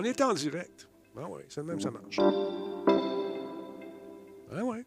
On 0.00 0.02
est 0.02 0.18
en 0.22 0.32
direct. 0.32 0.88
Ah 1.14 1.26
oui, 1.28 1.42
c'est 1.50 1.62
même, 1.62 1.78
ça 1.78 1.90
marche. 1.90 2.18
Ah 4.50 4.64
ouais. 4.64 4.82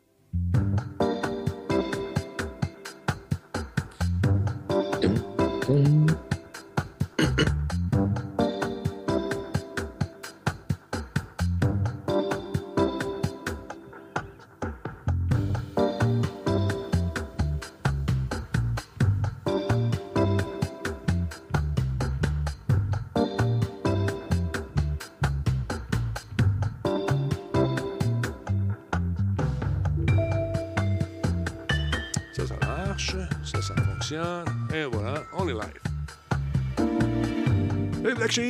Ça, 38.34 38.42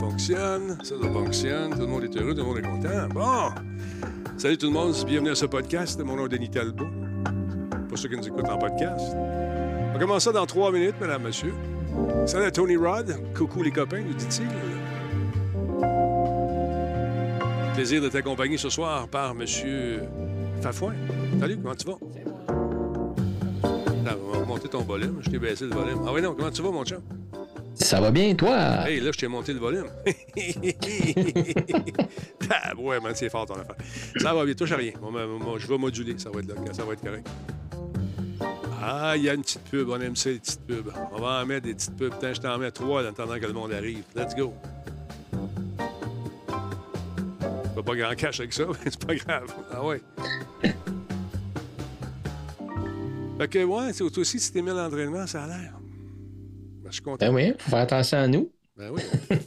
fonctionne. 0.00 0.78
Ça, 0.82 0.94
fonctionne. 1.12 1.70
Tout 1.72 1.80
le 1.80 1.86
monde 1.86 2.04
est 2.04 2.16
heureux, 2.16 2.34
tout 2.34 2.40
le 2.40 2.44
monde 2.44 2.58
est 2.58 2.62
content. 2.62 3.08
Bon! 3.12 3.50
Salut 4.38 4.56
tout 4.56 4.68
le 4.68 4.72
monde, 4.72 4.94
bienvenue 5.06 5.32
à 5.32 5.34
ce 5.34 5.44
podcast. 5.44 6.00
Mon 6.00 6.16
nom 6.16 6.24
est 6.24 6.30
Denis 6.30 6.48
Talbot. 6.48 6.86
Pour 7.90 7.98
ceux 7.98 8.08
qui 8.08 8.16
nous 8.16 8.26
écoutent 8.26 8.48
en 8.48 8.56
podcast. 8.56 9.14
On 9.94 9.98
commence 9.98 10.24
ça 10.24 10.32
dans 10.32 10.46
trois 10.46 10.72
minutes, 10.72 10.96
mesdames, 10.98 11.24
messieurs. 11.24 11.52
Salut 12.24 12.46
à 12.46 12.50
Tony 12.50 12.76
Rod? 12.76 13.14
Coucou 13.36 13.62
les 13.62 13.70
copains, 13.70 14.00
nous 14.00 14.14
dit-il. 14.14 14.71
Plaisir 17.74 18.02
de 18.02 18.08
t'accompagner 18.08 18.58
ce 18.58 18.68
soir 18.68 19.08
par 19.08 19.34
Monsieur 19.34 20.02
Fafouin. 20.60 20.94
Salut, 21.40 21.56
comment 21.56 21.74
tu 21.74 21.86
vas? 21.86 21.96
On 23.64 24.38
va 24.38 24.44
monter 24.44 24.68
ton 24.68 24.82
volume. 24.82 25.20
Je 25.22 25.30
t'ai 25.30 25.38
baissé 25.38 25.64
le 25.64 25.70
volume. 25.70 26.00
Ah 26.06 26.12
oui, 26.12 26.20
non, 26.20 26.34
comment 26.34 26.50
tu 26.50 26.60
vas, 26.60 26.70
mon 26.70 26.84
chum? 26.84 27.00
Ça 27.74 27.98
va 27.98 28.10
bien, 28.10 28.34
toi? 28.34 28.86
Hey, 28.86 29.00
là, 29.00 29.10
je 29.12 29.18
t'ai 29.18 29.26
monté 29.26 29.54
le 29.54 29.58
volume. 29.58 29.86
ah, 32.50 32.74
ouais, 32.76 33.00
man, 33.00 33.14
c'est 33.14 33.30
fort 33.30 33.46
ton 33.46 33.54
affaire. 33.54 33.76
Ça 34.16 34.34
va 34.34 34.44
bien, 34.44 34.52
touche 34.52 34.72
à 34.72 34.76
rien. 34.76 34.92
Bon, 35.00 35.10
ben, 35.10 35.26
moi, 35.26 35.56
je 35.58 35.66
vais 35.66 35.78
moduler, 35.78 36.18
ça 36.18 36.28
va 36.30 36.40
être, 36.40 36.48
là, 36.48 36.74
ça 36.74 36.84
va 36.84 36.92
être 36.92 37.02
correct. 37.02 37.26
Ah, 38.82 39.14
il 39.16 39.22
y 39.22 39.30
a 39.30 39.34
une 39.34 39.42
petite 39.42 39.64
pub, 39.70 39.88
on 39.88 40.00
aime 40.00 40.16
ça, 40.16 40.28
les 40.28 40.40
petites 40.40 40.66
pubs. 40.66 40.92
On 41.12 41.20
va 41.20 41.42
en 41.42 41.46
mettre 41.46 41.66
des 41.66 41.74
petites 41.74 41.96
pubs. 41.96 42.12
Putain, 42.12 42.34
je 42.34 42.40
t'en 42.40 42.58
mets 42.58 42.70
trois 42.70 43.02
en 43.02 43.06
attendant 43.06 43.38
que 43.38 43.46
le 43.46 43.54
monde 43.54 43.72
arrive. 43.72 44.02
Let's 44.14 44.34
go. 44.34 44.52
Pas 47.74 47.82
pas 47.82 47.94
grand 47.96 48.14
cash 48.14 48.40
avec 48.40 48.52
ça, 48.52 48.64
mais 48.68 48.74
c'est 48.90 49.04
pas 49.04 49.14
grave. 49.14 49.52
Ah 49.72 49.84
ouais. 49.84 50.00
Fait 53.38 53.48
que, 53.48 53.64
ouais, 53.64 53.92
c'est- 53.92 54.08
toi 54.10 54.20
aussi, 54.20 54.38
si 54.38 54.52
t'es 54.52 54.62
mis 54.62 54.70
à 54.70 54.74
l'entraînement, 54.74 55.26
ça 55.26 55.44
a 55.44 55.46
l'air. 55.48 55.72
Ben, 56.82 56.88
je 56.90 56.92
suis 56.94 57.02
content. 57.02 57.26
Ben 57.26 57.34
oui, 57.34 57.52
faut 57.58 57.70
faire 57.70 57.80
attention 57.80 58.18
à 58.18 58.28
nous. 58.28 58.50
Ben 58.76 58.90
oui. 58.90 59.02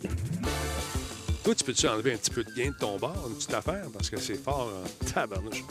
Toi, 1.43 1.53
tu 1.53 1.63
peux-tu 1.63 1.87
enlever 1.87 2.13
un 2.13 2.17
petit 2.17 2.31
peu 2.31 2.43
de 2.43 2.51
gain 2.55 2.71
de 2.71 2.75
ton 2.75 2.97
bar, 2.97 3.13
une 3.29 3.35
petite 3.35 3.53
affaire, 3.53 3.85
parce 3.93 4.09
que 4.09 4.17
c'est 4.19 4.33
fort 4.33 4.67
en 4.83 5.05
tabarnouche. 5.13 5.63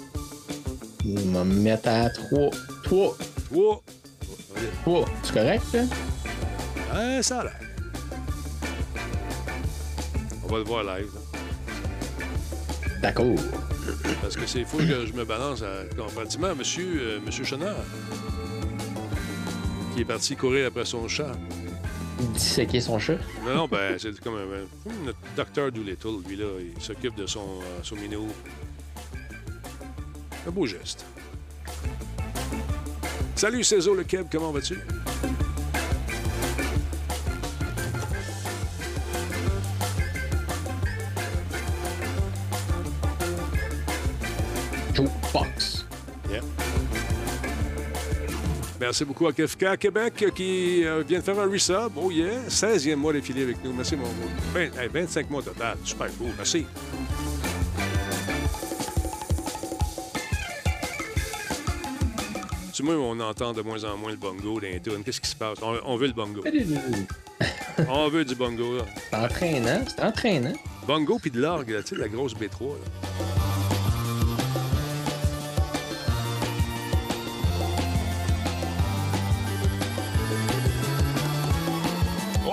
On 1.05 1.33
va 1.33 1.43
me 1.45 1.55
mettre 1.55 1.89
à 1.89 2.09
3. 2.11 2.51
3. 2.85 3.17
Wow! 3.51 3.83
3. 4.85 5.05
C'est 5.25 5.33
correct, 5.35 5.65
là? 5.75 5.83
Ah, 6.93 7.23
ça 7.25 7.41
a 7.41 7.45
l'air. 7.45 7.61
On 10.45 10.47
va 10.47 10.59
le 10.59 10.65
voir 10.65 10.85
live. 10.85 11.11
là. 11.13 11.21
D'accord. 13.05 13.37
Parce 14.23 14.35
que 14.35 14.47
c'est 14.47 14.65
fou 14.65 14.79
que 14.79 15.05
je 15.05 15.13
me 15.13 15.27
balance 15.27 15.61
à 15.61 15.85
comparativement 15.95 16.55
monsieur, 16.55 17.01
euh, 17.03 17.19
monsieur 17.21 17.45
Chenard, 17.45 17.77
qui 19.93 20.01
est 20.01 20.07
parti 20.07 20.35
courir 20.37 20.69
après 20.69 20.87
son 20.87 21.07
chat. 21.07 21.33
Disséquer 22.33 22.81
son 22.81 22.99
chat? 22.99 23.19
Non, 23.45 23.55
non, 23.57 23.69
ben, 23.69 23.99
c'est 23.99 24.19
comme 24.21 24.37
un, 24.37 24.95
notre 25.05 25.19
docteur 25.37 25.71
Doolittle, 25.71 26.27
lui, 26.27 26.37
là, 26.37 26.47
il 26.59 26.83
s'occupe 26.83 27.15
de 27.15 27.27
son, 27.27 27.41
euh, 27.41 27.81
son. 27.83 27.97
Un 30.47 30.51
beau 30.51 30.65
geste. 30.65 31.05
Salut 33.37 33.65
Cézo 33.65 33.95
le 33.95 34.05
Keb, 34.05 34.29
comment 34.33 34.51
vas-tu? 34.51 34.79
Yeah. 46.31 46.41
Merci 48.81 49.05
beaucoup 49.05 49.27
à 49.27 49.33
KFK 49.33 49.77
Québec 49.79 50.27
qui 50.35 50.85
euh, 50.85 51.03
vient 51.07 51.19
de 51.19 51.25
faire 51.25 51.39
un 51.41 51.51
resub. 51.51 51.93
Oh 51.97 52.11
yeah, 52.11 52.47
16e 52.49 52.95
mois 52.97 53.13
d'affilée 53.13 53.43
avec 53.43 53.65
nous. 53.65 53.73
Merci 53.73 53.97
mon 53.97 54.05
gros. 54.05 54.59
Hey, 54.59 54.71
25 54.93 55.31
mois 55.31 55.43
total. 55.43 55.77
Super 55.83 56.07
cool. 56.19 56.31
Merci. 56.37 56.67
Tu 62.73 62.83
vois, 62.83 62.95
on 62.97 63.19
entend 63.21 63.53
de 63.53 63.63
moins 63.63 63.83
en 63.85 63.97
moins 63.97 64.11
le 64.13 64.17
bongo 64.17 64.61
dans 64.61 64.67
les 64.67 64.81
tunes. 64.81 65.03
Qu'est-ce 65.05 65.21
qui 65.21 65.31
se 65.31 65.37
passe? 65.37 65.59
On, 65.63 65.77
on 65.85 65.97
veut 65.97 66.09
le 66.09 66.13
bongo. 66.13 66.43
On 67.89 68.09
veut 68.09 68.25
du 68.25 68.37
bongo, 68.37 68.77
là. 68.77 68.85
C'est 69.11 69.17
entraînant. 69.17 69.85
C'est 69.89 70.05
entraînant. 70.05 70.53
Bongo 70.87 71.19
puis 71.19 71.33
de 71.33 71.41
l'orgue, 71.41 71.71
là, 71.71 71.83
tu 71.83 71.97
sais, 71.97 72.01
la 72.01 72.09
grosse 72.09 72.35
B3. 72.35 72.69
là. 72.69 73.34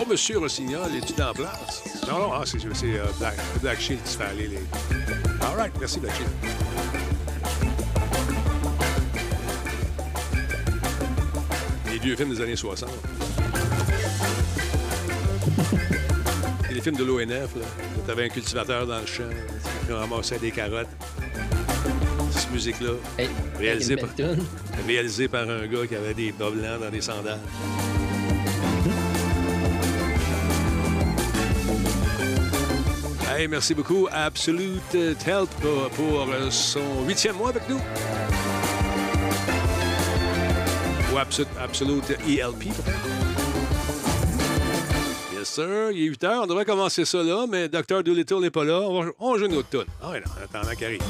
Oh, 0.01 0.05
monsieur 0.09 0.39
Rossignol, 0.39 0.89
es-tu 0.95 1.21
en 1.21 1.33
place? 1.33 1.83
Non, 2.07 2.17
non, 2.19 2.31
ah, 2.33 2.41
c'est 2.45 2.57
euh, 2.65 3.05
Black, 3.19 3.35
Black 3.61 3.79
Shield 3.79 4.01
qui 4.03 4.11
se 4.11 4.17
fait 4.17 4.23
aller. 4.23 4.47
Les... 4.47 4.57
All 5.45 5.55
right, 5.55 5.73
merci, 5.79 5.99
Black 5.99 6.15
Shield. 6.15 6.29
Les 11.91 11.99
vieux 11.99 12.15
films 12.15 12.33
des 12.33 12.41
années 12.41 12.55
60. 12.55 12.89
C'est 16.67 16.73
les 16.73 16.81
films 16.81 16.95
de 16.95 17.03
l'ONF, 17.03 17.55
là. 17.55 17.65
T'avais 18.07 18.25
un 18.25 18.29
cultivateur 18.29 18.87
dans 18.87 18.99
le 18.99 19.05
champ, 19.05 19.23
qui 19.85 19.91
ramassait 19.93 20.39
des 20.39 20.51
carottes. 20.51 20.87
Cette 22.31 22.51
musique-là, 22.51 22.91
Hey, 23.17 23.29
Réalisé 23.59 23.93
une 23.93 23.99
par- 24.07 24.09
réalisée 24.87 25.27
par 25.27 25.49
un 25.49 25.67
gars 25.67 25.85
qui 25.87 25.95
avait 25.95 26.13
des 26.13 26.31
bas 26.31 26.49
blancs 26.49 26.79
dans 26.81 26.89
des 26.89 27.01
sandales. 27.01 27.39
Hey, 33.33 33.47
merci 33.47 33.73
beaucoup, 33.73 34.09
Absolute 34.11 34.93
Health, 35.25 35.49
pour, 35.61 35.89
pour, 35.91 36.29
euh, 36.29 36.51
son 36.51 37.05
huitième 37.07 37.37
mois 37.37 37.51
avec 37.51 37.63
nous. 37.69 37.79
Ou 41.13 41.17
Absolute, 41.17 41.47
Absolute 41.57 42.09
ELP, 42.27 42.65
peut-être? 42.75 43.07
Yes, 45.33 45.47
sir. 45.47 45.91
Il 45.93 46.03
est 46.03 46.07
8 46.07 46.23
heures. 46.25 46.43
On 46.43 46.47
devrait 46.47 46.65
commencer 46.65 47.05
ça 47.05 47.23
là, 47.23 47.45
mais 47.49 47.69
Dr. 47.69 48.03
Doolittle 48.03 48.41
n'est 48.41 48.49
pas 48.49 48.65
là. 48.65 48.81
On, 48.81 49.01
va, 49.01 49.11
on 49.17 49.37
joue 49.37 49.45
une 49.45 49.55
autre 49.55 49.69
tune. 49.69 49.85
Ah 50.03 50.09
oui, 50.11 50.17
non, 50.17 50.31
en 50.33 50.43
attendant 50.43 50.75
qu'il 50.75 50.85
arrive. 50.87 51.01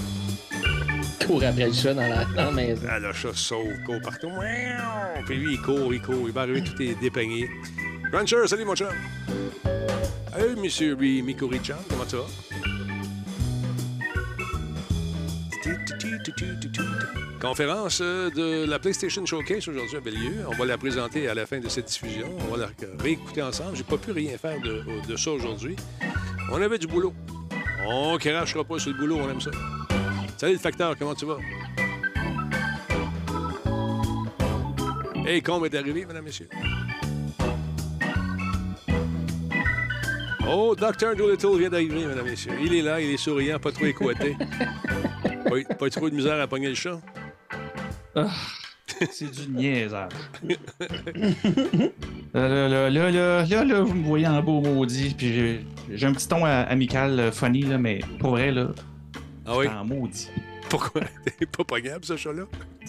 Cours 1.26 1.44
après 1.44 1.66
le 1.66 1.74
chat 1.74 1.96
dans 1.96 2.08
la, 2.08 2.26
dans 2.26 2.46
la 2.46 2.52
maison. 2.52 2.84
Ah, 2.88 3.00
le 3.00 3.14
chat 3.14 3.34
sauve, 3.34 3.82
court 3.84 4.00
partout. 4.04 4.30
Puis 5.26 5.38
lui, 5.38 5.54
il 5.54 5.62
court, 5.62 5.92
il 5.92 6.02
court. 6.02 6.28
Il 6.28 6.34
va 6.34 6.42
arriver, 6.42 6.62
tout 6.64 6.80
est 6.84 6.94
dépeigné. 7.02 7.50
Rancher, 8.12 8.48
salut, 8.48 8.66
mon 8.66 8.76
chum. 8.76 8.88
Hey, 10.36 10.56
monsieur 10.56 10.96
Ri- 10.96 11.22
Miko 11.22 11.48
Richard, 11.48 11.80
comment 11.90 12.08
ça 12.08 12.18
va? 12.18 12.24
Conférence 17.42 18.00
euh, 18.02 18.30
de 18.30 18.70
la 18.70 18.78
PlayStation 18.80 19.26
Showcase 19.26 19.68
aujourd'hui 19.68 19.98
avait 19.98 20.12
lieu. 20.12 20.34
On 20.48 20.56
va 20.56 20.66
la 20.66 20.78
présenter 20.78 21.28
à 21.28 21.34
la 21.34 21.46
fin 21.46 21.60
de 21.60 21.70
cette 21.70 21.88
diffusion. 21.88 22.28
On 22.48 22.56
va 22.56 22.66
la 22.66 22.70
réécouter 23.00 23.42
ensemble. 23.42 23.76
J'ai 23.76 23.84
pas 23.84 23.98
pu 23.98 24.12
rien 24.12 24.38
faire 24.38 24.60
de, 24.62 24.84
de 25.08 25.16
ça 25.16 25.32
aujourd'hui. 25.32 25.76
On 26.52 26.62
avait 26.62 26.78
du 26.78 26.88
boulot. 26.88 27.14
On 27.88 28.18
crachera 28.18 28.64
pas 28.64 28.78
sur 28.78 28.92
le 28.92 28.98
boulot, 28.98 29.18
on 29.22 29.30
aime 29.30 29.42
ça. 29.42 29.52
Salut 30.38 30.54
le 30.54 30.60
facteur, 30.60 30.96
comment 30.98 31.16
tu 31.16 31.26
vas? 31.26 31.38
Hey, 35.26 35.42
Combe 35.42 35.66
est 35.66 35.76
arrivé, 35.76 36.06
mesdames, 36.06 36.26
messieurs. 36.26 36.50
Oh, 40.48 40.76
Dr. 40.76 41.16
Doolittle 41.16 41.58
vient 41.58 41.70
d'arriver, 41.70 42.06
mesdames 42.06 42.28
et 42.28 42.32
messieurs. 42.32 42.54
Il 42.62 42.74
est 42.74 42.82
là, 42.82 43.00
il 43.00 43.12
est 43.12 43.18
souriant, 43.18 43.60
pas 43.60 43.72
trop 43.72 43.86
écoité. 43.86 44.36
pas, 45.46 45.76
pas 45.76 45.90
trop 45.90 46.10
de 46.10 46.16
misère 46.16 46.40
à 46.42 46.48
pogner 46.48 46.70
le 46.70 46.76
chat? 46.76 47.00
Ah, 48.16 48.28
c'est 49.12 49.32
du 49.32 49.50
niaisage. 49.52 50.12
là, 52.34 52.48
là, 52.50 52.68
là, 52.68 52.90
là, 52.90 53.12
là, 53.12 53.46
là, 53.46 53.64
là, 53.66 53.82
vous 53.82 53.94
me 53.94 54.04
voyez 54.04 54.28
en 54.28 54.42
beau 54.42 54.62
maudit, 54.62 55.14
puis 55.18 55.64
j'ai- 55.90 56.06
un 56.06 56.14
petit 56.14 56.28
ton 56.28 56.44
amical, 56.44 57.20
euh, 57.20 57.32
funny, 57.32 57.62
là, 57.64 57.78
mais 57.78 58.00
pour 58.20 58.32
vrai, 58.32 58.52
là, 58.52 58.68
Ah 59.46 59.58
oui? 59.58 59.68
en 59.68 59.86
maudit. 59.86 60.30
Pourquoi? 60.72 61.02
T'es 61.38 61.46
pas 61.46 61.64
pognable, 61.64 62.06
ce 62.06 62.16
chat-là? 62.16 62.44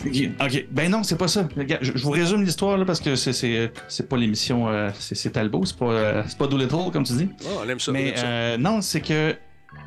Ok, 0.07 0.17
ok. 0.41 0.67
ben 0.71 0.91
non, 0.91 1.03
c'est 1.03 1.19
pas 1.19 1.29
ça. 1.29 1.49
Regarde, 1.57 1.83
je, 1.85 1.93
je 1.97 2.03
vous 2.05 2.11
résume 2.13 2.43
l'histoire 2.45 2.79
là 2.79 2.85
parce 2.85 3.01
que 3.01 3.17
c'est 3.17 3.33
c'est 3.33 3.73
c'est 3.89 4.09
pas 4.09 4.17
l'émission, 4.17 4.69
euh, 4.69 4.91
c'est 4.99 5.15
c'est 5.17 5.31
Talbot, 5.31 5.65
c'est 5.67 5.77
pas 5.77 5.87
euh, 5.91 6.23
c'est 6.27 6.39
pas 6.39 6.47
Doolittle 6.47 6.91
comme 6.93 7.05
tu 7.05 7.13
dis. 7.15 7.29
Oh, 7.45 7.61
on 7.65 7.69
aime 7.69 7.81
ça. 7.81 7.91
Mais 7.93 8.11
aime 8.11 8.17
ça. 8.17 8.25
euh, 8.27 8.57
non, 8.57 8.81
c'est 8.81 9.01
que 9.01 9.35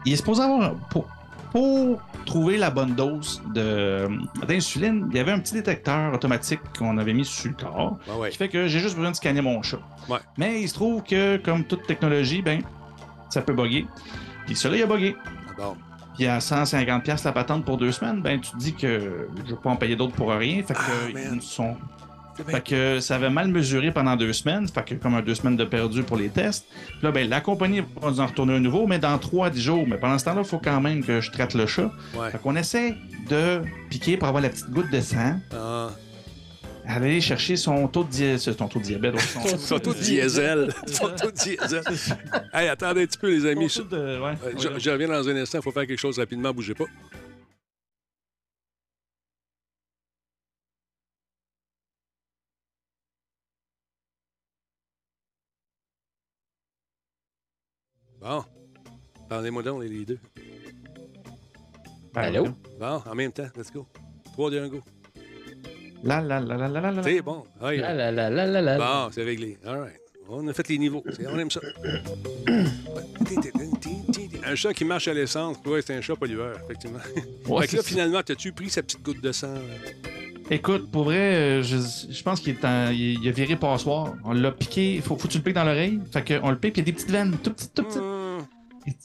il 0.06 0.13
est 0.13 0.18
supposé 0.18 0.42
avoir 0.44 0.75
pour, 0.89 1.07
pour 1.51 2.01
trouver 2.25 2.57
la 2.57 2.69
bonne 2.69 2.95
dose 2.95 3.42
de 3.53 4.07
d'insuline, 4.45 5.07
il 5.12 5.15
y 5.15 5.19
avait 5.19 5.31
un 5.31 5.39
petit 5.39 5.53
détecteur 5.53 6.13
automatique 6.13 6.59
qu'on 6.77 6.98
avait 6.98 7.13
mis 7.13 7.24
sur 7.25 7.50
le 7.50 7.56
corps 7.56 7.98
ouais. 8.19 8.30
qui 8.30 8.38
fait 8.38 8.50
que 8.50 8.68
j'ai 8.68 8.80
juste 8.80 8.95
besoin 8.95 9.12
de 9.12 9.15
scanner 9.15 9.41
mon 9.41 9.62
chat. 9.63 9.80
Ouais. 10.09 10.19
Mais 10.38 10.62
il 10.62 10.68
se 10.68 10.74
trouve 10.74 11.01
que 11.03 11.38
comme 11.38 11.63
toute 11.63 11.88
technologie, 11.88 12.41
ben 12.41 12.62
ça 13.30 13.41
peut 13.41 13.53
bugger. 13.53 13.86
Puis 14.45 14.56
celui-là, 14.56 14.86
il 14.86 14.91
a 14.91 14.94
buggé. 14.94 15.15
Ah 15.25 15.53
Bon. 15.57 15.77
Puis 16.15 16.27
à 16.27 16.39
150$ 16.39 17.01
piastres 17.01 17.27
la 17.27 17.33
patente 17.33 17.65
pour 17.65 17.77
deux 17.77 17.91
semaines, 17.91 18.21
ben 18.21 18.39
tu 18.39 18.51
te 18.51 18.57
dis 18.57 18.73
que 18.73 19.27
je 19.45 19.51
vais 19.51 19.62
pas 19.62 19.69
en 19.69 19.75
payer 19.75 19.95
d'autres 19.95 20.13
pour 20.15 20.31
rien. 20.31 20.63
Fait 20.63 20.73
que 20.73 20.79
Ah, 20.79 21.19
ils 21.33 21.41
sont. 21.41 21.75
Fait 22.47 22.62
que 22.62 23.00
ça 23.00 23.15
avait 23.15 23.29
mal 23.29 23.47
mesuré 23.47 23.91
pendant 23.91 24.15
deux 24.17 24.33
semaines. 24.33 24.67
Fait 24.67 24.83
que 24.83 24.95
comme 24.95 25.15
un 25.15 25.21
deux 25.21 25.35
semaines 25.35 25.56
de 25.56 25.63
perdu 25.63 26.03
pour 26.03 26.17
les 26.17 26.27
tests. 26.27 26.65
Puis 26.88 26.97
là, 27.01 27.12
ben, 27.12 27.29
la 27.29 27.39
compagnie 27.39 27.81
va 28.01 28.09
nous 28.12 28.19
en 28.19 28.25
retourner 28.25 28.56
un 28.56 28.59
nouveau, 28.59 28.88
mais 28.88 29.00
dans 29.00 29.17
trois 29.17 29.47
à 29.47 29.50
dix 29.50 29.62
jours. 29.62 29.85
Mais 29.88 29.97
pendant 29.97 30.17
ce 30.17 30.25
temps-là, 30.25 30.41
il 30.41 30.47
faut 30.47 30.59
quand 30.59 30.81
même 30.81 31.01
que 31.03 31.21
je 31.21 31.31
traite 31.31 31.53
le 31.53 31.65
chat. 31.65 31.91
Ouais. 32.13 32.29
Fait 32.31 32.38
qu'on 32.41 32.56
essaie 32.57 32.95
de 33.29 33.62
piquer 33.89 34.17
pour 34.17 34.27
avoir 34.27 34.44
la 34.44 34.50
petite 34.50 34.69
goutte 34.69 34.91
de 34.91 35.00
sang. 35.00 35.39
Ah. 35.53 35.89
Aller 36.87 37.19
chercher 37.19 37.55
son 37.55 37.87
taux 37.87 38.03
de, 38.03 38.37
son 38.37 38.53
taux 38.67 38.79
de 38.79 38.83
diabète. 38.83 39.19
son- 39.19 39.57
Son 39.57 39.79
taux 39.79 39.93
de 39.93 39.99
diesel. 39.99 40.71
Son 40.87 41.09
taux 41.15 41.31
de 41.31 41.35
diesel. 41.35 41.81
Hey, 42.53 42.67
attendez 42.67 43.03
un 43.03 43.05
petit 43.07 43.17
peu, 43.17 43.29
les 43.29 43.45
amis. 43.49 43.67
de- 43.67 43.81
ouais, 43.97 43.97
Euh, 43.97 44.19
ouais, 44.21 44.35
je, 44.57 44.79
je 44.79 44.89
reviens 44.91 45.07
dans 45.07 45.27
un 45.27 45.35
instant. 45.35 45.59
Il 45.59 45.63
faut 45.63 45.71
faire 45.71 45.87
quelque 45.87 45.99
chose 45.99 46.19
rapidement. 46.19 46.53
Bougez 46.53 46.75
pas. 46.75 46.85
Bon. 58.19 58.43
Parlez-moi 59.29 59.63
donc, 59.63 59.83
les 59.83 60.05
deux. 60.05 60.19
Allô? 62.13 62.47
Bon, 62.79 63.01
en 63.05 63.15
même 63.15 63.31
temps. 63.31 63.47
Let's 63.55 63.71
go. 63.71 63.85
3, 64.33 64.51
2, 64.51 64.61
1, 64.63 64.67
go. 64.69 64.81
La 66.05 66.21
la 66.21 66.39
la 66.39 66.55
la 66.57 66.67
la 66.67 66.81
la 66.81 66.91
la. 66.91 67.03
C'est 67.03 67.21
bon. 67.21 67.43
Ouais. 67.61 67.77
La 67.77 67.93
la 67.93 68.11
la 68.11 68.29
la 68.29 68.45
la 68.45 68.61
la. 68.61 68.77
Bon, 68.77 69.09
c'est 69.11 69.23
réglé. 69.23 69.57
All 69.65 69.79
right. 69.79 69.99
On 70.29 70.47
a 70.47 70.53
fait 70.53 70.67
les 70.69 70.77
niveaux. 70.77 71.03
On 71.29 71.37
aime 71.39 71.51
ça. 71.51 71.59
un 74.47 74.55
chat 74.55 74.73
qui 74.73 74.85
marche 74.85 75.07
à 75.07 75.13
l'essence, 75.13 75.57
ouais, 75.65 75.81
c'est 75.85 75.95
un 75.95 76.01
chat 76.01 76.15
pollueur, 76.15 76.57
effectivement. 76.65 76.99
Ouais, 77.47 77.61
fait 77.61 77.67
que 77.71 77.75
là, 77.77 77.81
ça. 77.83 77.87
finalement, 77.89 78.21
t'as-tu 78.23 78.51
pris 78.51 78.69
sa 78.69 78.81
petite 78.83 79.01
goutte 79.03 79.21
de 79.21 79.31
sang? 79.31 79.53
là? 79.53 79.59
Écoute, 80.51 80.91
pour 80.91 81.05
vrai, 81.05 81.17
euh, 81.35 81.63
je, 81.63 81.77
je 82.11 82.21
pense 82.23 82.39
qu'il 82.39 82.53
est 82.53 82.63
en- 82.65 82.91
il, 82.91 83.23
il 83.23 83.27
a 83.27 83.31
viré 83.31 83.55
passoire. 83.55 84.13
On 84.23 84.33
l'a 84.33 84.51
piqué. 84.51 85.01
Faut, 85.01 85.15
faut 85.17 85.27
que 85.27 85.31
tu 85.33 85.39
le 85.39 85.43
piques 85.43 85.55
dans 85.55 85.63
l'oreille. 85.63 85.99
Fait 86.11 86.23
qu'on 86.39 86.51
le 86.51 86.57
pique, 86.57 86.73
puis 86.73 86.81
il 86.83 86.87
y 86.87 86.89
a 86.89 86.91
des 86.91 86.93
petites 86.93 87.09
veines, 87.11 87.35
tout 87.43 87.51
petites, 87.51 87.73
tout 87.73 87.83
petites. 87.83 88.01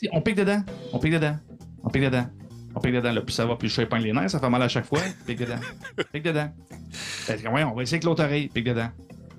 Et 0.02 0.08
On 0.12 0.20
pique 0.20 0.37
dedans. 0.37 0.62
On 0.93 0.99
pique 0.99 1.12
dedans. 1.14 1.37
On 1.82 1.88
pique 1.88 2.02
dedans. 2.02 2.26
On 2.75 2.81
pique 2.81 2.95
dedans. 2.95 3.13
Là, 3.13 3.21
plus 3.23 3.33
ça 3.33 3.47
va, 3.47 3.57
plus 3.57 3.69
le 3.69 3.73
chat 3.73 3.83
épingle 3.83 4.05
les 4.05 4.13
nerfs. 4.13 4.31
Ça 4.31 4.39
fait 4.39 4.49
mal 4.51 4.63
à 4.63 4.69
chaque 4.69 4.87
fois. 4.87 5.01
Pique 5.27 5.39
dedans. 5.39 5.57
Pique 6.13 6.23
dedans. 6.23 6.53
Ouais, 7.53 7.65
on 7.65 7.75
va 7.75 7.83
essayer 7.83 7.97
avec 7.97 8.05
l'autre 8.05 8.23
oreille. 8.25 8.49
Pique 8.49 8.65
dedans. 8.65 8.91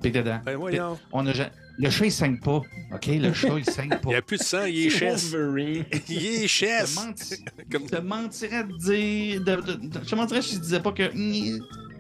Pique 0.02 0.14
dedans. 0.14 0.40
Ben 0.46 0.56
voyons. 0.58 0.98
On 1.12 1.26
a, 1.28 1.34
le 1.78 1.90
chat, 1.90 2.06
il 2.06 2.12
saigne 2.12 2.38
pas. 2.40 2.58
OK? 2.94 3.08
Le 3.08 3.32
chat, 3.34 3.50
il 3.58 3.66
saigne 3.66 3.90
pas. 3.90 4.00
Il 4.06 4.10
n'y 4.10 4.16
a 4.16 4.22
plus 4.22 4.38
de 4.38 4.44
sang, 4.44 4.66
il 4.66 4.88
est 4.88 4.90
chess. 4.90 5.32
Il 6.10 6.26
est 6.26 6.48
Je 6.48 6.66
te 6.66 6.96
menti- 6.96 7.46
Comme... 7.72 7.84
je 7.86 7.90
te 7.96 8.02
mentirais 8.02 8.64
de 8.66 8.78
dire. 8.78 9.42
de- 9.42 9.62
de- 9.62 9.88
de- 9.88 10.00
je 10.04 10.10
te 10.10 10.16
mentirais 10.16 10.42
si 10.42 10.56
je 10.56 10.60
disais 10.60 10.80
pas 10.80 10.92
que. 10.92 11.04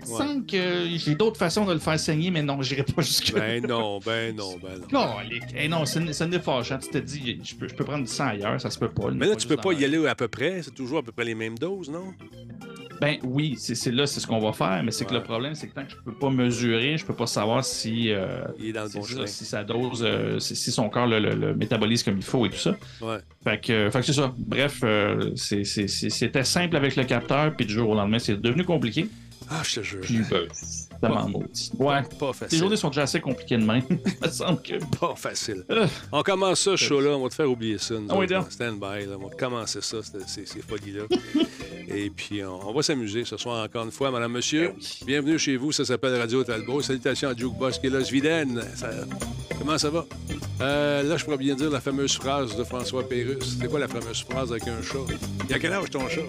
Il 0.03 0.07
semble 0.15 0.45
que 0.45 0.85
j'ai 0.97 1.15
d'autres 1.15 1.37
façons 1.37 1.65
de 1.65 1.73
le 1.73 1.79
faire 1.79 1.99
saigner, 1.99 2.31
mais 2.31 2.41
non, 2.41 2.61
j'irai 2.61 2.83
pas 2.83 3.01
jusque 3.01 3.33
Ben 3.33 3.65
non, 3.65 3.99
ben 3.99 4.35
non, 4.35 4.57
ben 4.61 4.79
non. 4.91 5.15
Calique. 5.17 5.43
Eh 5.55 5.67
non, 5.67 5.85
c'est 5.85 6.11
c'est 6.13 6.39
fâchant. 6.41 6.77
Tu 6.79 6.89
te 6.89 6.97
dis, 6.97 7.39
je 7.43 7.55
peux, 7.55 7.67
je 7.67 7.73
peux 7.75 7.83
prendre 7.85 8.03
du 8.05 8.11
sang 8.11 8.27
ailleurs, 8.27 8.59
ça 8.59 8.69
se 8.69 8.79
peut 8.79 8.89
pas. 8.89 9.11
Mais 9.11 9.27
là, 9.27 9.35
tu 9.35 9.47
peux 9.47 9.57
pas 9.57 9.73
y 9.73 9.85
aller 9.85 10.05
à 10.07 10.15
peu 10.15 10.27
près. 10.27 10.61
C'est 10.63 10.73
toujours 10.73 10.99
à 10.99 11.03
peu 11.03 11.11
près 11.11 11.25
les 11.25 11.35
mêmes 11.35 11.57
doses, 11.57 11.89
non? 11.89 12.13
Ben 12.99 13.17
oui, 13.23 13.55
c'est 13.57 13.73
c'est 13.73 13.91
là, 13.91 14.05
c'est 14.05 14.19
ce 14.19 14.27
qu'on 14.27 14.39
va 14.39 14.53
faire, 14.53 14.83
mais 14.83 14.91
c'est 14.91 15.05
que 15.05 15.13
le 15.15 15.23
problème, 15.23 15.55
c'est 15.55 15.67
que 15.67 15.73
tant 15.73 15.83
que 15.83 15.89
je 15.91 15.95
peux 16.05 16.13
pas 16.13 16.29
mesurer, 16.29 16.97
je 16.97 17.05
peux 17.05 17.15
pas 17.15 17.25
savoir 17.25 17.65
si, 17.65 18.11
euh, 18.11 18.43
Il 18.59 18.67
est 18.67 18.73
dans 18.73 18.83
le 18.83 18.89
c'est 18.89 18.99
bon 18.99 19.03
ça, 19.05 19.13
chemin. 19.15 19.25
si 19.25 19.45
sa 19.45 19.63
dose, 19.63 20.03
euh, 20.05 20.37
si, 20.37 20.55
si 20.55 20.71
son 20.71 20.87
corps 20.87 21.07
le, 21.07 21.19
le- 21.19 21.33
le 21.33 21.55
métabolise 21.55 22.03
comme 22.03 22.17
il 22.17 22.23
faut 22.23 22.45
et 22.45 22.49
tout 22.51 22.57
ça. 22.57 22.75
Ouais. 23.01 23.17
Fait 23.43 23.59
que, 23.59 23.73
euh, 23.73 23.91
fait 23.91 24.01
que 24.01 24.05
c'est 24.05 24.13
ça. 24.13 24.31
Bref, 24.37 24.81
euh, 24.83 25.31
c'est- 25.35 25.63
c'est- 25.63 25.87
c'est- 25.87 26.11
c'était 26.11 26.43
simple 26.43 26.75
avec 26.75 26.95
le 26.95 27.03
capteur, 27.05 27.55
puis 27.55 27.65
du 27.65 27.73
jour 27.73 27.89
au 27.89 27.95
lendemain, 27.95 28.19
c'est 28.19 28.39
devenu 28.39 28.63
compliqué. 28.63 29.09
Ah, 29.49 29.63
je 29.63 29.75
te 29.79 29.83
jure. 29.83 30.01
Puis, 30.01 30.19
ben, 30.29 30.47
m'en 31.09 31.27
maudit. 31.29 31.71
Ouais. 31.79 32.01
Pas 32.19 32.27
Les 32.27 32.33
facile. 32.33 32.59
journées 32.59 32.75
sont 32.77 32.89
déjà 32.89 33.03
assez 33.03 33.19
compliquées 33.21 33.57
de 33.57 33.65
même. 33.65 33.83
Il 33.89 33.97
me 34.27 34.31
semble 34.31 34.61
que. 34.61 34.73
Pas 34.99 35.15
facile. 35.15 35.63
Euh. 35.69 35.87
On 36.11 36.21
commence 36.23 36.59
ça, 36.61 36.71
ce 36.71 36.83
show-là. 36.85 37.11
On 37.11 37.23
va 37.23 37.29
te 37.29 37.35
faire 37.35 37.49
oublier 37.49 37.77
ça. 37.77 37.95
nous 37.95 38.07
Ah 38.09 38.15
oui, 38.17 38.25
autres, 38.25 38.33
donc. 38.35 38.45
là. 38.45 38.51
Stand 38.51 38.79
by. 38.79 39.05
Là. 39.09 39.17
On 39.19 39.27
va 39.27 39.35
commencer 39.35 39.81
ça, 39.81 39.97
ces, 40.27 40.45
ces 40.45 40.61
folies-là. 40.61 41.03
Et 41.87 42.09
puis, 42.09 42.43
on, 42.43 42.69
on 42.69 42.73
va 42.73 42.81
s'amuser 42.83 43.25
ce 43.25 43.35
soir 43.37 43.63
encore 43.65 43.83
une 43.85 43.91
fois. 43.91 44.11
Madame, 44.11 44.31
monsieur, 44.31 44.73
bienvenue 45.05 45.37
chez 45.39 45.57
vous. 45.57 45.71
Ça 45.71 45.83
s'appelle 45.85 46.15
Radio 46.19 46.43
Talbot. 46.43 46.81
Salutations 46.81 47.29
à 47.29 47.35
Jukebox 47.35 47.79
qui 47.79 47.87
est 47.87 47.89
là. 47.89 48.03
Sviden. 48.03 48.61
Ça- 48.75 48.89
Comment 49.59 49.77
ça 49.77 49.91
va? 49.91 50.05
Euh, 50.61 51.03
là, 51.03 51.17
je 51.17 51.23
pourrais 51.23 51.37
bien 51.37 51.53
dire 51.53 51.69
la 51.69 51.79
fameuse 51.81 52.15
phrase 52.15 52.55
de 52.55 52.63
François 52.63 53.07
Pérusse. 53.07 53.57
C'est 53.61 53.67
quoi 53.69 53.79
la 53.79 53.87
fameuse 53.87 54.23
phrase 54.23 54.49
avec 54.51 54.67
un 54.67 54.81
chat? 54.81 54.97
Il 55.47 55.53
a 55.53 55.59
quel 55.59 55.71
âge 55.73 55.89
ton 55.91 56.07
chat? 56.09 56.21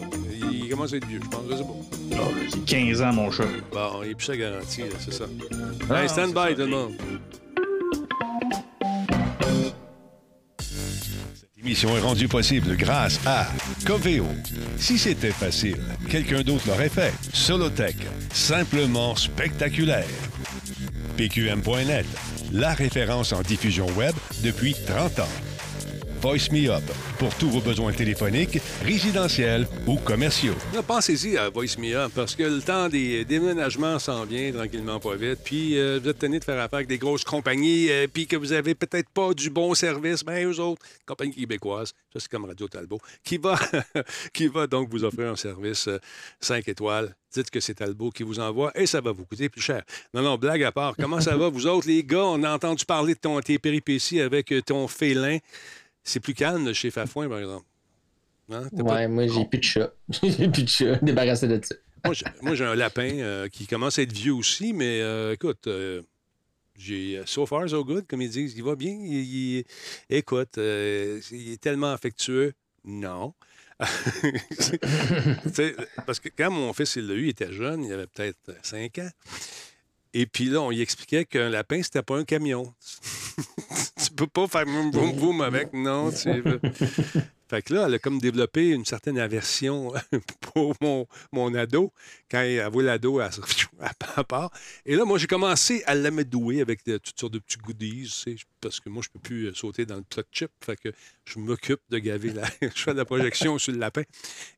Il 0.53 0.69
commence 0.69 0.93
à 0.93 0.97
être 0.97 1.07
vieux, 1.07 1.21
je 1.23 1.29
pense. 1.31 1.41
Je 1.51 1.57
sais 1.57 1.63
pas. 1.63 2.21
Oh, 2.21 2.29
J'ai 2.53 2.61
15 2.61 3.01
ans, 3.01 3.13
mon 3.15 3.31
chat. 3.31 3.45
Bon, 3.73 4.03
il 4.05 4.11
est 4.11 4.15
plus 4.15 4.27
ça 4.27 4.37
garanti, 4.37 4.62
là, 4.79 4.97
c'est 4.99 5.13
ça. 5.13 5.25
Ah, 5.91 6.03
hey, 6.03 6.09
stand 6.09 6.33
by, 6.35 6.55
tout 6.55 6.63
le 6.63 6.67
monde. 6.67 6.95
Cette 11.35 11.59
émission 11.59 11.97
est 11.97 12.01
rendue 12.01 12.29
possible 12.29 12.77
grâce 12.77 13.21
à 13.27 13.47
Coveo. 13.87 14.27
Si 14.79 14.99
c'était 14.99 15.31
facile, 15.31 15.79
quelqu'un 16.09 16.43
d'autre 16.43 16.69
l'aurait 16.69 16.89
fait. 16.89 17.13
Solotech, 17.33 17.97
simplement 18.33 19.15
spectaculaire. 19.17 20.07
PQM.net, 21.17 22.07
la 22.53 22.75
référence 22.75 23.33
en 23.33 23.43
diffusion 23.43 23.87
web 23.97 24.15
depuis 24.43 24.75
30 24.87 25.21
ans. 25.21 25.52
Voice 26.23 26.53
Me 26.53 26.71
Up, 26.71 26.85
pour 27.19 27.35
tous 27.35 27.51
vos 27.51 27.61
besoins 27.61 27.93
téléphoniques, 27.93 28.61
résidentiels 28.85 29.67
ou 29.89 29.97
commerciaux. 29.97 30.55
Pensez-y 30.87 31.37
à 31.37 31.51
Voice 31.51 31.77
Me 31.79 31.97
Up, 31.97 32.13
parce 32.15 32.37
que 32.37 32.45
le 32.45 32.63
temps 32.63 32.89
des 32.89 33.25
déménagements 33.25 33.99
s'en 33.99 34.25
vient 34.25 34.53
tranquillement 34.53 35.01
pas 35.01 35.17
vite. 35.17 35.41
Puis 35.43 35.77
euh, 35.77 35.99
vous 36.01 36.09
êtes 36.09 36.21
tenu 36.21 36.39
de 36.39 36.45
faire 36.45 36.61
affaire 36.61 36.77
avec 36.77 36.87
des 36.87 36.99
grosses 36.99 37.25
compagnies, 37.25 37.91
euh, 37.91 38.07
puis 38.07 38.29
que 38.29 38.37
vous 38.37 38.53
avez 38.53 38.77
peut-être 38.77 39.11
pas 39.11 39.35
du 39.35 39.51
bon 39.51 39.75
service. 39.75 40.25
Bien, 40.25 40.49
eux 40.49 40.61
autres, 40.61 40.81
compagnie 41.07 41.35
québécoise, 41.35 41.93
ça 42.13 42.21
c'est 42.21 42.31
comme 42.31 42.45
Radio 42.45 42.69
Talbot, 42.69 43.01
qui 43.25 43.39
va, 43.39 43.59
donc 44.71 44.91
vous 44.91 45.03
offrir 45.03 45.33
un 45.33 45.37
service 45.37 45.89
5 46.41 46.69
étoiles. 46.69 47.17
Dites 47.35 47.51
que 47.51 47.61
c'est 47.61 47.75
Talbot 47.75 48.11
qui 48.11 48.25
vous 48.25 48.41
envoie 48.41 48.71
et 48.75 48.85
ça 48.85 49.01
va 49.01 49.11
vous 49.11 49.25
coûter 49.25 49.49
plus 49.49 49.63
cher. 49.63 49.83
Non, 50.13 50.21
non, 50.21 50.37
blague 50.37 50.63
à 50.65 50.71
part. 50.71 50.95
Comment 50.97 51.19
ça 51.19 51.35
va, 51.35 51.49
vous 51.49 51.67
autres, 51.67 51.89
les 51.89 52.05
gars? 52.05 52.25
On 52.25 52.43
a 52.43 52.53
entendu 52.53 52.85
parler 52.85 53.15
de 53.15 53.19
ton, 53.19 53.41
tes 53.41 53.59
péripéties 53.59 54.21
avec 54.21 54.53
euh, 54.53 54.61
ton 54.61 54.87
félin. 54.87 55.39
C'est 56.05 56.21
plus 56.21 56.35
calme 56.35 56.73
chez 56.73 56.91
Fafouin, 56.91 57.29
par 57.29 57.39
exemple. 57.39 57.65
Hein? 58.51 58.69
Pas- 58.77 58.83
Ouais, 58.83 59.09
moi, 59.09 59.27
j'ai 59.29 59.45
plus 59.45 59.59
de 59.59 59.65
chat. 59.65 59.93
j'ai 60.23 60.49
plus 60.49 60.65
de 60.65 60.69
chat. 60.69 60.97
Débarrassé 61.03 61.47
de 61.49 61.61
ça. 61.65 61.75
Moi, 62.43 62.55
j'ai- 62.57 62.65
un 62.65 62.75
lapin 62.75 63.09
euh, 63.21 63.49
qui 63.49 63.67
commence 63.67 63.99
à 63.99 64.03
être 64.03 64.13
vieux 64.13 64.35
aussi, 64.35 64.73
mais 64.73 65.01
euh, 65.01 65.33
écoute, 65.35 65.67
euh, 65.69 66.03
j'ai 66.77 67.23
so 67.27 67.47
far 67.47 67.69
so 67.69 67.85
good, 67.85 68.07
comme 68.09 68.21
ils 68.23 68.31
disent. 68.31 68.55
Il 68.57 68.65
va 68.65 68.75
bien. 68.75 68.91
Il, 68.93 69.15
il- 69.59 69.65
écoute, 70.11 70.57
il 70.57 71.53
est 71.53 71.61
tellement 71.61 71.93
affectueux. 71.93 72.53
Non. 72.85 73.33
Parce 76.07 76.21
que 76.21 76.29
quand 76.37 76.51
mon 76.51 76.73
fils 76.73 76.97
il 76.97 77.07
l'a 77.07 77.15
eu, 77.15 77.25
il 77.25 77.29
était 77.31 77.53
jeune, 77.53 77.85
il 77.85 77.93
avait 77.93 78.07
peut-être 78.07 78.39
5 78.63 78.99
ans. 78.99 79.11
Et 80.15 80.27
puis 80.27 80.47
là, 80.47 80.61
on 80.61 80.71
lui 80.71 80.81
expliquait 80.81 81.25
qu'un 81.25 81.49
lapin, 81.49 81.83
c'était 81.83 82.03
pas 82.03 82.17
un 82.19 82.25
camion. 82.25 82.75
tu 84.17 84.17
peux 84.17 84.27
pas 84.27 84.47
faire 84.47 84.67
boum 84.67 84.91
boum 84.91 85.13
boum 85.13 85.41
avec, 85.41 85.73
non. 85.73 86.11
Tu... 86.11 86.29
Fait 87.49 87.61
que 87.61 87.75
là, 87.75 87.85
elle 87.87 87.93
a 87.95 87.99
comme 87.99 88.19
développé 88.19 88.69
une 88.71 88.87
certaine 88.87 89.19
aversion 89.19 89.93
pour 90.41 90.75
mon, 90.81 91.07
mon 91.33 91.55
ado. 91.55 91.93
Quand 92.31 92.41
elle 92.41 92.67
voit 92.73 92.83
l'ado, 92.83 93.21
elle, 93.21 93.29
à 94.15 94.25
part. 94.25 94.51
Et 94.87 94.97
là, 94.97 95.05
moi, 95.05 95.19
j'ai 95.19 95.27
commencé 95.27 95.83
à 95.85 95.95
l'amadouer 95.95 96.63
avec 96.63 96.83
de- 96.87 96.97
toutes 96.97 97.21
sortes 97.21 97.35
de 97.35 97.39
petits 97.39 97.59
goodies, 97.59 98.05
tu 98.05 98.09
sais, 98.09 98.37
parce 98.63 98.81
que 98.81 98.89
moi, 98.89 99.03
je 99.05 99.11
peux 99.11 99.19
plus 99.19 99.49
euh, 99.49 99.55
sauter 99.55 99.85
dans 99.85 99.97
le 99.97 100.05
trot 100.09 100.23
chip. 100.33 100.51
Fait 100.65 100.77
que 100.79 100.93
je 101.27 101.39
m'occupe 101.39 101.81
de 101.91 101.99
gaver 101.99 102.33
la... 102.33 102.45
je 102.63 102.69
fais 102.83 102.93
de 102.95 102.99
la 102.99 103.05
projection 103.05 103.59
sur 103.59 103.73
le 103.75 103.79
lapin. 103.79 104.05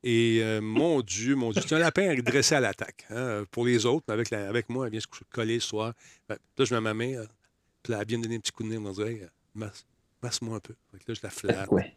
Et 0.05 0.39
euh, 0.45 0.61
mon 0.61 1.01
Dieu, 1.01 1.35
mon 1.35 1.51
Dieu, 1.51 1.63
c'est 1.67 1.75
un 1.75 1.81
lapin 1.81 2.15
dressé 2.23 2.55
à 2.55 2.61
l'attaque. 2.61 3.07
hein, 3.11 3.43
pour 3.51 3.65
les 3.67 3.87
autres, 3.87 4.05
mais 4.07 4.15
avec, 4.15 4.31
la- 4.31 4.49
avec 4.49 4.69
moi, 4.69 4.87
elle 4.87 4.93
vient 4.93 5.01
se 5.01 5.07
collée 5.33 5.55
le 5.55 5.61
soir. 5.61 5.95
Ben, 6.29 6.37
là, 6.59 6.65
je 6.65 6.73
mets 6.73 6.81
ma 6.81 6.95
main, 6.95 7.15
euh, 7.15 7.27
puis 7.83 7.93
là, 7.93 7.99
elle 8.03 8.07
vient 8.07 8.19
me 8.19 8.23
donner 8.23 8.37
un 8.37 8.41
petit 8.41 8.53
coup 8.53 8.63
de 8.63 8.69
nez, 8.69 8.79
on 8.79 8.93
dirait, 8.93 9.19
euh, 9.21 9.29
masse, 9.55 9.87
masse-moi 10.23 10.57
un 10.57 10.61
peu. 10.61 10.75
Fait 10.93 10.99
que 10.99 11.13
là, 11.13 11.15
je 11.15 11.21
la 11.23 11.31
flatte. 11.31 11.71
Ouais. 11.71 11.97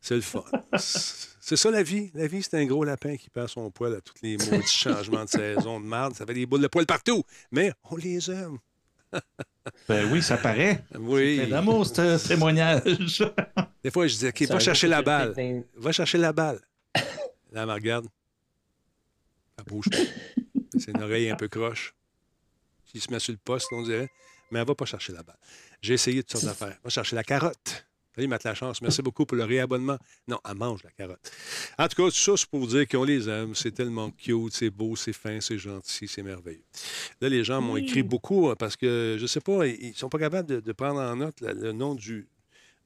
C'est 0.00 0.14
le 0.14 0.20
fun. 0.20 0.44
C'est 0.78 1.56
ça 1.56 1.70
la 1.70 1.82
vie. 1.82 2.10
La 2.14 2.26
vie, 2.26 2.42
c'est 2.42 2.56
un 2.60 2.64
gros 2.64 2.82
lapin 2.82 3.16
qui 3.16 3.30
perd 3.30 3.48
son 3.48 3.70
poil 3.70 3.94
à 3.94 4.00
tous 4.00 4.14
les 4.20 4.36
maudits 4.50 4.66
changements 4.66 5.24
de 5.24 5.28
saison, 5.30 5.78
de 5.78 5.84
marde. 5.84 6.14
Ça 6.16 6.26
fait 6.26 6.34
des 6.34 6.44
boules 6.44 6.60
de 6.60 6.66
poil 6.66 6.86
partout. 6.86 7.22
Mais 7.52 7.72
on 7.84 7.94
les 7.96 8.28
aime. 8.30 8.58
Ben 9.88 10.10
oui, 10.12 10.22
ça 10.22 10.36
paraît. 10.36 10.84
Oui. 10.98 11.38
C'est 11.40 11.46
d'amour, 11.46 11.86
ce 11.86 12.26
témoignage. 12.28 13.22
Des 13.82 13.92
fois, 13.92 14.08
je 14.08 14.16
dis, 14.16 14.26
OK, 14.26 14.42
va 14.42 14.58
chercher 14.58 14.88
la 14.88 15.02
balle. 15.02 15.64
Va 15.76 15.92
chercher 15.92 16.18
la 16.18 16.32
balle. 16.32 16.60
Là, 17.52 17.62
elle 17.62 17.66
me 17.66 17.72
regarde. 17.72 18.08
Elle 19.58 19.64
bouge 19.64 19.88
pas. 19.88 19.98
C'est 20.78 20.90
une 20.90 21.02
oreille 21.02 21.30
un 21.30 21.36
peu 21.36 21.46
croche. 21.46 21.94
Qui 22.86 22.98
se 23.00 23.10
met 23.10 23.20
sur 23.20 23.32
le 23.32 23.38
poste, 23.38 23.68
on 23.70 23.82
dirait. 23.82 24.10
Mais 24.50 24.58
elle 24.58 24.66
va 24.66 24.74
pas 24.74 24.84
chercher 24.84 25.12
la 25.12 25.22
balle. 25.22 25.38
J'ai 25.82 25.94
essayé 25.94 26.22
toutes 26.22 26.40
sortes 26.40 26.44
d'affaires. 26.44 26.78
Va 26.82 26.90
chercher 26.90 27.16
la 27.16 27.24
carotte. 27.24 27.84
Salut, 28.14 28.28
Matt 28.28 28.44
Lachance. 28.44 28.80
Merci 28.80 29.02
beaucoup 29.02 29.26
pour 29.26 29.36
le 29.36 29.44
réabonnement. 29.44 29.98
Non, 30.26 30.38
elle 30.48 30.54
mange 30.56 30.82
la 30.82 30.90
carotte. 30.90 31.30
En 31.78 31.86
tout 31.86 31.96
cas, 32.02 32.08
tout 32.08 32.16
ça, 32.16 32.32
c'est 32.36 32.48
pour 32.48 32.60
vous 32.60 32.66
dire 32.66 32.88
qu'on 32.88 33.04
les 33.04 33.28
aime. 33.28 33.54
C'est 33.54 33.72
tellement 33.72 34.10
cute, 34.10 34.54
c'est 34.54 34.70
beau, 34.70 34.96
c'est 34.96 35.12
fin, 35.12 35.38
c'est 35.40 35.58
gentil, 35.58 36.08
c'est 36.08 36.22
merveilleux. 36.22 36.64
Là, 37.20 37.28
les 37.28 37.44
gens 37.44 37.60
m'ont 37.60 37.76
écrit 37.76 38.02
beaucoup 38.02 38.48
hein, 38.48 38.54
parce 38.58 38.74
que, 38.76 39.16
je 39.20 39.26
sais 39.26 39.40
pas, 39.40 39.66
ils 39.66 39.94
sont 39.94 40.08
pas 40.08 40.18
capables 40.18 40.48
de, 40.48 40.60
de 40.60 40.72
prendre 40.72 41.00
en 41.00 41.14
note 41.16 41.40
la- 41.42 41.52
le 41.52 41.72
nom 41.72 41.94
du, 41.94 42.26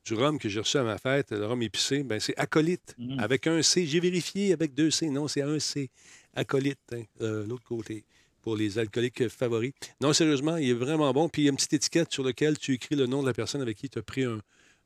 du 0.04 0.14
rhum 0.14 0.36
que 0.38 0.48
j'ai 0.48 0.58
reçu 0.58 0.78
à 0.78 0.82
ma 0.82 0.98
fête, 0.98 1.30
le 1.30 1.46
rhum 1.46 1.62
épicé. 1.62 2.02
Ben, 2.02 2.18
c'est 2.18 2.36
acolyte, 2.36 2.96
Mm. 2.98 3.20
avec 3.20 3.46
un 3.46 3.62
C. 3.62 3.86
J'ai 3.86 4.00
vérifié 4.00 4.52
avec 4.52 4.74
deux 4.74 4.90
C. 4.90 5.08
Non, 5.10 5.28
c'est 5.28 5.42
un 5.42 5.60
C. 5.60 5.90
Acolyte, 6.34 6.78
hein, 6.92 7.02
euh, 7.20 7.46
l'autre 7.46 7.64
côté, 7.64 8.04
pour 8.42 8.56
les 8.56 8.78
alcooliques 8.78 9.28
favoris. 9.28 9.72
Non, 10.00 10.12
sérieusement, 10.12 10.56
il 10.56 10.70
est 10.70 10.74
vraiment 10.74 11.12
bon. 11.12 11.28
Puis 11.28 11.42
il 11.42 11.44
y 11.46 11.48
a 11.48 11.50
une 11.50 11.56
petite 11.56 11.74
étiquette 11.74 12.12
sur 12.12 12.24
laquelle 12.24 12.58
tu 12.58 12.72
écris 12.74 12.96
le 12.96 13.06
nom 13.06 13.22
de 13.22 13.26
la 13.26 13.34
personne 13.34 13.60
avec 13.62 13.76
qui 13.76 13.88
tu 13.88 13.98
as 13.98 14.02
pris 14.02 14.24
un, 14.24 14.40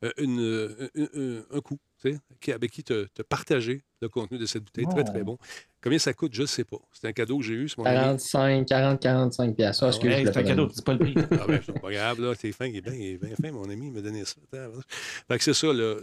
euh, 0.05 0.11
une, 0.19 0.41
euh, 0.41 0.89
un- 0.97 1.21
un- 1.21 1.57
un 1.57 1.61
coup, 1.61 1.79
tu 2.03 2.19
avec 2.53 2.71
qui 2.71 2.83
tu 2.85 2.93
as 2.93 3.25
partagé 3.29 3.83
le 4.03 4.09
contenu 4.09 4.37
de 4.39 4.45
cette 4.47 4.65
bouteille. 4.65 4.85
Très, 4.87 5.01
Oh. 5.01 5.05
très 5.13 5.23
bon. 5.23 5.39
Combien 5.83 5.99
ça 5.99 6.13
coûte, 6.15 6.35
je 6.35 6.43
ne 6.43 6.47
sais 6.47 6.65
pas. 6.65 6.79
C'est 6.93 7.07
un 7.07 7.13
cadeau 7.13 7.39
que 7.39 7.45
j'ai 7.45 7.55
eu. 7.55 7.69
C'est 7.69 7.79
mon 7.79 7.85
ami. 7.85 7.95
45, 7.97 8.67
40, 8.67 9.01
45 9.01 9.55
piastres. 9.57 9.85
Ah, 9.85 9.87
ouais, 9.87 9.93
je 9.93 9.99
Hey, 10.09 10.09
l'ai 10.09 10.23
c'est 10.25 10.29
un 10.31 10.33
pas 10.33 10.43
cadeau, 10.43 10.69
c'est 10.75 10.85
pas 10.85 10.93
le 10.95 10.99
prix. 10.99 11.15
Ah 11.31 11.47
ben, 11.47 11.61
c'est 11.65 11.81
pas 11.81 11.91
grave, 11.93 12.21
là, 12.21 12.35
t'es 12.35 12.53
fin, 12.53 12.67
il 12.67 12.77
est 12.77 12.81
bien, 12.81 12.93
il 12.95 13.03
est 13.15 13.17
bien 13.19 13.35
fin, 13.41 13.53
mon 13.53 13.69
ami, 13.71 13.87
il 13.87 13.93
m'a 13.93 14.01
donné 14.01 14.25
ça. 14.25 14.37
Fait 15.29 15.39
que 15.39 15.45
c'est 15.45 15.55
ça, 15.55 15.73
là. 15.73 15.97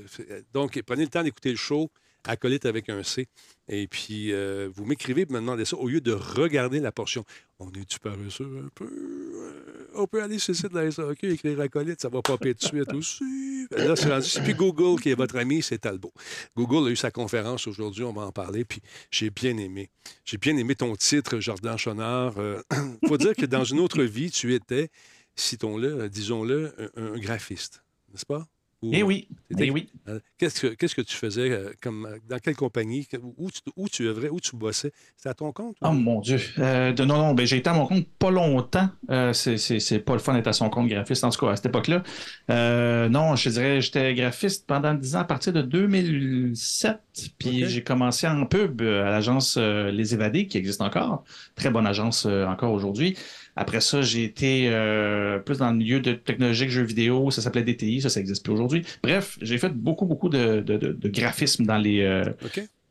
Donc, 0.53 0.79
prenez 0.85 1.03
le 1.03 1.09
temps 1.09 1.23
d'écouter 1.23 1.49
le 1.51 1.57
show, 1.57 1.91
acolyte 2.25 2.65
avec 2.65 2.89
un 2.89 3.03
C, 3.03 3.27
et 3.67 3.87
puis 3.87 4.31
euh, 4.31 4.69
vous 4.73 4.85
m'écrivez 4.85 5.25
pour 5.25 5.35
me 5.35 5.39
demander 5.39 5.65
ça 5.65 5.77
au 5.77 5.87
lieu 5.87 6.01
de 6.01 6.11
regarder 6.11 6.79
la 6.79 6.91
portion. 6.91 7.25
On 7.59 7.69
est-tu 7.71 7.99
paresseux 7.99 8.63
un 8.65 8.69
peu? 8.73 8.85
Euh, 8.85 9.87
On 9.95 10.07
peut 10.07 10.21
aller 10.21 10.39
sur 10.39 10.51
le 10.51 10.57
site 10.57 10.71
de 10.71 10.79
la 10.79 10.91
SAQ, 10.91 11.31
écrire 11.31 11.59
acolyte, 11.59 12.01
ça 12.01 12.09
va 12.09 12.21
popper 12.21 12.53
de 12.53 12.61
suite 12.61 12.93
aussi. 12.93 13.67
Ben 13.69 13.87
Là, 13.87 13.95
c'est 13.95 14.09
rendu, 14.09 14.27
c'est 14.27 14.53
Google 14.53 14.99
qui 15.01 15.09
est 15.09 15.15
votre 15.15 15.35
ami, 15.37 15.61
c'est 15.61 15.79
Talbot. 15.79 16.13
Google 16.55 16.87
a 16.87 16.91
eu 16.91 16.95
sa 16.95 17.11
conférence 17.11 17.67
aujourd'hui, 17.67 18.03
on 18.03 18.13
va 18.13 18.23
en 18.23 18.31
parler, 18.31 18.65
puis 18.65 18.81
j'ai 19.09 19.29
bien 19.29 19.57
aimé. 19.57 19.89
J'ai 20.25 20.37
bien 20.37 20.57
aimé 20.57 20.75
ton 20.75 20.95
titre, 20.95 21.39
Jordan 21.39 21.77
Chonard. 21.77 22.37
Euh, 22.37 22.61
faut 23.07 23.17
dire 23.17 23.35
que 23.35 23.45
dans 23.45 23.63
une 23.63 23.79
autre 23.79 24.03
vie, 24.03 24.31
tu 24.31 24.53
étais, 24.53 24.89
citons-le, 25.35 26.01
euh, 26.01 26.09
disons-le, 26.09 26.73
un 26.95 27.17
graphiste, 27.17 27.83
n'est-ce 28.11 28.25
pas? 28.25 28.47
Ou- 28.83 28.89
Eh 28.93 29.03
oui, 29.03 29.27
T'étais- 29.47 29.67
eh 29.67 29.69
oui. 29.71 29.89
Euh, 30.07 30.19
Qu'est-ce 30.39 30.59
que, 30.61 30.67
qu'est-ce 30.73 30.95
que 30.95 31.01
tu 31.01 31.15
faisais 31.15 31.51
euh, 31.51 31.71
comme 31.81 32.07
euh, 32.07 32.17
dans 32.27 32.39
quelle 32.39 32.55
compagnie 32.55 33.07
où 33.37 33.51
tu, 33.51 33.61
où 33.75 33.87
tu 33.87 34.07
œuvrais 34.07 34.29
où 34.29 34.39
tu 34.39 34.55
bossais? 34.55 34.91
C'était 35.15 35.29
à 35.29 35.33
ton 35.35 35.51
compte 35.51 35.75
ou- 35.81 35.87
Oh 35.87 35.91
mon 35.91 36.19
Dieu. 36.19 36.39
Euh, 36.57 36.91
de- 36.91 37.03
non, 37.05 37.17
non, 37.19 37.33
ben, 37.35 37.45
j'ai 37.45 37.57
été 37.57 37.69
à 37.69 37.73
mon 37.73 37.85
compte 37.85 38.07
pas 38.17 38.31
longtemps. 38.31 38.89
Euh, 39.11 39.33
c'est- 39.33 39.57
c'est 39.57 39.79
c'est 39.79 39.99
pas 39.99 40.13
le 40.13 40.19
fun 40.19 40.33
d'être 40.33 40.47
à 40.47 40.53
son 40.53 40.69
compte 40.71 40.87
graphiste, 40.87 41.23
en 41.23 41.29
tout 41.29 41.45
cas, 41.45 41.51
à 41.51 41.55
cette 41.55 41.67
époque-là. 41.67 42.01
Euh, 42.49 43.07
non, 43.07 43.35
je 43.35 43.49
dirais, 43.49 43.81
j'étais 43.81 44.15
graphiste 44.15 44.65
pendant 44.65 44.95
10 44.95 45.15
ans 45.15 45.19
à 45.19 45.25
partir 45.25 45.53
de 45.53 45.61
2007. 45.61 46.97
Puis 47.37 47.65
j'ai 47.67 47.83
commencé 47.83 48.27
en 48.27 48.45
pub 48.45 48.81
euh, 48.81 49.05
à 49.05 49.11
l'agence 49.11 49.57
euh, 49.57 49.91
Les 49.91 50.13
Évadés, 50.13 50.47
qui 50.47 50.57
existe 50.57 50.81
encore. 50.81 51.23
Très 51.55 51.69
bonne 51.69 51.85
agence 51.85 52.25
euh, 52.25 52.45
encore 52.45 52.71
aujourd'hui. 52.73 53.15
Après 53.55 53.81
ça, 53.81 54.01
j'ai 54.01 54.23
été 54.23 54.69
euh, 54.69 55.39
plus 55.39 55.57
dans 55.57 55.71
le 55.71 55.77
milieu 55.77 55.99
de 55.99 56.13
technologique, 56.13 56.69
jeux 56.69 56.83
vidéo. 56.83 57.31
Ça 57.31 57.41
s'appelait 57.41 57.63
DTI, 57.63 58.01
ça, 58.01 58.09
ça 58.09 58.19
n'existe 58.19 58.43
plus 58.43 58.53
aujourd'hui. 58.53 58.83
Bref, 59.03 59.37
j'ai 59.41 59.57
fait 59.57 59.69
beaucoup, 59.73 60.05
beaucoup 60.05 60.29
de, 60.29 60.61
de, 60.61 60.77
de- 60.77 60.93
de 60.93 61.09
graphisme 61.09 61.65
dans 61.65 61.77
les. 61.77 62.01
euh, 62.01 62.23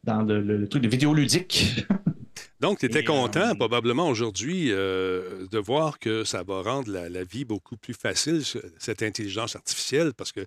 dans 0.04 0.22
le, 0.22 0.40
le- 0.40 0.56
le 0.58 0.68
truc 0.68 0.82
de 0.82 0.88
vidéo 0.88 1.12
ludique. 1.14 1.84
Donc, 2.60 2.78
tu 2.78 2.86
étais 2.86 3.00
Et, 3.00 3.04
content, 3.04 3.50
euh, 3.52 3.54
probablement 3.54 4.06
aujourd'hui, 4.06 4.66
euh, 4.70 5.46
de 5.50 5.58
voir 5.58 5.98
que 5.98 6.24
ça 6.24 6.42
va 6.42 6.60
rendre 6.60 6.90
la, 6.92 7.08
la 7.08 7.24
vie 7.24 7.46
beaucoup 7.46 7.78
plus 7.78 7.94
facile, 7.94 8.44
ce- 8.44 8.58
cette 8.78 9.02
intelligence 9.02 9.56
artificielle, 9.56 10.12
parce 10.14 10.30
qu'il 10.30 10.44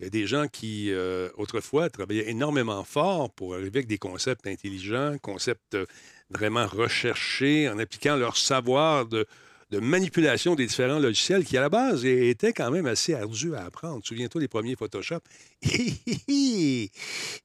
y 0.00 0.04
a 0.06 0.10
des 0.10 0.26
gens 0.26 0.48
qui, 0.48 0.90
euh, 0.90 1.28
autrefois, 1.36 1.88
travaillaient 1.88 2.28
énormément 2.30 2.82
fort 2.82 3.30
pour 3.32 3.54
arriver 3.54 3.78
avec 3.78 3.86
des 3.86 3.98
concepts 3.98 4.44
intelligents, 4.48 5.14
concepts 5.22 5.74
euh, 5.76 5.86
vraiment 6.30 6.66
recherchés, 6.66 7.68
en 7.68 7.78
appliquant 7.78 8.16
leur 8.16 8.36
savoir 8.36 9.06
de, 9.06 9.24
de 9.72 9.80
manipulation 9.80 10.54
des 10.54 10.66
différents 10.66 10.98
logiciels 10.98 11.44
qui, 11.44 11.56
à 11.56 11.62
la 11.62 11.70
base, 11.70 12.04
étaient 12.04 12.52
quand 12.52 12.70
même 12.70 12.84
assez 12.84 13.14
ardus 13.14 13.54
à 13.54 13.64
apprendre. 13.64 14.04
Souviens-toi 14.04 14.42
des 14.42 14.48
premiers 14.48 14.76
Photoshop. 14.76 15.20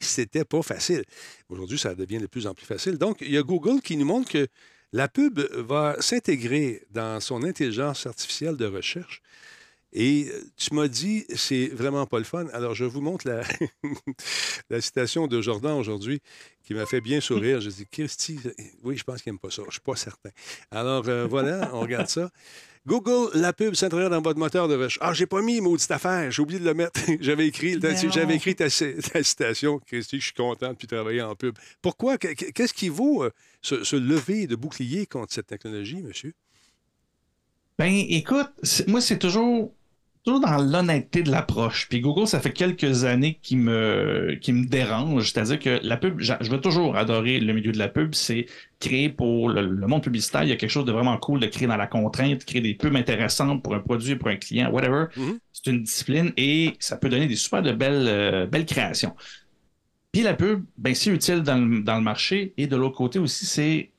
C'était 0.02 0.44
pas 0.44 0.62
facile. 0.62 1.06
Aujourd'hui, 1.48 1.80
ça 1.80 1.96
devient 1.96 2.18
de 2.18 2.28
plus 2.28 2.46
en 2.46 2.54
plus 2.54 2.66
facile. 2.66 2.98
Donc, 2.98 3.20
il 3.22 3.32
y 3.32 3.38
a 3.38 3.44
Google 3.44 3.82
qui 3.82 3.96
nous 3.96 4.06
montre 4.06 4.30
que 4.30 4.46
la 4.92 5.08
pub 5.08 5.40
va 5.40 5.96
s'intégrer 6.02 6.84
dans 6.92 7.22
son 7.22 7.44
intelligence 7.44 8.06
artificielle 8.06 8.58
de 8.58 8.66
recherche. 8.66 9.22
Et 9.94 10.27
euh, 10.29 10.44
tu 10.58 10.74
m'as 10.74 10.88
dit, 10.88 11.25
c'est 11.36 11.67
vraiment 11.67 12.06
pas 12.06 12.17
le 12.20 12.25
fun. 12.25 12.46
Alors, 12.53 12.75
je 12.75 12.86
vous 12.86 13.01
montre 13.01 13.27
la, 13.27 13.41
la 14.70 14.82
citation 14.82 15.27
de 15.27 15.41
Jordan 15.41 15.74
aujourd'hui 15.77 16.22
qui 16.63 16.74
m'a 16.74 16.86
fait 16.86 17.01
bien 17.01 17.22
sourire. 17.22 17.62
Je 17.62 17.70
dis, 17.70 17.86
Christy, 17.88 18.39
oui, 18.84 18.98
je 18.98 19.03
pense 19.03 19.22
qu'il 19.22 19.32
n'aime 19.32 19.39
pas 19.39 19.50
ça. 19.50 19.63
Je 19.67 19.72
suis 19.72 19.82
pas 19.82 19.96
certain. 19.96 20.29
Alors, 20.72 21.08
euh, 21.08 21.25
voilà, 21.27 21.70
on 21.74 21.79
regarde 21.82 22.08
ça. 22.10 22.29
Google, 22.86 23.32
la 23.38 23.51
pub 23.51 23.74
s'intègre 23.75 24.10
dans 24.10 24.22
votre 24.22 24.39
moteur 24.39 24.70
de 24.70 24.75
recherche. 24.75 25.00
Ah, 25.01 25.13
j'ai 25.13 25.25
pas 25.25 25.41
mis 25.41 25.60
maudite 25.60 25.91
affaire, 25.91 26.32
j'ai 26.32 26.41
oublié 26.41 26.60
de 26.60 26.63
le 26.65 26.74
mettre. 26.74 26.98
j'avais 27.20 27.46
écrit, 27.48 27.75
non. 27.77 27.89
j'avais 28.13 28.36
écrit 28.36 28.56
ta, 28.56 28.70
ta 28.70 29.24
citation, 29.24 29.79
Christy, 29.79 30.20
je 30.22 30.25
suis 30.25 30.34
content 30.34 30.74
de 30.74 30.86
travailler 30.88 31.22
en 31.22 31.36
pub. 31.36 31.58
Pourquoi? 31.82 32.17
Qu- 32.17 32.34
Qu'est-ce 32.53 32.74
qui 32.74 32.88
vaut 32.88 33.24
euh, 33.24 33.32
se, 33.62 33.84
se 33.84 33.98
lever 33.98 34.48
de 34.48 34.56
bouclier 34.56 35.06
contre 35.06 35.34
cette 35.34 35.48
technologie, 35.48 36.01
monsieur? 36.01 36.34
Ben, 37.77 37.94
écoute, 38.10 38.50
moi, 38.88 39.01
c'est 39.01 39.20
toujours, 39.20 39.74
toujours 40.24 40.40
dans 40.40 40.58
l'honnêteté 40.58 41.24
de 41.24 41.32
l'approche. 41.32 41.88
Puis 41.90 42.02
Google, 42.02 42.28
ça 42.28 42.40
fait 42.40 42.52
quelques 42.52 43.06
années 43.06 43.40
qui 43.42 43.56
me, 43.56 44.38
qui 44.42 44.54
me 44.54 44.66
dérange. 44.66 45.32
C'est-à-dire 45.32 45.60
que 45.60 45.80
la 45.84 45.98
pub, 45.98 46.20
je 46.20 46.50
veux 46.50 46.62
toujours 46.62 46.96
adorer 46.98 47.40
le 47.40 47.54
milieu 47.54 47.72
de 47.72 47.78
la 47.78 47.88
pub. 47.88 48.14
C'est 48.14 48.46
créer 48.80 49.10
pour 49.10 49.50
le, 49.50 49.62
le 49.62 49.88
monde 49.88 50.04
publicitaire. 50.04 50.44
Il 50.44 50.50
y 50.50 50.52
a 50.52 50.56
quelque 50.56 50.70
chose 50.70 50.86
de 50.86 50.92
vraiment 50.92 51.18
cool 51.18 51.40
de 51.40 51.48
créer 51.48 51.68
dans 51.68 51.78
la 51.78 51.88
contrainte, 51.88 52.46
créer 52.46 52.62
des 52.62 52.74
pubs 52.74 52.96
intéressantes 52.96 53.64
pour 53.64 53.76
un 53.76 53.80
produit, 53.80 54.16
pour 54.16 54.30
un 54.30 54.36
client, 54.36 54.70
whatever. 54.72 55.06
Mhm. 55.16 55.40
C'est 55.54 55.72
une 55.72 55.84
discipline 55.84 56.32
et 56.38 56.74
ça 56.80 56.98
peut 56.98 57.10
donner 57.10 57.28
des 57.28 57.36
super 57.36 57.62
de 57.62 57.72
belles, 57.72 58.08
euh, 58.08 58.46
belles 58.46 58.66
créations. 58.66 59.16
Puis 60.12 60.24
la 60.24 60.34
pub, 60.34 60.66
ben, 60.78 60.96
c'est 60.96 61.12
utile 61.12 61.42
dans 61.42 61.58
le, 61.58 61.82
dans 61.82 61.96
le 61.96 62.04
marché. 62.04 62.54
Et 62.58 62.68
de 62.68 62.76
l'autre 62.76 62.96
côté 62.96 63.20
aussi, 63.20 63.46
c'est 63.46 63.92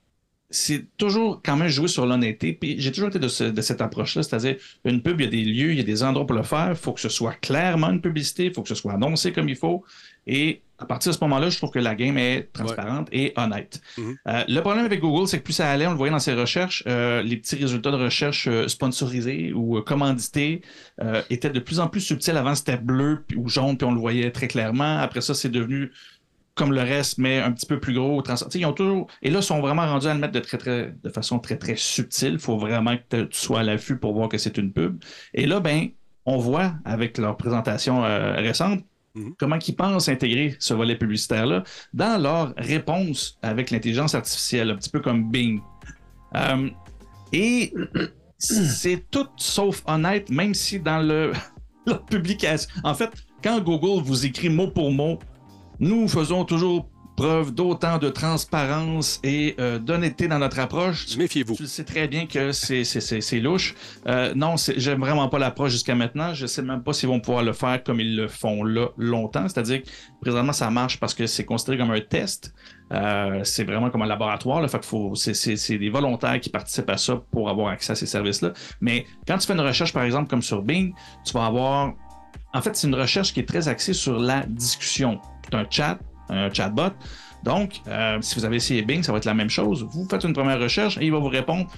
c'est 0.50 0.87
toujours 0.97 1.40
quand 1.45 1.57
même 1.57 1.69
jouer 1.69 1.88
sur 1.88 2.07
l'honnêteté. 2.07 2.55
Puis 2.55 2.76
j'ai 2.81 2.90
toujours 2.90 3.09
été 3.11 3.19
de, 3.19 3.28
ce- 3.28 3.45
de 3.45 3.61
cette 3.61 3.81
approche-là, 3.83 4.23
c'est-à-dire 4.23 4.57
une 4.85 5.02
pub, 5.02 5.21
il 5.21 5.25
y 5.25 5.26
a 5.26 5.31
des 5.31 5.45
lieux, 5.45 5.73
il 5.73 5.76
y 5.78 5.81
a 5.81 5.85
des 5.85 6.02
endroits 6.02 6.26
pour 6.26 6.37
le 6.37 6.43
faire. 6.43 6.69
Il 6.71 6.76
faut 6.76 6.93
que 6.93 7.00
ce 7.00 7.09
soit 7.11 7.35
clairement 7.35 7.90
une 7.90 8.00
publicité, 8.00 8.47
il 8.47 8.55
faut 8.55 8.62
que 8.62 8.69
ce 8.69 8.75
soit 8.75 8.95
annoncé 8.95 9.33
comme 9.33 9.49
il 9.49 9.57
faut. 9.57 9.85
Et 10.26 10.62
à 10.78 10.87
partir 10.87 11.11
de 11.11 11.17
ce 11.17 11.21
moment-là, 11.25 11.50
je 11.50 11.57
trouve 11.57 11.71
que 11.71 11.78
la 11.78 11.95
game 11.95 12.17
est 12.19 12.49
transparente 12.52 13.09
et 13.12 13.33
honnête. 13.37 13.81
Mhm. 13.99 14.17
Euh, 14.28 14.45
le 14.49 14.61
problème 14.61 14.85
avec 14.85 15.00
Google, 15.00 15.26
c'est 15.26 15.38
que 15.38 15.43
plus 15.43 15.52
ça 15.55 15.69
allait, 15.71 15.87
on 15.87 15.90
le 15.90 15.97
voyait 15.97 16.12
dans 16.12 16.19
ses 16.19 16.35
recherches, 16.35 16.85
euh, 16.87 17.21
les 17.23 17.37
petits 17.37 17.57
résultats 17.57 17.90
de 17.90 17.97
recherche 17.97 18.47
euh, 18.47 18.69
sponsorisés 18.69 19.52
ou 19.52 19.81
commandités 19.83 20.62
étaient 21.31 21.50
de 21.50 21.61
plus 21.61 21.81
en 21.81 21.88
plus 21.88 22.00
subtils. 22.00 22.37
Avant, 22.37 22.55
c'était 22.55 22.76
bleu 22.76 23.25
ou 23.37 23.49
jaune, 23.49 23.76
puis 23.76 23.87
on 23.87 23.93
le 23.93 24.00
voyait 24.00 24.31
très 24.31 24.49
clairement. 24.49 24.99
Après 24.99 25.21
ça, 25.21 25.35
c'est 25.35 25.49
devenu 25.50 25.90
comme 26.59 26.73
le 26.73 26.83
reste, 26.83 27.19
mais 27.19 27.38
un 27.38 27.53
petit 27.53 27.67
peu 27.67 27.81
plus 27.81 27.95
gros. 27.95 28.23
Ils 28.55 28.67
ont 28.67 28.73
toujours. 28.73 29.07
Et 29.23 29.31
là, 29.31 29.38
ils 29.38 29.43
sont 29.43 29.61
vraiment 29.61 29.87
rendus 29.87 30.09
à 30.09 30.15
le 30.15 30.21
mettre 30.21 30.35
de, 30.35 30.41
très, 30.41 30.59
très, 30.59 30.95
de 31.03 31.09
façon 31.09 31.38
très, 31.38 31.57
très 31.57 31.77
subtile. 31.77 32.35
Il 32.35 32.38
faut 32.38 32.59
vraiment 32.59 32.97
que 33.09 33.23
tu 33.23 33.38
sois 33.38 33.61
à 33.61 33.62
l'affût 33.62 33.97
pour 33.97 34.12
voir 34.12 34.29
que 34.29 34.37
c'est 34.38 34.59
une 34.59 34.73
pub. 34.73 35.03
Et 35.33 35.47
là, 35.47 35.61
ben, 35.61 35.88
on 36.27 36.37
voit 36.37 36.75
avec 36.85 37.17
leur 37.17 37.37
présentation 37.37 38.05
euh, 38.05 38.35
récente 38.37 38.83
Mhm. 39.19 39.35
comment 39.38 39.59
ils 39.67 39.75
pensent 39.77 40.09
intégrer 40.09 40.57
ce 40.59 40.75
volet 40.75 40.97
publicitaire-là 40.97 41.65
dans 41.93 42.23
leur 42.23 42.55
réponse 42.57 43.38
avec 43.43 43.71
l'intelligence 43.71 44.15
artificielle, 44.15 44.71
un 44.71 44.77
petit 44.77 44.91
peu 44.91 45.00
comme 45.00 45.31
Bing. 45.31 45.61
Euh, 46.37 46.69
Et 47.33 47.73
c'est 48.38 49.11
tout 49.11 49.27
sauf 49.37 49.83
honnête, 49.87 50.31
même 50.31 50.55
si 50.55 50.79
dans 50.79 51.00
le, 51.00 51.33
la 51.87 51.95
publication. 51.95 52.71
En 52.85 52.95
fait, 52.95 53.11
quand 53.43 53.61
Google 53.61 54.03
vous 54.03 54.25
écrit 54.25 54.49
mot 54.49 54.69
pour 54.69 54.93
mot, 54.93 55.19
nous 55.81 56.09
faisons 56.09 56.45
toujours 56.45 56.89
preuve 57.19 57.53
d'autant 57.53 57.99
de 57.99 58.11
transparence 58.11 59.19
et 59.25 59.57
euh, 59.59 59.81
d'honnêteté 59.81 60.29
dans 60.29 60.39
notre 60.39 60.61
approche. 60.61 61.17
Méfiez-vous. 61.17 61.57
Tu 61.57 61.67
sais 61.67 61.83
très 61.83 62.07
bien 62.07 62.27
que 62.27 62.53
c'est 62.53 63.41
louche. 63.41 63.75
Euh, 64.07 64.33
non, 64.37 64.55
j'aime 64.57 65.01
vraiment 65.01 65.29
pas 65.29 65.41
l'approche 65.41 65.73
jusqu'à 65.73 65.97
maintenant. 65.97 66.33
Je 66.33 66.47
sais 66.47 66.63
même 66.63 66.85
pas 66.85 66.93
s'ils 66.93 67.09
vont 67.09 67.19
pouvoir 67.19 67.43
le 67.43 67.53
faire 67.53 67.83
comme 67.83 67.99
ils 67.99 68.15
le 68.15 68.29
font 68.29 68.63
là 68.63 68.91
longtemps. 68.97 69.49
C'est-à-dire 69.49 69.83
que 69.83 69.89
présentement, 70.21 70.53
ça 70.53 70.71
marche 70.71 71.01
parce 71.01 71.13
que 71.13 71.27
c'est 71.27 71.45
considéré 71.45 71.79
comme 71.79 71.91
un 71.91 72.01
test. 72.01 72.55
Euh, 72.93 73.41
c'est 73.43 73.65
vraiment 73.65 73.91
comme 73.91 74.03
un 74.03 74.07
laboratoire. 74.07 74.63
Là, 74.63 74.69
fait 74.69 74.85
faut, 74.85 75.17
c'est, 75.17 75.77
des 75.77 75.91
volontaires 75.91 76.39
qui 76.39 76.51
participent 76.51 76.91
à 76.91 76.99
ça 76.99 77.21
pour 77.33 77.49
avoir 77.49 77.73
accès 77.73 77.93
à 77.93 77.97
ces 77.97 78.07
services-là. 78.07 78.53
Mais 78.81 79.07
quand 79.27 79.39
tu 79.39 79.47
fais 79.49 79.55
une 79.55 79.61
recherche, 79.61 79.93
par 79.93 80.05
exemple, 80.05 80.31
comme 80.31 80.43
sur 80.43 80.63
Bing, 80.63 80.95
tu 81.25 81.33
vas 81.33 81.47
avoir. 81.47 81.95
En 82.55 82.63
fait, 82.63 82.77
c'est 82.77 82.87
une 82.87 82.95
recherche 82.95 83.35
qui 83.35 83.41
est 83.41 83.49
très 83.49 83.67
axée 83.67 83.93
sur 83.93 84.21
la 84.21 84.47
discussion. 84.47 85.21
Un 85.52 85.64
chat, 85.69 85.99
un 86.28 86.52
chatbot. 86.52 86.93
Donc, 87.45 87.81
euh, 87.87 88.19
si 88.21 88.35
vous 88.35 88.45
avez 88.45 88.57
essayé 88.57 88.83
Bing, 88.83 89.02
ça 89.02 89.12
va 89.12 89.19
être 89.19 89.25
la 89.25 89.35
même 89.35 89.50
chose. 89.50 89.87
Vous 89.90 90.07
faites 90.09 90.25
une 90.25 90.33
première 90.33 90.61
recherche 90.61 90.99
et 90.99 91.07
il 91.07 91.12
va 91.12 91.19
vous 91.19 91.28
répondre 91.28 91.71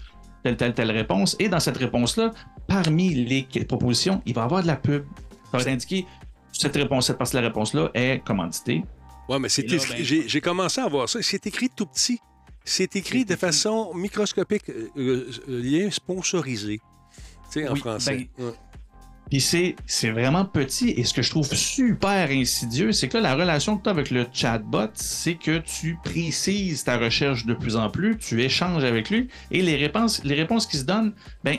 telle, 0.42 0.56
telle, 0.56 0.74
telle 0.74 0.90
réponse. 0.90 1.36
Et 1.38 1.48
dans 1.48 1.60
cette 1.60 1.76
réponse-là, 1.76 2.32
parmi 2.66 3.14
les 3.14 3.46
propositions, 3.64 4.22
il 4.26 4.34
va 4.34 4.42
y 4.42 4.44
avoir 4.44 4.62
de 4.62 4.66
la 4.66 4.76
pub. 4.76 5.04
Ça 5.50 5.58
va 5.58 5.60
être 5.62 5.68
indiqué 5.68 6.06
cette 6.52 6.76
réponse, 6.76 7.12
parce 7.18 7.30
que 7.30 7.36
la 7.36 7.42
réponse-là 7.44 7.90
est 7.94 8.22
commanditée. 8.24 8.82
Oui, 9.28 9.38
mais 9.40 9.48
c'est 9.48 9.62
ben, 9.62 9.78
j'ai 10.02 10.40
commencé 10.40 10.80
à 10.80 10.88
voir 10.88 11.08
ça. 11.08 11.20
C'est 11.22 11.46
écrit 11.46 11.68
tout 11.74 11.86
petit. 11.86 12.18
C'est 12.64 12.96
écrit 12.96 13.24
de 13.24 13.36
façon 13.36 13.92
microscopique, 13.94 14.68
euh, 14.68 14.90
euh, 14.96 15.30
lien 15.48 15.90
sponsorisé. 15.90 16.80
Tu 17.50 17.62
sais, 17.62 17.68
en 17.68 17.76
français. 17.76 18.28
Ben, 18.38 18.52
puis 19.30 19.40
c'est 19.40 20.10
vraiment 20.10 20.44
petit. 20.44 20.90
Et 20.90 21.04
ce 21.04 21.14
que 21.14 21.22
je 21.22 21.30
trouve 21.30 21.48
super 21.54 22.30
insidieux, 22.30 22.92
c'est 22.92 23.08
que 23.08 23.16
là, 23.16 23.30
la 23.30 23.34
relation 23.34 23.78
que 23.78 23.84
tu 23.84 23.88
as 23.88 23.92
avec 23.92 24.10
le 24.10 24.26
chatbot, 24.32 24.90
c'est 24.94 25.36
que 25.36 25.58
tu 25.58 25.96
précises 26.02 26.84
ta 26.84 26.98
recherche 26.98 27.46
de 27.46 27.54
plus 27.54 27.76
en 27.76 27.88
plus, 27.90 28.18
tu 28.18 28.42
échanges 28.42 28.84
avec 28.84 29.08
lui, 29.08 29.28
et 29.50 29.62
les 29.62 29.76
réponses, 29.76 30.22
les 30.24 30.34
réponses 30.34 30.66
qui 30.66 30.76
se 30.76 30.84
donnent, 30.84 31.14
ben, 31.44 31.58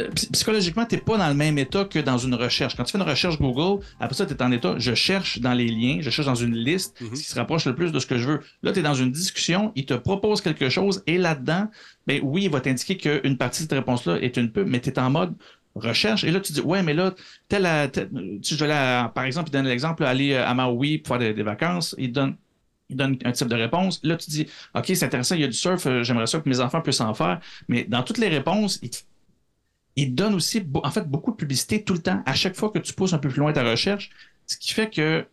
euh, 0.00 0.08
psychologiquement, 0.32 0.86
tu 0.86 0.94
n'es 0.94 1.02
pas 1.02 1.18
dans 1.18 1.28
le 1.28 1.34
même 1.34 1.58
état 1.58 1.84
que 1.84 1.98
dans 1.98 2.16
une 2.16 2.34
recherche. 2.34 2.76
Quand 2.76 2.84
tu 2.84 2.92
fais 2.92 2.98
une 2.98 3.04
recherche 3.04 3.38
Google, 3.38 3.84
après 4.00 4.14
ça, 4.14 4.24
tu 4.24 4.32
es 4.32 4.42
en 4.42 4.50
état, 4.50 4.74
je 4.78 4.94
cherche 4.94 5.38
dans 5.40 5.52
les 5.52 5.68
liens, 5.68 5.98
je 6.00 6.08
cherche 6.08 6.26
dans 6.26 6.34
une 6.34 6.54
liste 6.54 6.98
mm-hmm. 6.98 7.14
ce 7.14 7.22
qui 7.22 7.28
se 7.28 7.34
rapproche 7.34 7.66
le 7.66 7.74
plus 7.74 7.92
de 7.92 7.98
ce 7.98 8.06
que 8.06 8.16
je 8.16 8.26
veux. 8.26 8.40
Là, 8.62 8.72
tu 8.72 8.78
es 8.78 8.82
dans 8.82 8.94
une 8.94 9.12
discussion, 9.12 9.70
il 9.74 9.84
te 9.84 9.92
propose 9.92 10.40
quelque 10.40 10.70
chose, 10.70 11.02
et 11.06 11.18
là-dedans, 11.18 11.68
ben 12.06 12.20
oui, 12.22 12.44
il 12.44 12.50
va 12.50 12.62
t'indiquer 12.62 12.96
qu'une 12.96 13.36
partie 13.36 13.64
de 13.64 13.68
cette 13.68 13.78
réponse-là 13.78 14.16
est 14.22 14.38
une 14.38 14.50
pub, 14.50 14.66
mais 14.66 14.80
tu 14.80 14.88
es 14.88 14.98
en 14.98 15.10
mode 15.10 15.34
recherche. 15.74 16.24
Et 16.24 16.30
là, 16.30 16.40
tu 16.40 16.52
dis, 16.52 16.60
ouais, 16.60 16.82
mais 16.82 16.94
là, 16.94 17.14
tel, 17.48 17.90
tu, 18.42 18.54
je 18.54 18.64
vais 18.64 18.68
par 19.14 19.24
exemple, 19.24 19.50
il 19.50 19.52
donne 19.52 19.66
l'exemple, 19.66 20.04
aller 20.04 20.34
à 20.34 20.52
Maui 20.54 20.98
pour 20.98 21.16
faire 21.16 21.34
des, 21.34 21.42
vacances, 21.42 21.94
il 21.98 22.12
donne, 22.12 22.36
il 22.88 22.96
donne 22.96 23.18
un 23.24 23.32
type 23.32 23.48
de 23.48 23.56
réponse. 23.56 24.00
Là, 24.02 24.16
tu 24.16 24.30
dis, 24.30 24.46
OK, 24.74 24.84
c'est 24.86 25.04
intéressant, 25.04 25.34
il 25.34 25.40
y 25.40 25.44
a 25.44 25.48
du 25.48 25.52
surf, 25.52 25.86
euh, 25.86 26.02
j'aimerais 26.02 26.26
ça 26.26 26.40
que 26.40 26.48
mes 26.48 26.60
enfants 26.60 26.80
puissent 26.80 27.00
en 27.00 27.14
faire. 27.14 27.40
Mais 27.68 27.84
dans 27.84 28.02
toutes 28.02 28.18
les 28.18 28.28
réponses, 28.28 28.78
il, 28.82 28.90
il 29.96 30.14
donne 30.14 30.34
aussi, 30.34 30.64
en 30.74 30.90
fait, 30.90 31.08
beaucoup 31.08 31.30
de 31.32 31.36
publicité 31.36 31.82
tout 31.82 31.94
le 31.94 32.02
temps, 32.02 32.22
à 32.26 32.34
chaque 32.34 32.56
fois 32.56 32.70
que 32.70 32.78
tu 32.78 32.92
pousses 32.92 33.12
un 33.12 33.18
peu 33.18 33.28
plus 33.28 33.40
loin 33.40 33.52
ta 33.52 33.62
recherche, 33.62 34.10
ce 34.46 34.56
qui 34.56 34.72
fait 34.72 34.90
que 34.90 35.26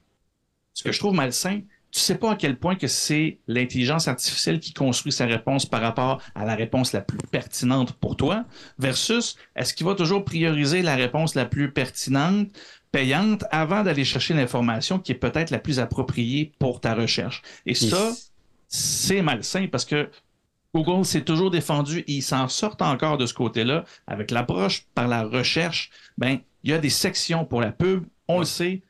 ce 0.73 0.83
que 0.83 0.91
je 0.91 0.99
trouve 0.99 1.13
malsain, 1.13 1.61
tu 1.91 1.99
sais 1.99 2.15
pas 2.15 2.31
à 2.31 2.35
quel 2.35 2.57
point 2.57 2.75
que 2.75 2.87
c'est 2.87 3.39
l'intelligence 3.47 4.07
artificielle 4.07 4.59
qui 4.59 4.73
construit 4.73 5.11
sa 5.11 5.25
réponse 5.25 5.65
par 5.65 5.81
rapport 5.81 6.21
à 6.35 6.45
la 6.45 6.55
réponse 6.55 6.93
la 6.93 7.01
plus 7.01 7.17
pertinente 7.17 7.93
pour 7.93 8.15
toi, 8.15 8.45
versus 8.77 9.35
est-ce 9.55 9.73
qu'il 9.73 9.85
va 9.87 9.95
toujours 9.95 10.23
prioriser 10.23 10.81
la 10.81 10.95
réponse 10.95 11.35
la 11.35 11.45
plus 11.45 11.71
pertinente, 11.71 12.49
payante, 12.91 13.43
avant 13.51 13.83
d'aller 13.83 14.05
chercher 14.05 14.33
l'information 14.33 14.99
qui 14.99 15.13
est 15.13 15.15
peut-être 15.15 15.49
la 15.49 15.59
plus 15.59 15.79
appropriée 15.79 16.51
pour 16.59 16.79
ta 16.79 16.93
recherche? 16.93 17.41
Et 17.65 17.73
ça, 17.73 18.11
c'est 18.67 19.21
malsain 19.21 19.67
parce 19.71 19.85
que 19.85 20.09
Google 20.75 21.03
s'est 21.03 21.23
toujours 21.23 21.49
défendu 21.49 21.99
et 21.99 22.13
ils 22.13 22.21
s'en 22.21 22.47
sortent 22.47 22.83
encore 22.83 23.17
de 23.17 23.25
ce 23.25 23.33
côté-là. 23.33 23.85
Avec 24.05 24.29
l'approche 24.29 24.85
par 24.93 25.07
la 25.07 25.23
recherche, 25.23 25.89
ben, 26.17 26.39
il 26.63 26.69
y 26.69 26.73
a 26.73 26.77
des 26.77 26.91
sections 26.91 27.45
pour 27.45 27.61
la 27.61 27.71
pub, 27.71 28.05
on 28.27 28.39
le 28.39 28.45
sait, 28.45 28.83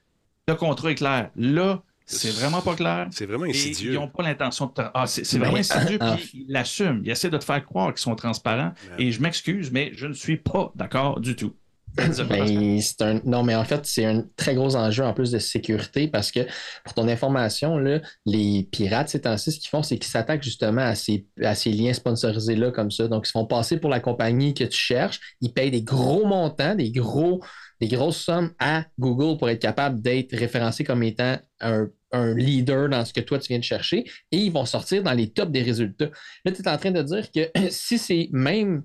le 0.50 0.56
contrat 0.56 0.92
est 0.92 0.96
clair. 0.96 1.30
Là, 1.38 1.82
c'est 2.10 2.32
vraiment 2.32 2.62
pas 2.62 2.76
clair. 2.76 3.08
C'est 3.12 3.26
vraiment 3.26 3.46
insidieux. 3.46 3.94
ils 3.94 3.96
n'ont 3.96 4.08
pas 4.08 4.24
l'intention 4.24 4.66
de. 4.66 4.84
Ah, 4.94 5.06
c'est 5.06 5.38
vraiment 5.38 5.58
insidieux, 5.58 6.00
puis 6.00 6.30
ils 6.34 6.46
l'assument. 6.50 7.02
Ils 7.04 7.12
essaient 7.12 7.30
de 7.30 7.38
te 7.38 7.44
faire 7.44 7.64
croire 7.64 7.94
qu'ils 7.94 8.02
sont 8.02 8.16
transparents. 8.16 8.74
Et 8.98 9.12
je 9.12 9.22
m'excuse, 9.22 9.72
mais 9.72 9.92
je 9.94 10.08
ne 10.08 10.14
suis 10.14 10.38
pas 10.38 10.72
d'accord 10.76 11.20
du 11.20 11.36
tout. 11.36 11.54
Ben, 11.96 12.80
un... 13.02 13.22
Non, 13.26 13.44
mais 13.44 13.56
en 13.56 13.64
fait, 13.66 13.86
c'est 13.86 14.06
un 14.06 14.24
très 14.38 14.54
gros 14.54 14.76
enjeu 14.76 15.04
en 15.04 15.14
plus 15.14 15.32
de 15.32 15.40
sécurité 15.40 16.08
parce 16.08 16.32
que, 16.32 16.42
pour 16.84 16.94
ton 16.94 17.08
information, 17.08 17.78
là, 17.78 18.00
les 18.26 18.68
pirates, 18.72 19.10
ces 19.10 19.22
temps-ci, 19.22 19.52
ce 19.52 19.60
qu'ils 19.60 19.70
font, 19.70 19.82
c'est 19.82 19.98
qu'ils 19.98 20.12
s'attaquent 20.12 20.44
justement 20.44 20.82
à 20.82 20.96
ces, 20.96 21.26
à 21.44 21.56
ces 21.56 21.72
liens 21.72 21.94
sponsorisés-là 21.94 22.72
comme 22.72 22.92
ça. 22.92 23.08
Donc, 23.08 23.26
ils 23.26 23.30
se 23.30 23.32
font 23.32 23.46
passer 23.46 23.78
pour 23.78 23.90
la 23.90 24.00
compagnie 24.00 24.54
que 24.54 24.66
tu 24.66 24.78
cherches. 24.78 25.20
Ils 25.42 25.52
payent 25.52 25.72
des 25.72 25.82
gros 25.82 26.26
montants, 26.26 26.76
des 26.76 26.92
gros 26.92 27.42
des 27.80 27.88
grosses 27.88 28.18
sommes 28.18 28.52
à 28.60 28.84
Google 29.00 29.38
pour 29.38 29.50
être 29.50 29.62
capable 29.62 30.02
d'être 30.02 30.36
référencé 30.36 30.84
comme 30.84 31.02
étant 31.04 31.38
un, 31.62 31.88
un, 32.12 32.34
leader 32.34 32.90
dans 32.90 33.06
ce 33.06 33.14
que 33.14 33.22
toi 33.22 33.40
tu 33.40 33.50
viens 33.50 33.60
de 33.60 33.64
chercher 33.64 34.06
et 34.32 34.38
ils 34.38 34.52
vont 34.52 34.66
sortir 34.66 35.04
dans 35.04 35.14
les 35.14 35.30
tops 35.30 35.52
des 35.52 35.62
résultats. 35.62 36.10
Là, 36.46 36.52
tu 36.52 36.62
es 36.62 36.68
en 36.68 36.78
train 36.78 36.92
de 36.92 37.02
dire 37.02 37.32
que 37.32 37.50
si 37.70 37.98
c'est 37.98 38.30
même 38.32 38.84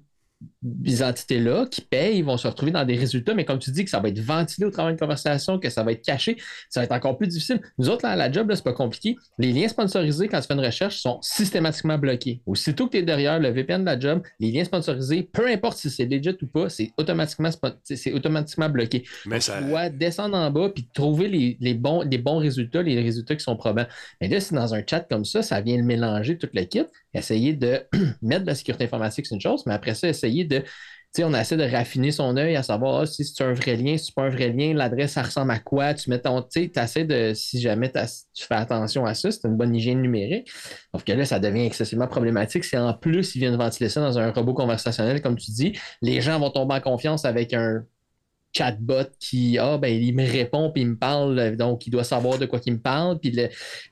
des 0.64 1.03
entités-là 1.03 1.66
qui 1.70 1.83
payent 1.83 2.22
vont 2.22 2.38
se 2.38 2.48
retrouver 2.48 2.72
dans 2.72 2.85
des 2.85 2.96
résultats, 2.96 3.35
mais 3.35 3.44
comme 3.44 3.59
tu 3.59 3.70
dis 3.70 3.85
que 3.85 3.90
ça 3.90 4.00
va 4.00 4.09
être 4.09 4.18
ventilé 4.18 4.66
au 4.66 4.70
travers 4.70 4.94
de 4.94 4.98
conversation, 4.98 5.59
que 5.59 5.68
ça 5.68 5.83
va 5.83 5.92
être 5.92 6.05
caché, 6.05 6.38
ça 6.70 6.81
va 6.81 6.85
être 6.85 6.92
encore 6.92 7.18
plus 7.18 7.29
difficile. 7.29 7.61
Nous 7.79 7.90
autres, 7.90 8.07
là, 8.07 8.16
la 8.16 8.33
job, 8.33 8.50
c'est 8.55 8.64
pas 8.64 8.72
compliqué. 8.72 9.16
Les 9.38 9.53
liens 9.53 9.68
sponsorisés, 9.68 10.27
quand 10.29 10.40
tu 10.40 10.46
fais 10.46 10.55
une 10.55 10.64
recherche, 10.64 11.00
sont 11.00 11.18
systématiquement 11.20 11.98
bloqués. 11.98 12.40
Aussitôt 12.46 12.87
que 12.87 12.92
tu 12.92 12.98
es 12.98 13.03
derrière 13.03 13.38
le 13.38 13.50
VPN 13.50 13.83
de 13.83 13.87
la 13.87 14.00
job, 14.00 14.22
les 14.40 14.50
liens 14.50 14.64
sponsorisés, 14.64 15.29
peu 15.31 15.46
importe 15.48 15.77
si 15.77 15.90
c'est 15.90 16.07
legit 16.07 16.37
ou 16.40 16.46
pas, 16.46 16.70
c'est 16.70 16.92
automatiquement, 16.96 17.50
c'est 17.83 18.12
automatiquement 18.12 18.70
bloqué. 18.70 19.05
Mais 19.27 19.40
ça... 19.40 19.59
Tu 19.59 19.68
dois 19.68 19.90
descendre 19.90 20.37
en 20.37 20.50
bas 20.50 20.70
puis 20.70 20.88
trouver 20.94 21.29
les, 21.61 21.74
bons, 21.74 22.03
les 22.03 22.18
bons 22.18 22.38
résultats, 22.38 22.83
les 22.83 23.00
résultats 23.03 23.37
qui 23.37 23.44
sont 23.44 23.57
probants. 23.57 23.87
Mais 24.20 24.29
là, 24.29 24.40
c'est 24.40 24.55
dans 24.55 24.74
un 24.74 24.83
chat 24.88 25.00
comme 25.00 25.27
ça, 25.27 25.42
ça 25.42 25.61
vient 25.61 25.83
mélanger 25.83 26.38
toute 26.38 26.55
l'équipe. 26.55 26.87
Essayer 27.12 27.53
de 27.53 27.83
mettre 28.22 28.42
de 28.42 28.46
la 28.48 28.55
sécurité 28.55 28.85
informatique, 28.85 29.27
c'est 29.27 29.35
une 29.35 29.40
chose, 29.40 29.62
mais 29.66 29.74
après 29.74 29.94
ça, 29.94 30.09
essayer 30.09 30.44
de. 30.44 30.54
Sais, 31.14 31.23
on 31.23 31.33
essaie 31.33 31.57
de 31.57 31.62
raffiner 31.62 32.11
son 32.11 32.37
œil 32.37 32.57
à 32.57 32.64
savoir 32.64 33.03
ah, 33.03 33.07
si 33.07 33.25
c'est 33.25 33.45
un 33.45 33.53
vrai 33.53 33.77
lien, 33.77 33.97
si 33.97 34.07
c'est 34.07 34.14
pas 34.17 34.25
un 34.25 34.31
vrai 34.31 34.49
lien, 34.51 34.75
l'adresse, 34.75 35.12
ça 35.12 35.23
ressemble 35.23 35.53
à 35.53 35.61
quoi. 35.61 35.95
Tu 35.95 36.11
mets 36.11 36.19
ton. 36.19 36.43
Tu 36.43 36.73
sais, 36.75 37.05
de. 37.05 37.33
Si 37.35 37.61
jamais 37.61 37.93
tu 37.93 38.45
fais 38.45 38.55
attention 38.55 39.07
à 39.07 39.14
ça, 39.14 39.31
c'est 39.31 39.45
une 39.47 39.57
bonne 39.57 39.73
hygiène 39.77 40.03
numérique. 40.03 40.51
Sauf 40.93 41.05
que 41.05 41.12
là, 41.12 41.25
ça 41.25 41.38
devient 41.38 41.67
excessivement 41.67 42.09
problématique. 42.09 42.64
Si 42.64 42.77
en 42.77 42.93
plus, 42.95 43.37
ils 43.37 43.38
viennent 43.38 43.57
ventiler 43.57 43.88
ça 43.88 44.01
dans 44.01 44.19
un 44.19 44.33
robot 44.33 44.55
conversationnel, 44.55 45.23
comme 45.23 45.37
tu 45.37 45.53
dis, 45.53 45.79
les 46.03 46.21
gens 46.21 46.40
vont 46.40 46.51
tomber 46.51 46.75
en 46.75 46.81
confiance 46.81 47.25
avec 47.25 47.55
un 47.55 47.85
chatbot 48.57 49.11
qui, 49.19 49.59
ah, 49.59 49.79
ben, 49.79 49.88
il 49.88 50.14
me 50.14 50.25
répond 50.25 50.71
puis 50.71 50.83
il 50.83 50.90
me 50.90 50.97
parle, 50.97 51.57
donc 51.57 51.87
il 51.87 51.90
doit 51.90 52.05
savoir 52.05 52.38
de 52.38 52.47
quoi 52.47 52.61
il 52.64 52.75
me 52.75 52.79
parle, 52.79 53.19
puis 53.19 53.37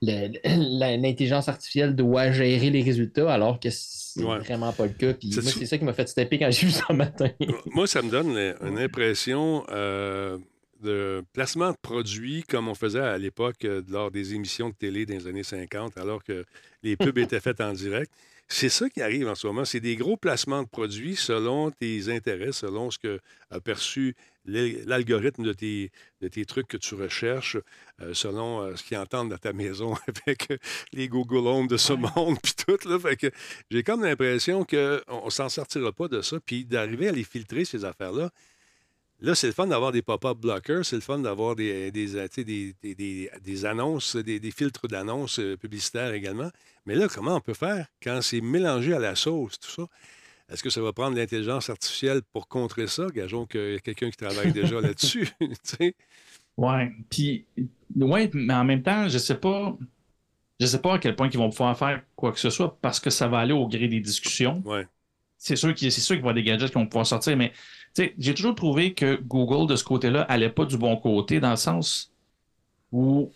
l'intelligence 0.00 1.48
artificielle 1.48 1.94
doit 1.94 2.32
gérer 2.32 2.70
les 2.70 2.82
résultats 2.82 3.32
alors 3.32 3.58
que 3.60 3.68
c'est 3.70 4.22
vraiment 4.22 4.72
pas 4.72 4.86
le 4.86 4.92
cas. 4.92 5.14
Puis 5.14 5.30
moi, 5.34 5.42
c'est 5.42 5.66
ça 5.66 5.78
qui 5.78 5.84
m'a 5.84 5.92
fait 5.92 6.08
stepper 6.08 6.38
quand 6.38 6.50
j'ai 6.50 6.66
vu 6.66 6.72
ça 6.72 6.92
matin. 6.92 7.30
moi, 7.66 7.86
ça 7.86 8.02
me 8.02 8.10
donne 8.10 8.36
une 8.36 8.78
impression 8.78 9.64
euh, 9.70 10.38
de 10.82 11.24
placement 11.32 11.70
de 11.70 11.76
produits 11.80 12.42
comme 12.42 12.68
on 12.68 12.74
faisait 12.74 13.00
à 13.00 13.18
l'époque 13.18 13.64
euh, 13.64 13.82
lors 13.88 14.10
des 14.10 14.34
émissions 14.34 14.68
de 14.68 14.74
télé 14.74 15.06
dans 15.06 15.14
les 15.14 15.26
années 15.26 15.42
50, 15.42 15.96
alors 15.96 16.22
que 16.22 16.44
les 16.82 16.96
pubs 16.96 17.18
étaient 17.18 17.40
faites 17.40 17.60
en 17.60 17.72
direct. 17.72 18.10
C'est 18.48 18.68
ça 18.68 18.90
qui 18.90 19.00
arrive 19.00 19.28
en 19.28 19.34
ce 19.34 19.46
moment. 19.46 19.64
C'est 19.64 19.80
des 19.80 19.96
gros 19.96 20.16
placements 20.16 20.62
de 20.62 20.68
produits 20.68 21.16
selon 21.16 21.70
tes 21.70 22.14
intérêts, 22.14 22.52
selon 22.52 22.90
ce 22.90 22.98
que 22.98 23.20
a 23.50 23.60
perçu 23.60 24.14
l'algorithme 24.44 25.44
de 25.44 25.52
tes, 25.52 25.90
de 26.20 26.28
tes 26.28 26.44
trucs 26.44 26.68
que 26.68 26.76
tu 26.76 26.94
recherches, 26.94 27.56
euh, 28.00 28.14
selon 28.14 28.62
euh, 28.62 28.76
ce 28.76 28.82
qu'ils 28.82 28.96
entendent 28.98 29.30
dans 29.30 29.38
ta 29.38 29.52
maison 29.52 29.94
avec 30.26 30.50
euh, 30.50 30.56
les 30.92 31.08
Google 31.08 31.46
Home 31.46 31.68
de 31.68 31.76
ce 31.76 31.92
monde, 31.92 32.38
puis 32.42 32.54
tout. 32.54 32.88
Là, 32.88 32.98
fait 32.98 33.16
que 33.16 33.30
j'ai 33.70 33.82
comme 33.82 34.02
l'impression 34.02 34.64
qu'on 34.64 35.24
ne 35.24 35.30
s'en 35.30 35.48
sortira 35.48 35.92
pas 35.92 36.08
de 36.08 36.22
ça, 36.22 36.38
puis 36.44 36.64
d'arriver 36.64 37.08
à 37.08 37.12
les 37.12 37.24
filtrer, 37.24 37.64
ces 37.64 37.84
affaires-là. 37.84 38.30
Là, 39.20 39.36
c'est 39.36 39.46
le 39.46 39.52
fun 39.52 39.68
d'avoir 39.68 39.92
des 39.92 40.02
pop-up 40.02 40.36
blockers, 40.36 40.84
c'est 40.84 40.96
le 40.96 41.02
fun 41.02 41.20
d'avoir 41.20 41.54
des, 41.54 41.92
des, 41.92 42.74
des, 42.82 43.30
des, 43.40 43.64
annonces, 43.64 44.16
des, 44.16 44.50
filtres 44.50 44.88
d'annonces 44.88 45.40
publicitaires 45.60 46.12
également. 46.12 46.50
Mais 46.86 46.96
là, 46.96 47.06
comment 47.06 47.36
on 47.36 47.40
peut 47.40 47.54
faire 47.54 47.86
quand 48.02 48.20
c'est 48.20 48.40
mélangé 48.40 48.94
à 48.94 48.98
la 48.98 49.14
sauce, 49.14 49.60
tout 49.60 49.70
ça? 49.70 49.86
Est-ce 50.48 50.62
que 50.62 50.70
ça 50.70 50.80
va 50.82 50.92
prendre 50.92 51.16
l'intelligence 51.16 51.70
artificielle 51.70 52.22
pour 52.32 52.48
contrer 52.48 52.86
ça? 52.86 53.06
Gageons 53.14 53.46
qu'il 53.46 53.72
y 53.72 53.76
a 53.76 53.78
quelqu'un 53.80 54.10
qui 54.10 54.16
travaille 54.16 54.52
déjà 54.52 54.80
là-dessus. 54.80 55.28
Oui. 56.58 56.74
Puis, 57.08 57.46
ouais, 57.96 58.30
mais 58.34 58.52
en 58.52 58.64
même 58.64 58.82
temps, 58.82 59.08
je 59.08 59.16
sais 59.16 59.36
pas. 59.38 59.74
Je 60.60 60.66
sais 60.66 60.80
pas 60.80 60.94
à 60.94 60.98
quel 60.98 61.16
point 61.16 61.28
ils 61.32 61.38
vont 61.38 61.50
pouvoir 61.50 61.76
faire 61.78 62.02
quoi 62.14 62.30
que 62.32 62.38
ce 62.38 62.50
soit 62.50 62.78
parce 62.82 63.00
que 63.00 63.10
ça 63.10 63.26
va 63.26 63.38
aller 63.38 63.54
au 63.54 63.66
gré 63.66 63.88
des 63.88 64.00
discussions. 64.00 64.62
Ouais. 64.66 64.86
c'est 65.38 65.56
sûr 65.56 65.74
qu'il 65.74 65.88
qu'il 65.90 66.04
va 66.08 66.14
y 66.14 66.18
avoir 66.18 66.34
des 66.34 66.42
gadgets 66.44 66.68
qui 66.68 66.74
vont 66.74 66.86
pouvoir 66.86 67.06
sortir, 67.06 67.36
mais 67.36 67.52
j'ai 67.96 68.34
toujours 68.34 68.54
trouvé 68.54 68.94
que 68.94 69.16
Google, 69.22 69.66
de 69.68 69.76
ce 69.76 69.84
côté-là, 69.84 70.22
allait 70.22 70.50
pas 70.50 70.66
du 70.66 70.76
bon 70.78 70.96
côté, 70.96 71.40
dans 71.40 71.50
le 71.50 71.56
sens 71.56 72.12
où, 72.92 73.32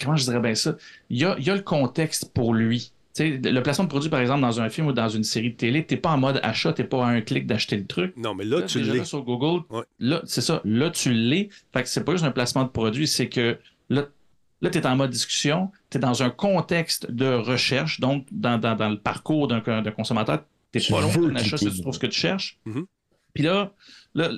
comment 0.00 0.16
je 0.16 0.24
dirais 0.24 0.40
bien 0.40 0.54
ça, 0.54 0.76
il 1.10 1.18
y 1.18 1.24
a, 1.26 1.36
il 1.38 1.46
y 1.46 1.50
a 1.50 1.56
le 1.56 1.62
contexte 1.62 2.32
pour 2.34 2.54
lui. 2.54 2.93
Le 3.18 3.60
placement 3.60 3.84
de 3.84 3.90
produit, 3.90 4.10
par 4.10 4.20
exemple, 4.20 4.40
dans 4.40 4.60
un 4.60 4.68
film 4.68 4.88
ou 4.88 4.92
dans 4.92 5.08
une 5.08 5.24
série 5.24 5.50
de 5.50 5.56
télé, 5.56 5.84
t'es 5.84 5.96
pas 5.96 6.10
en 6.10 6.18
mode 6.18 6.40
achat, 6.42 6.72
t'es 6.72 6.84
pas 6.84 7.06
à 7.06 7.08
un 7.08 7.20
clic 7.20 7.46
d'acheter 7.46 7.76
le 7.76 7.86
truc. 7.86 8.16
Non, 8.16 8.34
mais 8.34 8.44
là, 8.44 8.62
tu 8.62 8.80
l'es. 8.80 9.04
sur 9.04 9.22
Google, 9.22 9.62
là, 10.00 10.22
c'est 10.24 10.40
ça, 10.40 10.60
là, 10.64 10.90
tu 10.90 11.12
l'es. 11.12 11.48
Fait 11.72 11.82
que 11.82 11.88
c'est 11.88 12.04
pas 12.04 12.12
juste 12.12 12.24
un 12.24 12.32
placement 12.32 12.64
de 12.64 12.70
produit, 12.70 13.06
c'est 13.06 13.28
que 13.28 13.58
là, 13.88 14.06
Là, 14.64 14.70
tu 14.70 14.78
es 14.78 14.86
en 14.86 14.96
mode 14.96 15.10
discussion, 15.10 15.70
tu 15.90 15.98
es 15.98 16.00
dans 16.00 16.22
un 16.22 16.30
contexte 16.30 17.10
de 17.10 17.34
recherche, 17.34 18.00
donc 18.00 18.26
dans, 18.30 18.56
le 18.56 18.96
parcours 18.96 19.46
d'un 19.46 19.60
consommateur, 19.90 20.42
tu 20.72 20.78
n'es 20.78 20.84
pas 20.88 21.02
long 21.02 21.12
pour 21.12 21.26
un 21.26 21.36
achat 21.36 21.58
si 21.58 21.70
tu 21.70 21.82
trouves 21.82 21.92
ce 21.92 21.98
que 21.98 22.06
tu 22.06 22.18
cherches. 22.18 22.58
Mm-hmm. 22.66 22.84
Puis 23.34 23.44
là, 23.44 23.74
là, 24.14 24.30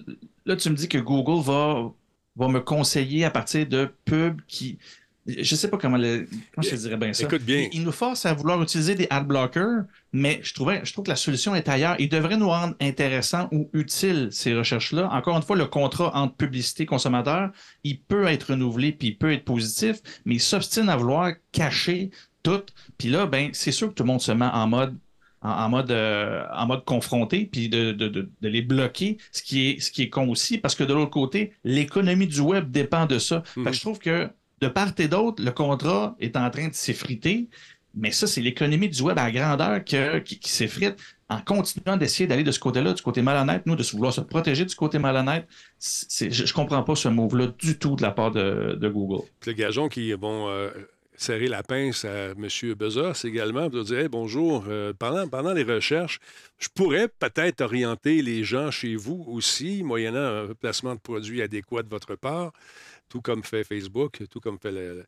là, 0.44 0.56
tu 0.56 0.68
me 0.68 0.74
dis 0.74 0.88
que 0.88 0.98
Google 0.98 1.44
va, 1.44 1.92
va 2.34 2.48
me 2.48 2.58
conseiller 2.58 3.24
à 3.24 3.30
partir 3.30 3.68
de 3.68 3.88
pubs 4.04 4.40
qui, 4.48 4.78
je 5.26 5.56
sais 5.56 5.68
pas 5.68 5.76
comment, 5.76 5.96
le, 5.96 6.28
comment 6.54 6.62
je 6.62 6.70
te 6.70 6.76
dirais 6.76 6.96
bien 6.96 7.12
ça. 7.12 7.24
Écoute 7.24 7.42
bien. 7.42 7.68
Il, 7.72 7.82
nous 7.82 7.92
force 7.92 8.26
à 8.26 8.34
vouloir 8.34 8.62
utiliser 8.62 8.94
des 8.94 9.06
ad 9.10 9.26
blockers, 9.26 9.84
mais 10.12 10.40
je, 10.42 10.54
trouvais, 10.54 10.80
je 10.84 10.92
trouve 10.92 11.04
que 11.04 11.10
la 11.10 11.16
solution 11.16 11.54
est 11.54 11.68
ailleurs. 11.68 11.96
Il 11.98 12.08
devrait 12.08 12.36
nous 12.36 12.48
rendre 12.48 12.74
intéressants 12.80 13.48
ou 13.52 13.68
utiles 13.72 14.28
ces 14.30 14.54
recherches-là. 14.54 15.08
Encore 15.12 15.36
une 15.36 15.42
fois, 15.42 15.56
le 15.56 15.66
contrat 15.66 16.14
entre 16.14 16.34
publicité 16.34 16.84
et 16.84 16.86
consommateur, 16.86 17.50
il 17.84 18.00
peut 18.00 18.26
être 18.26 18.50
renouvelé 18.50 18.92
puis 18.92 19.08
il 19.08 19.18
peut 19.18 19.32
être 19.32 19.44
positif, 19.44 19.96
mais 20.24 20.36
il 20.36 20.40
s'obstine 20.40 20.88
à 20.88 20.96
vouloir 20.96 21.32
cacher 21.52 22.10
tout. 22.42 22.62
Puis 22.98 23.08
là, 23.08 23.26
ben, 23.26 23.50
c'est 23.52 23.72
sûr 23.72 23.88
que 23.88 23.94
tout 23.94 24.04
le 24.04 24.08
monde 24.08 24.20
se 24.20 24.32
met 24.32 24.46
en 24.46 24.66
mode 24.68 24.96
en, 25.42 25.68
mode, 25.68 25.90
euh, 25.90 26.44
en 26.52 26.66
mode 26.66 26.84
confronté, 26.84 27.48
puis 27.50 27.68
de, 27.68 27.92
de, 27.92 28.08
de, 28.08 28.28
les 28.42 28.62
bloquer, 28.62 29.18
ce 29.32 29.42
qui, 29.42 29.68
est, 29.68 29.80
ce 29.80 29.90
qui 29.90 30.02
est 30.02 30.08
con 30.08 30.28
aussi, 30.28 30.58
parce 30.58 30.74
que 30.74 30.82
de 30.82 30.92
l'autre 30.92 31.10
côté, 31.10 31.52
l'économie 31.62 32.26
du 32.26 32.40
web 32.40 32.70
dépend 32.70 33.06
de 33.06 33.18
ça. 33.18 33.42
Fait 33.44 33.60
que 33.60 33.68
mhm. 33.68 33.74
je 33.74 33.80
trouve 33.80 33.98
que 33.98 34.28
de 34.60 34.68
part 34.68 34.92
et 34.98 35.08
d'autre, 35.08 35.42
le 35.42 35.50
contrat 35.50 36.16
est 36.20 36.36
en 36.36 36.50
train 36.50 36.68
de 36.68 36.74
s'effriter. 36.74 37.48
Mais 37.94 38.10
ça, 38.10 38.26
c'est 38.26 38.42
l'économie 38.42 38.88
du 38.88 39.02
web 39.02 39.18
à 39.18 39.30
grandeur 39.30 39.82
qui, 39.82 40.38
s'effrite 40.42 40.96
en 41.28 41.40
continuant 41.40 41.96
d'essayer 41.96 42.26
d'aller 42.26 42.44
de 42.44 42.52
ce 42.52 42.60
côté-là, 42.60 42.92
du 42.92 43.02
côté 43.02 43.22
malhonnête, 43.22 43.64
nous, 43.66 43.74
de 43.74 43.82
vouloir 43.82 44.12
se 44.12 44.20
protéger 44.20 44.64
du 44.64 44.74
côté 44.74 44.98
malhonnête. 44.98 45.48
je 45.80 46.42
ne 46.42 46.52
comprends 46.52 46.82
pas 46.82 46.94
ce 46.94 47.08
move-là 47.08 47.48
du 47.58 47.78
tout 47.78 47.96
de 47.96 48.02
la 48.02 48.12
part 48.12 48.30
de, 48.30 48.88
Google. 48.88 49.24
Les 49.46 49.54
gageons 49.54 49.88
qui 49.88 50.12
vont 50.12 50.48
euh, 50.48 50.70
serrer 51.16 51.48
la 51.48 51.62
pince 51.62 52.04
à 52.04 52.32
M. 52.32 52.74
Bezos 52.74 53.24
également 53.24 53.68
pour 53.70 53.82
dire 53.84 54.08
bonjour, 54.10 54.66
euh, 54.68 54.92
pendant, 54.96 55.26
pendant 55.26 55.52
les 55.52 55.64
recherches, 55.64 56.20
je 56.58 56.68
pourrais 56.68 57.08
peut-être 57.08 57.62
orienter 57.62 58.22
les 58.22 58.44
gens 58.44 58.70
chez 58.70 58.94
vous 58.94 59.24
aussi, 59.26 59.82
moyennant 59.82 60.48
un 60.50 60.54
placement 60.54 60.94
de 60.94 61.00
produits 61.00 61.42
adéquat 61.42 61.82
de 61.82 61.88
votre 61.88 62.14
part 62.14 62.52
tout 63.08 63.20
comme 63.20 63.44
fait 63.44 63.64
Facebook, 63.64 64.22
tout 64.30 64.40
comme 64.40 64.58
fait 64.58 64.72
le. 64.72 65.04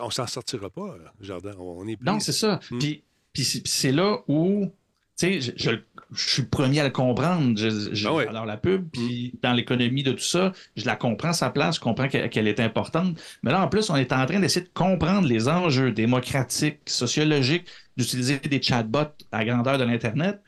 on 0.00 0.10
s'en 0.10 0.26
sortira 0.26 0.70
pas, 0.70 0.96
Jardin. 1.20 1.52
On 1.58 1.86
est 1.86 2.00
Non, 2.02 2.20
c'est 2.20 2.32
ça. 2.32 2.60
Hmm. 2.70 2.78
Puis, 2.78 3.62
c'est 3.64 3.92
là 3.92 4.18
où. 4.28 4.70
Tu 5.16 5.40
sais, 5.40 5.54
je, 5.56 5.76
suis 6.16 6.42
le 6.42 6.48
premier 6.48 6.80
à 6.80 6.84
le 6.84 6.90
comprendre. 6.90 7.56
Ah 7.60 8.30
alors, 8.30 8.46
la 8.46 8.56
pub, 8.56 8.88
puis 8.90 9.32
hmm. 9.32 9.38
dans 9.42 9.52
l'économie 9.52 10.02
de 10.02 10.10
tout 10.10 10.24
ça, 10.24 10.52
je 10.76 10.84
la 10.86 10.96
comprends 10.96 11.32
sa 11.32 11.50
place, 11.50 11.76
je 11.76 11.80
comprends 11.80 12.08
qu'elle 12.08 12.48
est 12.48 12.58
importante. 12.58 13.16
Mais 13.44 13.52
là, 13.52 13.62
en 13.62 13.68
plus, 13.68 13.90
on 13.90 13.96
est 13.96 14.12
en 14.12 14.26
train 14.26 14.40
d'essayer 14.40 14.66
de 14.66 14.72
comprendre 14.74 15.28
les 15.28 15.48
enjeux 15.48 15.92
démocratiques, 15.92 16.80
sociologiques, 16.86 17.66
d'utiliser 17.96 18.38
des 18.38 18.60
chatbots 18.60 19.14
à 19.30 19.44
grandeur 19.44 19.78
de 19.78 19.84
l'Internet. 19.84 20.40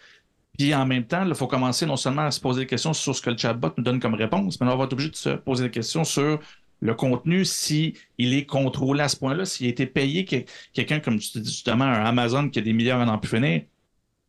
Puis 0.58 0.74
en 0.74 0.86
même 0.86 1.04
temps, 1.04 1.26
il 1.26 1.34
faut 1.34 1.46
commencer 1.46 1.86
non 1.86 1.96
seulement 1.96 2.22
à 2.22 2.30
se 2.30 2.40
poser 2.40 2.62
des 2.62 2.66
questions 2.66 2.92
sur 2.92 3.14
ce 3.14 3.20
que 3.20 3.30
le 3.30 3.36
chatbot 3.36 3.72
nous 3.76 3.84
donne 3.84 4.00
comme 4.00 4.14
réponse, 4.14 4.60
mais 4.60 4.66
on 4.68 4.76
va 4.76 4.84
être 4.84 4.92
obligé 4.92 5.10
de 5.10 5.16
se 5.16 5.30
poser 5.30 5.64
des 5.64 5.70
questions 5.70 6.04
sur 6.04 6.40
le 6.80 6.94
contenu, 6.94 7.44
s'il 7.44 7.94
est 8.18 8.46
contrôlé 8.46 9.02
à 9.02 9.08
ce 9.08 9.16
point-là, 9.16 9.44
s'il 9.44 9.66
a 9.66 9.70
été 9.70 9.86
payé, 9.86 10.24
quelqu'un 10.72 11.00
comme 11.00 11.18
justement 11.18 11.84
un 11.84 12.04
Amazon 12.04 12.50
qui 12.50 12.58
a 12.58 12.62
des 12.62 12.72
milliards 12.72 13.00
à 13.00 13.06
n'en 13.06 13.18
plus 13.18 13.30
finir, 13.30 13.62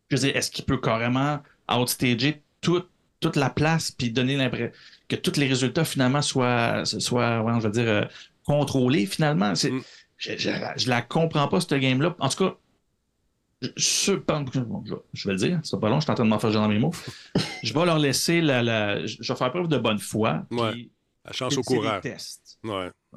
je 0.09 0.15
veux 0.15 0.21
dire, 0.21 0.35
est-ce 0.35 0.49
qu'il 0.51 0.65
peut 0.65 0.77
carrément 0.77 1.39
outstager 1.69 2.41
toute 2.61 3.35
la 3.35 3.49
place 3.49 3.91
puis 3.91 4.11
donner 4.11 4.37
l'impression 4.37 4.71
que 5.09 5.15
tous 5.15 5.37
les 5.37 5.47
résultats 5.47 5.83
finalement 5.83 6.21
soient, 6.21 6.85
soient 6.85 7.43
je 7.59 7.67
veux 7.67 7.71
dire, 7.71 7.87
euh, 7.87 8.05
contrôlés 8.45 9.05
finalement? 9.05 9.51
Mm. 9.51 9.81
Je, 10.17 10.31
je, 10.37 10.89
la 10.89 11.01
comprends 11.01 11.47
pas, 11.47 11.59
cette 11.59 11.75
game-là. 11.75 12.15
En 12.19 12.29
tout 12.29 12.45
cas, 12.45 12.57
je, 13.61 13.71
je, 15.13 15.27
vais 15.27 15.33
le 15.33 15.39
dire, 15.39 15.59
c'est 15.63 15.79
pas 15.79 15.89
long, 15.89 15.99
je 15.99 16.03
suis 16.03 16.11
en 16.11 16.15
train 16.15 16.25
de 16.25 16.29
m'en 16.29 16.39
faire 16.39 16.51
dans 16.51 16.67
mes 16.67 16.79
mots. 16.79 16.93
je 17.63 17.73
vais 17.73 17.85
leur 17.85 17.97
laisser 17.97 18.41
la, 18.41 19.05
je 19.05 19.17
vais 19.19 19.35
faire 19.35 19.51
preuve 19.51 19.67
de 19.67 19.77
bonne 19.77 19.99
foi. 19.99 20.45
La 20.51 21.33
chance 21.33 21.57
au 21.57 21.63
coureur. 21.63 21.99
C'est 22.03 22.09
des 22.09 22.13
tests. 22.13 22.59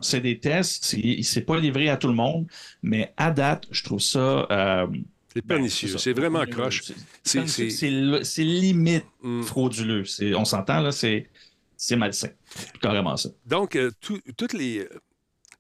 C'est 0.01 0.21
des 0.21 0.41
tests, 0.41 0.97
c'est 1.23 1.41
pas 1.43 1.59
livré 1.59 1.89
à 1.89 1.97
tout 1.97 2.09
le 2.09 2.15
monde, 2.15 2.47
mais 2.83 3.13
à 3.17 3.31
date, 3.31 3.67
je 3.71 3.85
trouve 3.85 4.01
ça. 4.01 4.47
Euh, 4.51 4.87
c'est 5.33 5.47
ben, 5.47 5.57
pernicieux, 5.57 5.97
c'est 5.97 6.13
vraiment 6.13 6.45
croche. 6.47 6.91
C'est 7.23 8.43
limite 8.43 9.05
mm. 9.23 9.43
frauduleux. 9.43 10.05
On 10.35 10.45
s'entend, 10.45 10.81
là, 10.81 10.91
c'est 10.91 11.29
malsain. 11.97 12.31
Carrément 12.81 13.17
ça. 13.17 13.29
Donc, 13.47 13.77
euh, 13.77 13.91
toutes 14.01 14.53
les, 14.55 14.89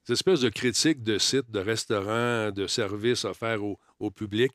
espèces 0.08 0.40
de 0.40 0.48
critiques 0.48 1.04
de 1.04 1.18
sites, 1.18 1.50
de 1.50 1.60
restaurants, 1.60 2.50
de 2.50 2.66
services 2.66 3.24
offerts 3.24 3.62
au, 3.62 3.78
au 4.00 4.10
public 4.10 4.50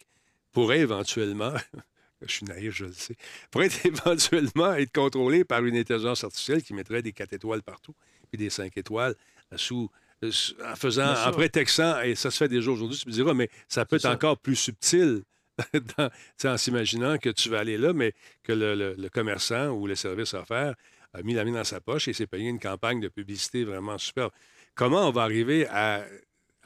pourrait 0.55 0.79
éventuellement, 0.79 1.53
je 2.25 2.31
suis 2.31 2.45
naïf, 2.45 2.73
je 2.73 2.85
le 2.85 2.93
sais, 2.93 3.15
pourrait 3.51 3.69
éventuellement 3.83 4.73
être 4.73 4.91
contrôlé 4.91 5.43
par 5.43 5.63
une 5.63 5.75
intelligence 5.75 6.23
artificielle 6.23 6.63
qui 6.63 6.73
mettrait 6.73 7.01
des 7.01 7.11
4 7.11 7.33
étoiles 7.33 7.61
partout, 7.61 7.93
puis 8.29 8.37
des 8.37 8.49
5 8.49 8.75
étoiles 8.77 9.15
euh, 9.53 9.57
sous, 9.57 9.91
euh, 10.23 10.31
en 10.65 10.75
faisant, 10.75 11.13
en 11.13 11.31
prétextant, 11.31 12.01
et 12.01 12.15
ça 12.15 12.31
se 12.31 12.37
fait 12.37 12.47
déjà 12.47 12.71
aujourd'hui, 12.71 12.97
tu 12.97 13.07
me 13.07 13.13
diras, 13.13 13.33
mais 13.33 13.49
ça 13.67 13.85
peut 13.85 13.97
être 13.97 14.05
encore 14.05 14.37
plus 14.37 14.55
subtil 14.55 15.23
en 16.45 16.57
s'imaginant 16.57 17.17
que 17.17 17.29
tu 17.29 17.49
vas 17.49 17.59
aller 17.59 17.77
là, 17.77 17.91
mais 17.91 18.13
que 18.43 18.53
le, 18.53 19.09
commerçant 19.09 19.69
ou 19.71 19.87
le 19.87 19.95
service 19.95 20.33
offert 20.33 20.73
a 21.13 21.21
mis 21.21 21.33
la 21.33 21.43
main 21.43 21.51
dans 21.53 21.63
sa 21.65 21.81
poche 21.81 22.07
et 22.07 22.13
s'est 22.13 22.27
payé 22.27 22.49
une 22.49 22.59
campagne 22.59 23.01
de 23.01 23.07
publicité 23.09 23.63
vraiment 23.65 23.97
superbe. 23.97 24.31
Comment 24.73 25.07
on 25.07 25.11
va 25.11 25.23
arriver 25.23 25.65
à, 25.67 26.05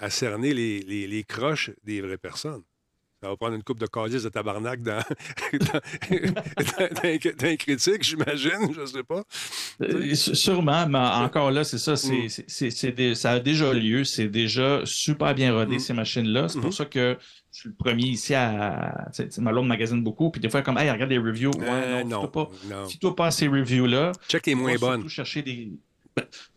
cerner 0.10 0.54
les, 0.54 0.82
les 0.82 1.24
croches 1.24 1.72
des 1.84 2.02
vraies 2.02 2.18
personnes? 2.18 2.64
Ça 3.22 3.28
va 3.28 3.36
prendre 3.36 3.56
une 3.56 3.64
coupe 3.64 3.80
de 3.80 3.86
casier 3.86 4.22
de 4.22 4.30
tabarnak 4.30 4.82
dans, 4.82 5.02
dans, 5.60 7.58
critique, 7.58 8.02
j'imagine, 8.02 8.74
je 8.74 8.80
ne 8.80 8.86
sais 8.86 9.04
pas. 9.04 9.24
Euh, 9.82 10.16
sûrement, 10.16 10.88
mais 10.88 11.00
encore 11.00 11.52
là, 11.52 11.66
c'est 11.66 11.80
ça, 11.80 11.98
c'est, 11.98 12.28
mm. 12.28 13.16
ça 13.16 13.32
a 13.32 13.40
déjà 13.42 13.74
lieu, 13.74 14.06
c'est 14.06 14.30
déjà 14.30 14.82
super 14.86 15.36
bien 15.36 15.54
rodé, 15.54 15.76
mm. 15.76 15.80
ces 15.80 15.94
machines-là. 15.94 16.48
C'est 16.48 16.62
pour 16.62 16.70
mm-hmm. 16.70 16.74
ça 16.74 16.86
que 16.86 17.18
je 17.52 17.60
suis 17.60 17.70
le 17.70 17.76
premier 17.76 18.06
ici 18.06 18.34
à. 18.36 19.10
Ma 19.40 19.52
l'autre 19.52 19.68
magazine 19.68 20.02
beaucoup, 20.02 20.30
puis 20.30 20.40
des 20.40 20.48
fois, 20.50 20.62
comme, 20.62 20.78
hey, 20.78 20.90
regarde 20.90 21.12
les 21.12 21.18
reviews. 21.18 21.52
Ouais, 21.58 21.68
euh, 21.68 22.04
non, 22.06 22.22
non, 22.22 22.28
pas, 22.30 22.50
non. 22.70 22.88
Si 22.88 23.00
toi 23.00 23.16
pas 23.18 23.32
ces 23.32 23.50
reviews-là. 23.50 24.14
Check 24.30 24.46
les 24.46 24.56
moins 24.56 24.76
bonnes. 24.78 25.10
chercher 25.10 25.42
des 25.42 25.74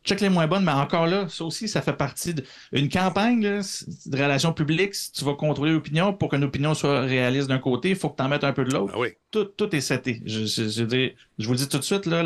check 0.05 0.21
les 0.21 0.29
moins 0.29 0.47
bonnes, 0.47 0.65
mais 0.65 0.73
encore 0.73 1.07
là, 1.07 1.29
ça 1.29 1.45
aussi, 1.45 1.69
ça 1.69 1.83
fait 1.83 1.93
partie 1.93 2.35
d'une 2.73 2.88
campagne 2.88 3.41
de 3.41 4.17
relations 4.17 4.53
publiques. 4.53 4.95
Si 4.95 5.12
tu 5.12 5.25
vas 5.25 5.35
contrôler 5.35 5.73
l'opinion 5.73 6.12
pour 6.12 6.31
qu'une 6.31 6.45
opinion 6.45 6.75
soit 6.75 7.01
réaliste 7.03 7.49
d'un 7.49 7.59
côté, 7.59 7.91
il 7.91 7.97
faut 7.97 8.11
que 8.11 8.17
tu 8.17 8.23
en 8.23 8.29
mettes 8.29 8.45
un 8.45 8.53
peu 8.53 8.65
de 8.65 8.73
l'autre. 8.73 8.95
Ah 8.97 9.09
tout, 9.31 9.45
tout, 9.45 9.75
est 9.75 9.81
seté. 9.81 10.23
Je, 10.27 10.45
je, 10.45 11.45
vous 11.45 11.53
le 11.53 11.59
dis 11.59 11.69
tout 11.69 11.79
de 11.79 11.85
suite, 11.85 12.07
là, 12.07 12.25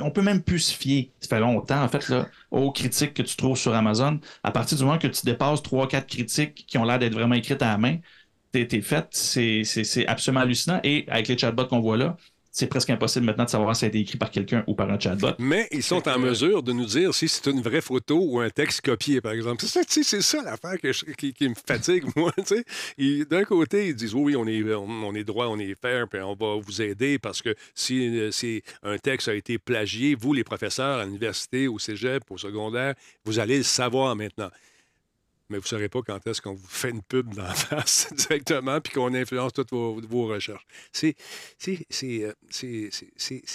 on 0.00 0.10
peut 0.10 0.22
même 0.22 0.42
plus 0.42 0.60
se 0.60 0.74
fier, 0.74 1.10
ça 1.20 1.28
fait 1.28 1.40
longtemps, 1.40 1.82
en 1.82 1.88
fait, 1.88 2.08
là, 2.08 2.28
aux 2.50 2.72
critiques 2.72 3.14
que 3.14 3.22
tu 3.22 3.36
trouves 3.36 3.58
sur 3.58 3.74
Amazon. 3.74 4.20
À 4.42 4.50
partir 4.52 4.78
du 4.78 4.84
moment 4.84 4.98
que 4.98 5.08
tu 5.08 5.24
dépasses 5.24 5.62
3-4 5.62 6.06
critiques 6.06 6.66
qui 6.66 6.78
ont 6.78 6.84
l'air 6.84 6.98
d'être 6.98 7.14
vraiment 7.14 7.34
écrites 7.34 7.62
à 7.62 7.72
la 7.72 7.78
main, 7.78 7.98
t'es 8.52 8.80
fait, 8.80 9.06
c'est 9.10 10.06
absolument 10.06 10.40
hallucinant. 10.40 10.80
Et 10.82 11.04
avec 11.08 11.28
les 11.28 11.38
chatbots 11.38 11.66
qu'on 11.66 11.80
voit 11.80 11.96
là, 11.96 12.16
c'est 12.50 12.66
presque 12.66 12.90
impossible 12.90 13.26
maintenant 13.26 13.44
de 13.44 13.50
savoir 13.50 13.76
si 13.76 13.80
ça 13.80 13.86
a 13.86 13.88
été 13.88 14.00
écrit 14.00 14.18
par 14.18 14.30
quelqu'un 14.30 14.64
ou 14.66 14.74
par 14.74 14.90
un 14.90 14.98
chatbot. 14.98 15.32
Mais 15.38 15.68
ils 15.70 15.82
sont 15.82 16.06
en 16.08 16.18
mesure 16.18 16.62
de 16.62 16.72
nous 16.72 16.84
dire 16.84 17.14
si 17.14 17.28
c'est 17.28 17.48
une 17.48 17.60
vraie 17.60 17.80
photo 17.80 18.18
ou 18.20 18.40
un 18.40 18.50
texte 18.50 18.80
copié, 18.80 19.20
par 19.20 19.32
exemple. 19.32 19.64
C'est 19.64 20.02
ça, 20.22 20.42
l'affaire 20.42 20.76
qui, 21.16 21.34
me 21.48 21.54
fatigue, 21.54 22.04
moi. 22.16 22.32
D'un 23.30 23.44
côté, 23.44 23.88
ils 23.88 23.94
disent 23.94 24.14
oui, 24.14 24.34
on 24.36 24.46
est, 24.46 24.62
on, 24.74 25.14
est 25.14 25.24
droit, 25.24 25.46
on 25.46 25.58
est 25.58 25.74
fair, 25.80 26.08
puis 26.08 26.20
on 26.20 26.34
va 26.34 26.56
vous 26.60 26.82
aider 26.82 27.18
parce 27.18 27.40
que 27.40 27.54
si, 27.74 28.28
si 28.32 28.62
un 28.82 28.98
texte 28.98 29.28
a 29.28 29.34
été 29.34 29.58
plagié, 29.58 30.14
vous, 30.14 30.32
les 30.32 30.44
professeurs 30.44 30.98
à 30.98 31.04
l'université, 31.04 31.68
au 31.68 31.78
cégep, 31.78 32.24
au 32.30 32.38
secondaire, 32.38 32.94
vous 33.24 33.38
allez 33.38 33.58
le 33.58 33.62
savoir 33.62 34.16
maintenant 34.16 34.50
mais 35.50 35.58
vous 35.58 35.64
ne 35.64 35.68
saurez 35.68 35.88
pas 35.88 36.00
quand 36.02 36.24
est-ce 36.26 36.40
qu'on 36.40 36.54
vous 36.54 36.68
fait 36.68 36.90
une 36.90 37.02
pub 37.02 37.34
dans 37.34 37.42
la 37.42 37.54
face 37.54 38.12
directement 38.16 38.80
puis 38.80 38.92
qu'on 38.92 39.12
influence 39.12 39.52
toutes 39.52 39.70
vos, 39.70 40.26
recherches. 40.26 40.64
C'est, 40.92 41.16
euh, 42.08 42.32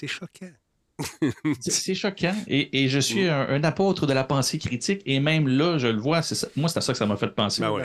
choquant. 0.07 0.51
c'est 1.61 1.95
choquant. 1.95 2.35
Et, 2.47 2.89
je 2.89 2.99
suis 2.99 3.27
un, 3.27 3.63
apôtre 3.63 4.05
de 4.05 4.13
la 4.13 4.23
pensée 4.23 4.59
critique. 4.59 5.01
Et 5.05 5.19
même 5.19 5.47
là, 5.47 5.77
je 5.77 5.87
le 5.87 5.99
vois. 5.99 6.21
moi, 6.55 6.69
c'est 6.69 6.77
à 6.77 6.81
ça 6.81 6.91
que 6.93 6.97
ça 6.97 7.05
m'a 7.05 7.17
fait 7.17 7.33
penser. 7.33 7.61
Ben 7.61 7.77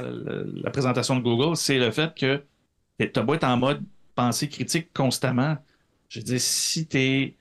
la, 0.62 0.70
présentation 0.70 1.16
de 1.16 1.22
Google. 1.22 1.56
C'est 1.56 1.78
le 1.78 1.90
fait 1.90 2.14
que 2.14 2.42
Tu 2.98 3.22
beau 3.22 3.34
être 3.34 3.44
en 3.44 3.56
mode 3.56 3.82
pensée 4.14 4.48
critique 4.48 4.92
constamment. 4.92 5.56
Je 6.08 6.18
veux 6.18 6.24
dire, 6.24 6.40
si 6.40 6.86
tu 6.86 6.98
es, 6.98 7.34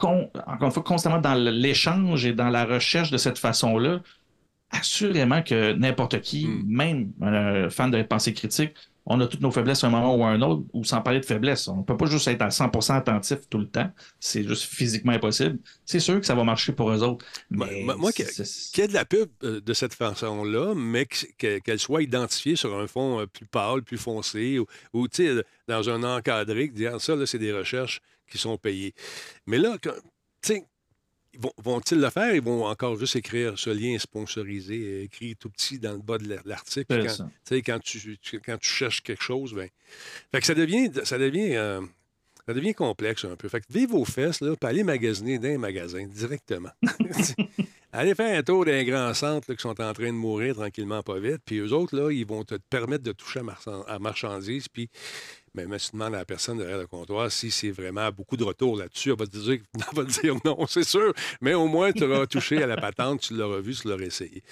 encore 0.00 0.28
une 0.62 0.70
fois, 0.70 0.82
constamment 0.82 1.18
dans 1.18 1.34
l'échange 1.34 2.26
et 2.26 2.32
dans 2.32 2.50
la 2.50 2.64
recherche 2.64 3.10
de 3.10 3.16
cette 3.16 3.38
façon-là, 3.38 4.00
assurément 4.70 5.42
que 5.42 5.72
n'importe 5.72 6.20
qui, 6.20 6.46
hmm. 6.46 6.64
même 6.66 7.12
un 7.22 7.70
fan 7.70 7.90
de 7.90 8.02
pensée 8.02 8.34
critique, 8.34 8.74
on 9.06 9.20
a 9.20 9.28
toutes 9.28 9.40
nos 9.40 9.52
faiblesses 9.52 9.84
à 9.84 9.86
un 9.86 9.90
moment 9.90 10.16
ou 10.16 10.24
à 10.24 10.28
un 10.28 10.42
autre, 10.42 10.64
ou 10.72 10.84
sans 10.84 11.00
parler 11.00 11.20
de 11.20 11.24
faiblesses. 11.24 11.68
On 11.68 11.76
ne 11.78 11.82
peut 11.84 11.96
pas 11.96 12.06
juste 12.06 12.26
être 12.26 12.42
à 12.42 12.48
100% 12.48 12.96
attentif 12.96 13.48
tout 13.48 13.58
le 13.58 13.68
temps. 13.68 13.88
C'est 14.18 14.42
juste 14.42 14.64
physiquement 14.64 15.12
impossible. 15.12 15.58
C'est 15.84 16.00
sûr 16.00 16.18
que 16.18 16.26
ça 16.26 16.34
va 16.34 16.42
marcher 16.42 16.72
pour 16.72 16.90
eux 16.90 17.02
autres. 17.04 17.24
Mais 17.48 17.84
moi, 17.84 18.10
qu'il 18.10 18.24
y, 18.24 18.80
ait 18.80 18.88
de 18.88 18.92
la 18.92 19.04
pub 19.04 19.28
euh, 19.44 19.60
de 19.60 19.72
cette 19.74 19.94
façon-là, 19.94 20.74
mais 20.74 21.06
qu'elle 21.38 21.78
soit 21.78 22.02
identifiée 22.02 22.56
sur 22.56 22.76
un 22.76 22.88
fond 22.88 23.20
euh, 23.20 23.26
plus 23.26 23.46
pâle, 23.46 23.82
plus 23.82 23.98
foncé, 23.98 24.58
ou, 24.58 24.66
ou 24.92 25.06
dans 25.68 25.88
un 25.88 26.02
encadré, 26.02 26.66
dire 26.66 27.00
ça, 27.00 27.14
c'est 27.26 27.38
des 27.38 27.52
recherches 27.52 28.00
qui 28.28 28.38
sont 28.38 28.58
payées. 28.58 28.92
Mais 29.46 29.58
là, 29.58 29.76
tu 29.80 29.90
sais, 30.42 30.66
Vont-ils 31.58 32.00
le 32.00 32.10
faire? 32.10 32.34
Ils 32.34 32.42
vont 32.42 32.64
encore 32.66 32.98
juste 32.98 33.16
écrire 33.16 33.58
ce 33.58 33.70
lien 33.70 33.98
sponsorisé, 33.98 35.02
écrit 35.02 35.36
tout 35.36 35.50
petit 35.50 35.78
dans 35.78 35.92
le 35.92 35.98
bas 35.98 36.18
de 36.18 36.38
l'article. 36.44 37.06
Quand, 37.06 37.60
quand, 37.64 37.80
tu, 37.80 38.18
quand 38.44 38.58
tu 38.58 38.70
cherches 38.70 39.02
quelque 39.02 39.22
chose, 39.22 39.54
ben... 39.54 39.68
Fait 40.32 40.40
que 40.40 40.46
ça 40.46 40.54
devient, 40.54 40.90
ça 41.04 41.18
devient, 41.18 41.56
euh, 41.56 41.80
ça 42.46 42.54
devient 42.54 42.74
complexe 42.74 43.24
un 43.24 43.36
peu. 43.36 43.48
Fait 43.48 43.60
que 43.60 43.66
vive 43.70 43.90
vos 43.90 44.04
fesses, 44.04 44.40
là, 44.40 44.54
puis 44.56 44.68
allez 44.68 44.84
magasiner 44.84 45.38
dans 45.38 45.48
un 45.48 45.58
magasin 45.58 46.06
directement. 46.06 46.70
allez 47.96 48.14
faire 48.14 48.38
un 48.38 48.42
tour 48.42 48.64
d'un 48.64 48.84
grand 48.84 49.14
centre 49.14 49.52
qui 49.52 49.60
sont 49.60 49.80
en 49.80 49.92
train 49.92 50.06
de 50.06 50.10
mourir 50.10 50.54
tranquillement, 50.54 51.02
pas 51.02 51.18
vite. 51.18 51.40
Puis 51.44 51.58
eux 51.58 51.72
autres, 51.72 51.96
là, 51.96 52.10
ils 52.10 52.26
vont 52.26 52.44
te 52.44 52.54
permettre 52.54 53.02
de 53.02 53.12
toucher 53.12 53.40
à, 53.86 53.98
marchandises, 53.98 54.68
puis 54.68 54.88
mais, 55.54 55.66
mais 55.66 55.78
si 55.78 55.90
tu 55.90 55.96
demandes 55.96 56.14
à 56.14 56.18
la 56.18 56.24
personne 56.26 56.58
derrière 56.58 56.76
le 56.76 56.86
comptoir 56.86 57.32
si 57.32 57.50
c'est 57.50 57.70
vraiment 57.70 58.10
beaucoup 58.10 58.36
de 58.36 58.44
retour 58.44 58.76
là-dessus, 58.76 59.10
elle 59.10 59.18
va 59.18 59.26
te 59.26 59.38
dire, 59.38 59.60
va 59.94 60.04
dire 60.04 60.36
non, 60.44 60.66
c'est 60.66 60.84
sûr. 60.84 61.14
Mais 61.40 61.54
au 61.54 61.66
moins, 61.66 61.92
tu 61.92 62.04
auras 62.04 62.26
touché 62.26 62.62
à 62.62 62.66
la 62.66 62.76
patente, 62.76 63.20
tu 63.22 63.34
l'auras 63.34 63.60
vu, 63.60 63.74
tu 63.74 63.88
l'auras 63.88 64.02
essayé. 64.02 64.42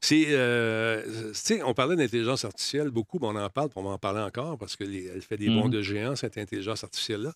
C'est, 0.00 0.26
euh, 0.28 1.32
on 1.64 1.74
parlait 1.74 1.96
d'intelligence 1.96 2.44
artificielle 2.44 2.90
beaucoup, 2.90 3.18
mais 3.20 3.26
on 3.26 3.36
en 3.36 3.50
parle, 3.50 3.70
on 3.74 3.82
va 3.82 3.90
en 3.90 3.98
parler 3.98 4.20
encore 4.20 4.56
parce 4.56 4.76
qu'elle 4.76 5.20
fait 5.20 5.36
des 5.36 5.48
bons 5.48 5.66
mm-hmm. 5.66 5.70
de 5.70 5.82
géant, 5.82 6.16
cette 6.16 6.38
intelligence 6.38 6.84
artificielle-là. 6.84 7.32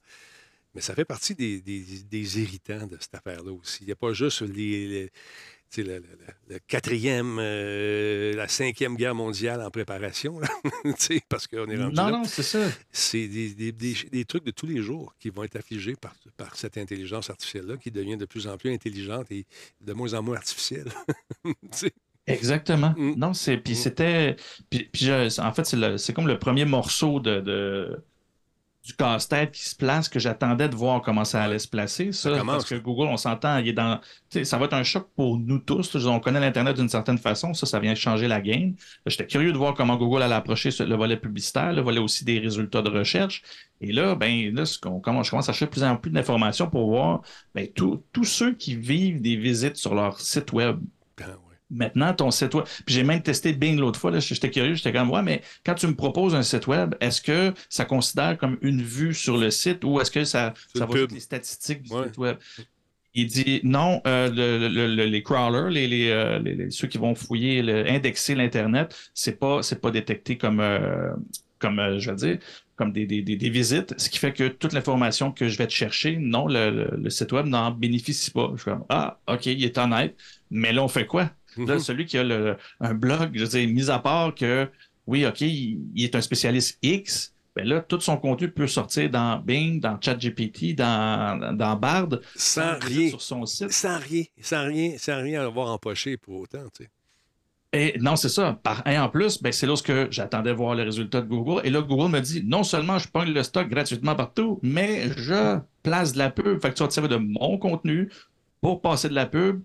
Mais 0.76 0.82
ça 0.82 0.94
fait 0.94 1.06
partie 1.06 1.34
des, 1.34 1.60
des, 1.62 2.40
irritants 2.40 2.86
de 2.86 2.98
cette 3.00 3.14
affaire-là 3.14 3.50
aussi. 3.50 3.78
Il 3.80 3.86
n'y 3.86 3.92
a 3.92 3.96
pas 3.96 4.12
juste 4.12 4.42
les 4.42 5.10
le, 5.82 6.02
le, 6.48 6.58
quatrième, 6.66 7.38
euh, 7.40 8.34
la 8.34 8.48
cinquième 8.48 8.96
guerre 8.96 9.14
mondiale 9.14 9.62
en 9.62 9.70
préparation, 9.70 10.40
parce 11.28 11.46
qu'on 11.46 11.66
est 11.66 11.76
rendu 11.76 11.94
Non, 11.94 12.10
non, 12.10 12.24
c'est 12.24 12.42
ça. 12.42 12.68
C'est 12.92 13.28
des, 13.28 13.72
des, 13.72 14.24
trucs 14.24 14.44
de 14.44 14.50
tous 14.50 14.66
les 14.66 14.82
jours 14.82 15.14
qui 15.18 15.30
vont 15.30 15.44
être 15.44 15.56
affligés 15.56 15.94
par, 15.96 16.14
par 16.36 16.56
cette 16.56 16.78
intelligence 16.78 17.30
artificielle-là 17.30 17.76
qui 17.76 17.90
devient 17.90 18.16
de 18.16 18.26
plus 18.26 18.46
en 18.46 18.56
plus 18.56 18.72
intelligente 18.72 19.30
et 19.30 19.46
de 19.80 19.92
moins 19.92 20.14
en 20.14 20.22
moins 20.22 20.36
artificielle. 20.36 20.88
Exactement. 22.26 22.92
Mm. 22.96 23.14
Non, 23.16 23.34
c'est 23.34 23.56
puis 23.56 23.74
mm. 23.74 23.76
c'était 23.76 24.36
puis, 24.70 25.10
en 25.10 25.52
fait 25.52 25.76
c'est 25.98 26.12
comme 26.12 26.26
le 26.26 26.38
premier 26.38 26.64
morceau 26.64 27.20
de 27.20 27.96
du 28.86 28.94
casse-tête 28.94 29.50
qui 29.50 29.64
se 29.64 29.74
place 29.74 30.08
que 30.08 30.20
j'attendais 30.20 30.68
de 30.68 30.76
voir 30.76 31.02
comment 31.02 31.24
ça 31.24 31.42
allait 31.42 31.58
se 31.58 31.66
placer. 31.66 32.12
Ça, 32.12 32.40
parce 32.46 32.64
que 32.64 32.76
Google, 32.76 33.08
on 33.08 33.16
s'entend, 33.16 33.58
il 33.58 33.68
est 33.68 33.72
dans. 33.72 34.00
Ça 34.44 34.58
va 34.58 34.66
être 34.66 34.74
un 34.74 34.84
choc 34.84 35.08
pour 35.16 35.38
nous 35.38 35.58
tous. 35.58 35.96
On 36.06 36.20
connaît 36.20 36.38
l'Internet 36.38 36.76
d'une 36.76 36.88
certaine 36.88 37.18
façon. 37.18 37.52
Ça, 37.52 37.66
ça 37.66 37.80
vient 37.80 37.96
changer 37.96 38.28
la 38.28 38.40
game. 38.40 38.74
J'étais 39.04 39.26
curieux 39.26 39.52
de 39.52 39.58
voir 39.58 39.74
comment 39.74 39.96
Google 39.96 40.22
allait 40.22 40.36
approcher 40.36 40.70
le 40.78 40.94
volet 40.94 41.16
publicitaire, 41.16 41.72
le 41.72 41.82
volet 41.82 41.98
aussi 41.98 42.24
des 42.24 42.38
résultats 42.38 42.82
de 42.82 42.90
recherche. 42.90 43.42
Et 43.80 43.92
là, 43.92 44.14
ben, 44.14 44.54
là, 44.54 44.64
je 44.64 44.78
commence 44.78 45.48
à 45.48 45.52
chercher 45.52 45.66
plus 45.66 45.82
en 45.82 45.96
plus 45.96 46.12
d'informations 46.12 46.70
pour 46.70 46.88
voir 46.88 47.22
ben, 47.56 47.66
tous 47.74 48.24
ceux 48.24 48.54
qui 48.54 48.76
vivent 48.76 49.20
des 49.20 49.36
visites 49.36 49.76
sur 49.76 49.96
leur 49.96 50.20
site 50.20 50.52
web. 50.52 50.78
Maintenant 51.68 52.14
ton 52.14 52.30
site 52.30 52.54
web. 52.54 52.64
Puis 52.84 52.94
j'ai 52.94 53.02
même 53.02 53.22
testé 53.22 53.52
Bing 53.52 53.78
l'autre 53.78 53.98
fois, 53.98 54.16
j'étais 54.18 54.50
curieux, 54.50 54.74
j'étais 54.74 54.92
comme, 54.92 55.10
ouais, 55.10 55.22
mais 55.22 55.42
quand 55.64 55.74
tu 55.74 55.88
me 55.88 55.94
proposes 55.96 56.34
un 56.34 56.42
site 56.42 56.68
web, 56.68 56.94
est-ce 57.00 57.20
que 57.20 57.52
ça 57.68 57.84
considère 57.84 58.38
comme 58.38 58.56
une 58.62 58.82
vue 58.82 59.14
sur 59.14 59.36
le 59.36 59.50
site 59.50 59.84
ou 59.84 60.00
est-ce 60.00 60.10
que 60.10 60.24
ça, 60.24 60.54
ça 60.74 60.86
va 60.86 60.94
les 61.10 61.20
statistiques 61.20 61.82
du 61.82 61.88
site 61.88 62.18
web? 62.18 62.36
Il 63.18 63.26
dit 63.28 63.60
non, 63.64 64.02
euh, 64.06 64.28
les 64.88 65.22
crawlers, 65.22 65.74
euh, 65.74 66.38
les, 66.38 66.70
ceux 66.70 66.86
qui 66.86 66.98
vont 66.98 67.14
fouiller, 67.14 67.60
indexer 67.88 68.34
l'Internet, 68.34 68.94
c'est 69.14 69.38
pas, 69.38 69.62
c'est 69.62 69.80
pas 69.80 69.90
détecté 69.90 70.36
comme, 70.36 70.60
euh, 70.60 71.14
comme 71.58 71.98
je 71.98 72.10
veux 72.10 72.16
dire, 72.16 72.38
comme 72.76 72.92
des, 72.92 73.06
visites, 73.48 73.98
ce 73.98 74.10
qui 74.10 74.18
fait 74.18 74.34
que 74.34 74.48
toute 74.48 74.74
l'information 74.74 75.32
que 75.32 75.48
je 75.48 75.56
vais 75.56 75.66
te 75.66 75.72
chercher, 75.72 76.18
non, 76.18 76.46
le, 76.46 77.08
site 77.08 77.32
web 77.32 77.46
n'en 77.46 77.70
bénéficie 77.70 78.30
pas. 78.30 78.50
Je 78.54 78.60
suis 78.60 78.70
comme, 78.70 78.84
ah, 78.90 79.18
OK, 79.26 79.46
il 79.46 79.64
est 79.64 79.78
honnête, 79.78 80.14
mais 80.50 80.74
là, 80.74 80.84
on 80.84 80.88
fait 80.88 81.06
quoi? 81.06 81.30
Mhm. 81.56 81.78
celui 81.78 82.06
qui 82.06 82.18
a 82.18 82.56
un 82.80 82.94
blog, 82.94 83.30
je 83.34 83.44
veux 83.44 83.48
dire, 83.48 83.68
mis 83.68 83.90
à 83.90 83.98
part 83.98 84.34
que, 84.34 84.68
oui, 85.06 85.26
OK, 85.26 85.40
il, 85.40 85.80
est 85.96 86.14
un 86.14 86.20
spécialiste 86.20 86.78
X, 86.82 87.32
ben 87.54 87.66
là, 87.66 87.80
tout 87.80 88.00
son 88.00 88.18
contenu 88.18 88.50
peut 88.50 88.66
sortir 88.66 89.08
dans 89.08 89.38
Bing, 89.38 89.80
dans 89.80 89.98
ChatGPT, 90.00 90.74
dans, 90.74 91.56
dans 91.56 91.76
Bard, 91.76 92.08
sans, 92.34 92.78
rien 92.80 93.08
sur 93.08 93.22
son 93.22 93.46
site. 93.46 93.72
Sans 93.72 93.98
rien, 93.98 94.24
sans 94.40 94.66
rien, 94.66 94.94
sans 94.98 95.22
rien 95.22 95.42
avoir 95.42 95.72
empoché 95.72 96.16
pour 96.16 96.40
autant, 96.40 96.64
tu 96.74 96.84
sais. 96.84 96.90
Et 97.72 97.98
non, 98.00 98.16
c'est 98.16 98.30
ça. 98.30 98.58
et 98.86 98.98
en 98.98 99.08
plus, 99.08 99.42
ben, 99.42 99.52
c'est 99.52 99.66
là 99.66 99.74
que 99.82 100.08
j'attendais 100.10 100.52
voir 100.52 100.74
les 100.74 100.84
résultats 100.84 101.20
de 101.20 101.26
Google. 101.26 101.60
Et 101.64 101.70
là, 101.70 101.82
Google 101.82 102.10
me 102.10 102.20
dit 102.20 102.42
non 102.44 102.62
seulement 102.62 102.98
je 102.98 103.08
pogne 103.08 103.32
le 103.32 103.42
stock 103.42 103.68
gratuitement 103.68 104.14
partout, 104.14 104.58
mais 104.62 105.10
je 105.16 105.58
place 105.82 106.12
de 106.12 106.18
la 106.18 106.30
pub. 106.30 106.60
Fait 106.62 106.70
que 106.70 106.74
tu 106.74 106.82
vas 106.82 106.88
te 106.88 106.94
servir 106.94 107.10
de 107.10 107.16
mon 107.16 107.58
contenu 107.58 108.08
pour 108.60 108.80
passer 108.80 109.08
de 109.08 109.14
la 109.14 109.26
pub 109.26 109.62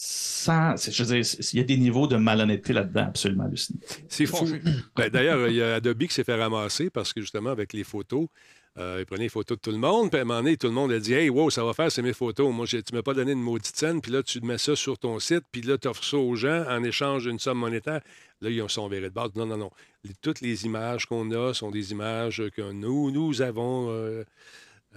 sans. 0.00 0.76
Je 0.76 1.02
veux 1.02 1.16
dire, 1.16 1.34
il 1.52 1.58
y 1.58 1.60
a 1.60 1.64
des 1.64 1.76
niveaux 1.76 2.06
de 2.06 2.14
malhonnêteté 2.14 2.72
là-dedans 2.72 3.06
absolument 3.08 3.44
hallucinants. 3.44 3.80
C'est 4.08 4.26
fou. 4.26 4.46
Ben, 4.96 5.08
d'ailleurs, 5.10 5.48
il 5.48 5.56
y 5.56 5.62
a 5.62 5.74
Adobe 5.74 6.04
qui 6.04 6.14
s'est 6.14 6.22
fait 6.22 6.40
ramasser 6.40 6.88
parce 6.88 7.12
que 7.12 7.20
justement, 7.20 7.50
avec 7.50 7.72
les 7.72 7.82
photos, 7.82 8.28
euh, 8.78 8.98
il 9.00 9.06
prenait 9.06 9.24
les 9.24 9.28
photos 9.28 9.58
de 9.58 9.60
tout 9.60 9.72
le 9.72 9.78
monde, 9.78 10.10
puis 10.10 10.20
à 10.20 10.22
un 10.22 10.24
moment 10.24 10.40
donné, 10.40 10.56
tout 10.56 10.68
le 10.68 10.72
monde 10.72 10.92
a 10.92 11.00
dit 11.00 11.14
Hey, 11.14 11.28
wow, 11.30 11.50
ça 11.50 11.64
va 11.64 11.72
faire, 11.72 11.90
c'est 11.90 12.02
mes 12.02 12.12
photos. 12.12 12.54
Moi, 12.54 12.64
tu 12.68 12.76
ne 12.76 12.82
m'as 12.92 13.02
pas 13.02 13.14
donné 13.14 13.32
une 13.32 13.42
maudite 13.42 13.76
scène, 13.76 14.00
puis 14.00 14.12
là, 14.12 14.22
tu 14.22 14.40
mets 14.40 14.58
ça 14.58 14.76
sur 14.76 14.96
ton 14.98 15.18
site, 15.18 15.42
puis 15.50 15.62
là, 15.62 15.76
tu 15.78 15.88
offres 15.88 16.04
ça 16.04 16.16
aux 16.16 16.36
gens 16.36 16.64
en 16.68 16.84
échange 16.84 17.24
d'une 17.24 17.40
somme 17.40 17.58
monétaire. 17.58 18.00
Là, 18.40 18.50
ils 18.50 18.70
sont 18.70 18.86
virés 18.86 19.08
de 19.08 19.14
base. 19.14 19.30
Non, 19.34 19.46
non, 19.46 19.56
non. 19.56 19.70
toutes 20.22 20.40
les 20.42 20.64
images 20.64 21.06
qu'on 21.06 21.28
a 21.32 21.54
sont 21.54 21.72
des 21.72 21.90
images 21.90 22.40
que 22.54 22.70
nous, 22.70 23.10
nous 23.10 23.42
avons. 23.42 23.90
Euh, 23.90 24.22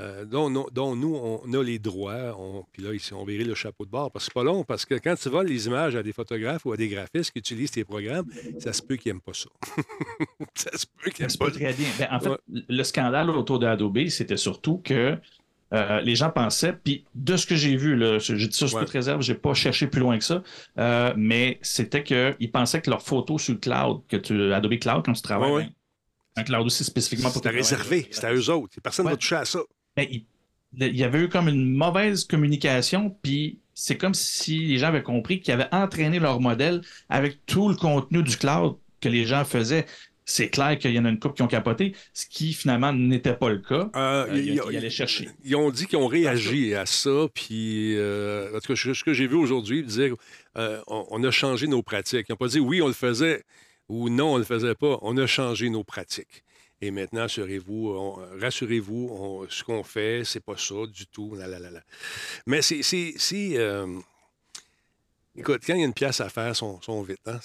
euh, 0.02 0.26
dont, 0.26 0.50
nous, 0.96 1.16
on 1.16 1.54
a 1.54 1.64
les 1.64 1.80
droits. 1.80 2.36
puis 2.72 2.84
là, 2.84 2.94
ici, 2.94 3.14
on 3.14 3.24
verrait 3.24 3.44
le 3.44 3.56
chapeau 3.56 3.86
de 3.86 3.92
bord. 3.92 4.12
Parce 4.12 4.26
que 4.26 4.32
c'est 4.32 4.34
pas 4.34 4.44
long, 4.44 4.64
parce 4.64 4.86
que 4.86 4.96
quand 4.96 5.16
tu 5.16 5.30
voles 5.30 5.48
les 5.48 5.68
images 5.68 5.96
à 5.96 6.04
des 6.04 6.14
photographes 6.14 6.66
ou 6.66 6.74
à 6.74 6.78
des 6.78 6.88
graphistes 6.88 7.32
qui 7.32 7.40
utilisent 7.40 7.72
tes 7.72 7.84
programmes, 7.84 8.26
ça 8.60 8.74
se 8.74 8.82
peut 8.82 8.96
qu'ils 8.96 9.12
n'aiment 9.12 9.22
pas 9.22 9.34
ça. 9.34 9.50
ça 10.56 10.78
se 10.78 10.86
peut 10.86 11.12
qu'ils 11.12 11.26
n'aiment 11.26 11.38
pas 11.38 11.52
très 11.52 11.74
bien. 11.74 11.88
Ben, 12.00 12.08
en 12.12 12.20
fait, 12.20 12.42
le 12.48 12.84
scandale 12.84 13.30
autour 13.30 13.60
de 13.60 13.68
Adobe, 13.68 14.08
c'était 14.08 14.38
surtout 14.38 14.82
que 14.84 15.18
euh, 15.74 16.02
les 16.02 16.16
gens 16.16 16.30
pensaient, 16.30 16.74
puis 16.74 17.06
de 17.16 17.38
ce 17.38 17.46
que 17.46 17.56
j'ai 17.56 17.78
vu, 17.78 17.98
j'ai 18.20 18.36
dit 18.36 18.58
ça 18.58 18.68
sur 18.68 18.80
toute 18.80 18.90
réserve, 18.90 19.22
j'ai 19.22 19.36
pas 19.36 19.54
cherché 19.54 19.88
plus 19.88 20.02
loin 20.02 20.18
que 20.18 20.24
ça, 20.24 20.44
euh, 20.78 21.14
mais 21.16 21.60
c'était 21.62 22.04
qu'ils 22.04 22.52
pensaient 22.52 22.82
que 22.82 22.90
leurs 22.90 23.02
photos 23.02 23.42
sur 23.42 23.54
le 23.54 23.60
cloud, 23.60 24.02
que 24.10 24.18
tu, 24.18 24.52
Adobe 24.52 24.78
Cloud, 24.80 25.04
quand 25.06 25.14
tu 25.14 25.22
travailles, 25.22 25.72
un 26.36 26.44
cloud 26.44 26.66
aussi 26.66 26.84
spécifiquement 26.84 27.30
pour 27.30 27.42
C'était 27.42 27.56
réservé, 27.56 28.08
c'était 28.12 28.28
à 28.28 28.34
eux 28.34 28.50
autres. 28.50 28.82
Personne 28.82 29.06
ne 29.06 29.12
va 29.12 29.18
toucher 29.18 29.36
à 29.36 29.46
ça. 29.46 29.60
Ben, 29.96 30.08
il, 30.10 30.26
y 30.96 31.04
avait 31.04 31.20
eu 31.20 31.30
comme 31.30 31.50
une 31.50 31.74
mauvaise 31.76 32.24
communication, 32.26 33.16
puis 33.22 33.60
c'est 33.74 33.98
comme 33.98 34.14
si 34.14 34.60
les 34.60 34.78
gens 34.78 34.88
avaient 34.88 35.04
compris 35.04 35.42
qu'ils 35.42 35.54
avaient 35.54 35.74
entraîné 35.74 36.20
leur 36.20 36.40
modèle 36.40 36.82
avec 37.10 37.46
tout 37.46 37.70
le 37.70 37.76
contenu 37.76 38.24
du 38.24 38.38
cloud 38.38 38.78
que 39.02 39.10
les 39.10 39.26
gens 39.26 39.44
faisaient. 39.44 39.86
C'est 40.24 40.50
clair 40.50 40.78
qu'il 40.78 40.92
y 40.92 41.00
en 41.00 41.06
a 41.06 41.10
une 41.10 41.20
couple 41.20 41.36
qui 41.36 41.42
ont 41.42 41.48
capoté, 41.48 41.94
ce 42.14 42.26
qui 42.26 42.54
finalement 42.54 42.94
n'était 42.94 43.34
pas 43.34 43.50
le 43.50 43.58
cas. 43.58 43.90
Euh, 43.96 44.28
euh 44.30 44.38
ils, 44.38 44.78
allaient 44.78 44.90
chercher. 44.90 45.30
Ils 45.44 45.56
ont 45.56 45.72
dit 45.72 45.88
qu'ils 45.88 45.98
ont 45.98 46.08
réagi 46.08 46.74
à 46.76 46.86
ça, 46.86 47.28
puis 47.34 47.98
euh, 47.98 48.56
en 48.56 48.60
tout 48.60 48.74
cas, 48.74 48.94
ce 48.94 49.04
que 49.04 49.14
j'ai 49.14 49.28
vu 49.28 49.36
aujourd'hui, 49.36 49.84
dire 49.84 50.16
euh, 50.58 50.80
on, 50.88 51.22
a 51.24 51.32
changé 51.32 51.68
nos 51.68 51.82
pratiques. 51.82 52.28
Ils 52.30 52.32
n'ont 52.32 52.38
pas 52.38 52.48
dit 52.48 52.60
oui, 52.60 52.82
on 52.82 52.88
le 52.88 52.94
faisait 52.94 53.44
ou 53.90 54.10
non, 54.10 54.30
on 54.30 54.34
ne 54.36 54.40
le 54.40 54.46
faisait 54.46 54.76
pas. 54.76 55.00
On 55.02 55.18
a 55.18 55.28
changé 55.28 55.70
nos 55.70 55.84
pratiques. 55.84 56.44
Et 56.82 56.90
maintenant, 56.90 57.22
rassurez-vous, 57.22 58.20
rassurez-vous, 58.40 59.46
ce 59.50 59.64
qu'on 59.64 59.84
fait, 59.84 60.24
c'est 60.26 60.40
pas 60.40 60.58
ça 60.58 60.88
du 60.92 61.06
tout. 61.06 61.38
Mais 62.48 62.62
c'est. 62.64 62.82
Si, 62.82 63.58
euh, 63.58 64.00
écoute, 65.36 65.62
quand 65.66 65.76
il 65.76 65.80
y 65.80 65.84
a 65.84 65.86
une 65.86 65.94
pièce 65.94 66.22
à 66.22 66.30
faire, 66.30 66.56
sont, 66.56 66.82
sont 66.82 67.04
vite. 67.04 67.20
Hein, 67.28 67.40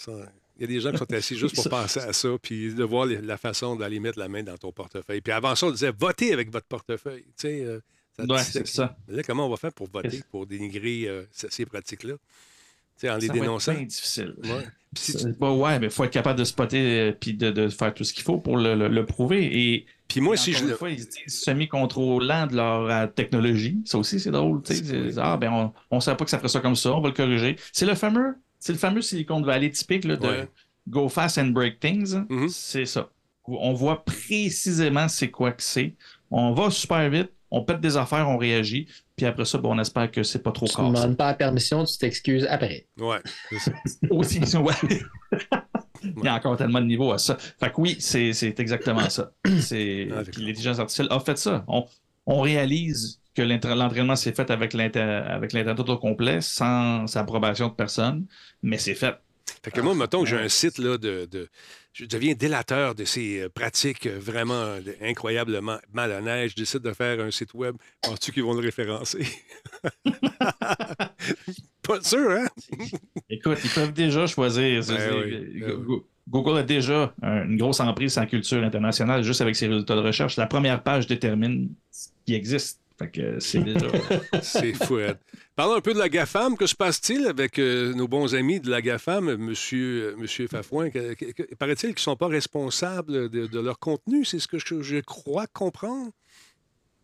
il 0.59 0.63
y 0.63 0.65
a 0.65 0.67
des 0.69 0.81
gens 0.81 0.91
qui 0.91 0.99
sont 0.99 1.13
assis 1.13 1.37
juste 1.37 1.55
pour 1.55 1.69
penser 1.69 2.01
à 2.01 2.15
ça, 2.15 2.29
puis 2.41 2.73
de 2.73 2.83
voir 2.83 3.05
la 3.07 3.37
façon 3.37 3.77
d'aller 3.77 4.01
mettre 4.01 4.19
la 4.19 4.29
main 4.29 4.43
dans 4.43 4.57
ton 4.57 4.73
portefeuille. 4.73 5.21
Puis 5.21 5.33
avant 5.33 5.55
ça, 5.55 5.67
on 5.67 5.71
disait 5.71 5.93
votez 5.93 6.33
avec 6.33 6.51
votre 6.51 6.67
portefeuille. 6.67 7.25
Tu 7.25 7.33
sais, 7.37 7.65
euh, 7.65 7.81
c'est 8.39 8.67
ça. 8.67 8.97
comment 9.27 9.47
on 9.47 9.51
va 9.51 9.57
faire 9.59 9.73
pour 9.73 9.91
voter, 9.91 10.23
pour 10.31 10.47
dénigrer 10.47 11.09
euh, 11.09 11.25
ces 11.31 11.67
pratiques-là? 11.67 12.15
En 13.05 13.17
les 13.19 13.27
Ça 13.27 13.33
dénonçant. 13.33 13.75
bien 13.75 13.83
difficile. 13.85 14.35
Ouais. 14.45 14.67
Si 14.97 15.13
tu- 15.13 15.19
C'est 15.19 15.39
pas- 15.39 15.53
ouais, 15.53 15.79
mais 15.79 15.87
il 15.87 15.93
faut 15.93 16.05
être 16.05 16.11
capable 16.13 16.39
de 16.39 16.45
spotter 16.45 17.09
et 17.27 17.33
de, 17.35 17.51
de 17.51 17.69
faire 17.69 17.93
tout 17.93 18.05
ce 18.05 18.15
qu'il 18.15 18.23
faut 18.25 18.39
pour 18.39 18.57
le, 18.57 18.75
le- 18.75 18.89
le 18.89 19.05
prouver. 19.05 19.45
Et 19.75 19.87
puis 20.09 20.21
moi, 20.23 20.37
si 20.39 20.53
je 20.55 20.63
une 20.63 20.71
le. 20.71 20.77
fois, 20.77 20.89
ils 20.91 21.01
se 21.01 21.09
disent 21.09 21.41
semi-contrôlant 21.43 22.47
de 22.47 22.57
leur 22.57 22.89
euh, 22.91 23.07
technologie. 23.07 23.83
Ça 23.85 23.99
aussi, 23.99 24.19
c'est 24.21 24.31
drôle. 24.31 24.63
C'est- 24.65 25.19
Ah, 25.19 25.37
ben, 25.37 25.53
on, 25.53 25.73
on 25.91 26.01
savait 26.01 26.17
pas 26.17 26.25
que 26.25 26.31
ça 26.31 26.39
ferait 26.39 26.49
ça 26.49 26.61
comme 26.61 26.77
ça, 26.77 26.93
on 26.95 27.01
va 27.01 27.09
le 27.09 27.15
corriger. 27.15 27.57
C'est 27.73 27.85
le 27.87 27.95
fameux, 27.95 28.37
c'est 28.59 28.73
le 28.73 28.79
fameux 28.79 29.03
Silicon 29.03 29.43
Valley 29.43 29.71
typique 29.71 30.05
là, 30.05 30.17
de 30.17 30.27
Ouais. 30.27 30.49
go 30.89 31.09
fast 31.11 31.37
and 31.39 31.49
break 31.49 31.79
things. 31.81 32.15
Mhm. 32.31 32.49
C'est 32.49 32.87
ça. 32.87 33.11
On 33.49 33.75
voit 33.75 34.05
précisément 34.05 35.09
c'est 35.09 35.31
quoi 35.31 35.53
que 35.53 35.63
c'est. 35.63 35.95
On 36.31 36.53
va 36.53 36.71
super 36.71 37.09
vite, 37.11 37.31
on 37.51 37.63
pète 37.63 37.81
des 37.81 37.97
affaires, 37.97 38.29
on 38.29 38.39
réagit, 38.39 38.87
puis 39.17 39.27
après 39.27 39.45
ça, 39.45 39.59
ben, 39.59 39.71
on 39.71 39.79
espère 39.79 40.11
que 40.11 40.23
c'est 40.23 40.43
pas 40.43 40.53
trop 40.53 40.67
Tu 40.67 40.73
ne 40.73 40.77
cassé. 40.91 41.03
demandes 41.03 41.17
pas 41.17 41.27
la 41.29 41.35
permission, 41.35 41.85
tu 41.85 41.97
t'excuses 41.99 42.47
après. 42.49 42.87
Ouais, 42.99 43.19
c'est 43.51 43.59
ça. 43.59 43.73
Aussi, 44.11 44.39
ouais. 44.57 44.75
Il 46.03 46.25
y 46.25 46.29
a 46.29 46.35
encore 46.35 46.57
tellement 46.57 46.81
de 46.81 46.87
niveaux 46.87 47.13
à 47.13 47.19
ça. 47.19 47.37
Fait 47.59 47.71
que 47.73 47.81
oui, 47.81 47.97
c'est 47.99 48.33
c'est 48.33 48.59
exactement 48.61 49.09
ça. 49.11 49.33
C'est... 49.61 50.09
Ah, 50.15 50.23
Puis 50.31 50.43
l'intelligence 50.43 50.79
artificielle 50.79 51.09
a 51.11 51.19
fait 51.21 51.37
ça. 51.39 51.65
On, 51.67 51.85
on 52.27 52.41
réalise 52.43 53.21
que 53.35 53.43
l'entraînement 53.43 54.17
s'est 54.17 54.33
fait 54.33 54.51
avec 54.51 54.73
l'inter- 54.73 55.01
avec 55.01 55.53
l'Internet 55.53 55.89
au 55.89 55.99
complet, 55.99 56.41
sans 56.41 57.17
approbation 57.17 57.69
de 57.69 57.75
personne, 57.75 58.27
mais 58.63 58.79
c'est 58.79 58.95
fait. 58.95 59.17
Fait 59.63 59.71
que 59.71 59.81
moi, 59.81 59.95
mettons 59.95 60.23
que 60.23 60.29
j'ai 60.29 60.37
un 60.39 60.49
site 60.49 60.79
là, 60.79 60.99
de, 60.99 61.27
de- 61.31 61.49
Je 61.93 62.05
deviens 62.05 62.35
délateur 62.35 62.95
de 62.95 63.05
ces 63.05 63.41
euh, 63.41 63.49
pratiques 63.49 64.07
euh, 64.07 64.19
vraiment 64.21 64.55
euh, 64.55 64.81
incroyablement 65.03 65.79
malhonnêtes. 65.93 66.51
Je 66.51 66.57
décide 66.57 66.81
de 66.83 66.93
faire 66.93 67.21
un 67.21 67.31
site 67.31 67.55
web. 67.55 67.77
Penses-tu 68.03 68.33
qu'ils 68.33 68.43
vont 68.45 68.55
le 68.55 68.61
référencer? 68.61 69.27
Pas 71.83 72.01
sûr, 72.03 72.31
hein? 72.31 72.47
Écoute, 73.31 73.59
ils 73.65 73.71
peuvent 73.71 73.93
déjà 73.93 74.27
choisir. 74.27 74.83
Ben 74.87 75.13
oui, 75.25 75.31
ben 75.61 75.69
Go- 75.69 75.79
Go- 75.79 76.07
Google 76.29 76.59
a 76.59 76.63
déjà 76.65 77.15
un- 77.23 77.45
une 77.45 77.57
grosse 77.57 77.79
emprise 77.81 78.19
en 78.19 78.27
culture 78.27 78.63
internationale 78.63 79.23
juste 79.23 79.41
avec 79.41 79.55
ses 79.55 79.69
résultats 79.69 79.95
de 79.95 80.01
recherche. 80.01 80.37
La 80.37 80.47
première 80.47 80.83
page 80.83 81.07
détermine 81.07 81.71
ce 81.91 82.09
qui 82.25 82.35
existe. 82.35 82.81
Fait 82.99 83.11
que 83.11 83.39
c'est 83.41 83.61
déjà. 83.61 83.87
C'est 84.43 84.73
fou. 84.73 84.99
Ed. 84.99 85.19
Parlons 85.55 85.75
un 85.75 85.81
peu 85.83 85.93
de 85.93 85.99
la 85.99 86.09
GAFAM. 86.09 86.57
Que 86.57 86.67
se 86.67 86.75
passe-t-il 86.75 87.27
avec 87.27 87.59
euh, 87.59 87.93
nos 87.95 88.09
bons 88.09 88.35
amis 88.35 88.59
de 88.61 88.71
la 88.71 88.81
GAFAM, 88.81 89.37
monsieur, 89.37 90.13
euh, 90.13 90.17
monsieur 90.17 90.47
Fafouin? 90.49 90.89
Que- 90.91 91.13
que- 91.15 91.33
que- 91.33 91.55
Paraît-il 91.57 91.89
qu'ils 91.91 91.95
ne 91.97 91.99
sont 92.01 92.17
pas 92.17 92.29
responsables 92.29 93.29
de, 93.29 93.47
de 93.47 93.61
leur 93.61 93.79
contenu? 93.79 94.25
C'est 94.25 94.39
ce 94.39 94.49
que 94.49 94.59
je, 94.59 94.81
je 94.83 94.97
crois 95.01 95.47
comprendre. 95.47 96.11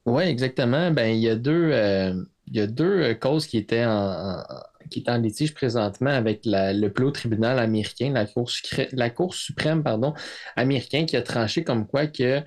Oui, 0.06 0.24
exactement. 0.24 0.90
Ben, 0.90 1.14
il 1.14 1.20
y 1.22 1.28
a 1.28 1.36
deux, 1.36 1.70
euh, 1.72 2.14
il 2.46 2.56
y 2.56 2.60
a 2.60 2.66
deux 2.66 2.84
euh, 3.02 3.14
causes 3.14 3.46
qui 3.46 3.56
étaient 3.58 3.84
en, 3.84 3.90
en- 4.40 4.44
qui 4.90 5.00
étaient 5.00 5.10
en 5.12 5.18
litige 5.18 5.54
présentement 5.54 6.10
avec 6.10 6.40
la- 6.44 6.72
le 6.72 6.92
plus 6.92 7.04
haut 7.04 7.10
tribunal 7.12 7.58
américain, 7.58 8.10
la 8.12 8.26
Cour, 8.26 8.50
sucré- 8.50 8.88
la 8.92 9.10
Cour 9.10 9.34
suprême 9.34 9.82
pardon, 9.84 10.12
américain, 10.56 11.04
qui 11.06 11.16
a 11.16 11.22
tranché 11.22 11.62
comme 11.64 11.86
quoi 11.86 12.06
que, 12.08 12.40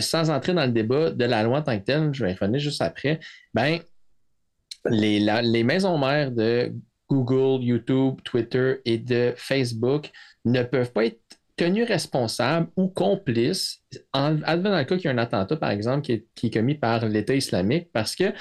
sans 0.00 0.30
entrer 0.30 0.54
dans 0.54 0.66
le 0.66 0.72
débat 0.72 1.10
de 1.10 1.24
la 1.24 1.42
loi 1.42 1.58
en 1.58 1.62
tant 1.62 1.78
que 1.78 1.84
telle, 1.84 2.12
je 2.12 2.24
vais 2.24 2.32
revenir 2.32 2.60
juste 2.60 2.82
après, 2.82 3.20
ben, 3.54 3.78
les, 4.86 5.64
maisons 5.64 5.98
mères 5.98 6.30
de 6.30 6.72
Google, 7.08 7.64
YouTube, 7.64 8.20
Twitter 8.24 8.76
et 8.84 8.98
de 8.98 9.34
Facebook 9.36 10.10
ne 10.44 10.62
peuvent 10.62 10.92
pas 10.92 11.06
être 11.06 11.20
tenus 11.56 11.88
responsables 11.88 12.68
ou 12.76 12.88
complices 12.88 13.82
en 14.12 14.40
advenant 14.42 14.78
le 14.78 14.84
cas 14.84 14.96
qu'il 14.96 15.06
y 15.06 15.08
a 15.08 15.12
un 15.12 15.18
attentat, 15.18 15.56
par 15.56 15.70
exemple, 15.70 16.02
qui 16.02 16.12
est, 16.12 16.26
qui 16.34 16.46
est 16.46 16.50
commis 16.50 16.76
par 16.76 17.06
l'État 17.06 17.34
islamique, 17.34 17.88
parce 17.92 18.14
que 18.14 18.32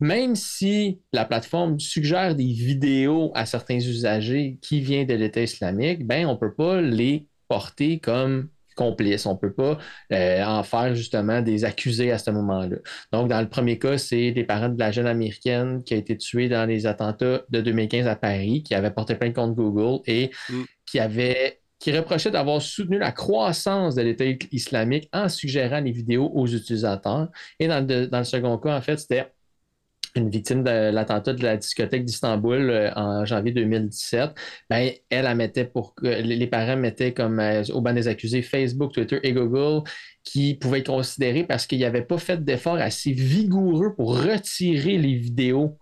même 0.00 0.36
si 0.36 1.00
la 1.12 1.24
plateforme 1.24 1.80
suggère 1.80 2.34
des 2.34 2.44
vidéos 2.44 3.32
à 3.34 3.46
certains 3.46 3.78
usagers 3.78 4.58
qui 4.60 4.80
viennent 4.80 5.06
de 5.06 5.14
l'État 5.14 5.42
islamique, 5.42 6.06
ben, 6.06 6.26
on 6.26 6.34
ne 6.34 6.38
peut 6.38 6.54
pas 6.54 6.80
les 6.80 7.26
porter 7.48 7.98
comme 7.98 8.48
complices. 8.74 9.26
On 9.26 9.34
ne 9.34 9.38
peut 9.38 9.52
pas 9.52 9.78
euh, 10.12 10.44
en 10.44 10.62
faire 10.62 10.94
justement 10.94 11.42
des 11.42 11.64
accusés 11.64 12.12
à 12.12 12.18
ce 12.18 12.30
moment-là. 12.30 12.76
Donc, 13.12 13.28
dans 13.28 13.40
le 13.40 13.48
premier 13.48 13.78
cas, 13.78 13.98
c'est 13.98 14.30
les 14.30 14.44
parents 14.44 14.68
de 14.68 14.78
la 14.78 14.92
jeune 14.92 15.06
américaine 15.06 15.82
qui 15.84 15.94
a 15.94 15.96
été 15.96 16.16
tuée 16.16 16.48
dans 16.48 16.66
les 16.68 16.86
attentats 16.86 17.42
de 17.48 17.60
2015 17.60 18.06
à 18.06 18.16
Paris, 18.16 18.62
qui 18.62 18.74
avait 18.74 18.90
porté 18.90 19.14
plainte 19.14 19.34
contre 19.34 19.54
Google 19.54 20.02
et 20.06 20.30
Mm. 20.48 20.64
qui 20.86 20.98
avait 21.00 21.60
qui 21.78 21.92
reprochait 21.94 22.30
d'avoir 22.30 22.62
soutenu 22.62 22.98
la 22.98 23.12
croissance 23.12 23.94
de 23.94 24.02
l'État 24.02 24.24
islamique 24.52 25.08
en 25.12 25.28
suggérant 25.28 25.80
les 25.80 25.90
vidéos 25.90 26.30
aux 26.32 26.46
utilisateurs. 26.46 27.28
Et 27.58 27.68
dans 27.68 27.86
le, 27.86 28.06
dans 28.06 28.18
le 28.18 28.24
second 28.24 28.56
cas, 28.56 28.74
en 28.74 28.80
fait, 28.80 28.96
c'était 28.96 29.30
une 30.14 30.30
victime 30.30 30.62
de 30.62 30.90
l'attentat 30.90 31.32
de 31.32 31.42
la 31.42 31.56
discothèque 31.56 32.04
d'Istanbul 32.04 32.70
euh, 32.70 32.90
en 32.94 33.24
janvier 33.24 33.52
2017, 33.52 34.30
ben, 34.70 34.90
elle, 35.10 35.26
elle 35.26 35.36
mettait 35.36 35.64
pour 35.64 35.94
que 35.94 36.06
les 36.06 36.46
parents 36.46 36.76
mettaient 36.76 37.12
comme 37.12 37.40
euh, 37.40 37.62
au 37.72 37.80
banc 37.80 37.92
des 37.92 38.08
accusés 38.08 38.42
Facebook, 38.42 38.92
Twitter 38.92 39.20
et 39.22 39.32
Google 39.32 39.82
qui 40.22 40.54
pouvaient 40.54 40.80
être 40.80 40.86
considérés 40.86 41.44
parce 41.44 41.66
qu'ils 41.66 41.80
n'avaient 41.80 42.02
pas 42.02 42.18
fait 42.18 42.42
d'efforts 42.42 42.76
assez 42.76 43.12
vigoureux 43.12 43.94
pour 43.94 44.22
retirer 44.22 44.98
les 44.98 45.14
vidéos 45.14 45.76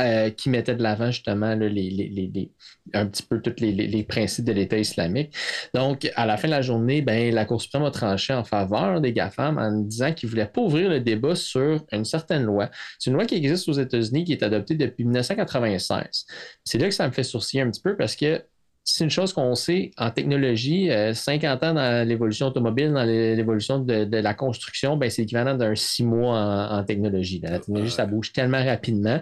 euh, 0.00 0.30
qui 0.30 0.48
mettaient 0.48 0.76
de 0.76 0.82
l'avant 0.82 1.10
justement 1.10 1.54
les, 1.54 2.50
un 2.94 3.06
petit 3.06 3.22
peu 3.22 3.40
tous 3.42 3.60
les 3.60 4.02
principes 4.04 4.44
de 4.44 4.52
l'État 4.52 4.78
islamique. 4.78 5.34
Donc, 5.74 6.10
à 6.14 6.24
la 6.24 6.36
fin 6.36 6.46
de 6.48 6.52
la 6.52 6.62
journée, 6.62 7.02
ben, 7.02 7.34
la 7.34 7.44
Cour 7.44 7.60
suprême 7.60 7.82
a 7.82 7.90
tranché 7.90 8.32
en 8.32 8.44
faveur 8.44 9.00
des 9.00 9.12
GAFAM 9.12 9.58
en 9.58 9.72
disant 9.72 10.12
qu'ils 10.12 10.28
ne 10.28 10.30
voulaient 10.30 10.46
pas 10.46 10.60
ouvrir 10.60 10.88
le 10.88 11.00
débat 11.00 11.34
sur 11.34 11.84
une 11.92 12.04
certaine 12.04 12.44
loi. 12.44 12.70
C'est 12.98 13.10
une 13.10 13.16
loi 13.16 13.26
qui 13.26 13.34
existe 13.34 13.68
aux 13.68 13.72
États-Unis, 13.72 14.24
qui 14.24 14.32
est 14.32 14.42
adoptée 14.42 14.74
depuis 14.76 15.04
1996. 15.04 16.26
C'est 16.64 16.78
là 16.78 16.88
que 16.88 16.94
ça 16.94 17.06
me 17.06 17.12
fait 17.12 17.24
sourciller 17.24 17.62
un 17.62 17.70
petit 17.70 17.82
peu 17.82 17.96
parce 17.96 18.14
que 18.14 18.42
c'est 18.90 19.04
une 19.04 19.10
chose 19.10 19.32
qu'on 19.32 19.54
sait 19.54 19.90
en 19.98 20.10
technologie, 20.10 20.90
euh, 20.90 21.12
50 21.12 21.62
ans 21.62 21.74
dans 21.74 22.06
l'évolution 22.08 22.46
automobile, 22.46 22.92
dans 22.92 23.04
l'é- 23.04 23.36
l'évolution 23.36 23.78
de, 23.80 24.04
de 24.04 24.16
la 24.18 24.32
construction, 24.34 24.96
ben, 24.96 25.10
c'est 25.10 25.22
l'équivalent 25.22 25.54
d'un 25.56 25.74
six 25.74 26.04
mois 26.04 26.38
en, 26.38 26.78
en 26.78 26.84
technologie. 26.84 27.40
La 27.42 27.58
technologie, 27.58 27.90
ça 27.90 28.06
bouge 28.06 28.32
tellement 28.32 28.64
rapidement. 28.64 29.20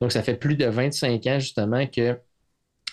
Donc, 0.00 0.10
ça 0.12 0.22
fait 0.22 0.34
plus 0.34 0.56
de 0.56 0.66
25 0.66 1.26
ans 1.28 1.38
justement 1.38 1.86
que 1.86 2.18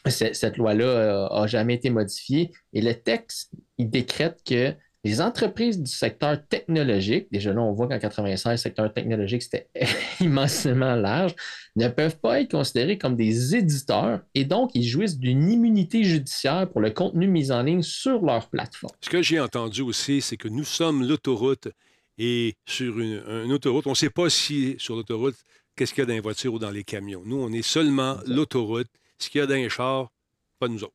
ce- 0.07 0.34
cette 0.34 0.57
loi-là 0.57 1.29
n'a 1.31 1.47
jamais 1.47 1.75
été 1.75 1.89
modifiée. 1.89 2.51
Et 2.73 2.81
le 2.81 2.93
texte, 2.93 3.51
il 3.77 3.89
décrète 3.89 4.39
que 4.47 4.73
les 5.04 5.20
entreprises 5.20 5.82
du 5.82 5.92
secteur 5.92 6.38
technologique, 6.48 7.28
déjà 7.32 7.54
là, 7.54 7.62
on 7.62 7.74
voit 7.74 7.88
qu'en 7.88 7.98
96, 7.98 8.52
le 8.52 8.58
secteur 8.58 8.94
technologique, 8.94 9.42
c'était 9.42 9.68
immensément 10.20 10.96
large, 10.96 11.36
ne 11.76 11.88
peuvent 11.88 12.18
pas 12.20 12.42
être 12.42 12.52
considérés 12.52 12.98
comme 12.98 13.16
des 13.16 13.56
éditeurs 13.56 14.22
et 14.36 14.46
donc 14.46 14.72
ils 14.76 14.84
jouissent 14.84 15.18
d'une 15.18 15.50
immunité 15.50 16.04
judiciaire 16.04 16.70
pour 16.70 16.82
le 16.82 16.92
contenu 16.92 17.28
mis 17.28 17.52
en 17.52 17.64
ligne 17.64 17.82
sur 17.82 18.22
leur 18.22 18.50
plateforme. 18.50 18.94
Ce 19.02 19.10
que 19.10 19.22
j'ai 19.22 19.40
entendu 19.40 19.82
aussi, 19.82 20.22
c'est 20.22 20.38
que 20.38 20.48
nous 20.48 20.66
sommes 20.66 21.08
l'autoroute 21.08 21.70
et 22.18 22.56
sur 22.68 23.00
une, 23.00 23.24
une 23.46 23.52
autoroute, 23.54 23.88
on 23.88 23.92
ne 23.92 23.96
sait 23.96 24.10
pas 24.12 24.30
si 24.30 24.76
sur 24.78 24.96
l'autoroute, 24.96 25.36
qu'est-ce 25.76 25.94
qu'il 25.94 26.02
y 26.02 26.04
a 26.04 26.06
dans 26.06 26.14
les 26.14 26.20
voitures 26.20 26.54
ou 26.54 26.60
dans 26.60 26.70
les 26.70 26.84
camions. 26.84 27.24
Nous, 27.26 27.42
on 27.42 27.52
est 27.52 27.64
seulement 27.64 28.18
l'autoroute. 28.28 28.90
Ce 29.18 29.30
qu'il 29.30 29.40
y 29.40 29.44
a 29.44 29.48
dans 29.48 29.56
les 29.56 29.70
chars, 29.70 30.12
pas 30.60 30.68
nous 30.68 30.84
autres. 30.84 30.94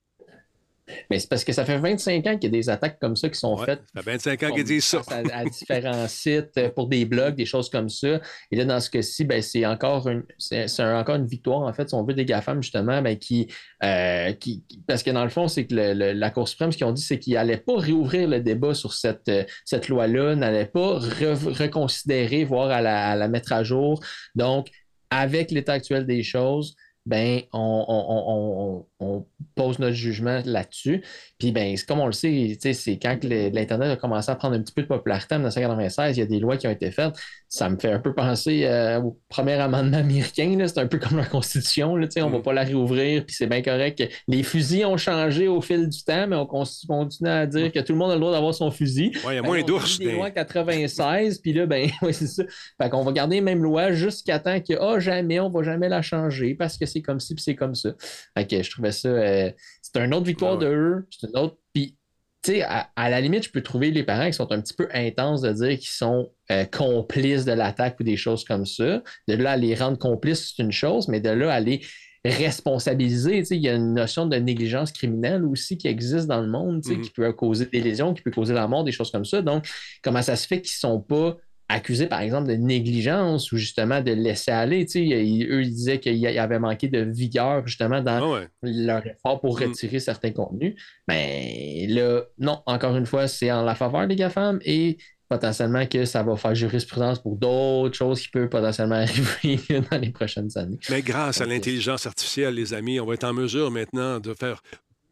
Mais 1.10 1.18
c'est 1.18 1.28
parce 1.28 1.42
que 1.44 1.52
ça 1.52 1.64
fait 1.64 1.78
25 1.78 2.26
ans 2.28 2.34
qu'il 2.38 2.44
y 2.44 2.46
a 2.46 2.58
des 2.60 2.70
attaques 2.70 2.98
comme 3.00 3.16
ça 3.16 3.28
qui 3.28 3.38
sont 3.38 3.56
Ouais, 3.58 3.64
faites 3.64 3.82
ça 3.94 4.02
fait 4.02 4.10
25 4.12 4.42
ans 4.44 4.54
qu'ils 4.54 4.64
disent 4.64 4.84
ça. 4.84 5.02
à, 5.08 5.38
à 5.40 5.44
différents 5.50 6.06
sites 6.06 6.56
euh, 6.58 6.70
pour 6.70 6.86
des 6.86 7.04
blogs, 7.04 7.34
des 7.34 7.44
choses 7.44 7.68
comme 7.68 7.88
ça. 7.88 8.20
Et 8.52 8.56
là, 8.56 8.64
dans 8.64 8.78
ce 8.78 8.88
cas-ci, 8.90 9.24
ben, 9.24 9.42
c'est 9.42 9.66
encore 9.66 10.08
une, 10.08 10.22
c'est, 10.38 10.68
c'est 10.68 10.82
un- 10.82 10.98
encore 11.00 11.16
une 11.16 11.26
victoire, 11.26 11.62
en 11.62 11.72
fait, 11.72 11.88
si 11.88 11.94
on 11.96 12.04
veut, 12.04 12.14
des 12.14 12.24
GAFAM, 12.24 12.62
justement, 12.62 13.02
ben, 13.02 13.16
qui, 13.18 13.48
euh, 13.82 14.32
qui, 14.34 14.62
Parce 14.86 15.02
que 15.02 15.10
dans 15.10 15.24
le 15.24 15.30
fond, 15.30 15.48
c'est 15.48 15.66
que 15.66 15.74
le- 15.74 15.92
le- 15.94 16.12
la 16.12 16.30
Cour 16.30 16.46
suprême, 16.48 16.70
ce 16.70 16.76
qu'ils 16.76 16.86
ont 16.86 16.92
dit, 16.92 17.02
c'est 17.02 17.18
qu'ils 17.18 17.34
n'allaient 17.34 17.56
pas 17.56 17.76
réouvrir 17.76 18.28
le 18.28 18.40
débat 18.40 18.72
sur 18.74 18.92
cette, 18.94 19.28
euh, 19.28 19.42
cette 19.64 19.88
loi-là, 19.88 20.36
n'allaient 20.36 20.66
pas 20.66 20.98
re- 21.00 21.52
reconsidérer, 21.62 22.44
voire 22.44 22.70
à 22.70 22.80
la, 22.80 23.10
à 23.10 23.16
la 23.16 23.28
mettre 23.28 23.52
à 23.52 23.64
jour. 23.64 24.00
Donc, 24.34 24.68
avec 25.10 25.50
l'état 25.50 25.72
actuel 25.72 26.06
des 26.06 26.22
choses, 26.22 26.76
ben, 27.06 27.40
on, 27.52 27.84
on- 27.86 28.04
on- 28.08 28.86
on- 28.95 28.95
on 28.98 29.26
pose 29.54 29.78
notre 29.78 29.94
jugement 29.94 30.40
là-dessus. 30.44 31.02
Puis, 31.38 31.52
ben, 31.52 31.76
comme 31.86 32.00
on 32.00 32.06
le 32.06 32.12
sait, 32.12 32.56
c'est 32.72 32.98
quand 32.98 33.18
l'Internet 33.24 33.90
a 33.90 33.96
commencé 33.96 34.30
à 34.30 34.36
prendre 34.36 34.56
un 34.56 34.60
petit 34.62 34.72
peu 34.72 34.82
de 34.82 34.86
popularité 34.86 35.34
en 35.34 35.38
1996, 35.38 36.16
il 36.16 36.20
y 36.20 36.22
a 36.22 36.26
des 36.26 36.38
lois 36.40 36.56
qui 36.56 36.66
ont 36.66 36.70
été 36.70 36.90
faites. 36.90 37.14
Ça 37.48 37.68
me 37.68 37.76
fait 37.78 37.92
un 37.92 37.98
peu 38.00 38.14
penser 38.14 38.64
euh, 38.64 39.00
au 39.00 39.18
premier 39.28 39.52
amendement 39.54 39.98
américain. 39.98 40.56
C'est 40.66 40.78
un 40.78 40.86
peu 40.86 40.98
comme 40.98 41.18
la 41.18 41.26
Constitution. 41.26 41.94
Là, 41.96 42.06
on 42.18 42.26
ne 42.26 42.32
va 42.32 42.38
Mm. 42.38 42.42
pas 42.42 42.52
la 42.54 42.62
réouvrir, 42.64 43.24
puis 43.26 43.34
c'est 43.36 43.46
bien 43.46 43.62
correct. 43.62 44.02
Les 44.28 44.42
fusils 44.42 44.84
ont 44.86 44.96
changé 44.96 45.46
au 45.46 45.60
fil 45.60 45.88
du 45.88 46.02
temps, 46.02 46.26
mais 46.26 46.36
on 46.36 46.46
con- 46.46 46.64
continue 46.88 47.28
à 47.30 47.46
dire 47.46 47.70
que 47.72 47.80
tout 47.80 47.92
le 47.92 47.98
monde 47.98 48.10
a 48.10 48.14
le 48.14 48.20
droit 48.20 48.32
d'avoir 48.32 48.54
son 48.54 48.70
fusil. 48.70 49.12
Ouais, 49.24 49.34
il 49.34 49.36
y 49.36 49.38
a 49.38 49.42
Ben, 49.42 49.48
moins 49.48 49.58
a 49.60 49.62
d'ours. 49.62 49.98
des 49.98 50.12
lois 50.12 50.26
en 50.28 50.30
96, 50.30 51.38
puis 51.40 51.52
là, 51.52 51.66
ben, 51.66 51.88
c'est 52.12 52.26
ça. 52.26 52.42
Fait 52.80 52.88
qu'on 52.90 53.04
va 53.04 53.12
garder 53.12 53.36
les 53.36 53.40
mêmes 53.42 53.62
lois 53.62 53.92
jusqu'à 53.92 54.38
temps 54.38 54.60
que, 54.60 54.74
ah, 54.80 54.98
jamais, 54.98 55.38
on 55.40 55.50
va 55.50 55.62
jamais 55.62 55.88
la 55.88 56.02
changer 56.02 56.54
parce 56.54 56.76
que 56.78 56.86
c'est 56.86 57.02
comme 57.02 57.20
ci, 57.20 57.34
puis 57.34 57.42
c'est 57.44 57.54
comme 57.54 57.74
ça. 57.74 57.90
Fait 58.36 58.46
que 58.46 58.62
je 58.62 58.70
ça, 58.90 59.08
euh, 59.08 59.50
c'est 59.82 59.96
une 60.00 60.14
autre 60.14 60.26
victoire 60.26 60.52
Ah 60.54 60.64
ouais. 60.64 60.66
de 60.66 60.74
eux, 60.74 61.06
c'est 61.10 61.28
une 61.28 61.36
autre. 61.38 61.56
Puis, 61.72 61.96
tu 62.42 62.52
sais, 62.52 62.62
à, 62.62 62.90
à 62.96 63.10
la 63.10 63.20
limite, 63.20 63.44
je 63.44 63.50
peux 63.50 63.62
trouver 63.62 63.90
les 63.90 64.04
parents 64.04 64.26
qui 64.26 64.34
sont 64.34 64.50
un 64.52 64.60
petit 64.60 64.74
peu 64.74 64.88
intenses 64.92 65.42
de 65.42 65.52
dire 65.52 65.78
qu'ils 65.78 65.88
sont 65.88 66.30
euh, 66.50 66.64
complices 66.64 67.44
de 67.44 67.52
l'attaque 67.52 67.98
ou 68.00 68.04
des 68.04 68.16
choses 68.16 68.44
comme 68.44 68.66
ça. 68.66 69.02
De 69.28 69.34
là 69.34 69.52
à 69.52 69.56
les 69.56 69.74
rendre 69.74 69.98
complices, 69.98 70.54
c'est 70.54 70.62
une 70.62 70.72
chose, 70.72 71.08
mais 71.08 71.20
de 71.20 71.30
là 71.30 71.52
à 71.52 71.60
les 71.60 71.82
responsabiliser. 72.24 73.44
Il 73.50 73.60
y 73.60 73.68
a 73.68 73.74
une 73.74 73.94
notion 73.94 74.26
de 74.26 74.36
négligence 74.36 74.92
criminelle 74.92 75.44
aussi 75.44 75.78
qui 75.78 75.88
existe 75.88 76.26
dans 76.26 76.40
le 76.40 76.48
monde, 76.48 76.82
mm-hmm. 76.82 77.00
qui 77.00 77.10
peut 77.10 77.32
causer 77.32 77.66
des 77.66 77.80
lésions, 77.80 78.14
qui 78.14 78.22
peut 78.22 78.30
causer 78.30 78.54
la 78.54 78.68
mort, 78.68 78.84
des 78.84 78.92
choses 78.92 79.10
comme 79.10 79.24
ça. 79.24 79.42
Donc, 79.42 79.68
comment 80.02 80.22
ça 80.22 80.36
se 80.36 80.46
fait 80.46 80.60
qu'ils 80.60 80.76
ne 80.76 80.90
sont 80.90 81.00
pas 81.00 81.36
accusés, 81.68 82.06
par 82.06 82.20
exemple, 82.20 82.48
de 82.48 82.54
négligence 82.54 83.50
ou 83.52 83.56
justement 83.56 84.00
de 84.00 84.12
laisser 84.12 84.50
aller. 84.50 84.84
eux, 84.84 85.62
ils 85.62 85.70
disaient 85.70 85.98
qu'il 85.98 86.16
y 86.16 86.26
avait 86.38 86.58
manqué 86.58 86.88
de 86.88 87.00
vigueur 87.00 87.66
justement 87.66 88.00
dans 88.00 88.36
ah 88.36 88.46
leur 88.62 89.06
effort 89.06 89.40
pour 89.40 89.58
mm. 89.58 89.64
retirer 89.64 89.98
certains 89.98 90.30
contenus. 90.30 90.74
Mais 91.08 91.86
là, 91.88 92.22
non, 92.38 92.62
encore 92.66 92.96
une 92.96 93.06
fois, 93.06 93.26
c'est 93.28 93.50
en 93.50 93.62
la 93.62 93.74
faveur 93.74 94.06
des 94.06 94.16
GAFAM 94.16 94.60
et 94.64 94.98
potentiellement 95.28 95.86
que 95.86 96.04
ça 96.04 96.22
va 96.22 96.36
faire 96.36 96.54
jurisprudence 96.54 97.20
pour 97.20 97.36
d'autres 97.36 97.96
choses 97.96 98.22
qui 98.22 98.28
peuvent 98.28 98.48
potentiellement 98.48 98.94
arriver 99.42 99.80
dans 99.90 99.98
les 99.98 100.10
prochaines 100.10 100.56
années. 100.56 100.78
Mais 100.88 101.02
grâce 101.02 101.40
à 101.40 101.46
l'intelligence 101.46 102.06
artificielle, 102.06 102.54
les 102.54 102.74
amis, 102.74 103.00
on 103.00 103.06
va 103.06 103.14
être 103.14 103.24
en 103.24 103.32
mesure 103.32 103.70
maintenant 103.70 104.20
de 104.20 104.34
faire 104.34 104.62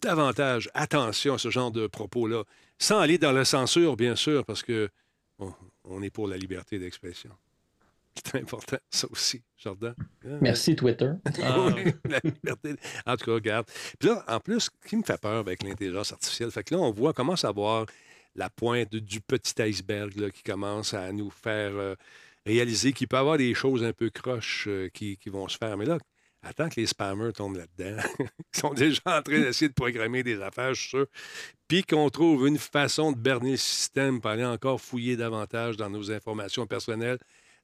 davantage 0.02 0.70
attention 0.74 1.34
à 1.34 1.38
ce 1.38 1.50
genre 1.50 1.72
de 1.72 1.86
propos-là, 1.86 2.44
sans 2.78 2.98
aller 3.00 3.18
dans 3.18 3.32
la 3.32 3.44
censure, 3.44 3.96
bien 3.96 4.14
sûr, 4.14 4.44
parce 4.44 4.62
que 4.62 4.88
on 5.84 6.02
est 6.02 6.10
pour 6.10 6.26
la 6.28 6.36
liberté 6.36 6.78
d'expression. 6.78 7.30
C'est 8.14 8.36
important, 8.36 8.78
ça 8.90 9.08
aussi, 9.10 9.42
Jordan. 9.58 9.94
Hein? 10.24 10.38
Merci, 10.40 10.76
Twitter. 10.76 11.10
Ah. 11.42 11.68
la 12.04 12.20
liberté. 12.22 12.74
En 13.06 13.16
tout 13.16 13.26
cas, 13.26 13.32
regarde. 13.32 13.66
Puis 13.98 14.08
là, 14.08 14.24
en 14.28 14.40
plus, 14.40 14.60
ce 14.60 14.88
qui 14.88 14.96
me 14.96 15.02
fait 15.02 15.20
peur 15.20 15.38
avec 15.38 15.62
l'intelligence 15.62 16.12
artificielle, 16.12 16.50
fait 16.50 16.62
que 16.64 16.74
là, 16.74 16.80
on 16.80 16.92
voit, 16.92 17.10
on 17.10 17.12
commence 17.12 17.44
à 17.44 17.50
voir 17.50 17.86
la 18.36 18.50
pointe 18.50 18.94
du 18.94 19.20
petit 19.20 19.60
iceberg 19.62 20.30
qui 20.30 20.42
commence 20.42 20.94
à 20.94 21.12
nous 21.12 21.30
faire 21.30 21.72
euh, 21.74 21.94
réaliser 22.46 22.92
qu'il 22.92 23.08
peut 23.08 23.16
y 23.16 23.20
avoir 23.20 23.38
des 23.38 23.54
choses 23.54 23.84
un 23.84 23.92
peu 23.92 24.10
croches 24.10 24.66
euh, 24.68 24.88
qui, 24.88 25.18
vont 25.26 25.48
se 25.48 25.56
faire. 25.56 25.76
Mais 25.76 25.86
là, 25.86 25.98
attends 26.44 26.68
que 26.68 26.80
les 26.80 26.86
spammers 26.86 27.32
tombent 27.32 27.56
là-dedans. 27.56 28.02
Ils 28.20 28.60
sont 28.60 28.74
déjà 28.74 29.00
en 29.06 29.22
train 29.22 29.40
d'essayer 29.40 29.68
de 29.68 29.74
programmer 29.74 30.22
des 30.22 30.40
affaires, 30.40 30.74
je 30.74 30.80
suis 30.80 30.90
sûr. 30.90 31.06
Puis 31.68 31.82
qu'on 31.82 32.08
trouve 32.10 32.46
une 32.46 32.58
façon 32.58 33.12
de 33.12 33.18
berner 33.18 33.52
le 33.52 33.56
système 33.56 34.20
pour 34.20 34.30
aller 34.30 34.44
encore 34.44 34.80
fouiller 34.80 35.16
davantage 35.16 35.76
dans 35.76 35.90
nos 35.90 36.10
informations 36.10 36.66
personnelles 36.66 37.18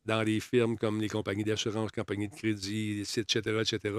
dans 0.07 0.23
les 0.23 0.41
firmes 0.41 0.77
comme 0.77 1.01
les 1.01 1.09
compagnies 1.09 1.45
d'assurance, 1.45 1.91
compagnies 1.93 2.29
de 2.29 2.35
crédit, 2.35 3.03
etc., 3.03 3.61
etc. 3.61 3.99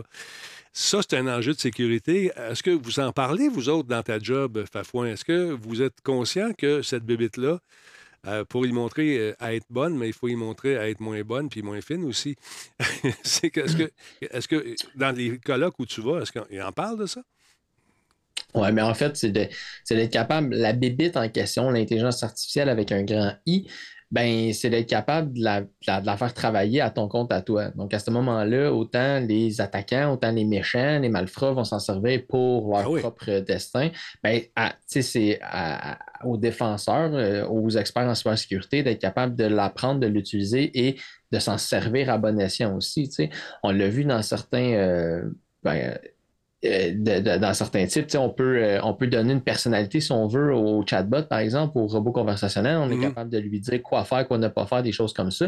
Ça, 0.73 0.99
c'est 1.01 1.17
un 1.17 1.27
enjeu 1.27 1.53
de 1.53 1.59
sécurité. 1.59 2.31
Est-ce 2.35 2.63
que 2.63 2.71
vous 2.71 2.99
en 2.99 3.11
parlez, 3.11 3.47
vous 3.47 3.69
autres, 3.69 3.87
dans 3.87 4.03
ta 4.03 4.19
job, 4.19 4.65
Fafouin? 4.71 5.07
Est-ce 5.07 5.25
que 5.25 5.51
vous 5.51 5.81
êtes 5.81 6.01
conscient 6.01 6.53
que 6.53 6.81
cette 6.81 7.05
bébite-là, 7.05 7.59
euh, 8.27 8.45
pour 8.45 8.65
y 8.65 8.71
montrer 8.71 9.17
euh, 9.17 9.35
à 9.39 9.53
être 9.53 9.65
bonne, 9.69 9.97
mais 9.97 10.07
il 10.07 10.13
faut 10.13 10.27
y 10.27 10.35
montrer 10.35 10.77
à 10.77 10.89
être 10.89 10.99
moins 10.99 11.21
bonne 11.21 11.49
puis 11.49 11.61
moins 11.61 11.81
fine 11.81 12.05
aussi. 12.05 12.35
c'est 13.23 13.49
que, 13.49 13.61
est-ce, 13.61 13.77
que, 13.77 13.91
est-ce 14.21 14.47
que 14.47 14.75
dans 14.95 15.15
les 15.15 15.39
colloques 15.39 15.79
où 15.79 15.85
tu 15.85 16.01
vas, 16.01 16.21
est-ce 16.21 16.31
qu'on 16.31 16.61
en 16.61 16.71
parle 16.71 16.99
de 16.99 17.05
ça? 17.07 17.21
Oui, 18.53 18.71
mais 18.73 18.81
en 18.81 18.93
fait, 18.93 19.15
c'est, 19.15 19.31
d'être 19.31 20.11
capable, 20.11 20.55
la 20.55 20.73
bébite 20.73 21.15
en 21.17 21.27
question, 21.29 21.69
l'intelligence 21.69 22.21
artificielle 22.23 22.69
avec 22.69 22.91
un 22.91 23.03
grand 23.03 23.33
I, 23.45 23.67
ben, 24.11 24.51
c'est 24.51 24.69
d'être 24.69 24.89
capable 24.89 25.31
de 25.33 25.43
la, 25.43 26.17
faire 26.17 26.33
travailler 26.33 26.81
à 26.81 26.89
ton 26.89 27.07
compte 27.07 27.31
à 27.31 27.41
toi. 27.41 27.69
Donc, 27.69 27.93
à 27.93 27.99
ce 27.99 28.11
moment-là, 28.11 28.73
autant 28.73 29.19
les 29.19 29.61
attaquants, 29.61 30.11
autant 30.11 30.31
les 30.31 30.43
méchants, 30.43 30.99
les 30.99 31.07
malfrats 31.07 31.53
vont 31.53 31.63
s'en 31.63 31.79
servir 31.79 32.21
pour 32.27 32.71
leur 32.71 32.93
ah 32.95 32.99
propre 32.99 33.39
destin. 33.39 33.89
Ben, 34.21 34.41
c'est 34.85 35.39
aux 36.25 36.37
défenseurs, 36.37 37.13
euh, 37.13 37.45
aux 37.47 37.69
experts 37.69 38.07
en 38.07 38.15
cybersécurité 38.15 38.83
d'être 38.83 38.99
capable 38.99 39.35
de 39.35 39.45
l'apprendre, 39.45 40.01
de 40.01 40.07
l'utiliser 40.07 40.71
et 40.87 40.97
de 41.31 41.39
s'en 41.39 41.57
servir 41.57 42.09
à 42.09 42.17
bon 42.17 42.37
escient 42.39 42.75
aussi. 42.75 43.09
On 43.63 43.71
l'a 43.71 43.87
vu 43.87 44.03
dans 44.03 44.21
certains. 44.21 44.73
Euh, 44.73 45.23
ben, 45.63 45.97
euh, 46.63 47.39
dans 47.39 47.53
certains 47.55 47.87
types, 47.87 48.07
on 48.15 48.29
peut, 48.29 48.57
euh, 48.57 48.79
on 48.83 48.93
peut 48.93 49.07
donner 49.07 49.33
une 49.33 49.41
personnalité, 49.41 49.99
si 49.99 50.11
on 50.11 50.27
veut, 50.27 50.53
au 50.53 50.85
chatbot, 50.85 51.23
par 51.23 51.39
exemple, 51.39 51.77
au 51.79 51.87
robot 51.87 52.11
conversationnel. 52.11 52.77
On 52.77 52.89
est 52.91 52.95
mm-hmm. 52.95 53.01
capable 53.01 53.29
de 53.31 53.39
lui 53.39 53.59
dire 53.59 53.81
quoi 53.81 54.03
faire, 54.03 54.27
quoi 54.27 54.37
ne 54.37 54.47
pas 54.47 54.67
faire, 54.67 54.83
des 54.83 54.91
choses 54.91 55.13
comme 55.13 55.31
ça. 55.31 55.47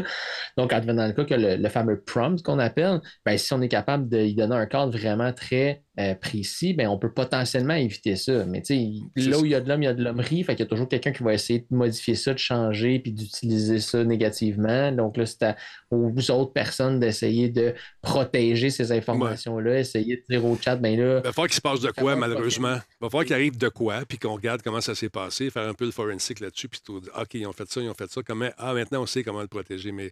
Donc, 0.56 0.72
advenant 0.72 1.06
le 1.06 1.12
cas 1.12 1.24
que 1.24 1.34
le, 1.34 1.68
fameux 1.68 2.00
prompt 2.00 2.42
qu'on 2.42 2.58
appelle, 2.58 3.00
ben, 3.24 3.38
si 3.38 3.52
on 3.52 3.62
est 3.62 3.68
capable 3.68 4.08
de 4.08 4.18
lui 4.18 4.34
donner 4.34 4.56
un 4.56 4.66
cadre 4.66 4.96
vraiment 4.96 5.32
très 5.32 5.83
euh, 6.00 6.16
précis, 6.16 6.74
ben, 6.74 6.88
on 6.88 6.98
peut 6.98 7.12
potentiellement 7.12 7.74
éviter 7.74 8.16
ça. 8.16 8.44
Mais 8.46 8.64
là 9.14 9.38
où 9.38 9.44
il 9.44 9.52
y 9.52 9.54
a 9.54 9.60
de 9.60 9.68
l'homme, 9.68 9.82
il 9.82 9.86
y 9.86 9.88
a 9.88 9.94
de 9.94 10.02
l'hommerie. 10.02 10.42
Fait 10.42 10.56
qu'il 10.56 10.64
y 10.64 10.66
a 10.66 10.68
toujours 10.68 10.88
quelqu'un 10.88 11.12
qui 11.12 11.22
va 11.22 11.32
essayer 11.34 11.60
de 11.60 11.66
modifier 11.70 12.16
ça, 12.16 12.32
de 12.32 12.38
changer, 12.38 12.98
puis 12.98 13.12
d'utiliser 13.12 13.78
ça 13.78 14.02
négativement. 14.02 14.90
Donc 14.90 15.16
là, 15.16 15.24
c'est 15.24 15.54
aux 15.92 16.30
autres 16.32 16.52
personnes 16.52 16.98
d'essayer 16.98 17.48
de 17.48 17.74
protéger 18.02 18.70
ces 18.70 18.90
informations-là, 18.90 19.78
essayer 19.78 20.16
de 20.16 20.24
dire 20.28 20.44
au 20.44 20.58
chat, 20.60 20.74
ben 20.74 20.98
là. 20.98 21.18
Il 21.18 21.26
va 21.26 21.32
falloir 21.32 21.46
qu'il 21.46 21.54
se 21.56 21.60
passe 21.60 21.80
de 21.80 21.92
quoi, 21.92 22.16
malheureusement. 22.16 22.74
Il 22.74 23.04
va 23.04 23.08
falloir 23.08 23.24
qu'il 23.24 23.34
arrive 23.34 23.56
de 23.56 23.68
quoi, 23.68 24.02
puis 24.08 24.18
qu'on 24.18 24.34
regarde 24.34 24.62
comment 24.62 24.80
ça 24.80 24.96
s'est 24.96 25.10
passé, 25.10 25.48
faire 25.50 25.68
un 25.68 25.74
peu 25.74 25.84
le 25.84 25.92
forensic 25.92 26.40
là-dessus, 26.40 26.68
puis 26.68 26.80
tout. 26.84 27.02
OK, 27.16 27.34
ils 27.34 27.46
ont 27.46 27.52
fait 27.52 27.70
ça, 27.70 27.80
ils 27.80 27.88
ont 27.88 27.94
fait 27.94 28.10
ça. 28.10 28.20
Comment... 28.26 28.50
Ah, 28.58 28.74
maintenant, 28.74 29.02
on 29.02 29.06
sait 29.06 29.22
comment 29.22 29.42
le 29.42 29.46
protéger. 29.46 29.92
Mais 29.92 30.10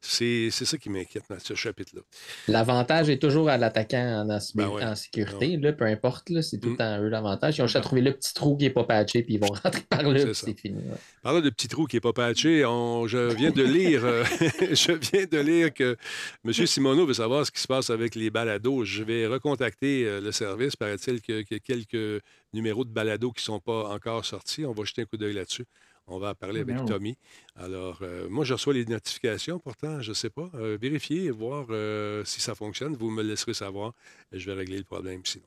c'est 0.00 0.50
ça 0.50 0.76
qui 0.76 0.90
m'inquiète 0.90 1.24
dans 1.30 1.38
ce 1.38 1.54
chapitre-là. 1.54 2.02
L'avantage 2.48 3.08
est 3.10 3.18
toujours 3.18 3.48
à 3.48 3.56
l'attaquant 3.56 4.24
en, 4.26 4.30
en 4.30 4.38
ben 4.54 4.94
sécurité 4.96 5.19
peu 5.24 5.84
importe, 5.84 6.40
c'est 6.42 6.58
tout 6.58 6.68
le 6.68 6.74
mm. 6.74 6.76
temps 6.76 7.00
eux 7.00 7.08
l'avantage. 7.08 7.58
Ils 7.58 7.62
ont 7.62 7.66
juste 7.66 7.76
à 7.76 7.80
trouver 7.80 8.02
le 8.02 8.12
petit 8.12 8.34
trou 8.34 8.56
qui 8.56 8.64
n'est 8.64 8.70
pas 8.70 8.84
patché, 8.84 9.22
puis 9.22 9.34
ils 9.34 9.40
vont 9.40 9.48
rentrer 9.64 9.82
par 9.88 10.02
là, 10.02 10.34
c'est 10.34 10.58
fini. 10.58 10.80
De 11.24 11.50
petit 11.50 11.68
trou 11.68 11.86
qui 11.86 11.96
n'est 11.96 12.00
pas 12.00 12.12
patché, 12.12 12.60
je 12.60 13.34
viens 13.34 13.50
de 13.50 13.62
lire 13.62 14.04
euh, 14.04 14.24
je 14.72 14.92
viens 14.92 15.26
de 15.26 15.38
lire 15.38 15.72
que 15.72 15.96
M. 16.44 16.52
Simoneau 16.52 17.06
veut 17.06 17.14
savoir 17.14 17.46
ce 17.46 17.50
qui 17.50 17.60
se 17.60 17.66
passe 17.66 17.90
avec 17.90 18.14
les 18.14 18.30
balados. 18.30 18.84
Je 18.84 19.02
vais 19.02 19.26
recontacter 19.26 20.04
euh, 20.04 20.20
le 20.20 20.32
service. 20.32 20.76
Paraît-il 20.76 21.20
qu'il 21.20 21.44
y 21.50 21.54
a 21.54 21.58
quelques 21.58 22.22
numéros 22.52 22.84
de 22.84 22.90
balados 22.90 23.32
qui 23.32 23.42
ne 23.42 23.54
sont 23.54 23.60
pas 23.60 23.88
encore 23.88 24.24
sortis. 24.24 24.64
On 24.64 24.72
va 24.72 24.84
jeter 24.84 25.02
un 25.02 25.04
coup 25.04 25.16
d'œil 25.16 25.34
là-dessus. 25.34 25.64
On 26.10 26.18
va 26.18 26.34
parler 26.34 26.60
avec 26.60 26.84
Tommy. 26.86 27.16
Alors, 27.54 28.00
euh, 28.02 28.28
moi, 28.28 28.44
je 28.44 28.54
reçois 28.54 28.74
les 28.74 28.84
notifications, 28.84 29.60
pourtant, 29.60 30.00
je 30.00 30.10
ne 30.10 30.14
sais 30.14 30.28
pas. 30.28 30.50
Euh, 30.54 30.76
vérifiez 30.80 31.24
et 31.26 31.30
voir 31.30 31.66
euh, 31.70 32.24
si 32.24 32.40
ça 32.40 32.56
fonctionne. 32.56 32.96
Vous 32.96 33.10
me 33.10 33.22
laisserez 33.22 33.54
savoir 33.54 33.94
je 34.32 34.44
vais 34.46 34.56
régler 34.56 34.78
le 34.78 34.84
problème 34.84 35.22
sinon. 35.24 35.46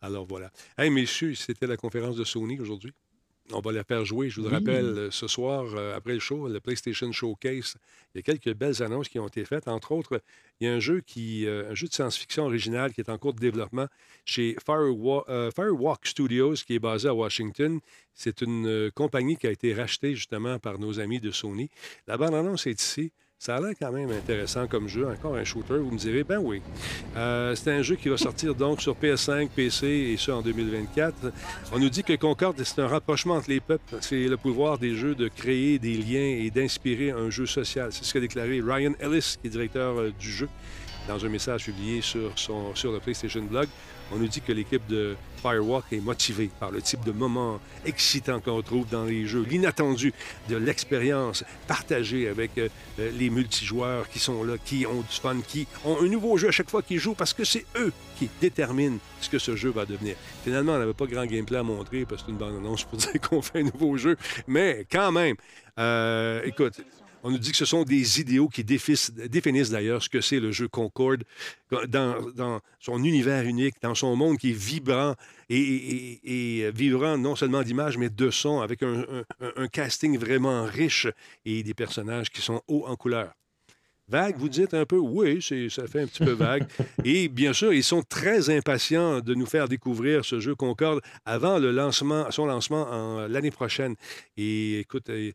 Alors, 0.00 0.26
voilà. 0.26 0.50
Hey, 0.76 0.90
messieurs, 0.90 1.34
c'était 1.36 1.68
la 1.68 1.76
conférence 1.76 2.16
de 2.16 2.24
Sony 2.24 2.58
aujourd'hui. 2.58 2.92
On 3.52 3.60
va 3.60 3.72
la 3.72 3.84
faire 3.84 4.04
jouer. 4.04 4.30
Je 4.30 4.40
vous 4.40 4.48
le 4.48 4.52
rappelle, 4.52 5.08
ce 5.10 5.26
soir, 5.26 5.66
après 5.94 6.14
le 6.14 6.20
show, 6.20 6.48
le 6.48 6.60
PlayStation 6.60 7.10
Showcase, 7.10 7.76
il 8.14 8.18
y 8.18 8.20
a 8.20 8.22
quelques 8.22 8.54
belles 8.56 8.82
annonces 8.82 9.08
qui 9.08 9.18
ont 9.18 9.26
été 9.26 9.44
faites. 9.44 9.68
Entre 9.68 9.92
autres, 9.92 10.22
il 10.60 10.66
y 10.66 10.70
a 10.70 10.74
un 10.74 10.80
jeu, 10.80 11.00
qui, 11.00 11.46
un 11.46 11.74
jeu 11.74 11.88
de 11.88 11.92
science-fiction 11.92 12.44
original 12.44 12.92
qui 12.92 13.00
est 13.00 13.10
en 13.10 13.18
cours 13.18 13.34
de 13.34 13.40
développement 13.40 13.86
chez 14.24 14.56
Firewalk 14.64 16.06
Studios, 16.06 16.54
qui 16.66 16.74
est 16.74 16.78
basé 16.78 17.08
à 17.08 17.14
Washington. 17.14 17.80
C'est 18.14 18.42
une 18.42 18.66
euh, 18.66 18.90
compagnie 18.90 19.36
qui 19.36 19.46
a 19.46 19.50
été 19.50 19.72
rachetée 19.72 20.14
justement 20.14 20.58
par 20.58 20.78
nos 20.78 21.00
amis 21.00 21.20
de 21.20 21.30
Sony. 21.30 21.70
La 22.06 22.16
bande-annonce 22.16 22.66
est 22.66 22.80
ici. 22.80 23.12
Ça 23.42 23.56
a 23.56 23.60
l'air 23.62 23.72
quand 23.80 23.90
même 23.90 24.10
intéressant 24.10 24.66
comme 24.66 24.86
jeu. 24.86 25.08
Encore 25.08 25.34
un 25.34 25.44
shooter, 25.44 25.78
vous 25.78 25.90
me 25.90 25.96
direz, 25.96 26.24
ben 26.24 26.40
oui. 26.40 26.60
Euh, 27.16 27.54
c'est 27.54 27.72
un 27.72 27.80
jeu 27.80 27.96
qui 27.96 28.10
va 28.10 28.18
sortir 28.18 28.54
donc 28.54 28.82
sur 28.82 28.94
PS5, 28.94 29.48
PC 29.48 29.86
et 29.86 30.18
ça 30.18 30.36
en 30.36 30.42
2024. 30.42 31.32
On 31.72 31.78
nous 31.78 31.88
dit 31.88 32.04
que 32.04 32.12
Concorde, 32.16 32.62
c'est 32.62 32.82
un 32.82 32.86
rapprochement 32.86 33.36
entre 33.36 33.48
les 33.48 33.60
peuples. 33.60 33.96
C'est 34.02 34.28
le 34.28 34.36
pouvoir 34.36 34.76
des 34.76 34.94
jeux 34.94 35.14
de 35.14 35.28
créer 35.28 35.78
des 35.78 35.96
liens 35.96 36.44
et 36.44 36.50
d'inspirer 36.50 37.12
un 37.12 37.30
jeu 37.30 37.46
social. 37.46 37.88
C'est 37.92 38.04
ce 38.04 38.12
qu'a 38.12 38.20
déclaré 38.20 38.60
Ryan 38.62 38.92
Ellis, 39.00 39.36
qui 39.40 39.46
est 39.46 39.50
directeur 39.50 39.98
euh, 39.98 40.12
du 40.20 40.30
jeu, 40.30 40.50
dans 41.08 41.24
un 41.24 41.28
message 41.30 41.64
publié 41.64 42.02
sur, 42.02 42.38
son, 42.38 42.74
sur 42.74 42.92
le 42.92 43.00
PlayStation 43.00 43.40
Blog. 43.40 43.68
On 44.12 44.16
nous 44.16 44.28
dit 44.28 44.40
que 44.40 44.52
l'équipe 44.52 44.86
de 44.88 45.16
Firewalk 45.40 45.84
est 45.92 46.00
motivée 46.00 46.50
par 46.58 46.70
le 46.70 46.82
type 46.82 47.04
de 47.04 47.12
moments 47.12 47.60
excitants 47.84 48.40
qu'on 48.40 48.60
trouve 48.62 48.88
dans 48.88 49.04
les 49.04 49.26
jeux, 49.26 49.44
l'inattendu 49.48 50.12
de 50.48 50.56
l'expérience 50.56 51.44
partagée 51.66 52.28
avec 52.28 52.58
euh, 52.58 52.68
euh, 52.98 53.10
les 53.18 53.30
multijoueurs 53.30 54.08
qui 54.08 54.18
sont 54.18 54.42
là, 54.44 54.54
qui 54.64 54.86
ont 54.86 55.00
du 55.00 55.20
fun, 55.20 55.36
qui 55.46 55.66
ont 55.84 55.98
un 56.02 56.08
nouveau 56.08 56.36
jeu 56.36 56.48
à 56.48 56.50
chaque 56.50 56.70
fois 56.70 56.82
qu'ils 56.82 56.98
jouent 56.98 57.14
parce 57.14 57.32
que 57.32 57.44
c'est 57.44 57.64
eux 57.76 57.92
qui 58.18 58.28
déterminent 58.40 58.98
ce 59.20 59.28
que 59.30 59.38
ce 59.38 59.56
jeu 59.56 59.70
va 59.70 59.86
devenir. 59.86 60.16
Finalement, 60.44 60.72
on 60.72 60.78
n'avait 60.78 60.94
pas 60.94 61.06
grand 61.06 61.26
gameplay 61.26 61.58
à 61.58 61.62
montrer 61.62 62.04
parce 62.04 62.22
que 62.22 62.26
c'est 62.26 62.32
une 62.32 62.38
bande-annonce 62.38 62.84
pour 62.84 62.98
dire 62.98 63.20
qu'on 63.20 63.42
fait 63.42 63.60
un 63.60 63.64
nouveau 63.64 63.96
jeu, 63.96 64.16
mais 64.46 64.86
quand 64.90 65.12
même, 65.12 65.36
euh, 65.78 66.42
écoute, 66.44 66.80
on 67.22 67.30
nous 67.30 67.38
dit 67.38 67.50
que 67.50 67.56
ce 67.56 67.64
sont 67.64 67.84
des 67.84 68.20
idéaux 68.20 68.48
qui 68.48 68.64
définissent, 68.64 69.70
d'ailleurs 69.70 70.02
ce 70.02 70.08
que 70.08 70.20
c'est 70.20 70.40
le 70.40 70.52
jeu 70.52 70.68
Concorde 70.68 71.24
dans, 71.88 72.60
son 72.78 73.02
univers 73.04 73.44
unique, 73.44 73.76
dans 73.82 73.94
son 73.94 74.16
monde 74.16 74.38
qui 74.38 74.50
est 74.50 74.58
vibrant 74.58 75.14
et, 75.48 76.70
vibrant 76.74 77.18
non 77.18 77.36
seulement 77.36 77.62
d'images, 77.62 77.98
mais 77.98 78.10
de 78.10 78.30
sons, 78.30 78.60
avec 78.60 78.82
un, 78.82 79.68
casting 79.68 80.18
vraiment 80.18 80.64
riche 80.64 81.06
et 81.44 81.62
des 81.62 81.74
personnages 81.74 82.30
qui 82.30 82.40
sont 82.40 82.62
hauts 82.68 82.86
en 82.86 82.96
couleur. 82.96 83.32
Vague, 84.10 84.36
vous 84.38 84.48
dites 84.48 84.74
un 84.74 84.84
peu, 84.86 84.98
oui, 84.98 85.40
ça 85.40 85.86
fait 85.86 86.00
un 86.00 86.06
petit 86.08 86.24
peu 86.24 86.32
vague. 86.32 86.66
Et 87.04 87.28
bien 87.28 87.52
sûr, 87.52 87.72
ils 87.72 87.84
sont 87.84 88.02
très 88.02 88.50
impatients 88.50 89.20
de 89.20 89.34
nous 89.34 89.46
faire 89.46 89.68
découvrir 89.68 90.24
ce 90.24 90.40
jeu 90.40 90.56
Concorde 90.56 91.00
avant 91.24 91.60
le 91.60 91.70
lancement, 91.70 92.28
son 92.32 92.46
lancement 92.46 93.28
l'année 93.28 93.52
prochaine. 93.52 93.94
Et 94.36 94.80
écoute, 94.80 95.10
euh, 95.10 95.30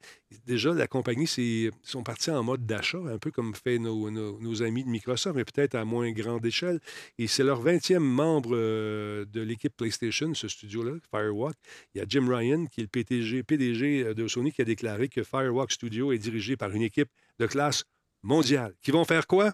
déjà, 0.45 0.73
la 0.73 0.87
compagnie 0.87 1.23
ils 1.37 1.71
sont 1.83 2.03
partis 2.03 2.31
en 2.31 2.43
mode 2.43 2.65
d'achat, 2.65 2.97
un 2.97 3.17
peu 3.17 3.31
comme 3.31 3.55
fait 3.55 3.79
nos, 3.79 4.11
nos, 4.11 4.61
amis 4.61 4.83
de 4.83 4.89
Microsoft, 4.89 5.37
mais 5.37 5.45
peut-être 5.45 5.75
à 5.75 5.85
moins 5.85 6.11
grande 6.11 6.45
échelle. 6.45 6.81
Et 7.17 7.27
c'est 7.27 7.45
leur 7.45 7.63
20e 7.63 7.99
membre 7.99 8.49
euh, 8.51 9.23
de 9.23 9.39
l'équipe 9.39 9.73
PlayStation, 9.73 10.33
ce 10.33 10.49
studio-là, 10.49 10.97
Firewalk. 11.11 11.55
Il 11.93 11.99
y 11.99 12.01
a 12.01 12.05
Jim 12.09 12.27
Ryan, 12.27 12.65
qui 12.65 12.81
est 12.81 12.83
le 12.83 12.89
PDG, 12.89 13.43
PDG 13.43 14.13
de 14.13 14.27
Sony, 14.27 14.51
qui 14.51 14.61
a 14.61 14.65
déclaré 14.65 15.07
que 15.07 15.23
Firewalk 15.23 15.71
Studio 15.71 16.11
est 16.11 16.17
dirigé 16.17 16.57
par 16.57 16.71
une 16.71 16.81
équipe 16.81 17.09
de 17.39 17.47
classe 17.47 17.85
mondiale. 18.25 18.73
Qui 18.81 18.91
vont 18.91 19.05
faire 19.05 19.27
quoi? 19.27 19.53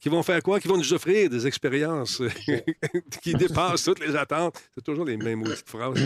qui 0.00 0.08
vont 0.08 0.22
faire 0.22 0.42
quoi? 0.42 0.60
Qui 0.60 0.68
vont 0.68 0.76
nous 0.76 0.92
offrir 0.92 1.28
des 1.28 1.46
expériences 1.46 2.22
qui 3.22 3.34
dépassent 3.34 3.84
toutes 3.84 4.00
les 4.00 4.14
attentes. 4.14 4.60
C'est 4.74 4.84
toujours 4.84 5.04
les 5.04 5.16
mêmes 5.16 5.42
de 5.42 5.54
phrases. 5.66 5.98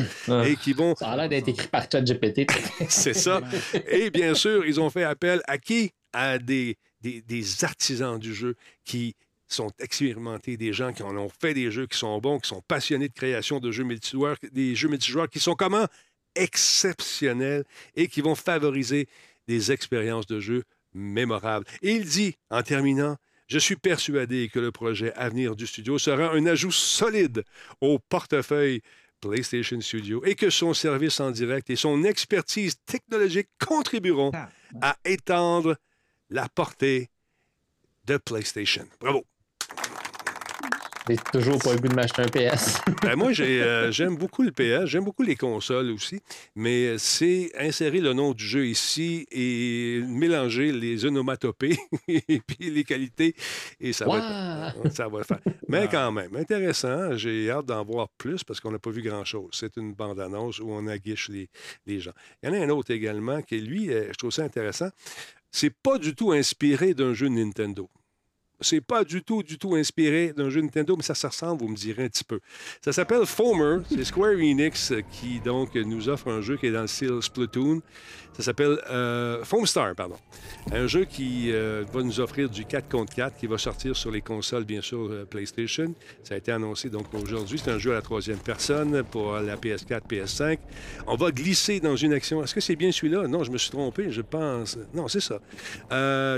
Et 0.46 0.56
qui 0.56 0.72
vont... 0.72 0.94
Ça 0.96 1.10
a 1.10 1.16
l'air 1.16 1.28
d'être 1.28 1.48
écrit 1.48 1.68
par 1.68 1.86
ChatGPT. 1.90 2.46
C'est 2.88 3.14
ça. 3.14 3.40
Et 3.88 4.10
bien 4.10 4.34
sûr, 4.34 4.64
ils 4.64 4.80
ont 4.80 4.90
fait 4.90 5.04
appel 5.04 5.42
à 5.46 5.58
qui? 5.58 5.92
À 6.14 6.38
des, 6.38 6.76
des, 7.00 7.64
artisans 7.64 8.18
du 8.18 8.34
jeu 8.34 8.54
qui 8.84 9.14
sont 9.48 9.70
expérimentés, 9.78 10.58
des 10.58 10.72
gens 10.72 10.92
qui 10.92 11.02
en 11.02 11.16
ont 11.16 11.30
fait 11.30 11.54
des 11.54 11.70
jeux 11.70 11.86
qui 11.86 11.96
sont 11.96 12.18
bons, 12.18 12.38
qui 12.38 12.48
sont 12.48 12.62
passionnés 12.68 13.08
de 13.08 13.14
création 13.14 13.60
de 13.60 13.70
jeux 13.70 13.84
multijoueurs, 13.84 14.36
des 14.52 14.74
jeux 14.74 14.88
multijoueurs 14.88 15.28
qui 15.28 15.40
sont 15.40 15.54
comment? 15.54 15.86
Exceptionnels 16.34 17.64
et 17.94 18.08
qui 18.08 18.20
vont 18.20 18.34
favoriser 18.34 19.08
des 19.48 19.72
expériences 19.72 20.26
de 20.26 20.38
jeu 20.40 20.64
mémorables. 20.94 21.66
Et 21.82 21.92
il 21.92 22.04
dit, 22.04 22.34
en 22.50 22.62
terminant, 22.62 23.16
je 23.48 23.58
suis 23.58 23.76
persuadé 23.76 24.48
que 24.48 24.58
le 24.58 24.72
projet 24.72 25.12
à 25.14 25.28
venir 25.28 25.56
du 25.56 25.66
studio 25.66 25.98
sera 25.98 26.32
un 26.32 26.46
ajout 26.46 26.70
solide 26.70 27.44
au 27.80 27.98
portefeuille 27.98 28.82
PlayStation 29.20 29.80
Studio 29.80 30.22
et 30.24 30.34
que 30.34 30.50
son 30.50 30.74
service 30.74 31.20
en 31.20 31.30
direct 31.30 31.70
et 31.70 31.76
son 31.76 32.02
expertise 32.04 32.76
technologique 32.84 33.48
contribueront 33.64 34.32
ah, 34.34 34.48
à 34.80 34.96
étendre 35.04 35.76
la 36.28 36.48
portée 36.48 37.10
de 38.04 38.16
PlayStation. 38.16 38.86
Bravo. 39.00 39.24
J'ai 41.08 41.16
toujours 41.16 41.58
pas 41.58 41.72
le 41.72 41.80
goût 41.80 41.88
de 41.88 41.94
m'acheter 41.94 42.22
un 42.22 42.28
PS. 42.28 42.80
Ben, 43.02 43.16
moi, 43.16 43.32
euh, 43.40 43.90
j'aime 43.90 44.16
beaucoup 44.16 44.42
le 44.42 44.52
PS, 44.52 44.86
j'aime 44.86 45.04
beaucoup 45.04 45.24
les 45.24 45.34
consoles 45.34 45.90
aussi, 45.90 46.20
mais 46.54 46.96
c'est 46.98 47.50
insérer 47.58 47.98
le 47.98 48.12
nom 48.12 48.32
du 48.32 48.44
jeu 48.44 48.66
ici 48.66 49.26
et 49.32 50.00
mélanger 50.06 50.70
les 50.70 51.04
onomatopées 51.04 51.78
et 52.08 52.40
puis 52.46 52.70
les 52.70 52.84
qualités 52.84 53.34
et 53.80 53.92
ça, 53.92 54.06
va, 54.06 54.72
ça 54.90 55.08
va 55.08 55.24
faire. 55.24 55.40
Mais 55.66 55.88
quand 55.90 56.12
même, 56.12 56.36
intéressant. 56.36 57.16
J'ai 57.16 57.50
hâte 57.50 57.66
d'en 57.66 57.84
voir 57.84 58.08
plus 58.16 58.44
parce 58.44 58.60
qu'on 58.60 58.70
n'a 58.70 58.78
pas 58.78 58.90
vu 58.90 59.02
grand-chose. 59.02 59.50
C'est 59.52 59.76
une 59.76 59.94
bande-annonce 59.94 60.60
où 60.60 60.70
on 60.70 60.86
aguiche 60.86 61.28
les, 61.28 61.48
les 61.86 61.98
gens. 61.98 62.12
Il 62.42 62.48
y 62.48 62.52
en 62.52 62.54
a 62.60 62.64
un 62.64 62.70
autre 62.70 62.92
également 62.92 63.42
qui, 63.42 63.60
lui, 63.60 63.92
euh, 63.92 64.06
je 64.12 64.18
trouve 64.18 64.30
ça 64.30 64.44
intéressant. 64.44 64.90
C'est 65.50 65.74
pas 65.74 65.98
du 65.98 66.14
tout 66.14 66.30
inspiré 66.32 66.94
d'un 66.94 67.12
jeu 67.12 67.28
Nintendo. 67.28 67.90
C'est 68.62 68.80
pas 68.80 69.04
du 69.04 69.22
tout, 69.22 69.42
du 69.42 69.58
tout 69.58 69.74
inspiré 69.74 70.32
d'un 70.36 70.50
jeu 70.50 70.60
Nintendo, 70.60 70.96
mais 70.96 71.02
ça 71.02 71.14
se 71.14 71.26
ressemble, 71.26 71.62
vous 71.62 71.68
me 71.68 71.76
direz 71.76 72.04
un 72.04 72.08
petit 72.08 72.24
peu. 72.24 72.40
Ça 72.80 72.92
s'appelle 72.92 73.26
Foamer. 73.26 73.82
C'est 73.88 74.04
Square 74.04 74.34
Enix 74.34 74.92
qui, 75.10 75.40
donc, 75.40 75.74
nous 75.74 76.08
offre 76.08 76.28
un 76.28 76.40
jeu 76.40 76.56
qui 76.56 76.66
est 76.66 76.72
dans 76.72 76.82
le 76.82 76.86
style 76.86 77.18
Splatoon. 77.20 77.80
Ça 78.34 78.42
s'appelle 78.42 78.78
euh, 78.90 79.44
Foamstar, 79.44 79.94
pardon. 79.94 80.16
Un 80.72 80.86
jeu 80.86 81.04
qui 81.04 81.50
euh, 81.52 81.84
va 81.92 82.02
nous 82.02 82.18
offrir 82.18 82.48
du 82.48 82.64
4 82.64 82.88
contre 82.88 83.14
4 83.14 83.36
qui 83.36 83.46
va 83.46 83.58
sortir 83.58 83.94
sur 83.94 84.10
les 84.10 84.22
consoles, 84.22 84.64
bien 84.64 84.80
sûr, 84.80 85.08
euh, 85.10 85.26
PlayStation. 85.28 85.94
Ça 86.22 86.34
a 86.34 86.38
été 86.38 86.50
annoncé 86.50 86.88
donc 86.88 87.12
aujourd'hui. 87.12 87.60
C'est 87.62 87.70
un 87.70 87.78
jeu 87.78 87.92
à 87.92 87.94
la 87.94 88.02
troisième 88.02 88.38
personne 88.38 89.02
pour 89.04 89.34
la 89.34 89.56
PS4, 89.56 90.02
PS5. 90.08 90.58
On 91.06 91.16
va 91.16 91.30
glisser 91.30 91.80
dans 91.80 91.96
une 91.96 92.14
action. 92.14 92.42
Est-ce 92.42 92.54
que 92.54 92.60
c'est 92.60 92.76
bien 92.76 92.90
celui-là? 92.90 93.28
Non, 93.28 93.44
je 93.44 93.50
me 93.50 93.58
suis 93.58 93.70
trompé, 93.70 94.10
je 94.10 94.22
pense. 94.22 94.78
Non, 94.94 95.08
c'est 95.08 95.20
ça. 95.20 95.40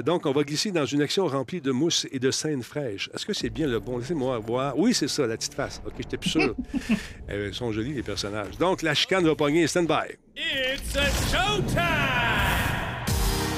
donc, 0.02 0.26
on 0.26 0.32
va 0.32 0.42
glisser 0.42 0.72
dans 0.72 0.86
une 0.86 1.02
action 1.02 1.26
remplie 1.26 1.60
de 1.60 1.70
mousse 1.70 2.08
et 2.10 2.18
de 2.18 2.30
scènes 2.30 2.62
fraîches. 2.62 3.08
Est-ce 3.14 3.24
que 3.24 3.32
c'est 3.32 3.50
bien 3.50 3.68
le 3.68 3.78
bon? 3.78 3.98
Laissez-moi 3.98 4.38
voir. 4.38 4.76
Oui, 4.76 4.94
c'est 4.94 5.08
ça, 5.08 5.26
la 5.26 5.36
petite 5.36 5.54
face. 5.54 5.80
OK, 5.86 5.94
j'étais 5.98 6.16
plus 6.16 6.30
sûr. 6.30 6.56
Ils 7.28 7.54
sont 7.54 7.70
jolis, 7.70 7.94
les 7.94 8.02
personnages. 8.02 8.58
Donc, 8.58 8.82
la 8.82 8.94
chicane 8.94 9.24
va 9.24 9.34
pogner. 9.34 9.66
Stand 9.66 9.86
by. 9.86 10.23
It's 10.36 10.96
a 10.96 11.08
showtime! 11.30 12.64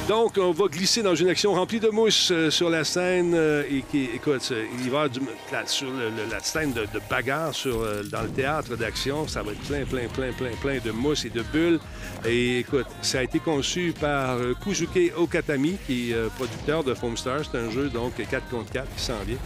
Donc, 0.09 0.37
on 0.39 0.53
va 0.53 0.67
glisser 0.69 1.03
dans 1.03 1.15
une 1.15 1.29
action 1.29 1.55
remplie 1.55 1.81
de 1.81 1.89
mousse 1.89 2.31
euh, 2.31 2.51
sur 2.51 2.69
la 2.69 2.85
scène 2.85 3.33
euh, 3.35 3.65
et 3.69 3.83
qui, 3.91 4.05
écoute, 4.15 4.53
il 4.79 4.91
va 4.91 5.09
du, 5.09 5.21
la, 5.51 5.67
sur 5.67 5.89
la 6.31 6.39
scène 6.41 6.75
de, 6.75 6.87
bagarre 7.11 7.55
sur, 7.55 7.81
euh, 7.81 8.03
dans 8.05 8.23
le 8.23 8.29
théâtre 8.29 8.77
d'action. 8.77 9.27
Ça 9.27 9.43
va 9.43 9.53
être 9.53 9.63
plein, 9.63 9.85
plein, 9.87 10.07
plein, 10.07 10.33
plein, 10.33 10.55
plein 10.61 10.79
de 10.79 10.91
mousse 10.91 11.25
et 11.25 11.31
de 11.31 11.43
bulles. 11.43 11.81
Et 12.25 12.59
écoute, 12.59 12.87
ça 13.01 13.21
a 13.21 13.23
été 13.23 13.39
conçu 13.41 13.95
par 13.99 14.37
Kuzuke 14.63 15.13
Okatami, 15.17 15.79
qui 15.87 16.13
est 16.13 16.31
producteur 16.37 16.85
de 16.85 16.93
Foamstar. 16.93 17.41
C'est 17.51 17.59
un 17.59 17.71
jeu, 17.71 17.89
donc, 17.89 18.13
4 18.17 18.49
contre 18.49 18.71
4 18.71 18.87
qui 18.95 19.03
s'en 19.03 19.19
vient. 19.27 19.39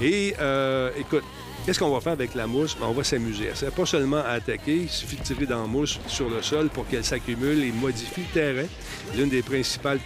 Et 0.00 0.34
écoute, 0.98 1.24
Qu'est-ce 1.68 1.80
qu'on 1.80 1.90
va 1.90 2.00
faire 2.00 2.14
avec 2.14 2.34
la 2.34 2.46
mousse? 2.46 2.74
Ben, 2.80 2.86
on 2.86 2.92
va 2.92 3.04
s'amuser. 3.04 3.50
C'est 3.52 3.70
pas 3.74 3.84
seulement 3.84 4.22
à 4.24 4.30
attaquer, 4.30 4.74
il 4.74 4.88
suffit 4.88 5.16
de 5.16 5.22
tirer 5.22 5.44
dans 5.44 5.60
la 5.60 5.66
mousse 5.66 6.00
sur 6.06 6.30
le 6.30 6.40
sol 6.40 6.70
pour 6.70 6.88
qu'elle 6.88 7.04
s'accumule 7.04 7.62
et 7.62 7.72
modifie 7.72 8.22
le 8.22 8.32
terrain. 8.32 8.66
L'une 9.14 9.28
des 9.28 9.42
principales 9.42 9.98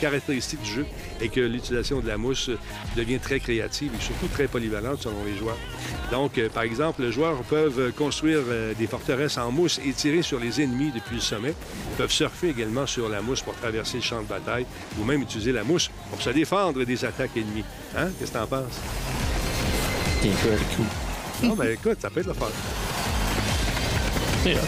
caractéristiques, 0.00 0.62
du 0.62 0.70
jeu 0.70 0.86
est 1.20 1.28
que 1.28 1.40
l'utilisation 1.40 2.00
de 2.00 2.08
la 2.08 2.16
mousse 2.16 2.48
devient 2.96 3.18
très 3.18 3.40
créative 3.40 3.92
et 3.94 4.02
surtout 4.02 4.28
très 4.28 4.48
polyvalente 4.48 5.02
selon 5.02 5.22
les 5.22 5.36
joueurs. 5.36 5.58
Donc, 6.10 6.38
euh, 6.38 6.48
par 6.48 6.62
exemple, 6.62 7.02
les 7.02 7.12
joueurs 7.12 7.42
peuvent 7.42 7.92
construire 7.92 8.40
euh, 8.48 8.72
des 8.72 8.86
forteresses 8.86 9.36
en 9.36 9.52
mousse 9.52 9.78
et 9.86 9.92
tirer 9.92 10.22
sur 10.22 10.40
les 10.40 10.62
ennemis 10.62 10.92
depuis 10.94 11.16
le 11.16 11.20
sommet. 11.20 11.52
Ils 11.90 11.96
peuvent 11.98 12.10
surfer 12.10 12.48
également 12.48 12.86
sur 12.86 13.10
la 13.10 13.20
mousse 13.20 13.42
pour 13.42 13.54
traverser 13.54 13.98
le 13.98 14.02
champ 14.02 14.22
de 14.22 14.28
bataille 14.28 14.64
ou 14.98 15.04
même 15.04 15.20
utiliser 15.20 15.52
la 15.52 15.62
mousse 15.62 15.90
pour 16.08 16.22
se 16.22 16.30
défendre 16.30 16.82
des 16.84 17.04
attaques 17.04 17.36
ennemies. 17.36 17.64
Hein? 17.94 18.08
Qu'est-ce 18.18 18.32
que 18.32 18.38
t'en 18.38 18.46
penses? 18.46 18.80
Non, 21.42 21.54
ben 21.54 21.70
écoute, 21.72 21.98
ça 22.00 22.10
peut 22.10 22.20
être 22.20 22.26
le 22.26 22.34
fun. 22.34 22.46
ben, 24.44 24.58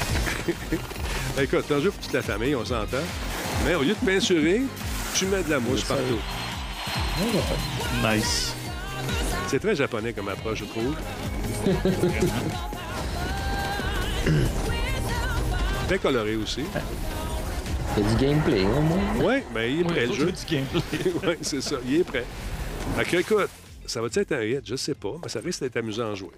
écoute, 1.43 1.65
c'est 1.69 1.75
un 1.75 1.81
jeu 1.81 1.91
pour 1.91 2.01
toute 2.01 2.15
la 2.15 2.23
famille, 2.23 2.55
on 2.55 2.65
s'entend. 2.65 2.97
Mais 3.67 3.75
au 3.75 3.83
lieu 3.83 3.95
de 3.95 4.07
peinturer, 4.07 4.63
tu 5.15 5.27
mets 5.27 5.43
de 5.43 5.51
la 5.51 5.59
mousse 5.61 5.85
partout. 5.85 6.19
Nice. 8.03 8.55
C'est 9.49 9.59
très 9.59 9.77
japonais 9.77 10.15
comme 10.15 10.29
approche, 10.31 10.61
je 10.61 10.65
trouve. 10.65 10.95
très 15.87 15.99
coloré 15.99 16.37
aussi. 16.37 16.63
Il 17.97 18.03
y 18.03 18.07
a 18.07 18.09
du 18.09 18.17
gameplay, 18.25 18.63
au 18.63 18.81
moins. 18.81 18.99
Oui, 19.19 19.43
ben 19.53 19.71
il 19.71 19.81
est 19.81 19.85
prêt, 19.85 20.07
le 20.07 20.15
jeu. 20.15 20.33
du 20.33 20.45
gameplay. 20.49 20.81
oui, 21.27 21.35
c'est 21.43 21.61
ça. 21.61 21.77
Il 21.87 21.97
est 21.97 22.05
prêt. 22.05 22.25
Fait 22.97 23.05
que, 23.05 23.17
écoute, 23.19 23.51
ça 23.87 24.01
va 24.01 24.09
être 24.15 24.33
un 24.33 24.43
hit? 24.43 24.67
Je 24.67 24.77
sais 24.77 24.95
pas, 24.95 25.15
mais 25.23 25.29
ça 25.29 25.41
risque 25.41 25.61
d'être 25.61 25.77
amusant 25.77 26.13
à 26.13 26.15
jouer. 26.15 26.33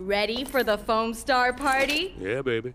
Ready 0.00 0.44
for 0.44 0.64
the 0.64 0.78
Foam 0.86 1.14
Star 1.14 1.54
Party? 1.56 2.12
Yeah, 2.20 2.42
baby. 2.42 2.72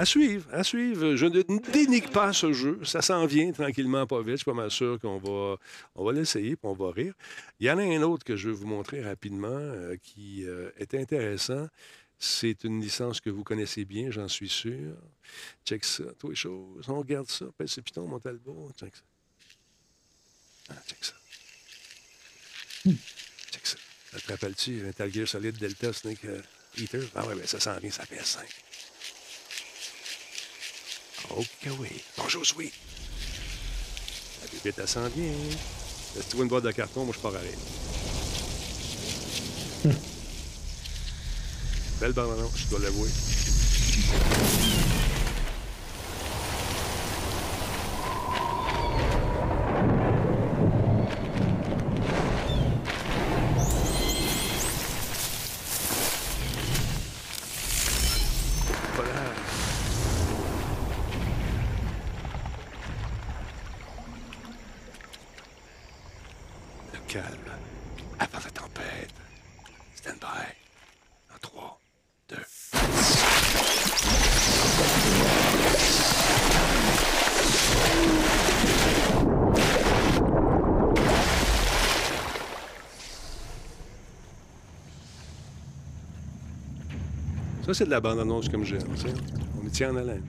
À 0.00 0.06
suivre, 0.06 0.46
à 0.50 0.64
suivre. 0.64 1.14
Je 1.14 1.26
ne 1.26 1.42
dénigre 1.72 2.08
pas 2.08 2.32
ce 2.32 2.54
jeu. 2.54 2.80
Ça 2.84 3.02
s'en 3.02 3.26
vient 3.26 3.52
tranquillement, 3.52 4.06
pas 4.06 4.20
vite. 4.20 4.30
Je 4.30 4.36
suis 4.36 4.44
pas 4.46 4.54
mal 4.54 4.70
sûr 4.70 4.98
qu'on 4.98 5.18
va, 5.18 5.56
on 5.94 6.04
va 6.06 6.12
l'essayer 6.12 6.52
et 6.52 6.58
on 6.62 6.72
va 6.72 6.90
rire. 6.90 7.12
Il 7.58 7.66
y 7.66 7.70
en 7.70 7.76
a 7.76 7.82
un 7.82 8.00
autre 8.00 8.24
que 8.24 8.34
je 8.34 8.48
vais 8.48 8.54
vous 8.54 8.66
montrer 8.66 9.02
rapidement 9.02 9.48
euh, 9.50 9.96
qui 10.02 10.46
euh, 10.46 10.70
est 10.78 10.94
intéressant. 10.94 11.66
C'est 12.16 12.64
une 12.64 12.80
licence 12.80 13.20
que 13.20 13.28
vous 13.28 13.44
connaissez 13.44 13.84
bien, 13.84 14.10
j'en 14.10 14.28
suis 14.28 14.48
sûr. 14.48 14.96
Check 15.64 15.84
ça, 15.84 16.04
toutes 16.18 16.30
les 16.30 16.36
choses. 16.36 16.84
On 16.88 16.98
regarde 16.98 17.30
ça. 17.30 17.46
Pèse 17.56 17.70
ce 17.70 17.80
piton, 17.80 18.06
mon 18.06 18.18
talbot. 18.18 18.70
Check 18.78 18.94
ça. 18.96 19.02
Ah, 20.70 20.82
check 20.86 21.04
ça. 21.04 21.14
Check 23.52 23.66
ça. 23.66 23.76
Ça 24.12 24.20
te 24.20 24.32
rappelle-tu, 24.32 24.72
Metal 24.82 25.12
Gear 25.12 25.28
Solid 25.28 25.56
Delta 25.56 25.92
Snake 25.92 26.24
euh, 26.24 26.42
Eater? 26.76 27.02
Ah 27.14 27.26
ouais, 27.26 27.34
mais 27.36 27.46
ça 27.46 27.60
s'en 27.60 27.78
vient, 27.78 27.90
ça 27.90 28.04
fait 28.06 28.24
5. 28.24 28.48
Ok, 31.30 31.68
oui. 31.78 32.02
Bonjour, 32.16 32.44
Sweet. 32.44 32.74
La 34.42 34.48
bébête, 34.48 34.78
elle 34.78 34.88
s'en 34.88 35.08
vient. 35.08 35.32
Si 36.16 36.28
tu 36.28 36.36
vois 36.36 36.44
une 36.44 36.48
boîte 36.48 36.64
de 36.64 36.72
carton, 36.72 37.04
moi, 37.04 37.14
je 37.16 37.20
pars 37.20 37.36
à 37.36 37.38
rien. 37.38 37.50
Belle 42.00 42.12
bande 42.14 42.50
je 42.56 42.66
dois 42.68 42.78
l'avouer. 42.80 43.10
Voilà, 58.94 59.10
calme 67.08 67.24
avant 68.18 68.38
la 68.44 68.50
tempête. 68.50 69.10
Stand 69.96 70.18
by. 70.20 70.26
En 71.34 71.38
3, 71.40 71.80
2. 72.28 72.36
Ça, 87.66 87.69
de 87.84 87.90
la 87.90 88.00
bande-annonce 88.00 88.48
comme 88.48 88.64
j'aime. 88.64 88.82
On 89.60 89.66
y 89.66 89.70
tient 89.70 89.92
en 89.92 89.96
haleine. 89.96 90.22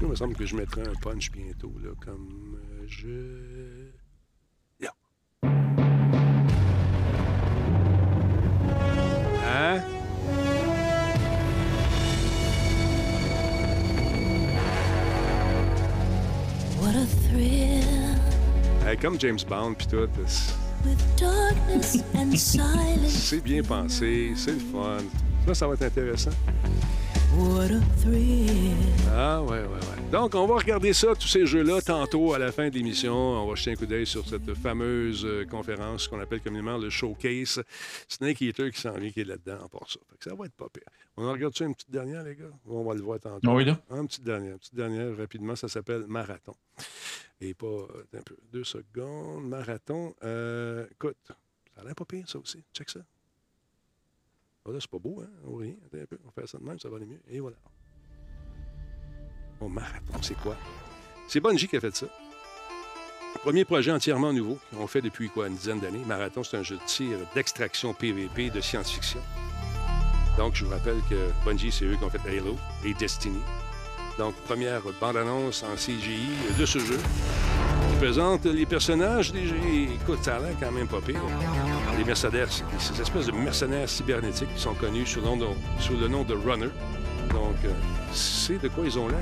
Il 0.00 0.08
me 0.08 0.14
semble 0.14 0.34
que 0.34 0.46
je 0.46 0.54
mettrai 0.54 0.82
un 0.82 0.94
punch 1.02 1.30
bientôt, 1.32 1.72
là, 1.82 1.90
comme 2.04 2.56
euh, 2.56 2.84
je... 2.86 4.03
comme 19.04 19.20
James 19.20 19.38
Bond 19.46 19.74
puis 19.74 19.86
tout, 19.86 20.08
c'est- 20.26 20.54
silence. 22.36 23.10
c'est 23.10 23.42
bien 23.42 23.62
pensé, 23.62 24.32
c'est 24.34 24.52
le 24.52 24.58
fun. 24.60 24.96
Ça, 25.46 25.54
ça 25.54 25.66
va 25.66 25.74
être 25.74 25.82
intéressant. 25.82 26.30
Ah, 29.14 29.42
ouais, 29.42 29.50
ouais, 29.50 29.66
ouais. 29.66 30.10
Donc, 30.10 30.34
on 30.34 30.46
va 30.46 30.54
regarder 30.56 30.92
ça, 30.94 31.08
tous 31.18 31.26
ces 31.28 31.44
jeux-là, 31.44 31.82
tantôt 31.82 32.32
à 32.32 32.38
la 32.38 32.50
fin 32.52 32.68
de 32.70 32.74
l'émission. 32.74 33.14
On 33.14 33.46
va 33.48 33.54
jeter 33.56 33.72
un 33.72 33.74
coup 33.74 33.86
d'œil 33.86 34.06
sur 34.06 34.26
cette 34.26 34.54
fameuse 34.54 35.24
euh, 35.26 35.44
conférence 35.44 36.08
qu'on 36.08 36.20
appelle 36.20 36.40
communément 36.40 36.78
le 36.78 36.88
showcase. 36.88 37.62
Snake 38.08 38.40
Eater 38.40 38.70
qui 38.70 38.80
s'en 38.80 38.92
vient, 38.92 39.10
qui 39.10 39.20
est 39.20 39.24
là-dedans, 39.24 39.58
en 39.64 39.68
part 39.68 39.88
ça. 39.90 39.98
Fait 40.10 40.16
que 40.18 40.30
ça 40.30 40.34
va 40.36 40.46
être 40.46 40.54
pas 40.54 40.68
pire. 40.72 40.84
On 41.16 41.26
en 41.26 41.32
regarde 41.32 41.54
ça 41.56 41.64
une 41.64 41.74
petite 41.74 41.90
dernière, 41.92 42.24
les 42.24 42.34
gars? 42.34 42.50
On 42.66 42.82
va 42.82 42.94
le 42.94 43.00
voir 43.00 43.20
tantôt. 43.20 43.52
Oui, 43.52 43.64
là? 43.64 43.78
Ah, 43.88 43.96
Une 43.98 44.06
petite 44.08 44.24
dernière, 44.24 44.52
une 44.52 44.58
petite 44.58 44.74
dernière, 44.74 45.16
rapidement, 45.16 45.54
ça 45.54 45.68
s'appelle 45.68 46.06
Marathon. 46.08 46.54
Et 47.40 47.54
pas, 47.54 47.66
euh, 47.66 48.04
un 48.18 48.22
peu, 48.22 48.36
deux 48.52 48.64
secondes, 48.64 49.46
Marathon. 49.48 50.14
Euh, 50.24 50.86
écoute, 50.90 51.16
ça 51.28 51.80
a 51.80 51.84
l'air 51.84 51.94
pas 51.94 52.04
pire, 52.04 52.28
ça 52.28 52.38
aussi. 52.38 52.64
Check 52.72 52.90
ça. 52.90 53.00
Ah, 54.66 54.70
là, 54.72 54.78
c'est 54.80 54.90
pas 54.90 54.98
beau, 54.98 55.20
hein? 55.22 55.30
On 55.46 55.56
rien. 55.56 55.74
Attends 55.86 55.98
un 56.02 56.06
peu. 56.06 56.18
On 56.26 56.30
fait 56.30 56.46
ça 56.48 56.58
de 56.58 56.64
même, 56.64 56.78
ça 56.80 56.88
va 56.88 56.96
aller 56.96 57.06
mieux. 57.06 57.20
Et 57.28 57.38
voilà. 57.38 57.56
Mon 59.60 59.68
marathon, 59.68 60.20
c'est 60.20 60.38
quoi? 60.40 60.56
C'est 61.28 61.38
Bungie 61.40 61.68
qui 61.68 61.76
a 61.76 61.80
fait 61.80 61.94
ça. 61.94 62.06
Premier 63.42 63.64
projet 63.64 63.90
entièrement 63.92 64.32
nouveau 64.32 64.58
qu'on 64.70 64.86
fait 64.86 65.00
depuis 65.02 65.28
quoi, 65.28 65.48
une 65.48 65.54
dizaine 65.54 65.80
d'années. 65.80 66.04
Marathon, 66.06 66.42
c'est 66.42 66.56
un 66.56 66.62
jeu 66.62 66.76
de 66.76 66.82
tir 66.86 67.18
d'extraction 67.34 67.92
PVP 67.94 68.50
de 68.50 68.60
science-fiction. 68.60 69.20
Donc, 70.36 70.54
je 70.54 70.64
vous 70.64 70.70
rappelle 70.70 71.00
que 71.08 71.30
Bungie, 71.44 71.70
c'est 71.70 71.84
eux 71.84 71.96
qui 71.96 72.04
ont 72.04 72.10
fait 72.10 72.20
Halo 72.28 72.56
et 72.84 72.94
Destiny. 72.94 73.40
Donc, 74.18 74.34
première 74.46 74.82
bande-annonce 75.00 75.64
en 75.64 75.74
CGI 75.74 76.28
de 76.58 76.66
ce 76.66 76.78
jeu 76.78 76.98
qui 77.90 77.96
présente 77.96 78.44
les 78.44 78.66
personnages 78.66 79.32
des 79.32 79.46
jeux. 79.46 79.56
Écoute, 80.00 80.18
ça 80.22 80.36
a 80.36 80.40
l'air 80.40 80.54
quand 80.60 80.72
même 80.72 80.86
pas 80.86 81.00
pire. 81.00 81.20
Les 81.98 82.04
mercenaires, 82.04 82.48
ces 82.78 83.00
espèces 83.00 83.26
de 83.26 83.32
mercenaires 83.32 83.88
cybernétiques 83.88 84.52
qui 84.54 84.60
sont 84.60 84.74
connus 84.74 85.06
sous 85.06 85.20
le 85.20 85.26
nom 85.26 85.36
de, 85.36 85.46
sous 85.80 85.96
le 85.96 86.08
nom 86.08 86.22
de 86.22 86.34
Runner. 86.34 86.70
Donc, 87.30 87.56
euh, 87.64 87.70
c'est 88.12 88.60
de 88.60 88.68
quoi 88.68 88.84
ils 88.84 88.98
ont 88.98 89.08
l'air. 89.08 89.18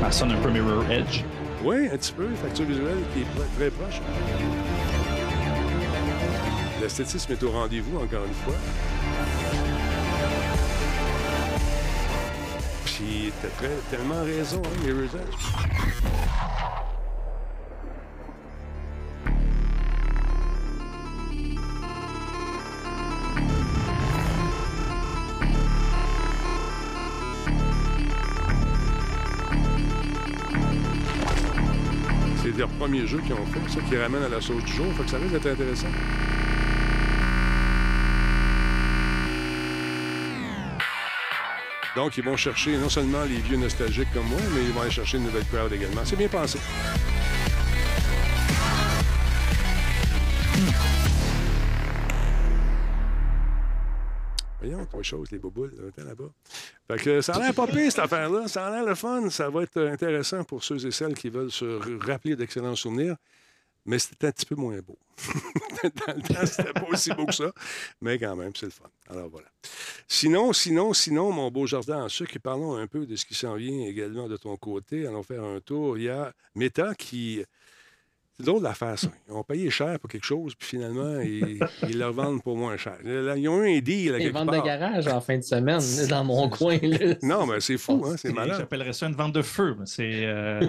Ça 0.00 0.10
sonne 0.10 0.32
un 0.32 0.40
peu 0.40 0.50
Mirror 0.50 0.84
Edge. 0.90 1.24
Oui, 1.62 1.88
un 1.92 1.96
petit 1.98 2.12
peu, 2.12 2.28
facture 2.34 2.64
visuelle 2.64 2.98
qui 3.12 3.20
est 3.20 3.58
très 3.58 3.70
proche. 3.70 4.00
L'esthétisme 6.80 7.32
est 7.32 7.42
au 7.42 7.50
rendez-vous, 7.50 7.96
encore 7.98 8.24
une 8.24 8.34
fois. 8.34 8.54
Puis, 12.86 13.32
t'as 13.42 13.48
très- 13.48 13.76
tellement 13.90 14.22
raison, 14.24 14.62
hein, 14.64 14.86
Edge. 14.88 16.50
C'est 32.42 32.56
leur 32.56 32.68
premier 32.70 33.06
jeu 33.06 33.18
qu'ils 33.18 33.34
ont 33.34 33.46
fait, 33.46 33.60
ça 33.72 33.80
qui 33.88 33.96
ramène 33.96 34.22
à 34.22 34.28
la 34.28 34.40
sauce 34.40 34.64
du 34.64 34.72
jour. 34.72 34.86
Fait 34.96 35.04
que 35.04 35.10
ça 35.10 35.18
risque 35.18 35.32
d'être 35.32 35.46
intéressant. 35.46 35.88
Donc, 41.96 42.16
ils 42.16 42.24
vont 42.24 42.36
chercher 42.36 42.76
non 42.76 42.88
seulement 42.88 43.24
les 43.24 43.38
vieux 43.38 43.56
nostalgiques 43.56 44.12
comme 44.14 44.26
moi, 44.26 44.40
mais 44.54 44.62
ils 44.62 44.72
vont 44.72 44.82
aller 44.82 44.90
chercher 44.90 45.18
une 45.18 45.24
nouvelle 45.24 45.44
crowd 45.46 45.72
également. 45.72 46.02
C'est 46.04 46.16
bien 46.16 46.28
pensé. 46.28 46.58
Voyons, 54.60 54.84
trois 54.86 55.02
choses, 55.02 55.30
les 55.32 55.38
boboules, 55.38 55.72
là-bas. 55.96 56.30
Fait 56.86 57.02
que 57.02 57.20
ça 57.22 57.32
a 57.34 57.38
l'air 57.40 57.54
pas 57.54 57.66
pire, 57.66 57.90
cette 57.90 58.04
affaire-là. 58.04 58.46
Ça 58.46 58.66
a 58.66 58.70
l'air 58.70 58.84
le 58.84 58.94
fun. 58.94 59.28
Ça 59.30 59.48
va 59.48 59.62
être 59.62 59.80
intéressant 59.80 60.44
pour 60.44 60.62
ceux 60.62 60.86
et 60.86 60.90
celles 60.92 61.14
qui 61.14 61.28
veulent 61.28 61.50
se 61.50 61.80
rappeler 62.06 62.36
d'excellents 62.36 62.76
souvenirs. 62.76 63.16
Mais 63.86 63.98
c'était 63.98 64.28
un 64.28 64.32
petit 64.32 64.46
peu 64.46 64.54
moins 64.54 64.78
beau. 64.80 64.98
Dans 65.82 66.14
le 66.14 66.22
temps, 66.22 66.46
c'était 66.46 66.72
pas 66.72 66.86
aussi 66.88 67.10
beau 67.12 67.26
que 67.26 67.34
ça. 67.34 67.50
Mais 68.00 68.18
quand 68.18 68.36
même, 68.36 68.52
c'est 68.54 68.66
le 68.66 68.72
fun. 68.72 68.90
Alors 69.10 69.28
voilà. 69.28 69.48
Sinon, 70.08 70.52
sinon, 70.52 70.92
sinon, 70.92 71.32
mon 71.32 71.50
beau 71.50 71.66
jardin 71.66 72.04
en 72.04 72.08
sucre, 72.08 72.38
parlons 72.42 72.76
un 72.76 72.86
peu 72.86 73.06
de 73.06 73.16
ce 73.16 73.24
qui 73.24 73.34
s'en 73.34 73.54
vient 73.54 73.86
également 73.86 74.28
de 74.28 74.36
ton 74.36 74.56
côté. 74.56 75.06
Allons 75.06 75.22
faire 75.22 75.42
un 75.42 75.60
tour. 75.60 75.98
Il 75.98 76.04
y 76.04 76.08
a 76.08 76.32
Meta 76.54 76.94
qui. 76.94 77.42
C'est 78.36 78.46
drôle 78.46 78.62
l'affaire, 78.62 78.98
ça. 78.98 79.08
Ils 79.28 79.34
ont 79.34 79.42
payé 79.44 79.68
cher 79.68 79.98
pour 79.98 80.08
quelque 80.08 80.24
chose, 80.24 80.54
puis 80.54 80.68
finalement, 80.68 81.20
ils, 81.24 81.60
ils 81.88 81.98
le 81.98 82.06
revendent 82.06 82.42
pour 82.42 82.56
moins 82.56 82.76
cher. 82.76 82.96
Ils 83.04 83.48
ont 83.48 83.62
eu 83.62 83.76
un 83.76 83.80
deal 83.80 84.16
quelque 84.16 84.32
ventes 84.32 84.52
de 84.52 84.64
garage 84.64 85.06
en 85.08 85.20
fin 85.20 85.36
de 85.36 85.42
semaine, 85.42 85.80
dans 86.08 86.24
mon 86.24 86.48
coin. 86.48 86.78
là. 86.80 87.14
Non, 87.22 87.46
mais 87.46 87.60
c'est 87.60 87.76
fou, 87.78 88.02
hein? 88.06 88.16
C'est 88.16 88.32
malade. 88.32 88.58
J'appellerais 88.58 88.92
ça 88.92 89.06
une 89.06 89.14
vente 89.14 89.34
de 89.34 89.42
feu. 89.42 89.76
mais 89.78 89.86
C'est 89.86 90.24
euh, 90.24 90.60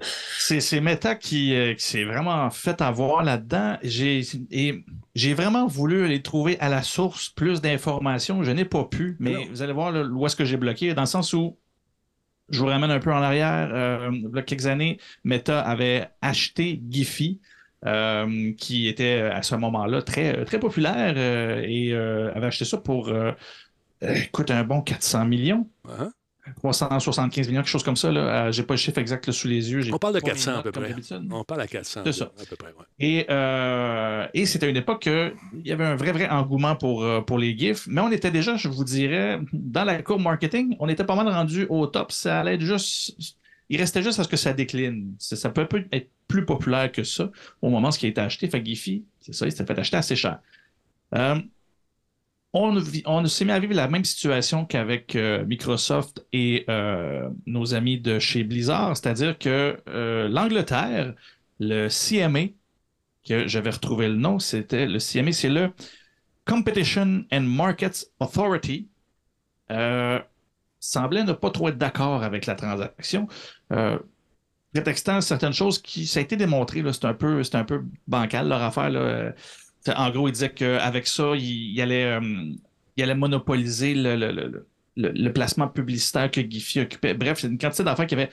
c'est 0.00 0.60
c'est 0.60 0.80
Meta 0.80 1.14
qui, 1.16 1.54
euh, 1.54 1.74
qui 1.74 1.84
s'est 1.84 2.04
vraiment 2.04 2.48
fait 2.50 2.80
avoir 2.80 3.22
là-dedans. 3.22 3.76
J'ai 3.82 4.22
et 4.50 4.84
j'ai 5.16 5.34
vraiment 5.34 5.66
voulu 5.66 6.04
aller 6.04 6.22
trouver 6.22 6.58
à 6.60 6.68
la 6.68 6.82
source 6.82 7.30
plus 7.30 7.60
d'informations. 7.60 8.42
Je 8.44 8.52
n'ai 8.52 8.64
pas 8.64 8.84
pu, 8.84 9.16
mais 9.18 9.32
Non. 9.32 9.40
vous 9.50 9.62
allez 9.62 9.72
voir 9.72 9.90
là, 9.90 10.04
où 10.04 10.24
est-ce 10.26 10.36
que 10.36 10.44
j'ai 10.44 10.56
bloqué, 10.58 10.94
dans 10.94 11.02
le 11.02 11.06
sens 11.06 11.32
où 11.32 11.56
je 12.50 12.60
vous 12.60 12.66
ramène 12.66 12.90
un 12.92 13.00
peu 13.00 13.12
en 13.12 13.22
arrière. 13.22 13.70
Euh, 13.72 14.10
il 14.12 14.30
y 14.34 14.38
a 14.38 14.42
quelques 14.42 14.66
années, 14.66 14.98
Meta 15.24 15.60
avait 15.60 16.06
acheté 16.22 16.80
Giphy. 16.88 17.40
euh, 17.84 18.52
qui 18.56 18.88
était 18.88 19.20
à 19.20 19.42
ce 19.42 19.54
moment-là 19.54 20.02
très, 20.02 20.44
très 20.44 20.58
populaire 20.58 21.14
euh, 21.16 21.62
et 21.66 21.92
euh, 21.92 22.32
avait 22.34 22.46
acheté 22.46 22.64
ça 22.64 22.78
pour, 22.78 23.08
euh, 23.08 23.32
euh, 24.02 24.14
écoute, 24.14 24.50
un 24.50 24.64
bon 24.64 24.80
400 24.80 25.24
millions. 25.26 25.68
Hein? 25.88 26.10
375 26.56 27.48
millions, 27.48 27.60
quelque 27.60 27.70
chose 27.70 27.82
comme 27.82 27.96
ça. 27.96 28.08
Euh, 28.08 28.52
j'ai 28.52 28.62
pas 28.62 28.74
le 28.74 28.78
chiffre 28.78 28.98
exact 28.98 29.26
là, 29.26 29.32
sous 29.32 29.48
les 29.48 29.70
yeux. 29.70 29.82
On 29.92 29.98
parle 29.98 30.14
de 30.14 30.20
pas 30.20 30.26
mes 30.28 30.32
400 30.32 30.56
à 30.56 30.62
peu 30.62 30.72
près. 30.72 30.94
On 31.30 31.44
parle 31.44 31.60
à 31.60 31.66
400. 31.66 32.02
C'est 32.04 32.12
ça. 32.12 32.24
À 32.24 32.44
peu 32.48 32.56
près, 32.56 32.68
ouais. 32.68 32.84
Et, 32.98 33.26
euh, 33.30 34.26
et 34.34 34.46
c'était 34.46 34.70
une 34.70 34.76
époque 34.76 35.02
que 35.02 35.32
il 35.54 35.66
y 35.66 35.72
avait 35.72 35.84
un 35.84 35.96
vrai, 35.96 36.12
vrai 36.12 36.28
engouement 36.28 36.76
pour, 36.76 37.02
euh, 37.02 37.20
pour 37.20 37.38
les 37.38 37.56
GIFs, 37.56 37.86
mais 37.88 38.00
on 38.00 38.10
était 38.10 38.30
déjà, 38.30 38.56
je 38.56 38.68
vous 38.68 38.84
dirais, 38.84 39.40
dans 39.52 39.84
la 39.84 40.02
courbe 40.02 40.22
marketing, 40.22 40.76
on 40.78 40.88
était 40.88 41.04
pas 41.04 41.16
mal 41.16 41.28
rendu 41.28 41.66
au 41.68 41.86
top. 41.86 42.12
Ça 42.12 42.40
allait 42.40 42.54
être 42.54 42.60
juste. 42.60 43.16
Il 43.68 43.80
restait 43.80 44.02
juste 44.02 44.20
à 44.20 44.24
ce 44.24 44.28
que 44.28 44.36
ça 44.36 44.52
décline. 44.52 45.14
Ça, 45.18 45.50
peut 45.50 45.66
être 45.90 46.08
plus 46.28 46.44
populaire 46.44 46.90
que 46.92 47.02
ça 47.02 47.30
au 47.60 47.68
moment 47.68 47.88
où 47.88 47.90
ce 47.90 47.98
qui 47.98 48.06
a 48.06 48.08
été 48.08 48.20
acheté. 48.20 48.48
Fait 48.48 48.64
Giphy, 48.64 49.04
c'est 49.20 49.34
ça, 49.34 49.46
il 49.46 49.50
s'était 49.50 49.66
fait 49.66 49.80
acheter 49.80 49.96
assez 49.96 50.14
cher. 50.14 50.38
Euh, 51.14 51.36
on, 52.56 53.26
s'est 53.26 53.44
mis 53.44 53.52
à 53.52 53.58
vivre 53.58 53.74
la 53.74 53.88
même 53.88 54.04
situation 54.04 54.64
qu'avec 54.64 55.14
euh, 55.14 55.44
Microsoft 55.44 56.24
et 56.32 56.64
euh, 56.68 57.28
nos 57.44 57.74
amis 57.74 57.98
de 58.00 58.18
chez 58.18 58.44
Blizzard, 58.44 58.96
c'est-à-dire 58.96 59.38
que 59.38 59.76
euh, 59.88 60.28
l'Angleterre, 60.28 61.14
le 61.60 61.88
CMA, 61.88 62.52
que 63.28 63.46
j'avais 63.46 63.70
retrouvé 63.70 64.08
le 64.08 64.14
nom, 64.14 64.38
c'était 64.38 64.86
le 64.86 64.98
CMA, 64.98 65.32
c'est 65.32 65.50
le 65.50 65.70
Competition 66.46 67.24
and 67.32 67.42
Markets 67.42 68.06
Authority, 68.20 68.88
semblait 70.78 71.24
ne 71.24 71.32
pas 71.32 71.50
trop 71.50 71.68
être 71.68 71.78
d'accord 71.78 72.22
avec 72.22 72.46
la 72.46 72.54
transaction. 72.54 73.26
Prétextant 74.72 75.20
certaines 75.20 75.54
choses 75.54 75.80
qui, 75.80 76.06
ça 76.06 76.20
a 76.20 76.22
été 76.22 76.36
démontré, 76.36 76.84
c'est 76.92 77.04
un 77.04 77.14
peu, 77.14 77.42
un 77.52 77.64
peu 77.64 77.84
bancal 78.06 78.48
leur 78.48 78.62
affaire. 78.62 78.90
Là. 78.90 79.32
En 79.94 80.10
gros, 80.10 80.28
il 80.28 80.32
disait 80.32 80.50
qu'avec 80.50 81.06
ça, 81.06 81.32
il, 81.36 81.80
allait 81.80 82.04
euh, 82.04 82.20
il 82.96 83.02
allait 83.02 83.14
monopoliser 83.14 83.94
le, 83.94 84.16
le- 84.16 84.32
le- 84.96 85.12
le- 85.12 85.32
placement 85.32 85.68
publicitaire 85.68 86.30
que 86.30 86.40
Giphy 86.40 86.80
occupait. 86.80 87.14
Bref, 87.14 87.38
c'est 87.40 87.48
une 87.48 87.58
quantité 87.58 87.84
d'affaires 87.84 88.06
qui 88.06 88.14
avait 88.14 88.30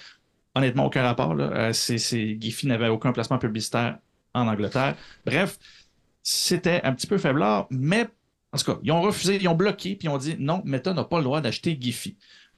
honnêtement 0.56 0.86
aucun 0.86 1.04
rapport. 1.04 1.36
Là. 1.36 1.52
Euh, 1.70 1.74
Giphy 1.74 2.68
n'avait 2.68 2.88
aucun 2.90 3.12
placement 3.12 3.38
publicitaire 3.38 3.98
en 4.34 4.48
Angleterre. 4.48 4.96
Bref, 5.26 5.58
c'était 6.22 6.82
un 6.84 6.94
petit 6.94 7.08
peu 7.08 7.18
faiblard, 7.18 7.68
mais 7.70 8.08
en 8.52 8.58
tout 8.58 8.66
cas, 8.74 8.80
ils 8.84 8.92
ont 8.92 9.02
refusé, 9.02 9.38
ils 9.42 9.48
ont 9.48 9.56
bloqué, 9.56 9.96
puis 9.96 10.08
ils 10.08 10.10
ont 10.12 10.18
dit 10.18 10.36
non, 10.40 10.62
Meta 10.66 10.94
n'a 10.94 11.04
pas 11.04 11.18
le 11.18 11.24
droit 11.24 11.42
d'acheter 11.42 11.78
Giphy. 11.80 12.16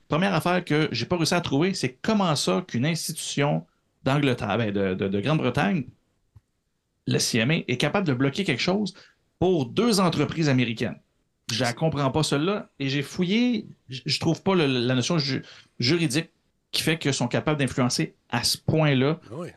Première 0.07 0.33
affaire 0.35 0.63
que 0.63 0.87
j'ai 0.91 1.05
pas 1.05 1.15
réussi 1.17 1.33
à 1.33 1.41
trouver, 1.41 1.73
c'est 1.73 1.97
comment 2.01 2.35
ça 2.35 2.63
qu'une 2.67 2.85
institution 2.85 3.65
d'Angleterre, 4.03 4.57
ben, 4.57 4.71
de- 4.71 4.93
de 4.93 5.19
Grande-Bretagne, 5.19 5.85
le 7.07 7.19
CMA, 7.19 7.55
est 7.67 7.77
capable 7.77 8.07
de 8.07 8.13
bloquer 8.13 8.43
quelque 8.43 8.61
chose 8.61 8.93
pour 9.39 9.65
deux 9.67 9.99
entreprises 9.99 10.49
américaines. 10.49 10.95
Je 11.51 11.63
ne 11.63 11.71
comprends 11.73 12.09
pas 12.09 12.23
cela 12.23 12.69
et 12.79 12.89
j'ai 12.89 13.03
fouillé, 13.03 13.67
je 13.89 14.19
trouve 14.19 14.41
pas 14.41 14.55
le- 14.55 14.65
la 14.65 14.95
notion 14.95 15.19
ju- 15.19 15.43
juridique 15.79 16.31
qui 16.71 16.81
fait 16.81 16.97
qu'ils 16.97 17.13
sont 17.13 17.27
capables 17.27 17.59
d'influencer 17.59 18.15
à 18.29 18.43
ce 18.43 18.57
point-là. 18.57 19.19
Ah 19.31 19.35
ouais. 19.35 19.55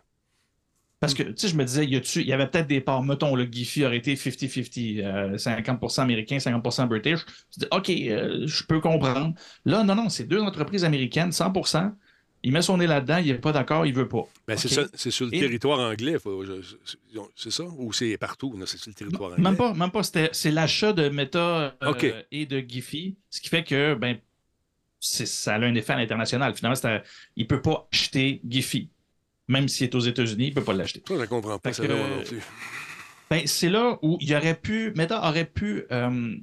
Parce 1.01 1.15
que, 1.15 1.23
tu 1.23 1.35
sais, 1.37 1.49
je 1.49 1.55
me 1.57 1.65
disais, 1.65 1.85
il 1.85 2.27
y 2.27 2.33
avait 2.33 2.49
peut-être 2.49 2.67
des 2.67 2.81
parts, 2.81 3.05
mettons, 3.05 3.37
le 3.37 3.45
Giphy 3.45 3.85
aurait 3.85 3.99
été 3.99 4.17
50-50, 4.17 5.01
euh, 5.05 5.39
50% 5.39 6.03
américain, 6.03 6.39
50% 6.41 6.89
british. 6.89 7.21
Je 7.55 7.61
dis, 7.61 7.67
OK, 7.71 7.89
euh, 7.89 8.47
je 8.47 8.65
peux 8.65 8.81
comprendre. 8.81 9.33
Là, 9.65 9.85
non, 9.85 9.95
non, 9.95 10.09
c'est 10.09 10.25
deux 10.25 10.41
entreprises 10.43 10.85
américaines, 10.85 11.31
100%. 11.31 11.93
Il 12.45 12.53
met 12.53 12.63
son 12.63 12.77
nez 12.77 12.87
là-dedans, 12.87 13.19
il 13.19 13.27
n'est 13.27 13.35
pas 13.39 13.51
d'accord, 13.53 13.85
il 13.85 13.93
veut 13.93 14.07
pas. 14.09 14.23
Ben, 14.47 14.57
c'est 14.57 14.69
sur 15.11 15.27
le 15.27 15.35
Et- 15.35 15.41
territoire 15.41 15.81
anglais, 15.81 16.17
c'est 17.35 17.51
ça? 17.51 17.65
Ou 17.65 17.93
c'est 17.93 18.17
partout? 18.17 18.55
C'est 18.67 18.79
sur 18.79 18.91
le 18.91 18.95
territoire 18.95 19.33
anglais? 19.33 19.43
Même 19.43 19.57
pas, 19.57 19.75
même 19.75 19.91
pas. 19.91 20.03
C'est 20.05 20.51
l'achat 20.53 20.93
de 20.93 21.09
Meta 21.09 21.77
euh, 21.83 22.23
et 22.31 22.47
de 22.47 22.61
Giphy, 22.61 23.17
ce 23.29 23.41
qui 23.41 23.49
fait 23.49 23.65
que 23.65 23.95
ben, 23.95 24.19
ça 25.01 25.55
a 25.55 25.59
un 25.59 25.75
effet 25.75 25.93
à 25.95 25.97
l'international. 25.97 26.55
Finalement, 26.55 26.79
il 27.37 27.43
ne 27.43 27.49
peut 27.49 27.61
pas 27.63 27.89
acheter 27.93 28.41
Giphy. 28.49 28.91
Même 29.49 29.67
s'il 29.69 29.85
est 29.85 29.95
aux 29.95 30.01
États-Unis, 30.01 30.47
il 30.47 30.51
ne 30.51 30.55
peut 30.55 30.65
pas 30.65 30.75
l'acheter. 30.75 31.03
Je 31.09 31.15
ne 31.15 31.25
comprends 31.27 31.59
pas. 31.59 31.71
Fait 31.73 31.83
ça, 31.83 31.89
que- 31.89 31.93
moi 31.93 32.09
non 32.09 32.23
plus. 32.23 32.41
Ben, 33.31 33.43
c'est 33.47 33.69
là 33.69 33.99
où 34.03 34.17
il 34.21 34.35
aurait 34.35 34.55
pu, 34.59 34.93
Meta 34.97 35.27
aurait 35.29 35.45
pu 35.47 35.85
euh, 35.91 36.37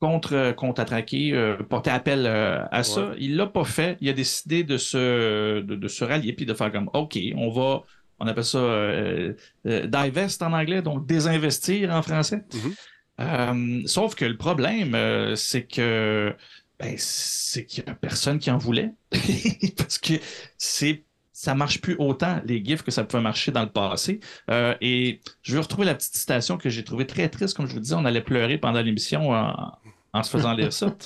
contre, 0.00 0.52
contre-attaquer, 0.56 1.32
euh, 1.32 1.56
porter 1.56 1.90
appel 1.90 2.26
euh, 2.26 2.64
à 2.70 2.82
ça. 2.82 3.12
Il 3.18 3.36
l'a 3.36 3.46
pas 3.46 3.64
fait. 3.64 3.96
Il 4.00 4.08
a 4.08 4.12
décidé 4.12 4.64
de 4.64 4.76
se, 4.76 5.60
de, 5.60 5.74
de 5.74 5.88
se 5.88 6.04
rallier 6.04 6.32
puis 6.32 6.46
de 6.46 6.54
faire 6.54 6.70
comme 6.70 6.90
OK, 6.92 7.18
on 7.36 7.50
va, 7.50 7.82
on 8.18 8.26
appelle 8.26 8.44
ça 8.44 8.58
euh, 8.58 9.32
euh, 9.66 9.86
divest 9.86 10.42
en 10.42 10.52
anglais, 10.52 10.82
donc 10.82 11.06
désinvestir 11.06 11.90
en 11.90 12.02
français. 12.02 12.44
Mhm. 12.52 12.74
Euh, 13.20 13.82
sauf 13.86 14.14
que 14.14 14.24
le 14.24 14.36
problème, 14.36 14.94
euh, 14.94 15.36
c'est 15.36 15.64
que 15.64 16.34
ben, 16.78 16.94
c'est 16.98 17.64
qu'il 17.64 17.84
n'y 17.84 17.90
a 17.90 17.94
personne 17.94 18.38
qui 18.38 18.50
en 18.50 18.58
voulait. 18.58 18.92
Parce 19.76 19.98
que 19.98 20.14
c'est 20.58 21.04
ça 21.32 21.54
marche 21.54 21.80
plus 21.80 21.96
autant 21.98 22.40
les 22.44 22.64
GIFs 22.64 22.82
que 22.82 22.90
ça 22.90 23.04
pouvait 23.04 23.22
marcher 23.22 23.52
dans 23.52 23.62
le 23.62 23.70
passé. 23.70 24.20
Euh, 24.50 24.74
et 24.80 25.20
je 25.42 25.54
vais 25.54 25.60
retrouver 25.60 25.84
la 25.84 25.94
petite 25.94 26.14
citation 26.14 26.56
que 26.56 26.70
j'ai 26.70 26.84
trouvée 26.84 27.06
très 27.06 27.28
triste. 27.28 27.56
Comme 27.56 27.66
je 27.66 27.74
vous 27.74 27.80
disais, 27.80 27.96
on 27.96 28.04
allait 28.04 28.22
pleurer 28.22 28.56
pendant 28.56 28.80
l'émission 28.80 29.30
en, 29.32 29.72
en 30.14 30.22
se 30.22 30.30
faisant 30.30 30.54
lire 30.54 30.72
ça. 30.72 30.96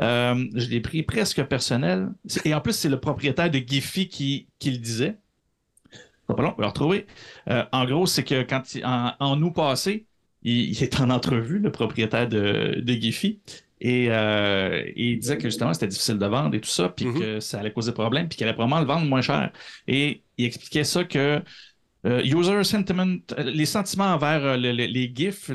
Euh, 0.00 0.44
je 0.54 0.68
l'ai 0.68 0.80
pris 0.80 1.02
presque 1.02 1.42
personnel. 1.44 2.10
Et 2.44 2.54
en 2.54 2.60
plus, 2.60 2.74
c'est 2.74 2.88
le 2.88 3.00
propriétaire 3.00 3.50
de 3.50 3.58
Giphy 3.58 4.06
qui, 4.08 4.46
qui 4.58 4.70
le 4.70 4.76
disait. 4.78 5.16
Pas 6.26 6.34
long, 6.42 6.54
on 6.56 6.60
va 6.60 6.62
le 6.62 6.66
retrouver. 6.68 7.06
Euh, 7.50 7.64
en 7.72 7.84
gros, 7.84 8.06
c'est 8.06 8.24
que 8.24 8.42
quand 8.42 8.74
il- 8.74 8.84
en, 8.84 9.12
en 9.18 9.42
août 9.42 9.52
passé, 9.52 10.06
il, 10.42 10.70
il 10.70 10.82
est 10.82 11.00
en 11.00 11.10
entrevue, 11.10 11.58
le 11.58 11.70
propriétaire 11.72 12.28
de, 12.28 12.80
de 12.80 12.92
Giphy. 12.94 13.40
Et, 13.80 14.06
euh, 14.10 14.82
et 14.86 15.10
il 15.12 15.18
disait 15.18 15.36
que 15.36 15.44
justement 15.44 15.74
c'était 15.74 15.88
difficile 15.88 16.16
de 16.18 16.26
vendre 16.26 16.54
et 16.54 16.60
tout 16.60 16.70
ça, 16.70 16.88
puis 16.88 17.06
Mhm. 17.06 17.18
que 17.20 17.40
ça 17.40 17.60
allait 17.60 17.72
causer 17.72 17.92
problème, 17.92 18.28
puis 18.28 18.36
qu'il 18.38 18.46
allait 18.46 18.54
probablement 18.54 18.80
le 18.80 18.86
vendre 18.86 19.06
moins 19.06 19.20
cher. 19.20 19.52
Et 19.88 20.22
il 20.38 20.44
expliquait 20.46 20.84
ça 20.84 21.04
que 21.04 21.42
user 22.04 22.64
sentiment, 22.64 23.16
les 23.38 23.66
sentiments 23.66 24.12
envers 24.14 24.56
le- 24.58 24.72
le- 24.72 24.86
les 24.86 25.12
GIFs 25.14 25.50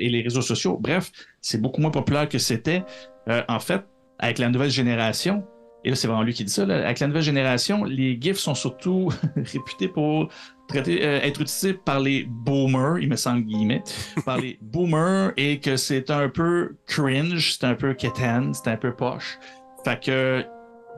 et 0.00 0.08
les 0.08 0.22
réseaux 0.22 0.42
sociaux, 0.42 0.78
bref, 0.80 1.10
c'est 1.40 1.60
beaucoup 1.60 1.80
moins 1.80 1.90
populaire 1.90 2.28
que 2.28 2.38
c'était. 2.38 2.82
Euh, 3.28 3.42
en 3.48 3.60
fait, 3.60 3.84
avec 4.18 4.38
la 4.38 4.48
nouvelle 4.48 4.70
génération, 4.70 5.44
et 5.84 5.90
là 5.90 5.96
c'est 5.96 6.08
vraiment 6.08 6.22
lui 6.22 6.34
qui 6.34 6.44
dit 6.44 6.52
ça, 6.52 6.66
là, 6.66 6.84
avec 6.84 6.98
la 7.00 7.06
nouvelle 7.06 7.22
génération, 7.22 7.84
les 7.84 8.18
GIFs 8.20 8.38
sont 8.38 8.54
surtout 8.54 9.10
réputés 9.36 9.88
pour 9.88 10.28
traiter, 10.68 11.04
euh, 11.04 11.20
être 11.20 11.40
utilisés 11.40 11.74
par 11.74 12.00
les 12.00 12.24
boomers, 12.24 12.98
il 12.98 13.08
me 13.08 13.16
semble 13.16 13.42
guillemets, 13.42 13.82
par 14.24 14.38
les 14.38 14.58
boomers, 14.62 15.32
et 15.36 15.60
que 15.60 15.76
c'est 15.76 16.10
un 16.10 16.28
peu 16.28 16.76
cringe, 16.86 17.56
c'est 17.58 17.66
un 17.66 17.74
peu 17.74 17.94
quétaine, 17.94 18.52
c'est 18.54 18.68
un 18.68 18.76
peu 18.76 18.94
poche. 18.94 19.38
Fait 19.84 20.00
que 20.02 20.44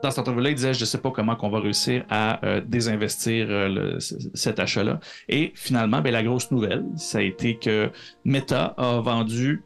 dans 0.03 0.11
cette 0.11 0.19
entrevue-là, 0.19 0.49
il 0.49 0.55
disait 0.55 0.73
Je 0.73 0.85
sais 0.85 0.99
pas 0.99 1.11
comment 1.11 1.35
qu'on 1.35 1.49
va 1.49 1.59
réussir 1.59 2.05
à 2.09 2.45
euh, 2.45 2.61
désinvestir 2.65 3.47
euh, 3.49 3.97
cet 4.33 4.59
achat-là. 4.59 4.99
Et 5.29 5.53
finalement, 5.55 6.01
ben, 6.01 6.11
la 6.11 6.23
grosse 6.23 6.51
nouvelle, 6.51 6.85
ça 6.95 7.19
a 7.19 7.21
été 7.21 7.55
que 7.55 7.89
Meta 8.25 8.75
a 8.77 8.99
vendu 8.99 9.63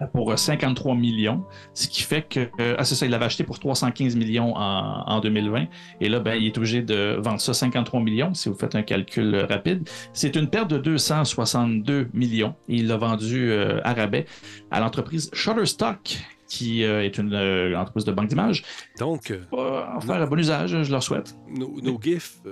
euh, 0.00 0.06
pour 0.06 0.32
euh, 0.32 0.36
53 0.36 0.96
millions, 0.96 1.44
ce 1.74 1.86
qui 1.86 2.02
fait 2.02 2.22
que. 2.22 2.50
ah, 2.76 2.84
c'est 2.84 2.96
ça, 2.96 3.06
il 3.06 3.12
l'avait 3.12 3.26
acheté 3.26 3.44
pour 3.44 3.60
315 3.60 4.16
millions 4.16 4.52
en, 4.56 5.04
en 5.06 5.20
2020. 5.20 5.66
Et 6.00 6.08
là, 6.08 6.18
ben, 6.18 6.34
il 6.34 6.46
est 6.46 6.58
obligé 6.58 6.82
de 6.82 7.16
vendre 7.20 7.40
ça 7.40 7.54
53 7.54 8.00
millions, 8.00 8.34
si 8.34 8.48
vous 8.48 8.56
faites 8.56 8.74
un 8.74 8.82
calcul 8.82 9.46
rapide. 9.48 9.88
C'est 10.12 10.34
une 10.34 10.50
perte 10.50 10.70
de 10.70 10.78
262 10.78 12.08
millions. 12.12 12.56
Il 12.66 12.88
l'a 12.88 12.96
vendu 12.96 13.52
à 13.84 13.94
rabais 13.94 14.26
à 14.72 14.80
l'entreprise 14.80 15.30
Shutterstock, 15.32 16.18
qui 16.52 16.84
euh, 16.84 17.02
est 17.02 17.16
une 17.16 17.32
euh, 17.32 17.74
entreprise 17.78 18.04
de 18.04 18.12
banque 18.12 18.28
d'images 18.28 18.62
Donc, 18.98 19.30
euh, 19.30 19.40
en 19.50 20.00
faire 20.02 20.16
un 20.16 20.26
bon 20.26 20.38
usage, 20.38 20.82
je 20.82 20.90
leur 20.90 21.02
souhaite. 21.02 21.34
nos, 21.48 21.80
nos 21.80 21.98
GIFs 21.98 22.42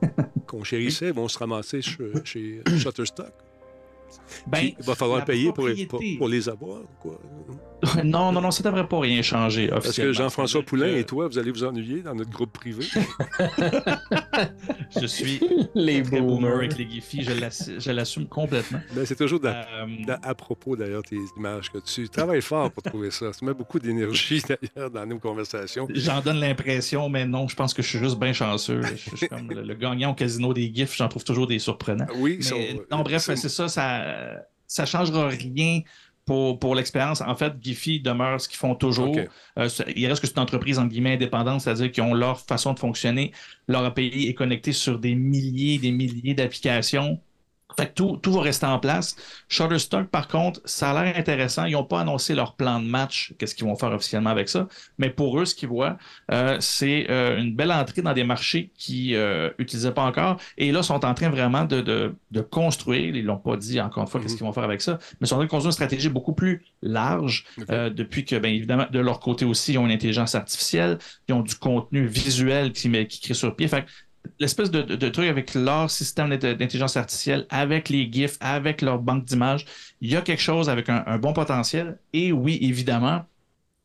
qu'on 0.46 0.62
chérissait 0.62 1.10
vont 1.10 1.26
se 1.26 1.36
ramasser 1.36 1.82
chez, 1.82 2.12
chez 2.24 2.62
Shutterstock. 2.78 3.32
Ben, 4.46 4.70
il 4.78 4.84
va 4.84 4.94
falloir 4.94 5.24
payer 5.24 5.52
pour, 5.52 5.68
pour 6.18 6.28
les 6.28 6.48
avoir. 6.48 6.82
Quoi. 7.00 7.20
non, 8.04 8.32
non, 8.32 8.40
non, 8.40 8.50
ça 8.50 8.62
devrait 8.62 8.86
pas 8.86 9.00
rien 9.00 9.22
changer 9.22 9.68
Parce 9.68 9.82
que 9.84 9.88
officiellement. 9.88 10.12
Jean-François 10.12 10.62
Poulain 10.62 10.92
que 10.92 10.98
et 10.98 11.04
toi, 11.04 11.28
vous 11.28 11.38
allez 11.38 11.50
vous 11.50 11.64
ennuyer 11.64 12.02
dans 12.02 12.14
notre 12.14 12.30
groupe 12.30 12.52
privé. 12.52 12.84
Je 15.00 15.06
suis 15.06 15.40
Les 15.74 16.02
très 16.02 16.20
boomer 16.20 16.54
avec 16.56 16.76
les 16.76 16.88
Giphy, 16.90 17.22
je 17.22 17.32
l'ass- 17.32 17.70
je 17.78 17.90
l'assume 17.90 18.26
complètement. 18.26 18.80
Ben, 18.94 19.04
c'est 19.06 19.16
toujours 19.16 19.40
Euh, 19.44 19.86
à 20.22 20.34
propos, 20.34 20.76
d'ailleurs, 20.76 21.02
tes 21.02 21.18
images 21.36 21.70
que 21.70 21.78
tu 21.78 22.08
travailles 22.08 22.42
fort 22.42 22.70
pour 22.70 22.82
trouver 22.82 23.10
ça. 23.10 23.30
Tu 23.38 23.44
mets 23.44 23.54
beaucoup 23.54 23.78
d'énergie, 23.78 24.42
d'ailleurs, 24.48 24.90
dans 24.90 25.06
nos 25.06 25.18
conversations. 25.18 25.86
J'en 25.94 26.20
donne 26.20 26.40
l'impression, 26.40 27.08
mais 27.08 27.24
non, 27.26 27.48
je 27.48 27.56
pense 27.56 27.72
que 27.74 27.82
je 27.82 27.88
suis 27.88 27.98
juste 27.98 28.18
bien 28.18 28.32
chanceux. 28.32 28.82
Je, 28.82 29.10
je 29.12 29.16
suis 29.16 29.28
comme 29.28 29.50
le, 29.50 29.62
le 29.62 29.74
gagnant 29.74 30.10
au 30.10 30.14
casino 30.14 30.52
des 30.52 30.72
GIFs, 30.74 30.96
j'en 30.96 31.08
trouve 31.08 31.24
toujours 31.24 31.46
des 31.46 31.58
surprenants. 31.58 32.06
Oui, 32.16 32.36
Mais, 32.38 32.42
sont- 32.42 32.56
non, 32.90 33.02
bref, 33.02 33.22
sont- 33.22 33.36
c'est 33.36 33.48
ça, 33.48 33.68
ça, 33.68 34.04
ça 34.66 34.86
changera 34.86 35.28
rien 35.28 35.80
pour, 36.30 36.60
pour 36.60 36.76
l'expérience. 36.76 37.22
En 37.22 37.34
fait, 37.34 37.54
Giphy 37.60 37.98
demeure 37.98 38.40
ce 38.40 38.48
qu'ils 38.48 38.56
font 38.56 38.76
toujours. 38.76 39.16
Euh, 39.58 39.68
il 39.96 40.06
reste 40.06 40.20
que 40.20 40.28
c'est 40.28 40.36
une 40.36 40.42
entreprise 40.42 40.78
entre 40.78 40.90
guillemets 40.90 41.14
indépendante, 41.14 41.60
c'est-à-dire 41.60 41.90
qu'ils 41.90 42.04
ont 42.04 42.14
leur 42.14 42.38
façon 42.38 42.72
de 42.72 42.78
fonctionner. 42.78 43.32
Leur 43.66 43.84
API 43.84 44.28
est 44.28 44.34
connecté 44.34 44.70
sur 44.70 45.00
des 45.00 45.16
milliers 45.16 45.74
et 45.74 45.78
des 45.78 45.90
milliers 45.90 46.34
d'applications. 46.34 47.20
Fait 47.80 47.86
que 47.88 47.94
tout, 47.94 48.16
tout 48.18 48.32
va 48.32 48.42
rester 48.42 48.66
en 48.66 48.78
place. 48.78 49.16
Shutterstock, 49.48 50.08
par 50.08 50.28
contre, 50.28 50.60
ça 50.64 50.90
a 50.90 51.04
l'air 51.04 51.16
intéressant. 51.16 51.64
Ils 51.64 51.72
n'ont 51.72 51.84
pas 51.84 52.00
annoncé 52.00 52.34
leur 52.34 52.56
plan 52.56 52.80
de 52.80 52.86
match, 52.86 53.32
qu'est-ce 53.38 53.54
qu'ils 53.54 53.66
vont 53.66 53.76
faire 53.76 53.92
officiellement 53.92 54.30
avec 54.30 54.48
ça. 54.48 54.68
Mais 54.98 55.10
pour 55.10 55.38
eux, 55.40 55.44
ce 55.44 55.54
qu'ils 55.54 55.68
voient, 55.68 55.96
euh, 56.30 56.56
c'est 56.60 57.06
euh, 57.10 57.38
une 57.38 57.54
belle 57.54 57.72
entrée 57.72 58.02
dans 58.02 58.12
des 58.12 58.24
marchés 58.24 58.70
qu'ils 58.76 59.18
n'utilisaient 59.58 59.92
pas 59.92 60.04
encore. 60.04 60.36
Et 60.58 60.72
là, 60.72 60.82
sont 60.82 61.04
en 61.04 61.14
train 61.14 61.30
vraiment 61.30 61.64
de, 61.64 61.80
de, 61.80 62.14
de 62.30 62.40
construire, 62.40 63.16
ils 63.16 63.24
l'ont 63.24 63.38
pas 63.38 63.56
dit 63.56 63.80
encore 63.80 64.02
une 64.04 64.08
fois, 64.08 64.20
qu'est-ce 64.20 64.34
Mhm. 64.34 64.38
qu'ils 64.38 64.46
vont 64.46 64.52
faire 64.52 64.64
avec 64.64 64.80
ça, 64.82 64.98
mais 65.20 65.26
ils 65.26 65.26
sont 65.28 65.34
en 65.36 65.38
train 65.38 65.46
de 65.46 65.50
construire 65.50 65.68
une 65.70 65.72
stratégie 65.72 66.08
beaucoup 66.08 66.34
plus 66.34 66.64
large 66.82 67.44
euh, 67.70 67.90
depuis 67.90 68.24
que, 68.24 68.36
bien 68.36 68.50
évidemment, 68.50 68.86
de 68.90 68.98
leur 69.00 69.20
côté 69.20 69.44
aussi, 69.44 69.72
ils 69.72 69.78
ont 69.78 69.86
une 69.86 69.92
intelligence 69.92 70.34
artificielle, 70.34 70.98
ils 71.28 71.34
ont 71.34 71.42
du 71.42 71.54
contenu 71.54 72.06
visuel 72.06 72.72
qui 72.72 72.90
crée 73.20 73.34
sur 73.34 73.54
pied. 73.56 73.68
Fait 73.68 73.84
que 73.84 73.90
l'espèce 74.38 74.70
de, 74.70 74.82
de- 74.82 74.96
de 74.96 75.08
truc 75.08 75.26
avec 75.28 75.54
leur 75.54 75.90
système 75.90 76.28
d'int- 76.30 76.54
d'intelligence 76.54 76.96
artificielle, 76.96 77.46
avec 77.50 77.88
les 77.88 78.10
GIFs, 78.10 78.36
avec 78.40 78.82
leur 78.82 78.98
banque 79.00 79.24
d'images, 79.24 79.64
il 80.00 80.10
y 80.10 80.16
a 80.16 80.22
quelque 80.22 80.42
chose 80.42 80.68
avec 80.68 80.88
un, 80.88 81.02
un 81.06 81.18
bon 81.18 81.32
potentiel. 81.32 81.98
Et 82.12 82.32
oui, 82.32 82.58
évidemment, 82.62 83.24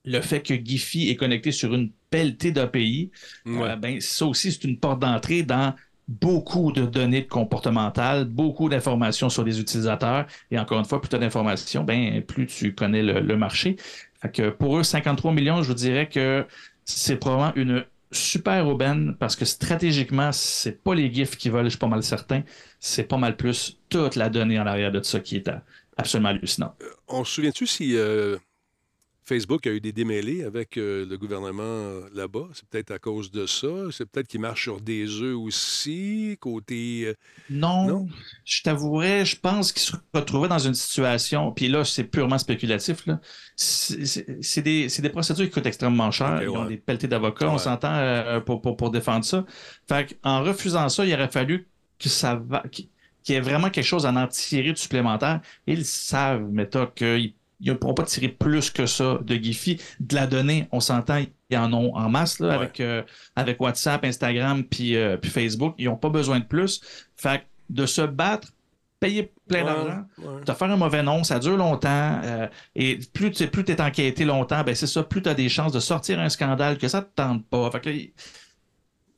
le 0.05 0.21
fait 0.21 0.41
que 0.41 0.53
Giphy 0.53 1.09
est 1.09 1.15
connecté 1.15 1.51
sur 1.51 1.73
une 1.73 1.91
pelletée 2.09 2.51
d'API, 2.51 3.11
Ouais. 3.45 3.71
euh, 3.71 3.75
ben, 3.75 3.99
ça 4.01 4.25
aussi, 4.25 4.51
c'est 4.51 4.63
une 4.65 4.79
porte 4.79 4.99
d'entrée 4.99 5.43
dans 5.43 5.73
beaucoup 6.07 6.71
de 6.71 6.86
données 6.86 7.25
comportementales, 7.25 8.25
beaucoup 8.25 8.69
d'informations 8.69 9.29
sur 9.29 9.43
les 9.43 9.59
utilisateurs. 9.59 10.27
Et 10.51 10.59
encore 10.59 10.77
une 10.79 10.86
fois, 10.86 11.01
plus 11.01 11.09
tu 11.09 11.15
as 11.15 11.19
d'informations, 11.19 11.83
ben, 11.83 12.21
plus 12.21 12.45
tu 12.47 12.75
connais 12.75 13.01
le, 13.01 13.19
le 13.21 13.38
marché. 13.38 13.77
Fait 14.21 14.31
que 14.31 14.49
pour 14.49 14.77
eux, 14.77 14.83
53 14.83 15.33
millions, 15.33 15.63
je 15.63 15.67
vous 15.69 15.73
dirais 15.73 16.07
que 16.07 16.45
c'est 16.86 17.17
probablement 17.17 17.53
une 17.55 17.86
super 18.16 18.68
aubaine 18.68 19.16
parce 19.20 19.36
que 19.36 19.45
stratégiquement, 19.45 20.32
c'est 20.32 20.84
pas 20.84 20.95
les 20.95 21.13
GIFs 21.13 21.38
qui 21.38 21.49
veulent, 21.49 21.66
je 21.66 21.70
suis 21.72 21.80
pas 21.80 21.88
mal 21.88 22.03
certain. 22.03 22.43
C'est 22.80 23.03
pas 23.03 23.18
mal 23.18 23.36
plus 23.38 23.80
toute 23.89 24.16
la 24.16 24.30
donnée 24.30 24.59
en 24.59 24.66
arrière 24.66 24.91
de 24.91 25.01
ça 25.01 25.20
qui 25.20 25.38
est 25.38 25.49
absolument 25.97 26.30
hallucinant. 26.30 26.76
On 27.07 27.24
se 27.24 27.34
souvient-tu 27.34 27.68
si 27.68 27.95
euh, 27.95 28.38
Facebook 29.28 29.65
a 29.65 29.71
eu 29.71 29.82
des 29.82 29.91
démêlés 29.91 30.43
avec 30.43 30.78
euh, 30.78 31.05
le 31.05 31.17
gouvernement 31.17 31.63
euh, 31.63 32.01
là-bas? 32.13 32.47
C'est 32.53 32.67
peut-être 32.67 32.91
à 32.91 32.99
cause 32.99 33.32
de 33.32 33.45
ça. 33.47 33.67
C'est 33.91 34.05
peut-être 34.05 34.28
qu'il 34.28 34.39
marche 34.41 34.63
sur 34.63 34.80
des 34.82 35.07
œufs 35.21 35.36
aussi, 35.36 36.38
côté. 36.39 37.05
euh, 37.07 37.13
Non, 37.49 37.88
Non? 37.88 38.07
je 38.45 38.61
t'avouerais, 38.61 39.26
je 39.26 39.38
pense 39.39 39.71
qu'ils 39.71 39.82
se 39.82 39.93
retrouvaient 40.13 40.47
dans 40.47 40.59
une 40.59 40.76
situation, 40.76 41.51
puis 41.51 41.67
là, 41.67 41.84
c'est 41.84 42.03
purement 42.03 42.38
spéculatif. 42.38 43.05
là. 43.07 43.19
C'est 43.55 44.61
des, 44.61 45.09
procédures 45.11 45.45
qui 45.45 45.51
coûtent 45.51 45.65
extrêmement 45.65 46.11
cher. 46.11 46.41
Ils 46.43 46.49
ont 46.49 46.65
des 46.65 46.78
pelletés 46.78 47.07
d'avocats, 47.07 47.49
on 47.49 47.57
s'entend 47.57 47.93
euh, 47.95 48.39
pour, 48.41 48.61
pour, 48.61 48.78
pour 48.78 48.91
défendre 48.91 49.26
ça. 49.26 49.45
Fait 49.88 50.17
en 50.23 50.43
refusant 50.43 50.88
ça, 50.89 51.05
il 51.05 51.13
aurait 51.13 51.32
fallu 51.32 51.67
que 51.99 52.09
ça 52.09 52.36
va, 52.36 52.63
qu'il 52.71 52.89
y 53.30 53.34
ait 53.34 53.41
vraiment 53.41 53.69
quelque 53.69 53.86
chose 53.86 54.05
à 54.05 54.11
en 54.11 54.28
tirer 54.28 54.71
de 54.73 54.78
supplémentaire. 54.78 55.41
Ils 55.65 55.86
savent, 55.86 56.43
Meta, 56.51 56.91
qu'ils 56.95 57.36
ils 57.60 57.70
ne 57.72 57.74
pourront 57.78 57.93
pas 57.93 58.03
tirer 58.03 58.28
plus 58.30 58.70
que 58.70 58.86
ça 58.86 59.20
de 59.24 59.36
Giphy. 59.36 59.80
De 59.99 60.16
la 60.16 60.28
donnée, 60.28 60.68
on 60.72 60.80
s'entend, 60.80 61.24
ils 61.49 61.58
en 61.58 61.74
ont 61.74 61.95
en 61.95 62.10
masse 62.10 62.39
là, 62.39 62.49
Ouais. 62.49 62.56
avec, 62.56 62.80
euh, 62.80 63.01
avec 63.36 63.62
WhatsApp, 63.62 64.03
Instagram, 64.03 64.64
puis 64.64 64.95
euh, 64.95 65.18
puis 65.18 65.30
Facebook. 65.32 65.76
Ils 65.78 65.86
n'ont 65.86 65.95
pas 65.97 66.10
besoin 66.10 66.39
de 66.39 66.45
plus. 66.45 66.82
Fait 67.16 67.39
que 67.39 67.43
de 67.70 67.86
se 67.86 68.01
battre, 68.01 68.49
payer 68.99 69.32
plein 69.47 69.60
ouais, 69.60 69.66
d'argent, 69.66 70.03
ouais. 70.20 70.41
te 70.45 70.53
faire 70.53 70.70
un 70.72 70.78
mauvais 70.78 71.03
nom, 71.03 71.24
ça 71.24 71.39
dure 71.39 71.58
longtemps. 71.58 72.20
euh, 72.24 72.47
et 72.76 72.99
plus 73.14 73.32
tu 73.32 73.47
plus 73.47 73.64
es 73.68 73.82
enquêté 73.82 74.26
longtemps, 74.26 74.64
ben 74.64 74.74
c'est 74.76 74.88
ça, 74.88 75.03
plus 75.03 75.22
tu 75.22 75.30
as 75.30 75.34
des 75.34 75.49
chances 75.49 75.72
de 75.72 75.80
sortir 75.80 76.20
un 76.20 76.30
scandale 76.30 76.78
que 76.78 76.88
ça 76.88 77.01
te 77.01 77.10
tente 77.16 77.45
pas. 77.47 77.70
Fait 77.72 77.80
que 77.82 77.89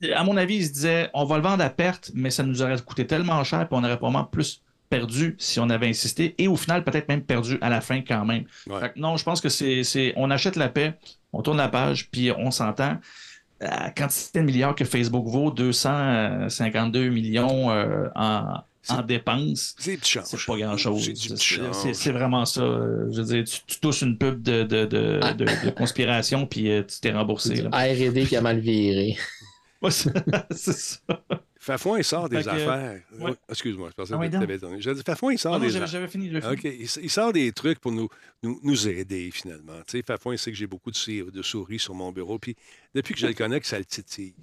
là, 0.07 0.19
à 0.19 0.23
mon 0.23 0.37
avis, 0.37 0.55
il 0.57 0.65
se 0.65 0.71
disait 0.73 1.09
on 1.13 1.25
va 1.25 1.37
le 1.37 1.43
vendre 1.43 1.63
à 1.63 1.69
perte, 1.69 2.11
mais 2.13 2.29
ça 2.29 2.43
nous 2.43 2.61
aurait 2.61 2.79
coûté 2.81 3.05
tellement 3.07 3.43
cher, 3.43 3.67
puis 3.67 3.77
on 3.79 3.83
aurait 3.83 3.97
probablement 3.97 4.25
plus 4.25 4.61
perdu 4.89 5.35
si 5.37 5.59
on 5.59 5.69
avait 5.69 5.87
insisté, 5.87 6.33
et 6.37 6.47
au 6.47 6.55
final, 6.55 6.83
peut-être 6.83 7.07
même 7.09 7.21
perdu 7.23 7.57
à 7.61 7.69
la 7.69 7.81
fin 7.81 8.01
quand 8.01 8.23
même. 8.25 8.45
Ouais. 8.67 8.79
Fait 8.79 8.93
que 8.93 8.99
non, 8.99 9.17
je 9.17 9.23
pense 9.23 9.41
que 9.41 9.49
c'est, 9.49 9.83
c'est- 9.83 10.13
on 10.15 10.31
achète 10.31 10.55
la 10.55 10.69
paix, 10.69 10.93
on 11.33 11.41
tourne 11.41 11.57
la 11.57 11.67
page, 11.69 12.09
puis 12.11 12.31
on 12.37 12.51
s'entend. 12.51 12.97
La 13.59 13.89
quantité 13.89 14.39
de 14.39 14.45
milliards 14.45 14.75
que 14.75 14.85
Facebook 14.85 15.25
vaut, 15.27 15.49
252 15.51 17.09
millions 17.09 17.71
euh, 17.71 18.07
en, 18.15 18.53
en 18.89 19.01
dépenses, 19.01 19.75
C'est 19.79 19.97
pas 20.45 20.57
grand-chose. 20.57 21.11
C'est 21.93 22.11
vraiment 22.11 22.45
ça. 22.45 22.61
euh, 22.61 23.07
Je 23.11 23.17
veux 23.21 23.25
dire, 23.25 23.43
tu, 23.43 23.59
tu 23.65 23.79
touches 23.79 24.03
une 24.03 24.17
pub 24.17 24.41
de, 24.43 24.63
de, 24.63 24.85
de, 24.85 25.19
Ah. 25.23 25.33
de- 25.33 25.45
de 25.45 25.69
conspiration, 25.71 26.45
puis 26.45 26.69
euh, 26.71 26.83
tu 26.83 26.99
t'es 27.01 27.11
remboursé. 27.11 27.63
R&D 27.71 28.25
qui 28.27 28.35
a 28.35 28.41
mal 28.41 28.59
viré. 28.59 29.17
Ouais, 29.81 29.91
c'est 29.91 30.11
ça. 30.51 30.97
Fafouin, 31.67 31.97
il 31.97 32.03
sort 32.03 32.29
des 32.29 32.41
que, 32.43 32.47
affaires. 32.49 33.01
ouais. 33.19 33.33
Excuse-moi, 33.49 33.89
je 33.89 33.93
pensais 33.95 34.13
Ah 34.17 34.25
que 34.25 34.31
tu 34.31 34.35
avais 34.37 34.57
donné. 34.57 34.81
J'ai 34.81 34.93
dit, 34.95 35.01
Fafouin, 35.05 35.33
il 35.33 35.37
sort 35.37 35.53
Ah 35.55 35.59
non, 35.59 35.65
des 35.65 35.75
affaires. 35.75 35.87
j'avais 35.87 36.07
fini. 36.07 36.27
Il, 36.27 36.87
il 37.03 37.09
sort 37.09 37.33
des 37.33 37.51
trucs 37.51 37.79
pour 37.79 37.91
nous, 37.91 38.07
nous, 38.41 38.59
nous 38.63 38.87
aider, 38.87 39.29
finalement. 39.31 39.73
Tu 39.85 39.97
sais, 39.97 40.01
Fafouin, 40.01 40.33
il 40.33 40.37
sait 40.39 40.49
que 40.51 40.57
j'ai 40.57 40.65
beaucoup 40.67 40.91
de, 40.91 40.95
sou- 40.95 41.29
de 41.29 41.41
souris 41.41 41.79
sur 41.79 41.93
mon 41.93 42.11
bureau. 42.13 42.39
Puis 42.39 42.55
depuis 42.95 43.13
que 43.13 43.19
je 43.19 43.27
le 43.27 43.33
connais, 43.33 43.59
que 43.59 43.67
ça 43.67 43.77
le 43.77 43.85
titille. 43.85 44.33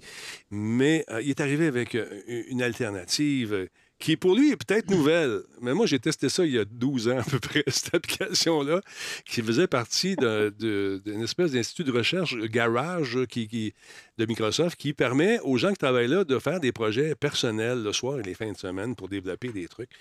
Mais 0.51 1.03
euh, 1.09 1.21
il 1.21 1.29
est 1.31 1.41
arrivé 1.41 1.65
avec 1.67 1.95
euh, 1.95 2.21
une 2.47 2.61
alternative 2.61 3.53
euh, 3.53 3.67
qui, 3.97 4.17
pour 4.17 4.35
lui, 4.35 4.51
est 4.51 4.57
peut-être 4.57 4.89
nouvelle. 4.89 5.41
Mais 5.61 5.73
moi, 5.73 5.85
j'ai 5.85 5.99
testé 5.99 6.27
ça 6.27 6.45
il 6.45 6.51
y 6.51 6.59
a 6.59 6.65
12 6.65 7.07
ans 7.07 7.19
à 7.19 7.23
peu 7.23 7.39
près, 7.39 7.63
cette 7.67 7.95
application-là, 7.95 8.81
qui 9.25 9.41
faisait 9.41 9.67
partie 9.67 10.15
d'une 10.17 11.23
espèce 11.23 11.53
d'institut 11.53 11.85
de 11.85 11.91
recherche 11.91 12.35
euh, 12.35 12.47
garage 12.47 13.13
de 13.15 14.25
Microsoft 14.25 14.75
qui 14.77 14.93
permet 14.93 15.39
aux 15.39 15.57
gens 15.57 15.71
qui 15.71 15.77
travaillent 15.77 16.09
là 16.09 16.23
de 16.23 16.39
faire 16.39 16.59
des 16.59 16.71
projets 16.71 17.15
personnels 17.15 17.83
le 17.83 17.93
soir 17.93 18.19
et 18.19 18.23
les 18.23 18.33
fins 18.33 18.51
de 18.51 18.57
semaine 18.57 18.95
pour 18.95 19.07
développer 19.07 19.49
des 19.49 19.67
trucs. 19.67 19.91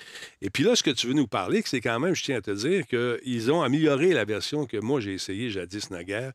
Et 0.42 0.50
puis 0.50 0.64
là, 0.64 0.74
ce 0.74 0.82
que 0.82 0.90
tu 0.90 1.06
veux 1.06 1.14
nous 1.14 1.26
parler, 1.28 1.62
c'est 1.64 1.80
quand 1.80 1.98
même, 2.00 2.14
je 2.14 2.24
tiens 2.24 2.38
à 2.38 2.40
te 2.40 2.50
dire, 2.50 2.86
qu'ils 2.86 3.52
ont 3.52 3.62
amélioré 3.62 4.12
la 4.12 4.24
version 4.24 4.66
que 4.66 4.76
moi 4.76 5.00
j'ai 5.00 5.14
essayée 5.14 5.50
jadis 5.50 5.90
naguère, 5.90 6.32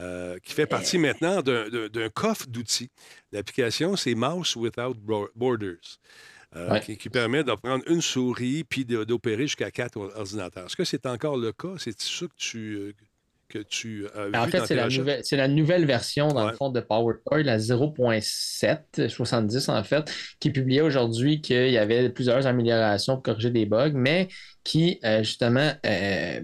euh, 0.00 0.38
qui 0.44 0.52
fait 0.52 0.66
partie 0.66 0.98
maintenant 0.98 1.42
d'un- 1.42 2.08
coffre 2.14 2.46
d'outils. 2.46 2.90
L'application, 3.32 3.96
c'est 3.96 4.14
Mouse 4.14 4.54
Without 4.56 4.94
Borders. 5.34 5.98
Euh, 6.56 6.70
Ouais. 6.72 6.80
qui, 6.80 6.96
qui 6.96 7.10
permet 7.10 7.44
de 7.44 7.52
prendre 7.52 7.84
une 7.90 8.00
souris 8.00 8.64
puis 8.64 8.84
d'opérer 8.84 9.42
jusqu'à 9.42 9.70
quatre 9.70 9.96
ordinateurs. 9.98 10.66
Est-ce 10.66 10.76
que 10.76 10.84
c'est 10.84 11.06
encore 11.06 11.36
le 11.36 11.52
cas? 11.52 11.74
C'est 11.78 12.00
ça 12.00 12.26
que 12.26 12.32
tu, 12.36 12.74
euh, 12.76 12.92
que 13.48 13.58
tu 13.58 14.06
as 14.14 14.28
vu 14.28 14.36
En 14.36 14.46
fait, 14.46 14.64
c'est 14.66 14.74
la, 14.74 14.88
nouvelle, 14.88 15.24
c'est 15.24 15.36
la 15.36 15.48
nouvelle 15.48 15.84
version, 15.86 16.28
dans 16.28 16.44
Ouais. 16.46 16.50
le 16.52 16.56
fond, 16.56 16.70
de 16.70 16.80
PowerPoint, 16.80 17.42
la 17.42 17.58
0.7, 17.58 19.08
70 19.08 19.68
en 19.68 19.82
fait, 19.84 20.12
qui 20.40 20.50
publiait 20.50 20.80
aujourd'hui 20.80 21.40
qu'il 21.40 21.70
y 21.70 21.78
avait 21.78 22.10
plusieurs 22.10 22.46
améliorations 22.46 23.14
pour 23.14 23.22
corriger 23.22 23.50
des 23.50 23.66
bugs, 23.66 23.92
mais 23.94 24.28
qui, 24.64 25.00
euh, 25.04 25.22
justement, 25.22 25.72
euh, 25.86 26.40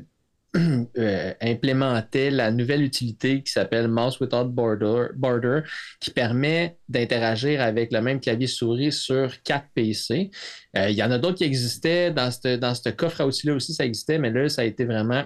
euh, 0.98 1.34
implémentait 1.40 2.30
la 2.30 2.50
nouvelle 2.50 2.82
utilité 2.82 3.42
qui 3.42 3.50
s'appelle 3.50 3.88
Mouse 3.88 4.20
Without 4.20 4.44
Border, 4.44 5.08
Border, 5.16 5.62
qui 6.00 6.10
permet 6.10 6.78
d'interagir 6.88 7.60
avec 7.60 7.92
le 7.92 8.00
même 8.00 8.20
clavier 8.20 8.46
souris 8.46 8.92
sur 8.92 9.42
4 9.42 9.66
PC. 9.74 10.30
Euh, 10.76 10.90
il 10.90 10.96
y 10.96 11.02
en 11.02 11.10
a 11.10 11.18
d'autres 11.18 11.38
qui 11.38 11.44
existaient 11.44 12.12
dans 12.12 12.30
ce 12.30 12.56
dans 12.56 12.74
coffre 12.96 13.20
à 13.20 13.26
outils-là 13.26 13.54
aussi, 13.54 13.74
ça 13.74 13.84
existait, 13.84 14.18
mais 14.18 14.30
là, 14.30 14.48
ça 14.48 14.62
a 14.62 14.64
été 14.64 14.84
vraiment 14.84 15.24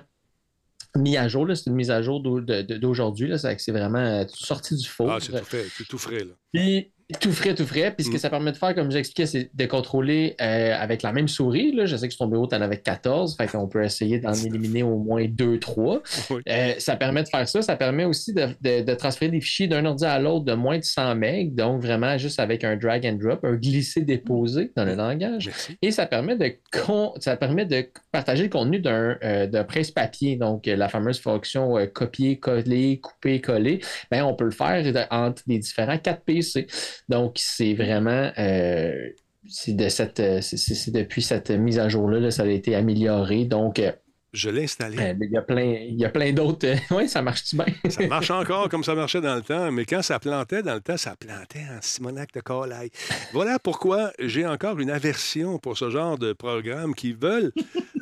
mis 0.96 1.16
à 1.16 1.28
jour. 1.28 1.46
C'est 1.54 1.66
une 1.66 1.76
mise 1.76 1.90
à 1.90 2.02
jour 2.02 2.22
d'aujourd'hui. 2.22 3.32
C'est 3.38 3.72
vraiment 3.72 3.98
euh, 3.98 4.24
sorti 4.32 4.76
du 4.76 4.88
four. 4.88 5.10
Ah, 5.10 5.18
c'est 5.20 5.88
tout, 5.88 5.98
frais, 5.98 6.24
là. 6.24 6.34
Puis 6.52 6.92
tout 7.20 7.32
frais, 7.32 7.54
tout 7.54 7.64
frais. 7.64 7.92
Puis 7.96 8.04
ce 8.04 8.10
que 8.10 8.16
Mm. 8.16 8.18
ça 8.18 8.30
permet 8.30 8.52
de 8.52 8.56
faire, 8.56 8.74
comme 8.74 8.90
j'expliquais, 8.90 9.26
c'est 9.26 9.50
de 9.54 9.66
contrôler 9.66 10.36
euh, 10.42 10.74
avec 10.78 11.02
la 11.02 11.12
même 11.12 11.26
souris. 11.28 11.72
Là. 11.72 11.86
Je 11.86 11.96
sais 11.96 12.06
que 12.08 12.12
sur 12.14 12.24
ton 12.26 12.30
bureau, 12.30 12.46
tu 12.46 12.54
en 12.54 12.60
avais 12.60 12.76
14. 12.78 13.36
Fait 13.36 13.46
qu'on 13.46 13.66
peut 13.66 13.82
essayer 13.82 14.18
d'en 14.18 14.32
éliminer 14.34 14.82
au 14.82 14.98
moins 14.98 15.24
2, 15.26 15.58
3. 15.58 16.02
Oui. 16.30 16.42
Euh, 16.48 16.72
ça 16.78 16.96
permet 16.96 17.22
de 17.22 17.28
faire 17.28 17.48
ça. 17.48 17.62
Ça 17.62 17.76
permet 17.76 18.04
aussi 18.04 18.34
de, 18.34 18.48
de- 18.60 18.82
de 18.82 18.94
transférer 18.94 19.30
des 19.30 19.40
fichiers 19.40 19.68
d'un 19.68 19.84
ordi 19.86 20.04
à 20.04 20.18
l'autre 20.18 20.44
de 20.44 20.52
moins 20.54 20.78
de 20.78 20.84
100 20.84 21.14
MB. 21.14 21.54
Donc, 21.54 21.80
vraiment, 21.82 22.18
juste 22.18 22.40
avec 22.40 22.62
un 22.64 22.76
drag 22.76 23.06
and 23.06 23.14
drop, 23.14 23.42
un 23.44 23.54
glisser-déposer 23.54 24.72
dans 24.76 24.84
le 24.84 24.94
langage. 24.94 25.46
Merci. 25.46 25.78
Et 25.82 25.90
ça 25.90 26.06
permet 26.06 26.36
de, 26.36 26.52
con- 26.72 27.14
ça 27.20 27.36
permet 27.36 27.64
de 27.66 27.88
partager 28.12 28.42
le 28.44 28.48
contenu 28.50 28.80
d'un 28.80 29.16
euh, 29.24 29.64
presse-papier. 29.64 30.36
Donc, 30.36 30.68
euh, 30.68 30.76
la 30.76 30.88
fameuse 30.88 31.18
fonction 31.20 31.78
euh, 31.78 31.86
copier, 31.86 32.38
coller, 32.38 33.00
couper, 33.00 33.40
coller. 33.40 33.80
Ben, 34.10 34.22
on 34.24 34.34
peut 34.34 34.44
le 34.44 34.50
faire 34.50 34.84
entre 35.10 35.42
les 35.46 35.58
différents 35.58 35.98
4 35.98 36.22
PC. 36.22 36.66
Donc, 37.08 37.34
c'est 37.36 37.74
vraiment. 37.74 38.30
euh, 38.38 39.10
c'est 39.48 39.72
de 39.72 39.88
cette, 39.88 40.20
depuis 40.20 41.22
cette 41.22 41.50
mise 41.50 41.78
à 41.78 41.88
jour-là, 41.88 42.20
là, 42.20 42.30
ça 42.30 42.42
a 42.42 42.46
été 42.46 42.74
amélioré. 42.74 43.44
Donc, 43.46 43.78
euh, 43.78 43.92
Je 44.38 44.50
l'ai 44.50 44.64
installé. 44.64 44.96
euh, 45.00 45.14
il 45.20 45.30
y 45.32 45.36
a 45.36 45.42
plein, 45.42 45.62
il 45.64 45.96
y 45.98 46.04
a 46.04 46.10
plein 46.10 46.32
d'autres. 46.32 46.68
oui, 46.92 47.08
ça 47.08 47.22
marche-tu 47.22 47.56
bien? 47.56 47.66
Ça 47.90 48.06
marche 48.06 48.30
encore 48.42 48.68
comme 48.68 48.84
ça 48.84 48.94
marchait 48.94 49.20
dans 49.20 49.34
le 49.34 49.42
temps, 49.42 49.72
mais 49.72 49.84
quand 49.84 50.02
ça 50.02 50.20
plantait 50.20 50.62
dans 50.62 50.74
le 50.74 50.80
temps, 50.80 50.96
ça 50.96 51.16
plantait 51.16 51.64
en 51.76 51.80
Simonac 51.82 52.32
de 52.32 52.40
Colaille. 52.40 52.90
Voilà 53.32 53.58
pourquoi 53.58 54.12
j'ai 54.20 54.46
encore 54.46 54.78
une 54.78 54.90
aversion 54.90 55.58
pour 55.58 55.76
ce 55.76 55.90
genre 55.90 56.18
de 56.18 56.32
programmes 56.32 56.94
qui 56.94 57.12
veulent 57.12 57.52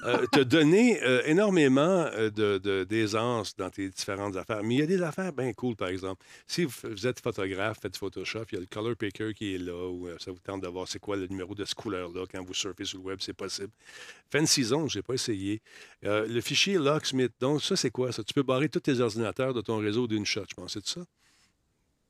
euh, 0.04 0.26
te 0.32 0.40
donner 0.40 1.02
euh, 1.02 1.22
énormément 1.24 2.06
euh, 2.12 2.30
de, 2.30 2.58
de- 2.58 2.84
d'aisance 2.84 3.56
dans 3.56 3.70
tes 3.70 3.88
différentes 3.88 4.36
affaires. 4.36 4.62
Mais 4.62 4.74
il 4.74 4.80
y 4.80 4.82
a 4.82 4.86
des 4.86 5.02
affaires 5.02 5.32
bien 5.32 5.52
cool, 5.54 5.74
par 5.74 5.88
exemple. 5.88 6.22
Si 6.46 6.64
vous, 6.64 7.06
êtes 7.06 7.20
photographe, 7.20 7.78
faites 7.80 7.96
Photoshop, 7.96 8.44
il 8.52 8.54
y 8.56 8.58
a 8.58 8.60
le 8.60 8.66
Color 8.66 8.96
Picker 8.96 9.32
qui 9.34 9.54
est 9.54 9.58
là, 9.58 9.72
ou 9.88 10.06
euh, 10.08 10.16
ça 10.18 10.30
vous 10.30 10.38
tente 10.38 10.62
de 10.62 10.68
voir 10.68 10.86
c'est 10.86 10.98
quoi 10.98 11.16
le 11.16 11.26
numéro 11.28 11.54
de 11.54 11.64
ce 11.64 11.74
couleur-là 11.74 12.24
quand 12.30 12.44
vous 12.44 12.54
surfez 12.54 12.84
sur 12.84 12.98
le 12.98 13.04
web, 13.04 13.18
c'est 13.20 13.32
possible. 13.32 13.70
Fancy 14.30 14.64
Zone, 14.64 14.88
je 14.90 14.98
n'ai 14.98 15.02
pas 15.02 15.14
essayé. 15.14 15.60
Euh, 16.04 16.25
le 16.26 16.40
fichier 16.40 16.78
Locksmith, 16.78 17.32
donc 17.40 17.62
ça, 17.62 17.76
c'est 17.76 17.90
quoi 17.90 18.12
ça? 18.12 18.22
Tu 18.24 18.34
peux 18.34 18.42
barrer 18.42 18.68
tous 18.68 18.80
tes 18.80 19.00
ordinateurs 19.00 19.54
de 19.54 19.60
ton 19.60 19.78
réseau 19.78 20.06
d'une 20.06 20.24
shot, 20.24 20.44
je 20.48 20.54
pense. 20.54 20.72
C'est 20.74 20.86
ça? 20.86 21.02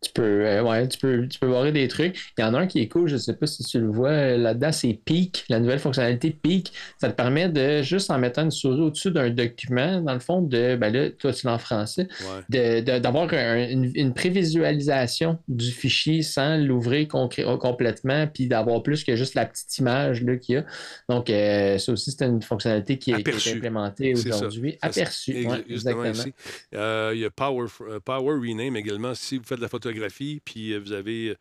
Tu 0.07 0.13
peux, 0.13 0.23
euh, 0.47 0.63
ouais, 0.63 0.87
tu 0.87 0.99
peux, 0.99 1.27
tu 1.27 1.39
peux 1.41 1.49
barrer 1.51 1.73
des 1.73 1.89
trucs. 1.89 2.17
Il 2.39 2.43
y 2.43 2.45
en 2.45 2.55
a 2.55 2.61
un 2.61 2.67
qui 2.69 2.81
est 2.81 2.87
cool, 2.89 3.09
je 3.09 3.15
ne 3.15 3.19
sais 3.19 3.35
pas 3.35 3.47
si 3.47 3.65
tu 3.65 3.81
le 3.81 3.89
vois 3.89 4.11
euh, 4.11 4.37
là-dedans, 4.37 4.71
c'est 4.71 4.97
Peak, 5.05 5.45
la 5.49 5.59
nouvelle 5.59 5.81
fonctionnalité 5.81 6.31
Peak. 6.31 6.73
Ça 7.01 7.09
te 7.09 7.15
permet 7.17 7.49
de, 7.49 7.83
juste 7.83 8.09
en 8.11 8.19
mettant 8.19 8.45
une 8.45 8.53
souris 8.53 8.81
au-dessus 8.83 9.11
d'un 9.11 9.31
document, 9.31 10.01
dans 10.01 10.13
le 10.15 10.21
fond, 10.21 10.43
de, 10.43 10.77
ben 10.77 10.93
là, 10.93 11.11
toi, 11.11 11.33
tu 11.33 11.45
l'as 11.47 11.55
en 11.55 11.59
français, 11.59 12.07
Ouais. 12.51 12.83
d'avoir 13.01 13.33
un- 13.35 13.69
une, 13.69 13.91
une 13.95 14.15
prévisualisation 14.15 15.39
du 15.49 15.71
fichier 15.71 16.23
sans 16.23 16.57
l'ouvrir 16.57 17.07
concré- 17.09 17.59
complètement, 17.59 18.27
puis 18.27 18.47
d'avoir 18.47 18.83
plus 18.83 19.05
que 19.05 19.17
juste 19.17 19.35
la 19.35 19.47
petite 19.47 19.77
image 19.79 20.25
qu'il 20.41 20.55
y 20.55 20.59
a. 20.59 20.65
Donc, 21.09 21.31
euh, 21.31 21.79
ça 21.79 21.93
aussi, 21.93 22.11
c'est 22.13 22.25
une 22.27 22.43
fonctionnalité 22.43 22.99
qui 22.99 23.13
est, 23.13 23.23
qui 23.23 23.49
est 23.49 23.55
implémentée 23.57 24.15
aujourd'hui. 24.15 24.79
Aperçu, 24.83 25.47
ouais, 25.47 25.65
exactement. 25.69 26.13
ici. 26.13 26.33
Euh, 26.75 27.13
il 27.15 27.21
y 27.21 27.25
a 27.25 27.31
Power, 27.31 27.67
euh, 27.83 28.01
Power 28.01 28.35
Rename 28.41 28.77
également. 28.77 29.15
Si 29.15 29.39
vous 29.39 29.45
faites 29.45 29.59
de 29.59 29.63
la 29.63 29.69
photographie, 29.69 29.96
puis 30.45 30.73
euh, 30.73 30.79
vous 30.79 30.93
avez 30.93 31.31
euh, 31.31 31.35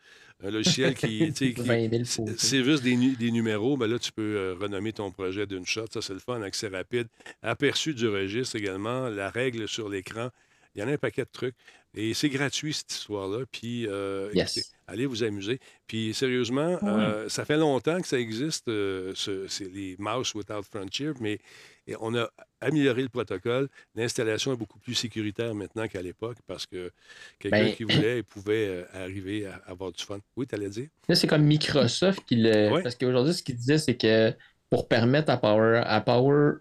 un 0.48 0.52
logiciel 0.52 0.94
qui, 0.96 1.32
qui 1.34 1.52
20 1.54 1.90
000 1.90 2.04
photos. 2.06 2.36
c'est 2.38 2.64
juste 2.64 2.84
des, 2.84 2.96
nu- 2.96 3.16
des 3.16 3.32
numéros, 3.32 3.78
ben 3.78 3.88
là, 3.88 3.98
tu 4.00 4.12
peux 4.12 4.36
euh, 4.38 4.56
renommer 4.60 4.94
ton 4.94 5.12
projet 5.12 5.46
d'une 5.48 5.66
shot. 5.66 5.86
Ça, 5.92 6.02
c'est 6.02 6.14
le 6.14 6.20
fun, 6.20 6.42
accès 6.42 6.68
rapide. 6.68 7.08
Aperçu 7.42 7.94
du 7.94 8.08
registre 8.08 8.56
également, 8.56 9.10
la 9.10 9.30
règle 9.30 9.68
sur 9.68 9.90
l'écran. 9.90 10.30
Il 10.76 10.82
y 10.82 10.84
en 10.84 10.88
a 10.88 10.92
un 10.92 10.98
paquet 10.98 11.24
de 11.24 11.30
trucs. 11.32 11.56
Et 11.98 12.14
c'est 12.14 12.28
gratuit, 12.28 12.74
cette 12.74 12.92
histoire-là. 12.92 13.46
Puis, 13.50 13.88
euh, 13.88 14.30
Yes. 14.34 14.58
écoutez, 14.58 14.72
allez 14.88 15.06
vous 15.06 15.24
amuser. 15.24 15.60
Puis, 15.88 16.14
sérieusement, 16.14 16.78
euh, 16.84 17.30
ça 17.30 17.46
fait 17.46 17.56
longtemps 17.56 18.02
que 18.02 18.08
ça 18.08 18.20
existe, 18.20 18.68
euh, 18.68 19.14
ce- 19.16 19.48
les 19.74 19.96
Mouse 19.98 20.34
Without 20.36 20.64
Frontier, 20.70 21.12
mais 21.22 21.40
et 21.88 21.96
on 22.00 22.16
a 22.16 22.30
amélioré 22.62 23.04
le 23.04 23.10
protocole. 23.10 23.68
L'installation 23.96 24.54
est 24.54 24.58
beaucoup 24.58 24.80
plus 24.80 24.96
sécuritaire 24.96 25.54
maintenant 25.54 25.88
qu'à 25.88 26.02
l'époque 26.02 26.38
parce 26.48 26.66
que 26.66 26.92
quelqu'un 27.40 27.66
Ben- 27.66 27.74
qui 27.76 27.84
voulait 27.90 28.24
pouvait 28.24 28.68
euh, 28.68 28.84
arriver 28.94 29.46
à 29.46 29.62
avoir 29.68 29.92
du 29.92 30.04
fun. 30.04 30.20
Oui, 30.36 30.48
tu 30.48 30.56
allais 30.56 30.70
dire? 30.70 30.88
Là, 31.08 31.16
c'est 31.16 31.28
comme 31.28 31.44
Microsoft 31.44 32.24
qui 32.26 32.38
le. 32.38 32.72
Ouais. 32.72 32.84
Parce 32.84 32.96
qu'aujourd'hui, 32.96 33.34
ce 33.34 33.44
qu'il 33.44 33.56
disait, 33.56 33.78
c'est 33.78 33.96
que 33.98 34.34
pour 34.70 34.88
permettre 34.88 35.30
à 35.32 35.38
Power, 35.38 35.84
à 35.86 36.02
Power, 36.02 36.54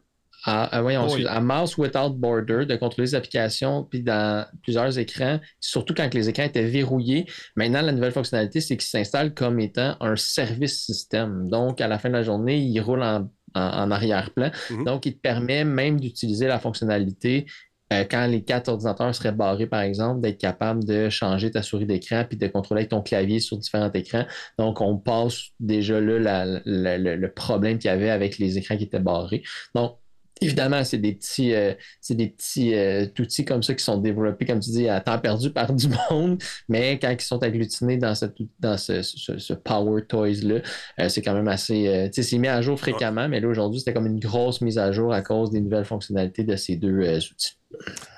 à, 0.45 0.65
à- 0.77 0.83
voyons, 0.83 1.11
Oui. 1.11 1.25
à 1.27 1.41
Mouse 1.41 1.79
Without 1.79 2.11
Border 2.11 2.67
de 2.67 2.77
contrôler 2.77 3.07
les 3.07 3.15
applications 3.15 3.85
puis 3.85 4.03
dans 4.03 4.47
plusieurs 4.63 4.99
écrans, 4.99 5.41
surtout 5.59 5.95
quand 5.95 6.13
les 6.13 6.29
écrans 6.29 6.43
étaient 6.45 6.67
verrouillés. 6.69 7.25
Maintenant, 7.57 7.81
la 7.81 7.93
nouvelle 7.93 8.13
fonctionnalité, 8.13 8.61
c'est 8.61 8.77
qu'il 8.77 8.87
s'installe 8.89 9.33
comme 9.33 9.59
étant 9.59 9.97
un 10.01 10.17
service 10.17 10.85
système. 10.85 11.49
Donc, 11.49 11.81
à 11.81 11.89
la 11.89 11.99
fin 11.99 12.11
de 12.11 12.15
la 12.15 12.23
journée, 12.23 12.59
il 12.59 12.79
roule 12.81 13.03
en, 13.03 13.31
en- 13.55 13.61
en 13.85 13.91
arrière-plan. 13.91 14.51
Mhm. 14.71 14.85
Donc, 14.85 15.07
il 15.07 15.15
te 15.15 15.21
permet 15.21 15.65
même 15.65 16.01
d'utiliser 16.01 16.47
la 16.47 16.59
fonctionnalité 16.59 17.47
euh, 17.93 18.05
quand 18.11 18.27
les 18.27 18.43
quatre 18.43 18.69
ordinateurs 18.69 19.15
seraient 19.15 19.31
barrés, 19.33 19.67
par 19.67 19.83
exemple, 19.83 20.21
d'être 20.23 20.39
capable 20.39 20.85
de 20.85 21.11
changer 21.11 21.51
ta 21.51 21.63
souris 21.63 21.85
d'écran 21.87 22.25
puis 22.27 22.39
de 22.39 22.47
contrôler 22.49 22.81
avec 22.81 22.91
ton 22.91 23.03
clavier 23.03 23.41
sur 23.41 23.59
différents 23.59 23.93
écrans. 23.93 24.25
Donc, 24.59 24.81
on 24.81 24.97
passe 24.97 25.51
déjà 25.61 26.01
là 26.01 26.19
la- 26.19 26.61
la- 26.65 26.99
le, 26.99 27.17
le 27.17 27.33
problème 27.33 27.79
qu'il 27.79 27.89
y 27.91 27.93
avait 27.95 28.09
avec 28.11 28.39
les 28.39 28.57
écrans 28.59 28.77
qui 28.79 28.85
étaient 28.85 29.01
barrés. 29.01 29.43
Donc, 29.75 29.99
évidemment, 30.41 30.85
c'est 30.85 30.99
des 30.99 31.15
petits, 31.15 31.55
euh, 31.55 31.75
c'est 32.01 32.15
des 32.15 32.29
petits 32.29 32.75
euh, 32.75 33.07
outils 33.19 33.45
comme 33.45 33.63
ça 33.63 33.75
qui 33.75 33.85
sont 33.85 33.99
développés, 33.99 34.45
comme 34.47 34.61
tu 34.61 34.71
dis, 34.71 34.89
à 34.89 35.01
temps 35.01 35.19
perdu 35.19 35.51
par 35.51 35.73
du 35.73 35.89
monde, 36.11 36.43
mais 36.69 36.99
quand 36.99 37.11
ils 37.11 37.21
sont 37.21 37.43
agglutinés 37.43 37.97
dans, 37.97 38.15
dans 38.61 38.77
ce, 38.77 39.53
Power 39.55 40.03
Toys-là, 40.07 40.61
euh, 41.01 41.09
c'est 41.09 41.23
quand 41.23 41.35
même 41.35 41.49
assez. 41.49 42.11
tu 42.13 42.23
sais, 42.23 42.29
c'est 42.29 42.39
mis 42.39 42.49
à 42.49 42.61
jour 42.63 42.79
fréquemment, 42.79 43.29
mais 43.29 43.41
là, 43.41 43.49
aujourd'hui, 43.49 43.81
c'était 43.81 43.93
comme 43.93 44.07
une 44.07 44.21
grosse 44.21 44.61
mise 44.61 44.79
à 44.79 44.93
jour 44.93 45.13
à 45.13 45.23
cause 45.23 45.51
des 45.51 45.61
nouvelles 45.61 45.85
fonctionnalités 45.85 46.45
de 46.45 46.57
ces 46.57 46.77
deux 46.77 47.17
outils. 47.17 47.57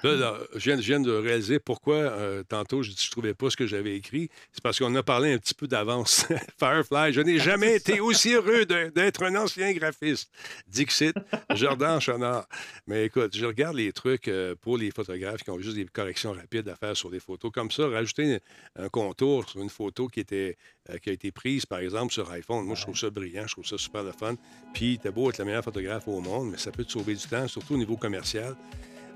Là, 0.02 0.14
là, 0.14 0.38
je, 0.54 0.70
viens, 0.70 0.76
je 0.76 0.86
viens 0.86 1.00
de 1.00 1.10
réaliser 1.10 1.58
pourquoi 1.58 1.96
euh, 1.96 2.42
tantôt 2.42 2.82
je 2.82 2.90
ne 2.90 3.10
trouvais 3.10 3.34
pas 3.34 3.50
ce 3.50 3.56
que 3.56 3.66
j'avais 3.66 3.96
écrit. 3.96 4.28
C'est 4.52 4.62
parce 4.62 4.78
qu'on 4.78 4.94
a 4.94 5.02
parlé 5.02 5.32
un 5.32 5.38
petit 5.38 5.54
peu 5.54 5.66
d'avance. 5.66 6.26
Firefly, 6.58 7.12
je 7.12 7.20
n'ai 7.20 7.38
jamais 7.38 7.76
été 7.76 8.00
aussi 8.00 8.34
heureux 8.34 8.64
d'être 8.66 9.22
un 9.24 9.34
ancien 9.36 9.72
graphiste. 9.72 10.30
Dixit, 10.68 11.14
Jordan 11.54 12.00
Chenard. 12.00 12.46
Mais 12.86 13.06
écoute, 13.06 13.36
je 13.36 13.44
regarde 13.44 13.76
les 13.76 13.92
trucs 13.92 14.28
euh, 14.28 14.54
pour 14.60 14.78
les 14.78 14.90
photographes 14.90 15.42
qui 15.42 15.50
ont 15.50 15.58
juste 15.58 15.76
des 15.76 15.84
corrections 15.86 16.32
rapides 16.32 16.68
à 16.68 16.76
faire 16.76 16.96
sur 16.96 17.10
des 17.10 17.20
photos. 17.20 17.50
Comme 17.52 17.70
ça, 17.70 17.88
rajouter 17.88 18.40
un 18.76 18.88
contour 18.88 19.48
sur 19.48 19.60
une 19.60 19.70
photo 19.70 20.08
qui, 20.08 20.20
était, 20.20 20.56
euh, 20.90 20.98
qui 20.98 21.10
a 21.10 21.12
été 21.12 21.30
prise, 21.30 21.66
par 21.66 21.80
exemple, 21.80 22.12
sur 22.12 22.30
iPhone. 22.30 22.64
Moi, 22.64 22.76
je 22.76 22.82
trouve 22.82 22.96
ça 22.96 23.10
brillant, 23.10 23.46
je 23.46 23.52
trouve 23.52 23.66
ça 23.66 23.78
super 23.78 24.02
le 24.02 24.12
fun. 24.12 24.36
Puis, 24.74 24.98
t'as 25.02 25.10
beau 25.10 25.30
être 25.30 25.38
le 25.38 25.44
meilleur 25.44 25.64
photographe 25.64 26.06
au 26.08 26.20
monde, 26.20 26.50
mais 26.50 26.58
ça 26.58 26.70
peut 26.70 26.84
te 26.84 26.92
sauver 26.92 27.14
du 27.14 27.26
temps, 27.26 27.48
surtout 27.48 27.74
au 27.74 27.78
niveau 27.78 27.96
commercial. 27.96 28.56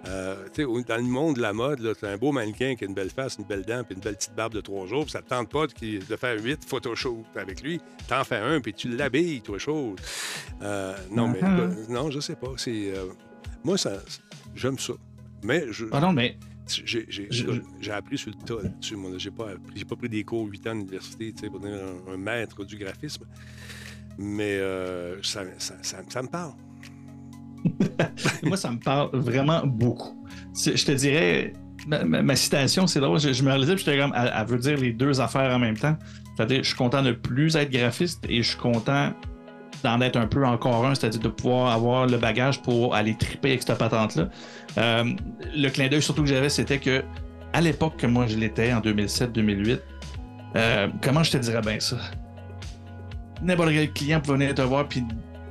Euh, 0.07 0.35
dans 0.89 0.97
le 0.97 1.03
monde 1.03 1.37
de 1.37 1.43
la 1.43 1.53
mode, 1.53 1.95
tu 1.99 2.07
as 2.07 2.09
un 2.09 2.17
beau 2.17 2.33
mannequin 2.33 2.75
qui 2.75 2.85
a 2.85 2.87
une 2.87 2.95
belle 2.95 3.11
face, 3.11 3.37
une 3.39 3.45
belle 3.45 3.65
dent, 3.65 3.85
puis 3.85 3.95
une 3.95 4.01
belle 4.01 4.17
petite 4.17 4.35
barbe 4.35 4.55
de 4.55 4.61
trois 4.63 4.87
jours, 4.87 5.03
puis 5.05 5.11
ça 5.13 5.21
te 5.21 5.29
tente 5.29 5.51
pas 5.51 5.67
de, 5.67 5.99
de 6.07 6.17
faire 6.17 6.43
huit 6.43 6.65
photoshoots 6.65 7.25
avec 7.37 7.63
lui. 7.63 7.81
T'en 8.09 8.25
fais 8.25 8.37
un, 8.39 8.61
puis 8.61 8.73
tu 8.73 8.89
l'habilles, 8.89 9.43
toi, 9.43 9.59
chose. 9.59 9.99
Euh, 10.63 10.97
non, 11.11 11.29
mais 11.29 11.43
Mhm. 11.43 11.59
écoute, 11.71 11.89
non, 11.91 12.11
je 12.11 12.21
sais 12.21 12.37
pas. 12.37 12.53
C'est, 12.57 12.95
euh, 12.97 13.07
moi, 13.63 13.77
ça, 13.77 13.93
j'aime 14.55 14.79
ça. 14.79 14.95
Mais 15.43 15.67
je, 15.71 15.85
Ah 15.93 16.01
non, 16.01 16.13
mais 16.15 16.37
j'ai, 16.67 17.07
appris 17.93 18.17
sur 18.17 18.31
le 18.31 18.37
tas 18.45 18.63
là-dessus. 18.63 18.97
J'ai 19.19 19.31
pas, 19.31 19.49
j'ai 19.75 19.85
pas 19.85 19.97
pris 19.97 20.09
des 20.09 20.25
cours 20.25 20.47
8 20.47 20.67
ans 20.67 20.71
à 20.71 20.75
l'université 20.75 21.33
pour 21.51 21.61
devenir 21.61 21.81
un, 22.09 22.13
un 22.15 22.17
maître 22.17 22.65
du 22.65 22.77
graphisme. 22.79 23.25
Mais 24.19 24.61
ça, 25.23 25.43
ça, 25.59 25.75
ça- 25.83 26.03
ça 26.09 26.23
me 26.23 26.29
parle. 26.29 26.53
moi, 28.43 28.57
ça 28.57 28.71
me 28.71 28.79
parle 28.79 29.11
vraiment 29.13 29.63
beaucoup. 29.65 30.25
Je 30.55 30.85
te 30.85 30.93
dirais, 30.93 31.53
ma, 31.87 32.37
citation, 32.37 32.87
c'est 32.87 33.01
drôle, 33.01 33.21
je, 33.21 33.33
je 33.33 33.43
me 33.43 33.49
réalisais, 33.49 33.77
j'étais 33.77 33.99
comme, 33.99 34.13
elle, 34.17 34.33
elle 34.37 34.47
veut 34.47 34.59
dire 34.59 34.79
les 34.79 34.93
deux 34.93 35.21
affaires 35.21 35.55
en 35.55 35.59
même 35.59 35.77
temps. 35.77 35.97
C'est-à-dire, 36.37 36.63
je 36.63 36.69
suis 36.69 36.77
content 36.77 37.03
de 37.03 37.13
plus 37.13 37.57
être 37.57 37.71
graphiste 37.71 38.25
et 38.29 38.43
je 38.43 38.49
suis 38.49 38.59
content 38.59 39.13
d'en 39.83 40.01
être 40.01 40.17
un 40.17 40.27
peu 40.27 40.45
encore 40.47 40.87
un, 40.87 40.95
c'est-à-dire 40.95 41.21
de 41.21 41.29
pouvoir 41.29 41.73
avoir 41.73 42.07
le 42.07 42.19
bagage 42.19 42.61
pour 42.63 42.95
aller 42.95 43.17
triper 43.17 43.51
avec 43.51 43.63
cette 43.63 43.79
patente-là. 43.79 44.29
Euh, 44.79 45.05
le 45.55 45.69
clin 45.69 45.89
d'œil 45.89 46.03
surtout 46.03 46.23
que 46.23 46.29
j'avais, 46.29 46.49
c'était 46.49 46.79
que 46.79 47.03
à 47.53 47.61
l'époque 47.61 47.97
que 47.97 48.07
moi 48.07 48.27
je 48.27 48.37
l'étais, 48.37 48.73
en 48.73 48.81
2007-2008, 48.81 49.81
euh, 50.57 50.89
comment 51.03 51.23
je 51.23 51.33
te 51.33 51.37
dirais 51.39 51.61
bien 51.61 51.81
ça? 51.81 51.97
N'importe 53.43 53.71
quel 53.71 53.93
client 53.93 54.21
pouvait 54.21 54.39
venir 54.39 54.55
te 54.55 54.63
voir 54.63 54.87
puis 54.87 55.05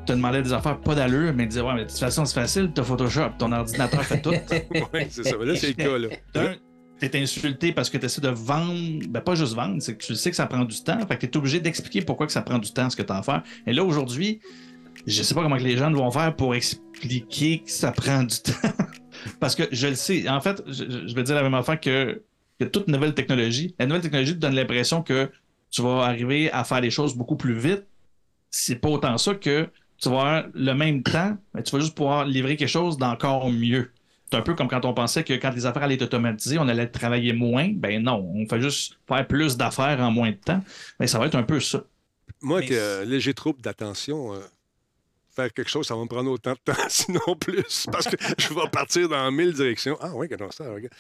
te 0.10 0.18
demander 0.18 0.42
des 0.42 0.54
affaires 0.54 0.80
pas 0.80 0.96
d'allure, 0.96 1.34
mais 1.34 1.44
il 1.44 1.50
disait 1.50 1.62
Ouais, 1.62 1.74
mais 1.74 1.86
de 1.86 1.90
toute 1.90 2.00
façon, 2.00 2.26
c'est 2.26 2.34
facile, 2.34 2.72
t'as 2.74 2.84
Photoshop, 2.84 3.32
ton 3.38 3.52
ordinateur 3.52 4.04
fait 4.04 4.22
tout. 4.22 4.32
Oui, 4.94 5.02
c'est 5.10 5.24
ça. 5.24 5.36
Mais 5.40 5.46
là, 5.46 5.56
c'est 5.56 5.68
le 5.68 5.74
cas. 5.74 5.98
Là. 5.98 6.08
D'un, 6.34 6.56
t'es 7.00 7.20
insulté 7.20 7.72
parce 7.72 7.90
que 7.90 7.98
tu 7.98 8.06
essaies 8.06 8.22
de 8.22 8.30
vendre, 8.30 9.02
ben 9.08 9.22
pas 9.22 9.36
juste 9.36 9.54
vendre, 9.54 9.82
c'est 9.82 9.96
que 9.96 10.04
tu 10.04 10.16
sais 10.16 10.30
que 10.30 10.36
ça 10.36 10.48
prend 10.48 10.66
du 10.66 10.84
temps, 10.84 11.00
fait 11.08 11.18
que 11.18 11.26
t'es 11.26 11.38
obligé 11.38 11.60
d'expliquer 11.60 12.02
pourquoi 12.02 12.26
que 12.26 12.34
ça 12.34 12.42
prend 12.42 12.58
du 12.58 12.74
temps 12.74 12.90
ce 12.90 12.96
que 12.96 13.04
t'as 13.04 13.20
à 13.20 13.24
faire. 13.24 13.44
Et 13.66 13.74
là, 13.74 13.84
aujourd'hui, 13.84 14.42
je 15.06 15.24
sais 15.24 15.34
pas 15.34 15.42
comment 15.42 15.58
que 15.58 15.64
les 15.64 15.78
gens 15.78 15.92
vont 15.92 16.12
faire 16.12 16.36
pour 16.36 16.56
expliquer 16.56 17.60
que 17.60 17.72
ça 17.72 17.92
prend 17.92 18.24
du 18.24 18.38
temps. 18.44 18.70
parce 19.40 19.56
que 19.56 19.64
je 19.72 19.88
le 19.88 19.96
sais. 19.96 20.28
En 20.28 20.42
fait, 20.42 20.62
je, 20.68 21.08
je 21.08 21.16
vais 21.16 21.24
dire 21.24 21.36
la 21.36 21.44
même 21.44 21.54
affaire 21.54 21.80
que, 21.80 22.24
que 22.60 22.66
toute 22.66 22.88
nouvelle 22.88 23.14
technologie. 23.14 23.76
La 23.80 23.86
nouvelle 23.86 24.02
technologie 24.02 24.34
te 24.34 24.40
donne 24.40 24.56
l'impression 24.56 25.02
que 25.02 25.30
tu 25.72 25.82
vas 25.82 26.04
arriver 26.04 26.52
à 26.52 26.64
faire 26.64 26.82
les 26.82 26.90
choses 26.90 27.16
beaucoup 27.16 27.38
plus 27.38 27.58
vite. 27.58 27.86
C'est 28.52 28.76
pas 28.78 28.90
autant 28.90 29.18
ça 29.18 29.36
que 29.36 29.70
tu 30.02 30.10
vas 30.10 30.16
avoir 30.20 30.44
le 30.54 30.74
même 30.74 31.04
temps, 31.04 31.38
mais 31.54 31.64
tu 31.64 31.72
vas 31.76 31.80
juste 31.82 31.96
pouvoir 31.96 32.26
livrer 32.26 32.58
quelque 32.58 32.68
chose 32.70 32.98
d'encore 32.98 33.50
mieux. 33.52 33.92
C'est 34.32 34.38
un 34.38 34.42
peu 34.42 34.54
comme 34.56 34.68
quand 34.68 34.86
on 34.86 34.94
pensait 34.94 35.24
que 35.24 35.34
quand 35.34 35.52
les 35.52 35.66
affaires 35.66 35.84
allaient 35.84 35.96
être 35.96 36.04
automatisées, 36.04 36.60
on 36.60 36.68
allait 36.68 36.88
travailler 36.88 37.34
moins. 37.34 37.70
Ben 37.74 38.02
non, 38.04 38.32
on 38.36 38.48
fait 38.48 38.62
juste 38.62 39.00
faire 39.08 39.28
plus 39.28 39.58
d'affaires 39.58 40.00
en 40.02 40.12
moins 40.12 40.32
de 40.32 40.36
temps. 40.38 40.62
Mais 41.00 41.08
ça 41.08 41.20
va 41.20 41.26
être 41.28 41.36
un 41.36 41.44
peu 41.44 41.60
ça. 41.60 41.84
Moi, 42.42 42.64
ai 42.64 42.80
un 42.80 43.06
léger 43.06 43.34
trouble 43.34 43.62
d'attention, 43.62 44.34
euh, 44.34 44.40
faire 45.36 45.54
quelque 45.54 45.70
chose, 45.70 45.88
ça 45.88 45.96
va 45.96 46.02
me 46.04 46.08
prendre 46.08 46.32
autant 46.32 46.54
de 46.54 46.60
temps, 46.74 46.80
sinon 46.90 47.36
plus, 47.40 47.88
parce 47.92 48.08
que 48.08 48.16
je 48.38 48.54
vais 48.54 48.70
partir 48.72 49.10
dans 49.10 49.32
mille 49.32 49.54
directions. 49.54 49.98
Ah 50.02 50.12
oui, 50.16 50.28
quand 50.30 50.52
ça, 50.52 50.66
regarde. 50.66 50.94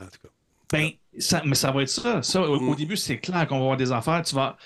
En 0.00 0.04
tout 0.06 0.18
cas. 0.22 0.28
Ben, 0.72 0.90
ça, 1.18 1.42
mais 1.44 1.54
ça 1.56 1.72
va 1.72 1.82
être 1.82 1.88
ça. 1.88 2.22
ça 2.22 2.42
au, 2.42 2.56
au 2.56 2.74
Mm. 2.74 2.76
début, 2.76 2.96
c'est 2.96 3.18
clair 3.18 3.46
qu'on 3.48 3.56
va 3.56 3.62
avoir 3.62 3.76
des 3.76 3.90
affaires. 3.92 4.22
Tu 4.22 4.34
vas. 4.34 4.56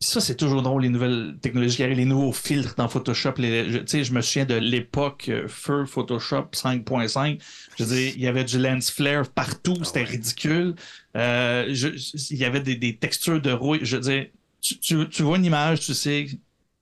Ça, 0.00 0.20
c'est 0.20 0.36
toujours 0.36 0.62
drôle, 0.62 0.82
les 0.82 0.90
nouvelles 0.90 1.38
technologies 1.42 1.76
qui 1.78 1.82
arrivent, 1.82 1.96
les 1.96 2.04
nouveaux 2.04 2.32
filtres 2.32 2.76
dans 2.76 2.88
Photoshop. 2.88 3.32
les- 3.38 3.68
je, 3.72 3.78
tu 3.78 3.86
sais, 3.88 4.04
je 4.04 4.12
me 4.12 4.20
souviens 4.20 4.44
de 4.44 4.54
l'époque 4.54 5.28
euh, 5.28 5.48
Feu 5.48 5.86
Photoshop 5.86 6.50
5.5. 6.52 7.40
Je 7.76 7.82
veux 7.82 7.94
dire, 7.96 8.12
il 8.14 8.22
y 8.22 8.28
avait 8.28 8.44
du 8.44 8.58
lens 8.60 8.92
flare 8.92 9.28
partout, 9.28 9.74
c'était 9.82 10.04
ridicule. 10.04 10.76
Euh, 11.16 11.66
je- 11.74 11.88
il 12.30 12.36
y 12.38 12.44
avait 12.44 12.60
des, 12.60 12.76
des 12.76 12.96
textures 12.96 13.40
de 13.42 13.50
rouille. 13.50 13.80
Je 13.82 13.96
veux 13.96 14.02
dire, 14.02 14.26
tu, 14.60 14.78
tu- 14.78 15.08
tu 15.08 15.22
vois 15.24 15.36
une 15.36 15.44
image, 15.44 15.80
tu 15.80 15.94
sais 15.94 16.26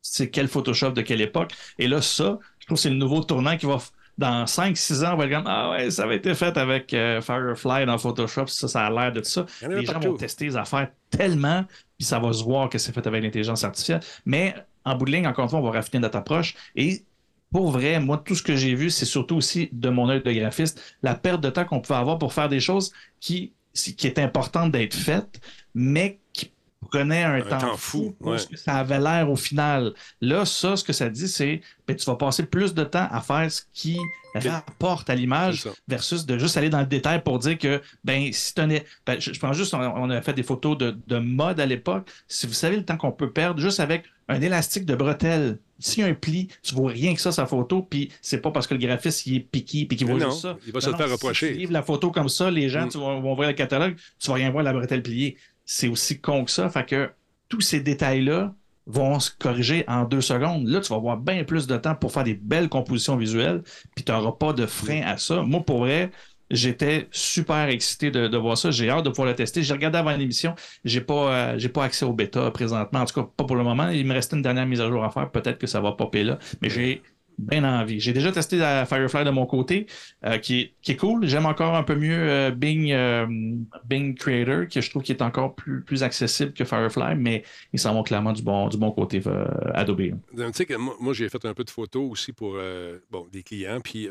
c'est 0.02 0.30
quel 0.30 0.46
Photoshop 0.48 0.92
de 0.92 1.00
quelle 1.02 1.20
époque. 1.20 1.52
Et 1.78 1.88
là, 1.88 2.00
ça, 2.02 2.38
je 2.60 2.66
trouve 2.66 2.76
que 2.76 2.82
c'est 2.82 2.90
le 2.90 2.96
nouveau 2.96 3.24
tournant 3.24 3.56
qui 3.56 3.66
va. 3.66 3.78
Dans 4.18 4.44
5-6 4.46 5.04
ans, 5.04 5.14
on 5.14 5.16
va 5.16 5.26
être 5.26 5.32
comme 5.32 5.46
Ah 5.46 5.70
ouais, 5.70 5.90
ça 5.90 6.04
avait 6.04 6.16
été 6.16 6.34
fait 6.34 6.56
avec 6.56 6.94
euh, 6.94 7.20
Firefly 7.20 7.84
dans 7.86 7.98
Photoshop, 7.98 8.46
ça, 8.46 8.66
ça 8.68 8.86
a 8.86 8.90
l'air 8.90 9.12
de 9.12 9.22
ça. 9.22 9.44
Il 9.60 9.64
y 9.64 9.68
en 9.68 9.72
a 9.72 9.76
Les 9.76 9.84
gens 9.84 9.92
partout. 9.94 10.08
vont 10.08 10.16
tester 10.16 10.46
les 10.46 10.56
affaires 10.56 10.88
tellement, 11.10 11.64
puis 11.98 12.06
ça 12.06 12.18
va 12.18 12.32
se 12.32 12.42
voir 12.42 12.68
que 12.70 12.78
c'est 12.78 12.92
fait 12.92 13.06
avec 13.06 13.22
l'intelligence 13.22 13.62
artificielle. 13.64 14.00
Mais 14.24 14.54
en 14.84 14.96
bout 14.96 15.04
de 15.04 15.10
ligne, 15.12 15.26
encore 15.26 15.44
une 15.44 15.50
fois, 15.50 15.58
on 15.58 15.62
va 15.62 15.72
raffiner 15.72 16.00
notre 16.00 16.16
approche. 16.16 16.54
Et 16.76 17.04
pour 17.52 17.70
vrai, 17.70 18.00
moi, 18.00 18.18
tout 18.24 18.34
ce 18.34 18.42
que 18.42 18.56
j'ai 18.56 18.74
vu, 18.74 18.90
c'est 18.90 19.04
surtout 19.04 19.36
aussi 19.36 19.68
de 19.72 19.88
mon 19.90 20.08
œil 20.08 20.22
de 20.22 20.32
graphiste, 20.32 20.82
la 21.02 21.14
perte 21.14 21.40
de 21.42 21.50
temps 21.50 21.64
qu'on 21.64 21.80
pouvait 21.80 21.98
avoir 21.98 22.18
pour 22.18 22.32
faire 22.32 22.48
des 22.48 22.60
choses 22.60 22.92
qui, 23.20 23.52
qui 23.74 24.06
est 24.06 24.18
importante 24.18 24.72
d'être 24.72 24.94
faites, 24.94 25.40
mais 25.74 26.20
qui 26.82 26.88
prenaient 26.90 27.24
un, 27.24 27.40
temps, 27.40 27.58
temps 27.58 27.76
fou 27.76 27.98
fou, 28.04 28.16
pour 28.20 28.32
ouais. 28.32 28.38
ce 28.38 28.46
que 28.46 28.56
ça 28.56 28.74
avait 28.76 28.98
l'air 29.00 29.30
au 29.30 29.36
final. 29.36 29.92
Là, 30.20 30.44
ça, 30.44 30.76
ce 30.76 30.84
que 30.84 30.92
ça 30.92 31.08
dit, 31.08 31.28
c'est 31.28 31.60
ben, 31.86 31.96
tu 31.96 32.04
vas 32.04 32.16
passer 32.16 32.44
plus 32.46 32.74
de 32.74 32.84
temps 32.84 33.08
à 33.10 33.20
faire 33.20 33.50
ce 33.50 33.62
qui 33.72 33.98
rapporte 34.34 35.08
à 35.08 35.14
l'image 35.14 35.66
versus 35.88 36.26
de 36.26 36.38
juste 36.38 36.56
aller 36.56 36.68
dans 36.68 36.80
le 36.80 36.86
détail 36.86 37.22
pour 37.22 37.38
dire 37.38 37.56
que, 37.58 37.80
ben, 38.04 38.30
si 38.32 38.54
tu 38.54 38.60
ben, 39.06 39.18
je, 39.18 39.32
je 39.32 39.38
prends 39.38 39.52
juste, 39.54 39.72
on, 39.74 39.78
on 39.80 40.10
a 40.10 40.20
fait 40.20 40.34
des 40.34 40.42
photos 40.42 40.76
de, 40.76 40.96
de 41.06 41.18
mode 41.18 41.58
à 41.60 41.66
l'époque. 41.66 42.08
Si 42.28 42.46
vous 42.46 42.52
savez 42.52 42.76
le 42.76 42.84
temps 42.84 42.96
qu'on 42.96 43.12
peut 43.12 43.32
perdre 43.32 43.60
juste 43.60 43.80
avec 43.80 44.04
un 44.28 44.40
élastique 44.40 44.84
de 44.84 44.94
bretelle, 44.94 45.58
s'il 45.78 46.02
y 46.02 46.06
a 46.06 46.10
un 46.10 46.14
pli, 46.14 46.48
tu 46.62 46.74
vois 46.74 46.90
rien 46.90 47.14
que 47.14 47.20
ça, 47.20 47.32
sa 47.32 47.46
photo, 47.46 47.82
puis 47.82 48.10
c'est 48.20 48.40
pas 48.40 48.50
parce 48.50 48.66
que 48.66 48.74
le 48.74 48.80
graphiste 48.80 49.26
il 49.26 49.36
est 49.36 49.40
piqué 49.40 49.86
puis 49.86 49.96
qu'il 49.96 50.06
voit 50.06 50.18
non, 50.18 50.30
juste 50.30 50.42
ça. 50.42 50.56
il 50.66 50.72
va 50.72 50.80
se 50.80 50.90
Non, 50.90 50.96
faire 50.96 51.10
reprocher. 51.10 51.46
Si 51.48 51.52
tu 51.52 51.58
livres 51.60 51.72
la 51.72 51.82
photo 51.82 52.10
comme 52.10 52.28
ça, 52.28 52.50
les 52.50 52.68
gens 52.68 52.86
Mm. 52.86 52.90
tu 52.90 52.98
vas- 52.98 53.20
vont 53.20 53.34
voir 53.34 53.48
le 53.48 53.54
catalogue, 53.54 53.96
tu 54.18 54.28
vas 54.28 54.34
rien 54.34 54.50
voir 54.50 54.64
la 54.64 54.72
bretelle 54.72 55.02
pliée. 55.02 55.36
C'est 55.66 55.88
aussi 55.88 56.20
con 56.20 56.44
que 56.44 56.50
ça. 56.50 56.70
Fait 56.70 56.86
que 56.86 57.10
tous 57.48 57.60
ces 57.60 57.80
détails-là 57.80 58.54
vont 58.86 59.18
se 59.20 59.30
corriger 59.36 59.84
en 59.88 60.04
deux 60.04 60.20
secondes. 60.20 60.66
Là, 60.68 60.80
tu 60.80 60.88
vas 60.90 60.96
avoir 60.96 61.16
bien 61.18 61.44
plus 61.44 61.66
de 61.66 61.76
temps 61.76 61.94
pour 61.94 62.12
faire 62.12 62.24
des 62.24 62.34
belles 62.34 62.68
compositions 62.68 63.16
visuelles, 63.16 63.62
puis 63.94 64.04
tu 64.04 64.12
n'auras 64.12 64.32
pas 64.32 64.52
de 64.52 64.64
frein 64.64 65.02
à 65.02 65.18
ça. 65.18 65.42
Moi, 65.42 65.62
pour 65.64 65.80
vrai, 65.80 66.10
J'étais 66.50 67.08
super 67.10 67.68
excité 67.68 68.10
de, 68.10 68.36
voir 68.36 68.56
ça. 68.56 68.70
J'ai 68.70 68.88
hâte 68.88 69.04
de 69.04 69.10
pouvoir 69.10 69.28
le 69.28 69.34
tester. 69.34 69.62
J'ai 69.62 69.72
regardé 69.72 69.98
avant 69.98 70.16
l'émission. 70.16 70.54
J'ai 70.84 71.00
pas, 71.00 71.54
euh, 71.54 71.68
pas 71.68 71.84
accès 71.84 72.04
au 72.04 72.12
bêta 72.12 72.50
présentement. 72.52 73.00
En 73.00 73.04
tout 73.04 73.20
cas, 73.20 73.28
pas 73.36 73.44
pour 73.44 73.56
le 73.56 73.64
moment. 73.64 73.88
Il 73.88 74.06
me 74.06 74.14
reste 74.14 74.32
une 74.32 74.42
dernière 74.42 74.66
mise 74.66 74.80
à 74.80 74.88
jour 74.88 75.04
à 75.04 75.10
faire. 75.10 75.30
Peut-être 75.30 75.58
que 75.58 75.66
ça 75.66 75.80
va 75.80 75.92
popper 75.92 76.22
là. 76.22 76.38
Mais 76.62 76.70
j'ai 76.70 77.02
bien 77.38 77.64
envie. 77.64 78.00
J'ai 78.00 78.12
déjà 78.12 78.32
testé 78.32 78.56
la 78.56 78.86
Firefly 78.86 79.24
de 79.24 79.30
mon 79.30 79.46
côté, 79.46 79.86
euh, 80.24 80.38
qui, 80.38 80.74
est, 80.86 80.96
cool. 80.96 81.26
J'aime 81.26 81.46
encore 81.46 81.74
un 81.74 81.82
peu 81.82 81.94
mieux 81.94 82.16
euh, 82.18 82.50
Bing, 82.50 82.92
euh, 82.92 83.26
Bing 83.84 84.16
Creator, 84.16 84.68
que 84.68 84.80
je 84.80 84.90
trouve 84.90 85.02
qui 85.02 85.12
est 85.12 85.22
encore 85.22 85.54
plus, 85.54 86.02
accessible 86.02 86.52
que 86.52 86.64
Firefly, 86.64 87.16
mais 87.16 87.44
ils 87.72 87.78
s'en 87.78 87.94
vont 87.94 88.02
clairement 88.02 88.32
du 88.32 88.42
bon, 88.42 88.68
du 88.68 88.78
côté 88.78 89.22
Adobe. 89.74 90.00
Tu 90.36 90.52
sais 90.52 90.66
moi, 91.00 91.12
j'ai 91.12 91.28
fait 91.28 91.44
un 91.44 91.54
peu 91.54 91.64
de 91.64 91.70
photos 91.70 92.10
aussi 92.10 92.32
pour 92.32 92.58
bon, 93.10 93.26
des 93.32 93.42
clients. 93.42 93.80
Puis, 93.80 94.08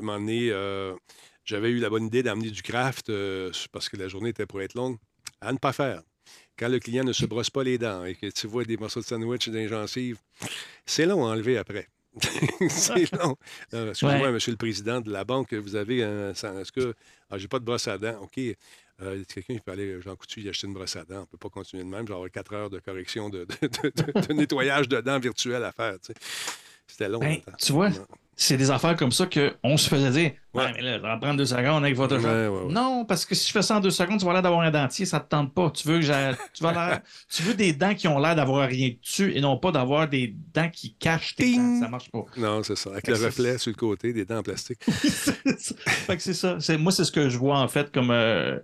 j'avais 1.44 1.70
eu 1.70 1.78
la 1.78 1.90
bonne 1.90 2.06
idée 2.06 2.24
d'amener 2.24 2.50
du 2.50 2.62
craft 2.62 3.12
parce 3.72 3.90
que 3.90 3.98
la 3.98 4.08
journée 4.08 4.30
était 4.30 4.46
pour 4.46 4.62
être 4.62 4.76
longue. 4.76 4.98
À 5.42 5.52
ne 5.52 5.58
pas 5.58 5.74
faire. 5.74 6.02
Quand 6.58 6.70
le 6.70 6.80
client 6.80 7.04
ne 7.04 7.12
se 7.12 7.26
brosse 7.26 7.50
pas 7.50 7.64
les 7.64 7.78
dents 7.78 8.06
et 8.06 8.16
que 8.16 8.28
tu 8.28 8.48
vois 8.48 8.64
des 8.64 8.78
morceaux 8.78 9.02
de 9.02 9.06
sandwich 9.06 9.50
dans 9.50 9.56
les 9.56 9.68
gencives, 9.68 10.20
c'est 10.86 11.06
long 11.06 11.26
à 11.26 11.32
enlever 11.32 11.58
après. 11.58 11.90
c'est 12.70 13.12
long. 13.14 13.36
Euh, 13.74 13.90
Excusez-moi, 13.92 14.28
Ouais. 14.28 14.32
monsieur 14.34 14.52
le 14.52 14.58
président 14.58 15.02
de 15.02 15.12
la 15.12 15.24
banque, 15.24 15.54
vous 15.54 15.76
avez 15.76 16.04
un. 16.04 16.32
Est-ce 16.32 16.72
que. 16.72 16.94
Ah, 17.30 17.38
j'ai 17.38 17.48
pas 17.48 17.60
de 17.60 17.66
brosse 17.66 17.88
à 17.88 17.98
dents. 17.98 18.20
OK. 18.22 18.40
Euh, 19.02 19.24
quelqu'un 19.28 19.56
qui 19.56 19.60
peut 19.60 19.72
aller, 19.74 20.00
Jean 20.02 20.16
Coutu, 20.16 20.42
y 20.42 20.48
acheter 20.50 20.68
une 20.68 20.74
brosse 20.74 20.96
à 20.96 21.04
dents? 21.04 21.18
On 21.18 21.22
ne 21.22 21.26
peut 21.26 21.38
pas 21.38 21.50
continuer 21.50 21.84
de 21.84 21.90
même. 21.90 22.08
Genre 22.08 22.26
4 22.32 22.54
heures 22.54 22.70
de 22.70 22.80
correction 22.80 23.30
de, 23.30 23.46
de- 23.46 23.68
de- 23.68 24.04
de- 24.22 24.28
de 24.28 24.34
nettoyage 24.34 24.88
de 24.88 25.02
dents 25.02 25.20
virtuel 25.20 25.64
à 25.64 25.72
faire. 25.74 25.96
tu 26.00 26.14
sais. 26.14 26.20
C'était 26.88 27.10
long. 27.10 27.20
Ben, 27.20 27.40
tu 27.60 27.74
vois. 27.74 27.90
C'est 28.38 28.58
des 28.58 28.70
affaires 28.72 28.96
comme 28.96 29.12
ça 29.12 29.28
qu'on 29.28 29.78
se 29.78 29.88
faisait 29.90 30.10
dire 30.12 30.32
Ouais, 30.54 30.72
mais 30.74 30.82
là, 30.82 30.94
ça 30.96 31.00
va 31.08 31.18
prendre 31.18 31.38
deux 31.38 31.46
secondes 31.46 31.84
avec 31.84 31.96
Photoshop. 31.96 32.28
Ouais. 32.28 32.72
Non, 32.74 33.04
parce 33.06 33.26
que 33.26 33.36
si 33.36 33.48
je 33.48 33.52
fais 33.52 33.62
ça 33.62 33.78
en 33.78 33.80
deux 33.82 33.90
secondes, 33.92 34.20
tu 34.20 34.26
vas 34.26 34.34
l'air 34.34 34.42
d'avoir 34.42 34.62
un 34.62 34.72
dentier, 34.72 35.06
ça 35.06 35.20
te 35.20 35.28
tente 35.30 35.54
pas. 35.54 35.70
Tu 35.72 35.88
veux 35.88 36.00
que 36.00 36.06
tu, 36.54 36.64
vas 36.64 37.02
tu 37.30 37.44
veux 37.44 37.54
des 37.54 37.74
dents 37.74 37.94
qui 37.94 38.08
ont 38.08 38.20
l'air 38.20 38.36
d'avoir 38.36 38.68
rien 38.70 38.92
dessus 39.02 39.34
et 39.36 39.42
non 39.42 39.58
pas 39.58 39.72
d'avoir 39.72 40.08
des 40.08 40.34
dents 40.54 40.70
qui 40.70 40.94
cachent 40.96 41.36
tes 41.36 41.56
dents. 41.58 41.80
Ça 41.82 41.88
marche 41.90 42.10
pas. 42.12 42.26
Non, 42.38 42.64
c'est 42.64 42.78
ça. 42.78 42.92
Avec 42.92 43.08
le 43.08 43.16
reflet 43.16 43.58
sur 43.58 43.72
le 43.72 43.76
côté, 43.78 44.14
des 44.14 44.26
dents 44.26 44.38
en 44.40 44.44
plastique. 44.44 44.80
fait 44.90 46.18
que 46.18 46.24
c'est 46.24 46.34
ça. 46.34 46.58
Moi, 46.78 46.92
c'est 46.92 47.04
ce 47.06 47.12
que 47.12 47.30
je 47.30 47.38
vois 47.38 47.58
en 47.60 47.68
fait 47.68 47.92
comme. 47.92 48.12
euh, 48.12 48.58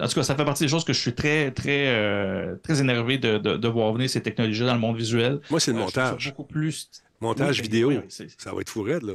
en 0.00 0.08
tout 0.08 0.14
cas, 0.14 0.22
ça 0.24 0.34
fait 0.34 0.44
partie 0.44 0.64
des 0.64 0.68
choses 0.68 0.84
que 0.84 0.92
je 0.92 0.98
suis 0.98 1.14
très, 1.14 1.52
très, 1.52 1.86
euh, 1.88 2.56
très 2.62 2.80
énervé 2.80 3.18
de, 3.18 3.38
de, 3.38 3.56
de 3.56 3.68
voir 3.68 3.92
venir 3.92 4.10
ces 4.10 4.20
technologies 4.20 4.64
dans 4.64 4.74
le 4.74 4.80
monde 4.80 4.96
visuel. 4.96 5.38
Moi, 5.50 5.60
c'est 5.60 5.70
le 5.72 5.78
Euh, 5.78 5.82
montage. 5.82 6.26
beaucoup 6.30 6.44
plus. 6.44 6.90
Montage 7.20 7.56
Oui, 7.58 7.62
vidéo. 7.62 7.88
oui, 7.90 7.98
Ça 8.38 8.52
va 8.54 8.60
être 8.60 8.68
fou 8.70 8.82
raide, 8.82 9.02
là. 9.02 9.14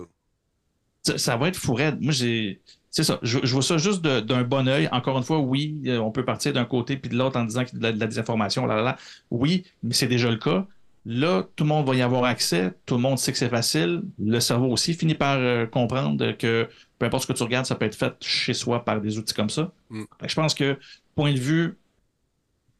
ça, 1.04 1.18
ça 1.18 1.38
va 1.38 1.48
être 1.48 1.56
fou 1.58 1.74
raide. 1.74 2.00
Moi, 2.02 2.14
j'ai. 2.14 2.62
C'est 2.90 3.04
ça. 3.04 3.20
Je, 3.22 3.40
je 3.44 3.54
vois 3.54 3.62
ça 3.62 3.78
juste 3.78 4.02
d'un 4.02 4.44
bon 4.44 4.68
œil. 4.68 4.90
Encore 4.92 5.18
une 5.18 5.24
fois, 5.24 5.40
oui, 5.40 5.82
euh, 5.88 5.98
on 6.00 6.12
peut 6.12 6.26
partir 6.26 6.52
d'un 6.54 6.66
côté 6.66 6.98
puis 6.98 7.10
de 7.10 7.18
l'autre 7.18 7.40
en 7.40 7.46
disant 7.46 7.64
qu'il 7.64 7.76
y 7.76 7.78
a 7.78 7.80
de 7.80 7.84
la, 7.84 7.92
de 7.94 8.00
la 8.00 8.08
désinformation, 8.08 8.66
là, 8.66 8.76
là, 8.76 8.82
là. 8.84 8.98
Oui, 9.30 9.66
mais 9.82 9.94
c'est 9.94 10.08
déjà 10.08 10.30
le 10.30 10.38
cas. 10.38 10.68
Là, 11.06 11.48
tout 11.56 11.64
le 11.64 11.70
monde 11.70 11.88
va 11.88 11.96
y 11.96 12.02
avoir 12.02 12.26
accès. 12.26 12.74
Tout 12.86 12.96
le 12.96 13.02
monde 13.02 13.18
sait 13.18 13.32
que 13.32 13.38
c'est 13.38 13.50
facile. 13.50 14.04
Le 14.20 14.40
cerveau 14.42 14.68
aussi 14.68 14.94
finit 14.94 15.16
par 15.16 15.38
euh, 15.40 15.66
comprendre 15.66 16.34
que 16.34 16.70
peu 17.00 17.06
importe 17.06 17.24
ce 17.24 17.28
que 17.28 17.34
tu 17.38 17.44
regardes, 17.44 17.66
ça 17.66 17.76
peut 17.76 17.86
être 17.86 17.96
fait 17.96 18.14
chez 18.20 18.54
soi 18.54 18.84
par 18.86 19.00
des 19.02 19.18
outils 19.18 19.34
comme 19.34 19.50
ça. 19.50 19.72
Mm. 19.90 20.04
Je 20.28 20.36
pense 20.36 20.54
que, 20.54 20.78
point 21.16 21.34
de 21.34 21.40
vue 21.40 21.78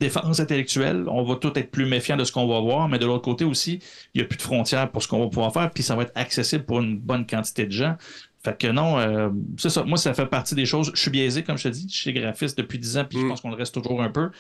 défense 0.02 0.40
intellectuelle, 0.42 1.06
on 1.08 1.24
va 1.24 1.36
tout 1.36 1.52
être 1.58 1.72
plus 1.72 1.86
méfiant 1.86 2.18
de 2.18 2.24
ce 2.26 2.32
qu'on 2.34 2.48
va 2.48 2.60
voir, 2.60 2.90
mais 2.90 3.00
de 3.00 3.06
l'autre 3.06 3.24
côté 3.24 3.46
aussi, 3.46 3.80
il 4.14 4.20
n'y 4.20 4.26
a 4.26 4.28
plus 4.28 4.38
de 4.38 4.42
frontières 4.42 4.92
pour 4.92 5.02
ce 5.02 5.08
qu'on 5.08 5.20
va 5.20 5.28
pouvoir 5.28 5.54
faire, 5.54 5.72
puis 5.72 5.84
ça 5.84 5.96
va 5.96 6.04
être 6.04 6.12
accessible 6.16 6.66
pour 6.66 6.80
une 6.82 7.00
bonne 7.00 7.26
quantité 7.26 7.66
de 7.66 7.72
gens. 7.72 7.96
Fait 8.44 8.58
que 8.58 8.68
non, 8.68 8.98
euh, 9.00 9.30
c'est 9.58 9.70
ça. 9.70 9.84
Moi, 9.84 9.98
ça 10.00 10.14
fait 10.16 10.26
partie 10.26 10.56
des 10.56 10.66
choses. 10.66 10.92
Je 10.96 11.00
suis 11.00 11.12
biaisé, 11.12 11.44
comme 11.44 11.58
je 11.60 11.64
te 11.64 11.68
dis. 11.70 11.88
Je 11.88 11.96
suis 11.96 12.12
graphiste 12.12 12.58
depuis 12.58 12.80
10 12.80 12.98
ans, 12.98 13.06
puis 13.08 13.20
je 13.20 13.24
Mm. 13.26 13.30
pense 13.30 13.42
qu'on 13.42 13.52
le 13.52 13.56
reste 13.56 13.74
toujours 13.76 14.02
un 14.02 14.10
peu. 14.10 14.32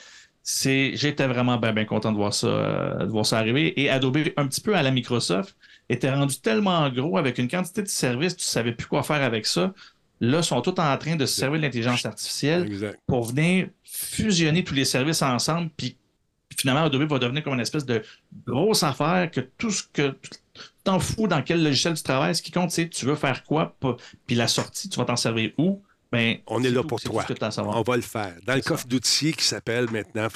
C'est, 0.44 0.96
j'étais 0.96 1.28
vraiment 1.28 1.58
bien, 1.58 1.86
content 1.86 2.12
de 2.12 2.18
voir 2.18 2.34
ça, 2.34 2.48
euh, 2.48 3.06
de 3.06 3.12
voir 3.12 3.26
ça 3.28 3.38
arriver. 3.38 3.80
Et 3.80 3.90
Adobe, 3.92 4.18
un 4.38 4.48
petit 4.48 4.62
peu 4.62 4.76
à 4.76 4.82
la 4.82 4.90
Microsoft, 4.90 5.56
était 5.88 6.10
rendu 6.12 6.40
tellement 6.42 6.90
gros 6.90 7.18
avec 7.20 7.38
une 7.38 7.48
quantité 7.48 7.84
de 7.84 7.88
services, 7.88 8.36
tu 8.36 8.44
savais 8.46 8.72
plus 8.72 8.88
quoi 8.88 9.04
faire 9.04 9.22
avec 9.22 9.46
ça. 9.46 9.72
Là, 10.22 10.38
ils 10.38 10.44
sont 10.44 10.62
tous 10.62 10.80
en 10.80 10.98
train 10.98 11.16
de 11.16 11.26
se 11.26 11.36
servir 11.36 11.60
de 11.60 11.66
l'intelligence 11.66 12.06
artificielle 12.06 12.68
Exact. 12.68 13.00
pour 13.08 13.26
venir 13.26 13.70
fusionner 13.84 14.64
tous 14.64 14.76
les 14.76 14.86
services 14.86 15.24
ensemble, 15.24 15.72
puis 15.76 15.98
finalement, 16.56 16.84
Adobe 16.84 17.10
va 17.10 17.18
devenir 17.18 17.44
comme 17.44 17.56
une 17.56 17.60
espèce 17.60 17.86
de 17.86 18.04
grosse 18.46 18.84
affaire 18.84 19.32
que 19.32 19.42
tout 19.42 19.72
ce 19.72 19.84
que 19.92 20.12
tu 20.22 20.30
t'en 20.84 21.00
fous 21.00 21.28
dans 21.28 21.42
quel 21.42 21.64
logiciel 21.64 21.96
tu 21.96 22.04
travailles, 22.04 22.36
ce 22.36 22.42
qui 22.44 22.52
compte, 22.52 22.70
c'est 22.70 22.88
tu 22.88 23.06
veux 23.06 23.16
faire 23.16 23.44
quoi, 23.44 23.76
puis 24.28 24.36
la 24.36 24.48
sortie, 24.48 24.90
tu 24.90 25.00
vas 25.00 25.06
t'en 25.06 25.16
servir 25.16 25.52
où, 25.58 25.82
ben, 26.12 26.38
On 26.46 26.64
est 26.64 26.70
là 26.70 26.82
tout, 26.82 26.88
pour 26.88 27.02
toi. 27.02 27.26
On 27.58 27.82
va 27.82 27.96
le 27.96 28.02
faire. 28.02 28.36
Dans 28.46 28.56
le 28.56 28.62
coffre 28.62 28.86
d'outils 28.88 29.34
qui 29.34 29.46
s'appelle 29.46 29.90
maintenant 29.90 30.28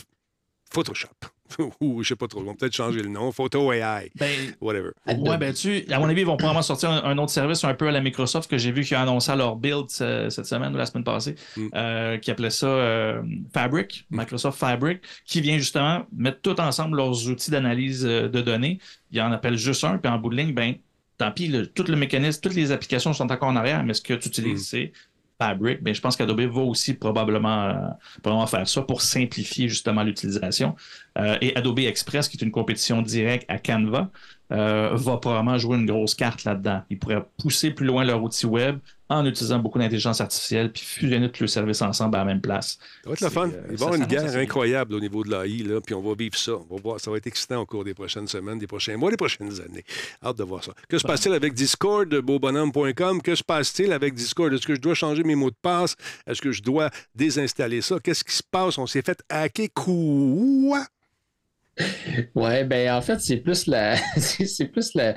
Photoshop. 0.72 1.10
Ou 1.82 2.02
je 2.04 2.10
sais 2.10 2.16
pas 2.16 2.28
trop. 2.28 2.42
Ils 2.42 2.46
vont 2.46 2.56
peut-être 2.56 2.74
changer 2.76 3.02
le 3.02 3.10
nom. 3.10 3.32
Photo 3.32 3.72
AI. 3.72 4.10
Ben, 4.16 4.32
Whatever. 4.62 4.90
Ouais, 5.08 5.38
ben 5.38 5.54
tu, 5.54 5.86
à 5.92 6.00
mon 6.00 6.06
avis, 6.10 6.22
ils 6.22 6.26
vont 6.26 6.38
probablement 6.38 6.62
sortir 6.64 6.90
un, 6.90 7.04
un 7.04 7.18
autre 7.18 7.32
service 7.32 7.64
un 7.64 7.74
peu 7.76 7.88
à 7.88 7.92
la 7.92 8.02
Microsoft 8.02 8.50
que 8.50 8.58
j'ai 8.58 8.72
vu 8.72 8.84
qu'ils 8.84 8.98
ont 8.98 9.02
annoncé 9.02 9.32
à 9.32 9.36
leur 9.36 9.56
build 9.56 9.90
ce- 9.90 10.30
cette 10.30 10.46
semaine 10.48 10.74
ou 10.74 10.78
la 10.78 10.86
semaine 10.86 11.04
passée, 11.04 11.36
Mm. 11.58 11.68
euh, 11.76 12.18
qui 12.18 12.32
appelait 12.32 12.50
ça 12.50 12.68
euh, 12.68 13.22
Fabric, 13.54 14.06
Microsoft 14.10 14.58
Fabric, 14.60 15.02
qui 15.26 15.42
vient 15.42 15.58
justement 15.58 16.06
mettre 16.16 16.42
tout 16.42 16.60
ensemble 16.60 16.98
leurs 16.98 17.28
outils 17.30 17.52
d'analyse 17.52 18.06
euh, 18.06 18.28
de 18.28 18.42
données. 18.42 18.80
Ils 19.12 19.22
en 19.22 19.32
appellent 19.32 19.58
juste 19.58 19.84
un, 19.84 19.98
puis 19.98 20.12
en 20.12 20.18
bout 20.18 20.30
de 20.32 20.36
ligne, 20.38 20.54
ben 20.54 20.76
tant 21.18 21.32
pis, 21.32 21.48
le- 21.48 21.68
tout 21.68 21.84
le 21.88 21.96
mécanisme, 21.96 22.42
toutes 22.42 22.56
les 22.56 22.72
applications 22.72 23.14
sont 23.14 23.32
encore 23.32 23.50
en 23.50 23.56
arrière, 23.56 23.84
mais 23.84 23.94
ce 23.94 24.02
que 24.02 24.14
tu 24.16 24.28
utilises, 24.30 24.62
Mm. 24.62 24.66
c'est 24.66 24.94
Fabric. 25.40 25.84
Ben, 25.84 25.94
je 25.94 26.02
pense 26.02 26.16
qu'Adobe 26.16 26.42
va 26.42 26.62
aussi 26.62 26.94
probablement, 26.94 27.98
euh, 28.26 28.46
faire 28.46 28.68
ça 28.68 28.82
pour 28.82 29.02
simplifier 29.02 29.68
justement 29.68 30.04
l'utilisation. 30.04 30.76
Euh, 31.18 31.38
et 31.42 31.56
Adobe 31.56 31.80
Express, 31.80 32.30
qui 32.30 32.38
est 32.38 32.42
une 32.44 32.52
compétition 32.52 33.02
directe 33.02 33.46
à 33.50 33.58
Canva, 33.60 34.10
euh, 34.52 34.92
va 34.94 35.18
probablement 35.18 35.58
jouer 35.58 35.78
une 35.78 35.86
grosse 35.86 36.16
carte 36.16 36.44
là-dedans. 36.44 36.82
Ils 36.90 37.00
pourraient 37.00 37.26
pousser 37.38 37.72
plus 37.72 37.86
loin 37.86 38.04
leur 38.06 38.22
outil 38.22 38.46
web 38.46 38.80
en 39.08 39.26
utilisant 39.26 39.60
beaucoup 39.60 39.78
d'intelligence 39.78 40.20
artificielle 40.20 40.72
puis 40.72 40.82
fusionner 40.84 41.32
tous 41.32 41.44
les 41.44 41.48
services 41.48 41.82
ensemble 41.84 42.16
à 42.16 42.20
la 42.20 42.26
même 42.26 42.42
place. 42.42 42.80
Ça 43.04 43.10
va 43.10 43.14
être 43.14 43.22
le 43.22 43.30
fun. 43.30 43.50
euh, 43.50 43.62
Il 43.70 43.78
va 43.78 43.86
y 43.86 43.88
avoir 43.88 43.94
une 43.96 44.06
guerre 44.06 44.36
incroyable 44.36 44.96
au 44.96 45.00
niveau 45.00 45.24
de 45.24 45.30
l'AI, 45.30 45.60
là, 45.64 45.80
puis 45.80 45.94
on 45.94 46.02
va 46.02 46.16
vivre 46.16 46.36
ça. 46.38 46.54
On 46.54 46.76
va 46.76 46.82
voir, 46.82 47.00
ça 47.00 47.12
va 47.12 47.18
être 47.18 47.28
excitant 47.28 47.62
au 47.62 47.66
cours 47.68 47.84
des 47.84 47.94
prochaines 47.94 48.28
semaines, 48.28 48.58
des 48.58 48.68
prochains 48.68 48.98
mois, 48.98 49.12
des 49.12 49.18
prochaines 49.18 49.62
années. 49.62 49.84
Hâte 50.24 50.38
de 50.38 50.44
voir 50.44 50.64
ça. 50.64 50.74
Que 50.90 50.98
se 50.98 51.04
passe-t-il 51.06 51.36
avec 51.36 51.54
Discord, 51.54 52.10
beaubonhomme.com? 52.16 53.22
Que 53.22 53.36
se 53.36 53.44
passe-t-il 53.44 53.94
avec 53.94 54.16
Discord? 54.16 54.52
Est-ce 54.54 54.66
que 54.66 54.74
je 54.76 54.82
dois 54.82 54.96
changer 54.96 55.24
mes 55.24 55.36
mots 55.36 55.52
de 55.52 55.56
passe? 55.62 55.96
Est-ce 56.26 56.42
que 56.42 56.52
je 56.52 56.64
dois 56.64 56.90
désinstaller 57.14 57.82
ça? 57.82 57.98
Qu'est-ce 58.04 58.24
qui 58.24 58.34
se 58.34 58.44
passe? 58.50 58.78
On 58.80 58.88
s'est 58.88 59.04
fait 59.04 59.20
hacker 59.30 59.68
quoi? 59.76 60.84
Ouais, 62.36 62.64
ben 62.64 62.94
en 62.94 63.02
fait, 63.02 63.20
c'est 63.20 63.38
plus 63.38 63.68
la 63.68 63.98
c'est 64.18 64.66
plus 64.72 64.94
la, 64.96 65.16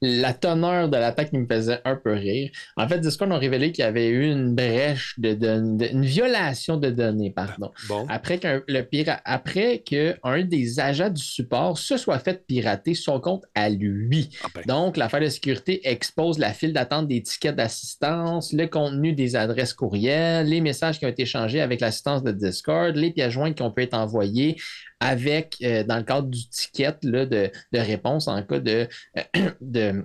la 0.00 0.32
teneur 0.32 0.88
de 0.88 0.96
l'attaque 0.96 1.30
qui 1.30 1.38
me 1.38 1.46
faisait 1.46 1.80
un 1.84 1.96
peu 1.96 2.12
rire. 2.12 2.50
En 2.76 2.86
fait, 2.88 2.98
Discord 3.00 3.30
ont 3.32 3.38
révélé 3.38 3.72
qu'il 3.72 3.82
y 3.84 3.86
avait 3.88 4.08
eu 4.08 4.30
une 4.30 4.54
brèche 4.54 5.14
de, 5.18 5.34
don- 5.34 5.76
de- 5.76 5.86
une 5.86 6.04
violation 6.04 6.76
de 6.76 6.90
données, 6.90 7.30
pardon. 7.30 7.70
Bon. 7.88 8.06
Après 8.08 8.38
qu'un 8.38 8.62
le 8.68 8.82
pira- 8.82 9.20
après 9.24 9.78
que 9.88 10.14
un 10.22 10.42
des 10.44 10.78
agents 10.80 11.10
du 11.10 11.22
support 11.22 11.78
se 11.78 11.96
soit 11.96 12.18
fait 12.20 12.46
pirater 12.46 12.94
son 12.94 13.18
compte 13.20 13.44
à 13.54 13.68
lui. 13.68 14.30
Ah 14.44 14.48
ben, 14.54 14.62
Donc, 14.66 14.96
l'affaire 14.96 15.20
de 15.20 15.28
sécurité 15.28 15.80
expose 15.88 16.38
la 16.38 16.52
file 16.52 16.72
d'attente 16.72 17.08
des 17.08 17.22
tickets 17.22 17.56
d'assistance, 17.56 18.52
le 18.52 18.66
contenu 18.66 19.12
des 19.12 19.34
adresses 19.36 19.74
courriels, 19.74 20.46
les 20.48 20.60
messages 20.60 20.98
qui 20.98 21.06
ont 21.06 21.08
été 21.08 21.22
échangés 21.22 21.60
avec 21.60 21.80
l'assistance 21.80 22.22
de 22.22 22.30
Discord, 22.32 22.94
les 22.96 23.10
pièces 23.10 23.32
jointes 23.32 23.56
qui 23.56 23.62
ont 23.62 23.70
pu 23.72 23.82
être 23.82 23.94
envoyées 23.94 24.56
avec, 25.00 25.56
euh, 25.62 25.84
dans 25.84 25.96
le 25.96 26.02
cadre 26.02 26.28
du 26.28 26.48
ticket 26.48 26.96
de, 27.02 27.50
réponse 27.72 28.28
en 28.28 28.42
cas 28.42 28.60
de, 28.60 28.88
de- 29.60 30.04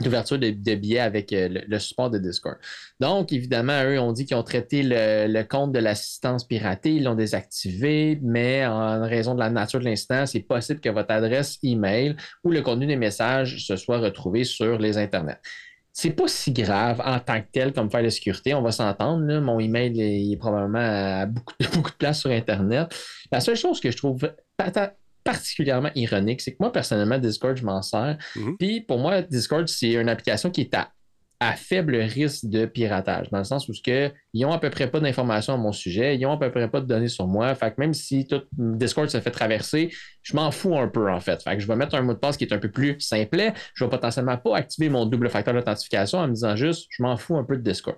d'ouverture 0.00 0.38
de, 0.38 0.50
de 0.50 0.74
billets 0.74 1.00
avec 1.00 1.32
euh, 1.32 1.48
le, 1.66 1.78
support 1.78 2.10
de 2.10 2.18
Discord. 2.18 2.56
Donc, 3.00 3.32
évidemment, 3.32 3.82
eux 3.84 3.98
ont 3.98 4.12
dit 4.12 4.24
qu'ils 4.24 4.36
ont 4.36 4.42
traité 4.42 4.82
le, 4.82 5.26
le 5.26 5.42
compte 5.42 5.72
de 5.72 5.78
l'assistance 5.78 6.46
piratée, 6.46 6.94
ils 6.94 7.04
l'ont 7.04 7.14
désactivé, 7.14 8.18
mais 8.22 8.64
en 8.66 9.02
raison 9.02 9.34
de 9.34 9.40
la 9.40 9.50
nature 9.50 9.80
de 9.80 9.84
l'incident, 9.84 10.26
c'est 10.26 10.40
possible 10.40 10.80
que 10.80 10.88
votre 10.88 11.10
adresse 11.10 11.58
email 11.62 12.16
ou 12.44 12.50
le 12.50 12.62
contenu 12.62 12.86
des 12.86 12.96
messages 12.96 13.66
se 13.66 13.76
soit 13.76 13.98
retrouvé 13.98 14.44
sur 14.44 14.78
les 14.78 14.96
internets. 14.96 15.40
C'est 15.92 16.10
pas 16.10 16.28
si 16.28 16.52
grave 16.52 17.02
en 17.04 17.18
tant 17.18 17.40
que 17.40 17.46
tel 17.52 17.72
comme 17.72 17.90
faire 17.90 18.02
de 18.02 18.08
sécurité, 18.08 18.54
on 18.54 18.62
va 18.62 18.72
s'entendre. 18.72 19.24
là. 19.24 19.40
Mon 19.40 19.58
email 19.58 19.92
il 19.94 20.32
est 20.32 20.36
probablement 20.36 20.78
à 20.78 21.26
beaucoup, 21.26 21.54
beaucoup 21.74 21.90
de 21.90 21.96
place 21.96 22.20
sur 22.20 22.30
Internet. 22.30 22.94
La 23.32 23.40
seule 23.40 23.56
chose 23.56 23.80
que 23.80 23.90
je 23.90 23.96
trouve 23.96 24.30
particulièrement 25.24 25.90
ironique, 25.94 26.40
c'est 26.40 26.52
que 26.52 26.56
moi, 26.60 26.72
personnellement, 26.72 27.18
Discord, 27.18 27.56
je 27.56 27.64
m'en 27.64 27.82
sers. 27.82 28.16
Mhm. 28.36 28.56
Puis 28.58 28.80
pour 28.80 28.98
moi, 28.98 29.22
Discord, 29.22 29.66
c'est 29.68 29.92
une 29.92 30.08
application 30.08 30.50
qui 30.50 30.62
est 30.62 30.74
à, 30.74 30.90
à 31.42 31.54
faible 31.54 31.96
risque 31.96 32.44
de 32.44 32.66
piratage, 32.66 33.30
dans 33.30 33.38
le 33.38 33.44
sens 33.44 33.66
où 33.68 33.72
ils 34.34 34.44
ont 34.44 34.52
à 34.52 34.58
peu 34.58 34.68
près 34.68 34.90
pas 34.90 35.00
d'informations 35.00 35.54
à 35.54 35.56
mon 35.56 35.72
sujet, 35.72 36.14
ils 36.16 36.26
ont 36.26 36.32
à 36.32 36.36
peu 36.36 36.50
près 36.50 36.68
pas 36.68 36.82
de 36.82 36.86
données 36.86 37.08
sur 37.08 37.26
moi. 37.26 37.54
Fait 37.54 37.70
que 37.70 37.76
même 37.78 37.94
si 37.94 38.26
tout 38.26 38.42
Discord 38.52 39.08
se 39.08 39.20
fait 39.20 39.30
traverser, 39.30 39.90
je 40.22 40.36
m'en 40.36 40.50
fous 40.50 40.76
un 40.76 40.86
peu 40.86 41.10
en 41.10 41.18
fait. 41.18 41.42
Fait 41.42 41.54
que 41.56 41.62
je 41.62 41.66
vais 41.66 41.76
mettre 41.76 41.94
un 41.94 42.02
mot 42.02 42.12
de 42.12 42.18
passe 42.18 42.36
qui 42.36 42.44
est 42.44 42.52
un 42.52 42.58
peu 42.58 42.70
plus 42.70 43.00
simplet. 43.00 43.54
Je 43.74 43.84
vais 43.84 43.90
potentiellement 43.90 44.36
pas 44.36 44.54
activer 44.54 44.90
mon 44.90 45.06
double 45.06 45.30
facteur 45.30 45.54
d'authentification 45.54 46.18
en 46.18 46.28
me 46.28 46.34
disant 46.34 46.56
juste 46.56 46.88
je 46.90 47.02
m'en 47.02 47.16
fous 47.16 47.38
un 47.38 47.44
peu 47.44 47.56
de 47.56 47.62
Discord. 47.62 47.96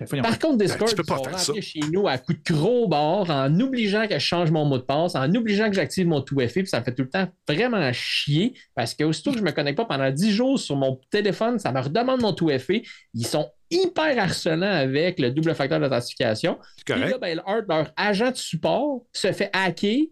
Voyons. 0.00 0.22
Par 0.22 0.38
contre, 0.38 0.58
Discord, 0.58 0.90
tu 0.90 0.96
peux 0.96 1.02
ils 1.02 1.06
pas 1.06 1.30
faire 1.30 1.38
ça. 1.38 1.52
chez 1.60 1.80
nous 1.90 2.06
à 2.06 2.18
coups 2.18 2.38
de 2.42 2.52
gros 2.52 2.86
bord, 2.86 3.30
en 3.30 3.60
obligeant 3.60 4.06
que 4.06 4.14
je 4.14 4.24
change 4.24 4.50
mon 4.50 4.64
mot 4.64 4.78
de 4.78 4.82
passe, 4.82 5.14
en 5.14 5.34
obligeant 5.34 5.68
que 5.68 5.74
j'active 5.74 6.06
mon 6.06 6.20
2FA, 6.20 6.52
puis 6.52 6.66
ça 6.66 6.80
me 6.80 6.84
fait 6.84 6.94
tout 6.94 7.02
le 7.02 7.08
temps 7.08 7.28
vraiment 7.48 7.92
chier, 7.92 8.54
parce 8.74 8.94
que 8.94 9.04
aussitôt 9.04 9.32
que 9.32 9.38
je 9.38 9.42
me 9.42 9.52
connecte 9.52 9.76
pas 9.76 9.86
pendant 9.86 10.10
10 10.10 10.32
jours 10.32 10.58
sur 10.58 10.76
mon 10.76 11.00
téléphone, 11.10 11.58
ça 11.58 11.72
me 11.72 11.80
redemande 11.80 12.20
mon 12.20 12.32
2FA. 12.32 12.86
Ils 13.14 13.26
sont 13.26 13.50
hyper 13.70 14.18
harcelants 14.18 14.66
avec 14.66 15.18
le 15.18 15.30
double 15.30 15.54
facteur 15.54 15.80
d'authentification. 15.80 16.58
Correct. 16.86 17.10
là, 17.10 17.18
ben, 17.18 17.40
leur 17.68 17.92
agent 17.96 18.30
de 18.30 18.36
support 18.36 19.02
se 19.12 19.32
fait 19.32 19.50
hacker, 19.52 20.02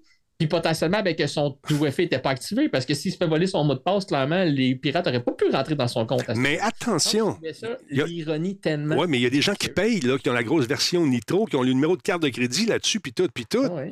puis 0.45 0.49
potentiellement 0.49 1.03
ben, 1.03 1.15
que 1.15 1.27
son 1.27 1.57
2FA 1.69 2.03
n'était 2.03 2.19
pas 2.19 2.31
activé, 2.31 2.69
parce 2.69 2.85
que 2.87 2.95
s'il 2.95 3.13
se 3.13 3.17
fait 3.17 3.27
voler 3.27 3.47
son 3.47 3.65
mot 3.65 3.75
de 3.75 3.79
passe, 3.81 4.05
clairement, 4.05 4.45
les 4.45 4.75
pirates 4.75 5.07
n'auraient 5.07 5.23
pas 5.23 5.33
pu 5.33 5.47
rentrer 5.51 5.75
dans 5.75 5.89
son 5.89 6.07
compte. 6.07 6.25
Mais 6.37 6.59
attention. 6.61 7.33
trouvais 7.33 7.53
ça 7.53 7.77
Il 7.91 7.99
y 7.99 8.03
a- 8.03 8.07
l'ironie 8.07 8.57
tellement. 8.57 8.97
Oui, 8.97 9.07
mais 9.09 9.19
il 9.19 9.23
y 9.23 9.27
a 9.27 9.31
des 9.31 9.43
gens 9.43 9.55
qui 9.55 9.69
payent, 9.69 10.01
là, 10.01 10.19
qui 10.19 10.29
ont 10.29 10.35
la 10.35 10.43
grosse 10.43 10.67
version 10.67 11.07
Nitro, 11.07 11.47
qui 11.47 11.57
ont 11.57 11.63
le 11.63 11.73
numéro 11.73 11.97
de 11.97 12.03
carte 12.03 12.23
de 12.23 12.29
crédit 12.29 12.67
là-dessus, 12.67 13.01
puis 13.01 13.13
tout, 13.13 13.29
puis 13.33 13.47
tout. 13.47 13.65
Ah 13.65 13.83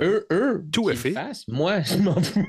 Eux, 0.00 0.26
eux, 0.32 0.64
Tout 0.72 0.90
est 0.90 0.94
fait. 0.96 1.10
fassent, 1.12 1.44
moi, 1.48 1.80
je 1.82 1.96
m'en 1.96 2.20
fous. 2.20 2.46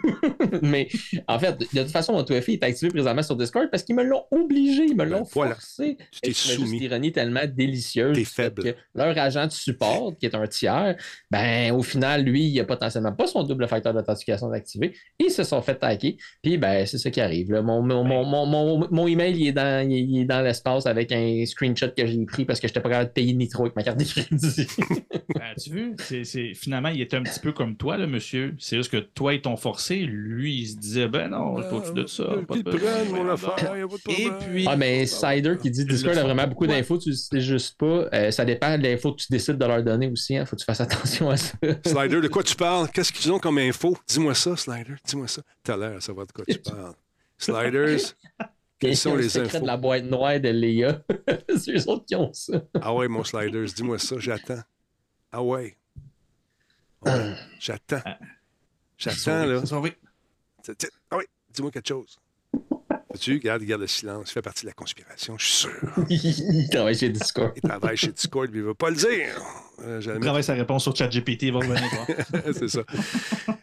mais 0.62 0.88
en 1.28 1.38
fait, 1.40 1.58
de 1.60 1.66
toute 1.82 1.92
façon, 1.92 2.14
mon 2.14 2.24
2FA 2.24 2.54
est 2.54 2.64
activé 2.64 2.90
présentement 2.92 3.22
sur 3.24 3.36
Discord 3.36 3.68
parce 3.72 3.84
qu'ils 3.84 3.96
me 3.96 4.04
l'ont 4.04 4.24
obligé, 4.32 4.86
ils 4.86 4.96
me 4.96 5.04
l'ont 5.06 5.20
Ben, 5.22 5.28
voilà. 5.34 5.54
forcé. 5.56 5.98
Tu 6.12 6.32
trouvais 6.32 6.34
juste 6.34 6.56
soumis. 6.66 6.80
l'ironie 6.80 7.12
tellement 7.12 7.42
délicieuse. 7.48 8.18
Faible. 8.28 8.64
que 8.64 8.76
leur 8.96 9.18
agent 9.18 9.46
de 9.48 9.52
support, 9.52 10.14
qui 10.20 10.26
est 10.26 10.36
un 10.36 10.48
tiers, 10.48 10.96
ben 11.32 11.72
au 11.74 11.82
final, 11.84 12.24
lui, 12.24 12.46
il 12.48 12.60
a 12.60 12.64
potentiellement 12.66 13.14
pas 13.14 13.28
son 13.28 13.44
double 13.44 13.68
facteur 13.68 13.94
d'authentification 13.94 14.50
d'activer. 14.50 14.94
Ils 15.20 15.32
se 15.32 15.44
sont 15.44 15.62
fait 15.62 15.78
hacker. 15.84 16.14
Puis 16.42 16.58
ben, 16.58 16.86
c'est 16.86 16.98
ça 16.98 17.10
qui 17.12 17.22
arrive. 17.22 17.52
là. 17.52 17.62
Mon, 17.62 17.82
mon, 17.82 18.04
mon, 18.04 18.24
mon, 18.26 18.46
mon- 18.46 18.88
mon 18.92 19.08
email, 19.08 19.36
il 19.38 19.48
est 19.48 19.52
dans, 19.54 19.88
il 19.90 19.96
est- 19.96 20.02
il 20.02 20.22
est 20.22 20.26
dans 20.26 20.42
l'espace 20.42 20.86
avec 20.86 21.12
un 21.12 21.44
screenshot 21.46 21.90
que 21.96 22.06
j'ai 22.06 22.26
pris 22.26 22.46
parce 22.46 22.60
que 22.60 22.68
je 22.68 22.72
n'étais 22.72 22.82
pas 22.82 22.90
capable 22.90 23.10
de 23.10 23.14
payer 23.14 23.34
Nitro 23.34 23.64
avec 23.64 23.76
ma 23.76 23.84
carte 23.84 24.00
de 24.00 24.04
crédit. 24.06 24.68
Ben, 25.36 25.54
tu 25.62 25.70
vu, 25.72 25.96
c'est, 26.00 26.24
c'est- 26.24 26.54
finalement, 26.54 26.90
il 26.90 27.02
était 27.02 27.17
un 27.18 27.24
petit 27.24 27.40
peu 27.40 27.52
comme 27.52 27.76
toi, 27.76 27.98
là, 27.98 28.08
monsieur. 28.08 28.56
C'est 28.60 28.78
juste 28.78 28.92
que 28.92 28.98
toi, 28.98 29.34
ils 29.34 29.42
t'ont 29.42 29.58
forcé. 29.58 29.98
Lui, 29.98 30.62
il 30.62 30.68
se 30.68 30.76
disait, 30.78 31.08
ben 31.08 31.30
non, 31.30 31.62
je 31.62 31.70
t'au-dessus 31.70 31.94
de 31.94 32.08
ça. 32.08 32.24
Euh, 32.24 32.42
Et 34.10 34.30
puis. 34.40 34.66
Ah, 34.68 34.76
mais 34.76 35.06
Cider 35.06 35.56
qui 35.62 35.70
dit 35.70 35.86
Discord 35.86 36.18
a 36.18 36.24
vraiment 36.24 36.48
beaucoup 36.48 36.68
d'infos, 36.68 36.98
tu 36.98 37.14
sais 37.14 37.42
juste 37.42 37.78
pas. 37.78 38.08
Euh, 38.14 38.32
ça 38.32 38.46
dépend 38.46 38.78
de 38.78 38.84
l'info 38.84 39.14
que 39.14 39.22
tu 39.22 39.28
décides 39.30 39.58
de 39.58 39.66
leur 39.66 39.84
donner 39.84 40.08
aussi. 40.10 40.36
Il 40.36 40.46
faut 40.46 40.56
que 40.56 40.62
tu 40.62 40.66
fasses 40.66 40.82
attention 40.82 41.30
à 41.30 41.38
ça. 41.38 41.58
Slider, 41.86 42.22
de 42.22 42.28
quoi 42.28 42.44
tu 42.44 42.56
parles? 42.56 42.90
Qu'est-ce 42.92 43.12
qu'ils 43.12 43.32
ont 43.32 43.40
comme 43.40 43.58
info? 43.58 43.98
Dis-moi 44.08 44.34
ça, 44.34 44.56
Slider. 44.56 44.96
Dis-moi 45.06 45.28
ça. 45.28 45.42
T'as 45.64 45.78
l'air 45.78 45.98
à 45.98 46.02
savoir 46.02 46.28
de 46.28 46.32
quoi 46.32 46.46
tu 46.46 46.58
parles. 46.60 46.94
Sliders. 47.38 48.00
Quels 48.80 48.96
sont 48.96 49.16
le 49.16 49.22
les 49.22 49.38
infos? 49.40 49.60
de 49.60 49.66
la 49.66 49.76
boîte 49.78 50.04
noire 50.04 50.40
de 50.40 50.50
Léa. 50.50 51.02
c'est 51.58 51.72
eux 51.72 51.90
autres 51.90 52.06
qui 52.06 52.16
ont 52.16 52.32
ça. 52.32 52.62
Ah 52.80 52.94
ouais, 52.94 53.08
mon 53.08 53.24
Sliders, 53.24 53.66
dis-moi 53.76 53.98
ça, 53.98 54.18
j'attends. 54.20 54.62
Ah 55.32 55.42
ouais. 55.42 55.76
J'attends. 57.60 58.02
J'attends, 58.98 59.46
là. 59.46 59.62
Tiens, 60.64 60.74
tiens, 60.78 60.90
Ah 61.12 61.18
oui, 61.18 61.24
dis-moi 61.54 61.72
quelque 61.72 61.88
chose. 61.88 62.18
Tu 63.20 63.40
garde, 63.40 63.64
garde 63.64 63.82
le 63.82 63.88
silence. 63.88 64.30
Il 64.30 64.34
fait 64.34 64.42
partie 64.42 64.64
de 64.64 64.68
la 64.68 64.74
conspiration, 64.74 65.38
je 65.38 65.46
suis 65.46 65.54
sûr. 65.56 65.94
Il 66.10 66.70
travaille 66.70 66.96
chez 66.96 67.10
Discord. 67.10 67.52
Il 67.56 67.62
travaille 67.62 67.98
chez 67.98 68.12
Discord, 68.12 68.48
mais 68.52 68.58
il 68.60 68.62
ne 68.62 68.68
veut 68.68 68.74
pas 68.76 68.90
le 68.92 68.96
dire. 68.96 69.42
Euh, 69.84 70.02
Il 70.04 70.20
travaille 70.20 70.44
sa 70.44 70.54
réponse 70.54 70.84
sur 70.84 70.96
ChatGPT, 70.96 71.44
il 71.44 71.54
va 71.54 71.60
revenir 71.60 71.82
voir. 71.90 72.08
c'est 72.54 72.68
ça. 72.68 72.82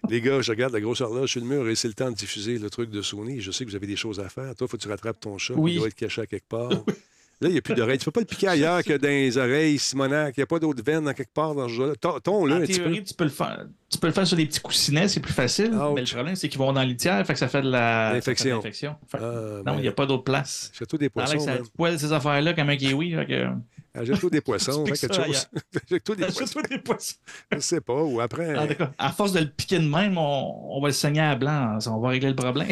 Les 0.08 0.20
gars, 0.20 0.40
je 0.40 0.50
regarde 0.50 0.72
la 0.72 0.80
grosse 0.80 1.00
horloge 1.00 1.30
sur 1.30 1.40
le 1.40 1.46
mur 1.46 1.68
et 1.68 1.76
c'est 1.76 1.88
le 1.88 1.94
temps 1.94 2.10
de 2.10 2.16
diffuser 2.16 2.58
le 2.58 2.68
truc 2.68 2.90
de 2.90 3.00
Sony. 3.00 3.40
Je 3.40 3.50
sais 3.52 3.64
que 3.64 3.70
vous 3.70 3.76
avez 3.76 3.86
des 3.86 3.96
choses 3.96 4.18
à 4.18 4.28
faire. 4.28 4.54
Toi, 4.56 4.66
il 4.66 4.70
faut 4.70 4.76
que 4.76 4.82
tu 4.82 4.88
rattrapes 4.88 5.20
ton 5.20 5.38
chat. 5.38 5.54
Oui. 5.54 5.74
Il 5.74 5.78
doit 5.78 5.88
être 5.88 5.94
caché 5.94 6.22
à 6.22 6.26
quelque 6.26 6.48
part. 6.48 6.70
Là, 7.44 7.50
il 7.50 7.52
n'y 7.52 7.58
a 7.58 7.60
plus 7.60 7.74
d'oreilles. 7.74 7.98
Tu 7.98 8.02
ne 8.02 8.04
peux 8.06 8.10
pas 8.12 8.20
le 8.20 8.26
piquer 8.26 8.48
ailleurs 8.48 8.82
que 8.82 8.94
dans 8.96 9.06
les 9.06 9.36
oreilles, 9.36 9.78
Simonac. 9.78 10.34
Il 10.34 10.40
n'y 10.40 10.44
a 10.44 10.46
pas 10.46 10.58
d'autres 10.58 10.82
veines 10.82 11.04
dans 11.04 11.12
quelque 11.12 11.34
part 11.34 11.54
dans 11.54 11.68
ce 11.68 11.74
jeu-là. 11.74 11.92
Ton- 12.00 12.18
Ton-le 12.18 12.54
En 12.54 12.56
un 12.56 12.60
petit 12.62 12.78
peu. 12.78 12.84
théorie, 12.84 13.04
tu 13.04 13.12
peux, 13.12 13.24
le 13.24 13.30
faire, 13.30 13.66
tu 13.90 13.98
peux 13.98 14.06
le 14.06 14.14
faire 14.14 14.26
sur 14.26 14.36
des 14.38 14.46
petits 14.46 14.60
coussinets, 14.60 15.08
c'est 15.08 15.20
plus 15.20 15.34
facile. 15.34 15.74
Ouch. 15.74 15.92
Mais 15.94 16.00
le 16.00 16.06
problème, 16.06 16.36
c'est 16.36 16.48
qu'ils 16.48 16.58
vont 16.58 16.72
dans 16.72 16.82
litière, 16.82 17.26
fait 17.26 17.34
que 17.34 17.38
ça 17.38 17.48
fait 17.48 17.60
de 17.60 17.68
la 17.70 18.14
L'infection. 18.14 18.62
ça 18.62 18.70
fait 18.72 18.86
Ah, 19.12 19.18
non, 19.18 19.62
ben, 19.64 19.74
il 19.76 19.82
n'y 19.82 19.88
a 19.88 19.92
pas 19.92 20.06
d'autre 20.06 20.24
place. 20.24 20.72
J'ai 20.72 20.86
des 20.98 21.10
poissons. 21.10 21.38
ça 21.38 21.54
man. 21.56 21.62
poêle 21.76 21.98
ces 21.98 22.12
affaires-là 22.14 22.54
comme 22.54 22.70
un 22.70 22.76
kiwi. 22.76 23.10
Que... 23.28 23.48
Ah, 23.96 24.00
J'ai 24.04 24.14
des 24.30 24.40
poissons. 24.40 24.82
Piques 24.84 24.96
quelque 24.96 25.14
ça 25.14 25.24
chose. 25.24 25.46
J'ai 25.88 25.98
des 25.98 26.00
poissons. 26.00 26.22
Achète-toi 26.42 26.62
des 26.62 26.78
poissons. 26.82 27.14
Je 27.52 27.58
sais 27.60 27.80
pas. 27.82 28.02
Ou 28.02 28.20
après. 28.22 28.58
En 28.58 28.66
tout 28.66 28.74
cas, 28.74 28.90
à 28.98 29.12
force 29.12 29.32
de 29.32 29.40
le 29.40 29.46
piquer 29.48 29.78
de 29.78 29.86
même, 29.88 30.16
on, 30.18 30.76
on 30.76 30.80
va 30.80 30.88
le 30.88 30.92
saigner 30.94 31.20
à 31.20 31.36
blanc. 31.36 31.78
On 31.86 32.00
va 32.00 32.08
régler 32.08 32.30
le 32.30 32.34
problème. 32.36 32.68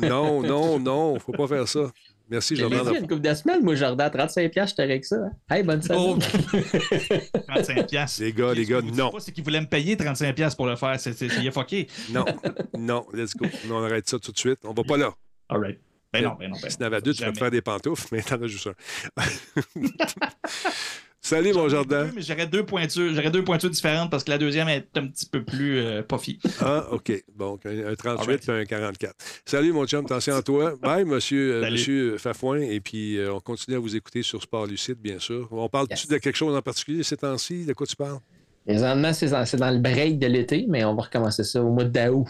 Non, 0.00 0.42
non, 0.42 0.78
non. 0.78 1.18
faut 1.18 1.32
pas 1.32 1.46
faire 1.48 1.66
ça. 1.68 1.90
Merci, 2.30 2.56
J'ai 2.56 2.66
dit 2.66 2.72
Jordan. 2.74 2.92
y 2.94 2.96
a 2.96 3.00
une 3.00 3.06
couple 3.08 3.20
de 3.20 3.34
semaines, 3.34 3.62
moi, 3.62 3.74
Jordan, 3.74 4.08
35$, 4.10 4.68
je 4.70 4.74
t'aurais 4.74 5.00
que 5.00 5.06
ça. 5.06 5.16
hein. 5.16 5.30
Hey, 5.50 5.62
bonne 5.62 5.82
Oh. 5.90 6.16
semaine. 6.20 7.20
35 7.48 7.86
piastres. 7.88 8.22
Les 8.22 8.32
gars, 8.32 8.54
les 8.54 8.64
gars, 8.64 8.80
vous 8.80 8.90
non. 8.90 9.10
pas, 9.10 9.20
c'est 9.20 9.32
qu'ils 9.32 9.44
voulaient 9.44 9.60
me 9.60 9.66
payer 9.66 9.96
35 9.96 10.34
piastres 10.34 10.56
pour 10.56 10.66
le 10.66 10.76
faire. 10.76 10.98
C'est, 10.98 11.12
c'est, 11.12 11.26
il 11.26 11.46
est 11.46 11.50
fucké. 11.50 11.88
Non, 12.10 12.24
non, 12.78 13.06
let's 13.12 13.36
go. 13.36 13.46
Non, 13.68 13.76
on 13.78 13.84
arrête 13.84 14.08
ça 14.08 14.18
tout 14.18 14.32
de 14.32 14.38
suite. 14.38 14.60
On 14.64 14.72
va 14.72 14.82
pas 14.84 14.96
là. 14.96 15.12
All 15.48 15.60
right. 15.60 15.78
Ben 16.12 16.22
non, 16.24 16.36
ben 16.38 16.50
non, 16.50 16.56
ben 16.62 16.68
Si 16.70 16.76
t'en 16.78 16.84
avais 16.86 17.00
deux, 17.00 17.14
tu 17.14 17.24
vas 17.24 17.32
te 17.32 17.38
faire 17.38 17.50
des 17.50 17.62
pantoufles, 17.62 18.06
mais 18.12 18.22
t'en 18.22 18.40
as 18.42 18.46
juste 18.46 18.66
un. 18.68 19.22
Salut, 21.24 21.52
mon 21.52 21.68
Jordan. 21.68 22.10
Mais 22.16 22.20
j'aurais 22.22 22.48
deux 22.48 22.66
pointures, 22.66 23.14
j'aurais 23.14 23.30
deux 23.30 23.44
pointures 23.44 23.70
différentes 23.70 24.10
parce 24.10 24.24
que 24.24 24.30
la 24.30 24.38
deuxième 24.38 24.68
est 24.68 24.88
un 24.96 25.06
petit 25.06 25.26
peu 25.26 25.44
plus 25.44 25.78
euh, 25.78 26.02
puffy. 26.02 26.40
Ah, 26.60 26.88
OK. 26.90 27.12
Bon, 27.36 27.60
un, 27.64 27.92
un 27.92 27.94
38 27.94 28.20
Alright. 28.20 28.40
puis 28.42 28.50
un 28.50 28.64
44. 28.64 29.14
Salut, 29.44 29.72
mon 29.72 29.86
chum. 29.86 30.04
Attention 30.04 30.34
à 30.34 30.42
toi. 30.42 30.74
Bye, 30.82 31.04
monsieur, 31.04 31.62
euh, 31.64 31.70
monsieur 31.70 32.18
Fafouin. 32.18 32.58
Et 32.60 32.80
puis, 32.80 33.18
euh, 33.18 33.32
on 33.32 33.38
continue 33.40 33.76
à 33.76 33.78
vous 33.80 33.94
écouter 33.94 34.22
sur 34.24 34.42
Sport 34.42 34.66
Lucide, 34.66 34.98
bien 35.00 35.20
sûr. 35.20 35.46
On 35.52 35.68
parle-tu 35.68 35.92
Yes. 35.94 36.08
de 36.08 36.18
quelque 36.18 36.36
chose 36.36 36.56
en 36.56 36.62
particulier 36.62 37.04
ces 37.04 37.16
temps-ci? 37.18 37.66
De 37.66 37.72
quoi 37.72 37.86
tu 37.86 37.94
parles? 37.94 38.18
Présentement, 38.66 39.12
c'est 39.12 39.28
dans, 39.28 39.46
c'est 39.46 39.56
dans 39.58 39.70
le 39.70 39.78
break 39.78 40.18
de 40.18 40.26
l'été, 40.26 40.66
mais 40.68 40.84
on 40.84 40.94
va 40.96 41.02
recommencer 41.02 41.44
ça 41.44 41.62
au 41.62 41.70
mois 41.70 41.84
d'août. 41.84 42.26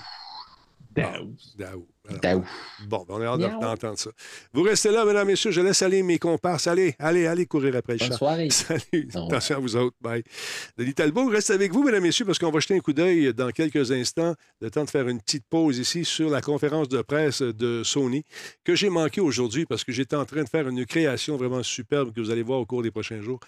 Daou. 0.94 1.34
Daou. 1.58 1.86
Alors. 2.22 2.42
Bon, 2.88 3.04
ben, 3.08 3.14
on 3.16 3.20
a 3.20 3.26
hâte 3.46 3.60
d'entendre 3.60 3.98
ça. 3.98 4.10
Vous 4.52 4.62
restez 4.62 4.90
là, 4.90 5.04
mesdames, 5.04 5.26
messieurs. 5.28 5.52
Je 5.52 5.60
laisse 5.60 5.82
aller 5.82 6.02
mes 6.02 6.18
comparses. 6.18 6.66
Allez, 6.66 6.96
allez, 6.98 7.26
allez 7.26 7.46
courir 7.46 7.76
après 7.76 7.92
le 7.92 7.98
Bonne 8.00 8.08
chat. 8.08 8.16
soirée. 8.16 8.50
Salut. 8.50 9.08
Attention 9.14 9.56
à 9.56 9.58
vous 9.60 9.76
autres. 9.76 9.96
Bye. 10.00 10.24
Denis 10.76 10.94
Talbot 10.94 11.26
reste 11.28 11.50
avec 11.50 11.72
vous, 11.72 11.84
mesdames, 11.84 12.02
messieurs, 12.02 12.24
parce 12.24 12.40
qu'on 12.40 12.50
va 12.50 12.58
jeter 12.58 12.74
un 12.74 12.80
coup 12.80 12.92
d'œil 12.92 13.32
dans 13.32 13.50
quelques 13.50 13.92
instants. 13.92 14.34
Le 14.60 14.70
temps 14.70 14.84
de 14.84 14.90
faire 14.90 15.06
une 15.08 15.20
petite 15.20 15.44
pause 15.48 15.78
ici 15.78 16.04
sur 16.04 16.28
la 16.28 16.40
conférence 16.40 16.88
de 16.88 17.00
presse 17.02 17.40
de 17.40 17.82
Sony 17.84 18.24
que 18.64 18.74
j'ai 18.74 18.88
manqué 18.90 19.20
aujourd'hui 19.20 19.64
parce 19.64 19.84
que 19.84 19.92
j'étais 19.92 20.16
en 20.16 20.24
train 20.24 20.42
de 20.42 20.48
faire 20.48 20.68
une 20.68 20.84
création 20.84 21.36
vraiment 21.36 21.62
superbe 21.62 22.12
que 22.12 22.20
vous 22.20 22.30
allez 22.30 22.42
voir 22.42 22.58
au 22.58 22.66
cours 22.66 22.82
des 22.82 22.90
prochains 22.90 23.20
jours 23.20 23.38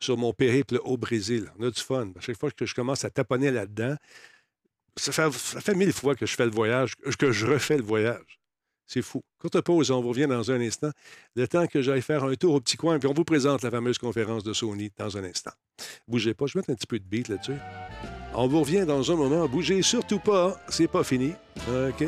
sur 0.00 0.16
mon 0.16 0.32
périple 0.32 0.80
au 0.84 0.96
Brésil. 0.96 1.52
On 1.58 1.66
a 1.66 1.70
du 1.70 1.80
fun. 1.80 2.08
À 2.18 2.20
chaque 2.20 2.38
fois 2.38 2.50
que 2.50 2.64
je 2.64 2.74
commence 2.74 3.04
à 3.04 3.10
taponner 3.10 3.50
là-dedans, 3.50 3.96
ça 4.98 5.30
fait, 5.30 5.74
mille 5.74 5.92
fois 5.92 6.14
que 6.14 6.26
je 6.26 6.34
fais 6.34 6.44
le 6.44 6.50
voyage, 6.50 6.94
que 7.18 7.32
je 7.32 7.46
refais 7.46 7.76
le 7.76 7.82
voyage. 7.82 8.38
C'est 8.86 9.02
fou. 9.02 9.22
Courte 9.38 9.60
pause, 9.60 9.90
on 9.90 10.00
vous 10.00 10.08
revient 10.08 10.26
dans 10.26 10.50
un 10.50 10.60
instant. 10.60 10.90
Le 11.36 11.46
temps 11.46 11.66
que 11.66 11.82
j'aille 11.82 12.00
faire 12.00 12.24
un 12.24 12.34
tour 12.34 12.54
au 12.54 12.60
petit 12.60 12.78
coin, 12.78 12.98
puis 12.98 13.06
on 13.06 13.12
vous 13.12 13.24
présente 13.24 13.62
la 13.62 13.70
fameuse 13.70 13.98
conférence 13.98 14.42
de 14.44 14.54
Sony 14.54 14.90
dans 14.96 15.16
un 15.18 15.24
instant. 15.24 15.52
Bougez 16.08 16.32
pas, 16.32 16.46
je 16.46 16.54
vais 16.54 16.60
mettre 16.60 16.70
un 16.70 16.74
petit 16.74 16.86
peu 16.86 16.98
de 16.98 17.04
beat 17.04 17.28
là-dessus. 17.28 17.58
On 18.34 18.48
vous 18.48 18.60
revient 18.60 18.86
dans 18.86 19.12
un 19.12 19.16
moment. 19.16 19.46
Bougez 19.46 19.82
surtout 19.82 20.18
pas, 20.18 20.58
c'est 20.68 20.88
pas 20.88 21.04
fini. 21.04 21.34
OK? 21.68 22.04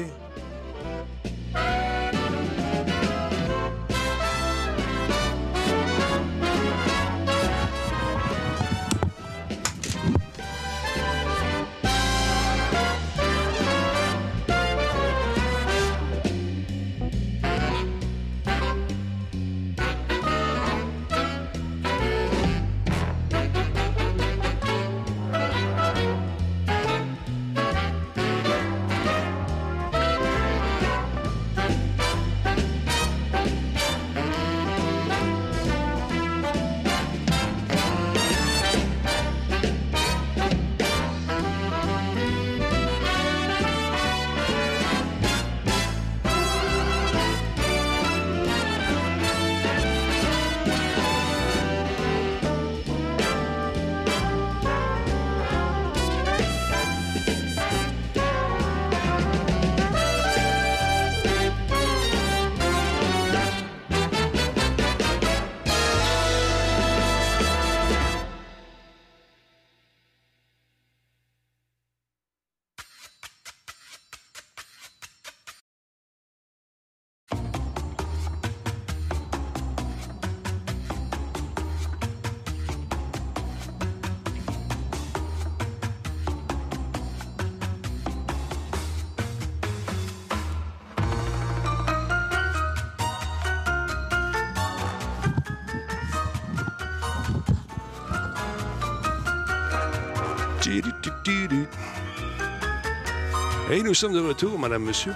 Nous 103.90 103.94
sommes 103.94 104.12
de 104.12 104.20
retour, 104.20 104.56
madame, 104.56 104.84
monsieur. 104.84 105.12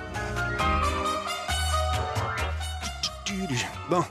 Bon. 3.89 4.03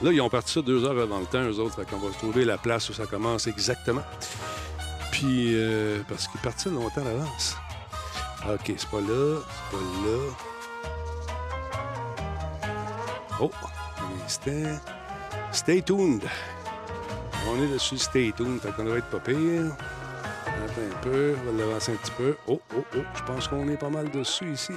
Là, 0.00 0.12
ils 0.12 0.20
ont 0.22 0.30
parti 0.30 0.54
ça 0.54 0.62
deux 0.62 0.82
heures 0.86 0.98
avant 0.98 1.20
le 1.20 1.26
temps, 1.26 1.42
eux 1.42 1.58
autres. 1.60 1.84
Qu'on 1.84 1.98
va 1.98 2.08
trouver 2.14 2.46
la 2.46 2.56
place 2.56 2.88
où 2.88 2.94
ça 2.94 3.04
commence 3.04 3.46
exactement. 3.46 4.00
Puis, 5.12 5.52
euh, 5.52 6.00
parce 6.08 6.26
qu'ils 6.26 6.40
partent 6.40 6.64
longtemps 6.64 7.02
à 7.02 7.04
l'avance. 7.04 7.54
OK, 8.48 8.72
c'est 8.78 8.88
pas 8.88 9.00
là, 9.00 9.40
c'est 9.44 9.76
pas 9.76 9.84
là. 10.06 10.18
Oh, 13.42 13.50
un 13.62 14.24
instant. 14.24 14.80
Stay 15.52 15.82
tuned. 15.82 16.24
On 17.46 17.62
est 17.62 17.68
dessus 17.68 17.98
Stay 17.98 18.32
tuned, 18.34 18.58
fait 18.58 18.72
qu'on 18.72 18.84
devrait 18.84 19.00
être 19.00 19.10
pas 19.10 19.20
pire. 19.20 19.76
Un 20.78 21.00
peu, 21.00 21.34
on 21.40 21.52
va 21.52 21.58
l'avancer 21.64 21.92
un 21.92 21.96
petit 21.96 22.12
peu. 22.12 22.36
Oh, 22.46 22.60
oh, 22.76 22.84
oh, 22.96 23.00
je 23.14 23.22
pense 23.22 23.48
qu'on 23.48 23.66
est 23.68 23.78
pas 23.78 23.88
mal 23.88 24.10
dessus 24.10 24.52
ici. 24.52 24.74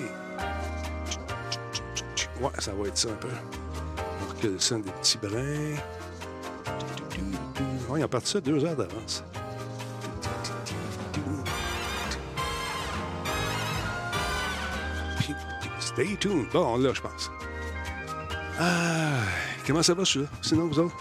Ouais, 2.40 2.50
ça 2.58 2.72
va 2.72 2.88
être 2.88 2.98
ça 2.98 3.10
un 3.10 3.16
peu. 3.16 3.28
On 3.98 4.34
recule 4.34 4.54
le 4.54 4.60
son 4.60 4.80
des 4.80 4.92
petits 4.92 5.18
brins. 5.18 5.76
Ouais, 7.90 8.00
ils 8.00 8.06
ont 8.06 8.08
parti 8.08 8.32
ça 8.32 8.40
deux 8.40 8.64
heures 8.64 8.78
d'avance. 8.78 9.24
Stay 15.82 16.16
tuned. 16.18 16.48
Bon, 16.54 16.78
là, 16.78 16.94
je 16.94 17.02
pense. 17.02 17.30
Ah, 18.58 19.18
comment 19.68 19.84
ça 19.84 19.94
va, 19.94 20.06
celui-là? 20.06 20.32
Sinon, 20.42 20.68
vous 20.68 20.80
autres? 20.80 20.96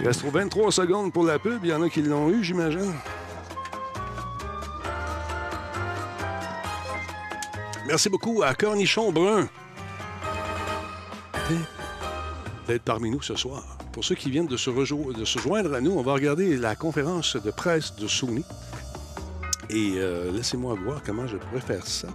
Il 0.00 0.06
reste 0.06 0.22
23 0.24 0.70
secondes 0.70 1.12
pour 1.12 1.24
la 1.24 1.40
pub. 1.40 1.64
Il 1.64 1.70
y 1.70 1.74
en 1.74 1.82
a 1.82 1.88
qui 1.88 2.02
l'ont 2.02 2.30
eu, 2.30 2.44
j'imagine. 2.44 2.94
Merci 7.88 8.10
beaucoup 8.10 8.42
à 8.42 8.54
Cornichon 8.54 9.10
Brun 9.12 9.48
d'être 12.66 12.82
parmi 12.82 13.10
nous 13.10 13.22
ce 13.22 13.34
soir. 13.34 13.64
Pour 13.92 14.04
ceux 14.04 14.14
qui 14.14 14.30
viennent 14.30 14.46
de 14.46 14.58
se, 14.58 14.70
joindre 15.38 15.72
à 15.72 15.80
nous, 15.80 15.92
on 15.92 16.02
va 16.02 16.12
regarder 16.12 16.58
la 16.58 16.76
conférence 16.76 17.36
de 17.36 17.50
presse 17.50 17.96
de 17.96 18.06
Sony. 18.06 18.44
Et 19.70 19.94
euh, 19.96 20.30
laissez-moi 20.32 20.74
voir 20.74 21.00
comment 21.02 21.26
je 21.26 21.38
pourrais 21.38 21.62
faire 21.62 21.86
ça. 21.86 22.08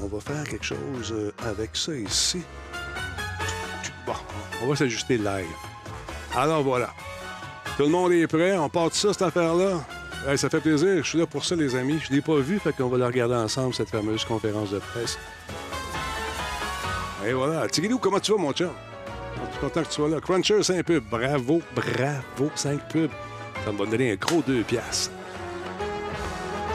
On 0.00 0.06
va 0.06 0.20
faire 0.20 0.44
quelque 0.44 0.64
chose 0.64 1.12
euh, 1.12 1.32
avec 1.44 1.74
ça 1.74 1.92
ici. 1.96 2.42
Bon, 4.06 4.14
on 4.62 4.68
va 4.68 4.76
s'ajuster 4.76 5.18
live. 5.18 5.56
Alors 6.36 6.62
voilà. 6.62 6.90
Tout 7.76 7.82
le 7.82 7.88
monde 7.88 8.12
est 8.12 8.28
prêt? 8.28 8.56
On 8.56 8.68
part 8.68 8.90
de 8.90 8.94
ça, 8.94 9.12
cette 9.12 9.22
affaire-là? 9.22 9.84
Ça 10.36 10.48
fait 10.48 10.60
plaisir. 10.60 10.96
Je 11.04 11.08
suis 11.08 11.18
là 11.18 11.26
pour 11.26 11.44
ça, 11.44 11.54
les 11.54 11.76
amis. 11.76 12.00
Je 12.02 12.10
ne 12.10 12.16
l'ai 12.16 12.22
pas 12.22 12.36
vu, 12.36 12.58
fait 12.58 12.72
qu'on 12.72 12.88
va 12.88 12.98
la 12.98 13.06
regarder 13.06 13.34
ensemble, 13.34 13.74
cette 13.74 13.90
fameuse 13.90 14.24
conférence 14.24 14.70
de 14.70 14.78
presse. 14.78 15.18
Et 17.26 17.32
voilà. 17.32 17.68
Tigidou, 17.68 17.98
comment 17.98 18.18
tu 18.18 18.32
vas, 18.32 18.38
mon 18.38 18.52
chum? 18.52 18.70
Je 19.36 19.50
suis 19.50 19.60
content 19.60 19.82
que 19.82 19.88
tu 19.88 19.94
sois 19.94 20.08
là. 20.08 20.20
Cruncher, 20.20 20.62
5 20.62 20.82
pubs. 20.82 21.04
Bravo, 21.04 21.62
bravo, 21.74 22.50
5 22.54 22.88
pubs. 22.88 23.10
Ça 23.64 23.72
me 23.72 23.78
va 23.78 23.86
donner 23.86 24.12
un 24.12 24.16
gros 24.16 24.42
2 24.42 24.62
piastres. 24.62 25.12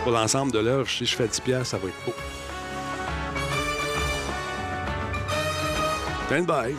Pour 0.04 0.12
l'ensemble 0.14 0.52
de 0.52 0.60
l'œuvre, 0.60 0.90
si 0.90 1.06
je 1.06 1.16
fais 1.16 1.28
10 1.28 1.42
piastres, 1.42 1.68
ça 1.68 1.78
va 1.78 1.88
être 1.88 2.06
beau. 2.06 2.14
Stand 6.28 6.46
by. 6.46 6.76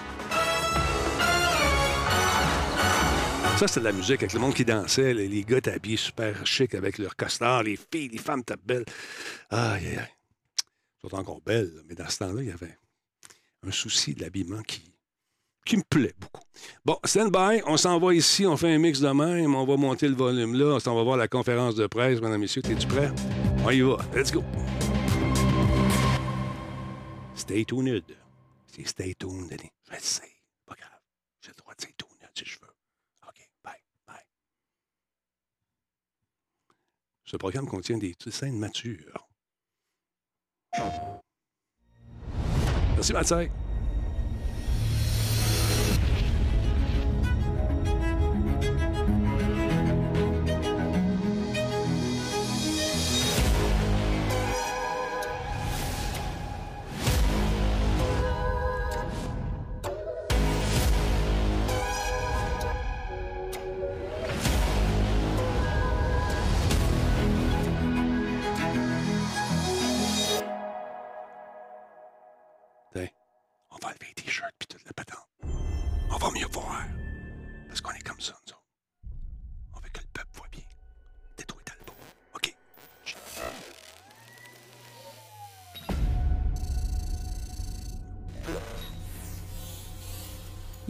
Ça, 3.61 3.69
c'était 3.69 3.81
de 3.81 3.85
la 3.85 3.93
musique 3.93 4.23
avec 4.23 4.33
le 4.33 4.41
monde 4.41 4.55
qui 4.55 4.65
dansait. 4.65 5.13
Les, 5.13 5.45
gars 5.45 5.59
étaient 5.59 5.73
habillés 5.73 5.99
super 5.99 6.47
chic 6.47 6.75
avec 6.75 6.97
leurs 6.97 7.15
costards. 7.15 7.65
Les 7.65 7.77
filles, 7.77 8.09
les 8.09 8.17
femmes 8.17 8.41
étaient 8.41 8.55
belles. 8.57 8.87
Aïe, 9.51 9.87
aïe, 9.87 9.99
aïe. 9.99 10.15
Elles 11.05 11.11
sont 11.11 11.15
encore 11.15 11.43
belles, 11.43 11.71
mais 11.87 11.95
dans 11.95 12.09
ce 12.09 12.21
temps-là, 12.21 12.41
il 12.41 12.49
y 12.49 12.53
avait 12.53 12.79
un 13.67 13.71
souci 13.71 14.15
de 14.15 14.23
l'habillement 14.23 14.63
qui, 14.63 14.83
qui 15.67 15.77
me 15.77 15.83
plaît 15.83 16.15
beaucoup. 16.19 16.43
Bon, 16.87 16.99
stand 17.05 17.31
by. 17.31 17.61
On 17.67 17.77
s'en 17.77 17.99
va 17.99 18.15
ici. 18.15 18.47
On 18.47 18.57
fait 18.57 18.73
un 18.73 18.79
mix 18.79 18.99
de 18.99 19.11
même. 19.11 19.55
On 19.55 19.67
va 19.67 19.77
monter 19.77 20.09
le 20.09 20.15
volume 20.15 20.55
là. 20.55 20.79
On 20.87 20.95
va 20.95 21.03
voir 21.03 21.19
la 21.19 21.29
conférence 21.29 21.75
de 21.75 21.87
presse. 21.87 22.19
Mesdames, 22.23 22.41
Messieurs, 22.41 22.63
es-tu 22.65 22.87
prêt? 22.87 23.13
On 23.63 23.69
y 23.69 23.83
va. 23.83 23.99
Let's 24.15 24.33
go. 24.33 24.43
Stay 27.35 27.67
tuned. 27.67 28.05
C'est 28.69 28.89
stay 28.89 29.15
tuned, 29.17 29.51
Denis. 29.51 29.71
Je. 29.91 29.97
Pas 30.65 30.77
grave. 30.77 31.01
J'ai 31.43 31.51
le 31.51 31.57
droit 31.57 31.75
de 31.75 31.83
stay 31.83 31.93
tuned 31.99 32.31
si 32.35 32.47
je 32.47 32.59
veux. 32.59 32.71
OK. 33.29 33.51
Bye. 33.63 33.75
Bye. 34.07 34.25
Ce 37.31 37.37
programme 37.37 37.69
contient 37.69 37.97
des 37.97 38.17
scènes 38.29 38.59
matures. 38.59 39.29
Merci, 42.97 43.13
Mathieu. 43.13 43.49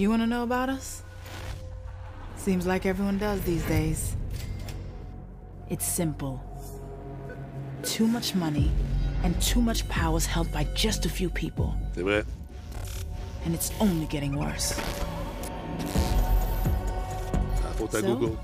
You 0.01 0.09
want 0.09 0.22
to 0.22 0.27
know 0.27 0.44
about 0.44 0.70
us? 0.70 1.02
Seems 2.36 2.66
like 2.66 2.86
everyone 2.86 3.18
does 3.18 3.43
these 3.43 3.62
days. 3.64 4.16
It's 5.68 5.85
simple. 5.85 6.40
Too 7.82 8.06
much 8.06 8.35
money 8.35 8.72
and 9.24 9.39
too 9.43 9.60
much 9.60 9.86
power 9.90 10.16
is 10.16 10.24
held 10.24 10.51
by 10.52 10.64
just 10.74 11.05
a 11.05 11.10
few 11.10 11.28
people, 11.28 11.74
C'est 11.94 12.01
vrai. 12.02 12.24
and 13.44 13.55
it's 13.55 13.72
only 13.78 14.06
getting 14.06 14.39
worse. 14.39 14.74
La 17.62 17.70
faute 17.77 17.94
à 17.94 18.01
So? 18.01 18.06
Google. 18.06 18.39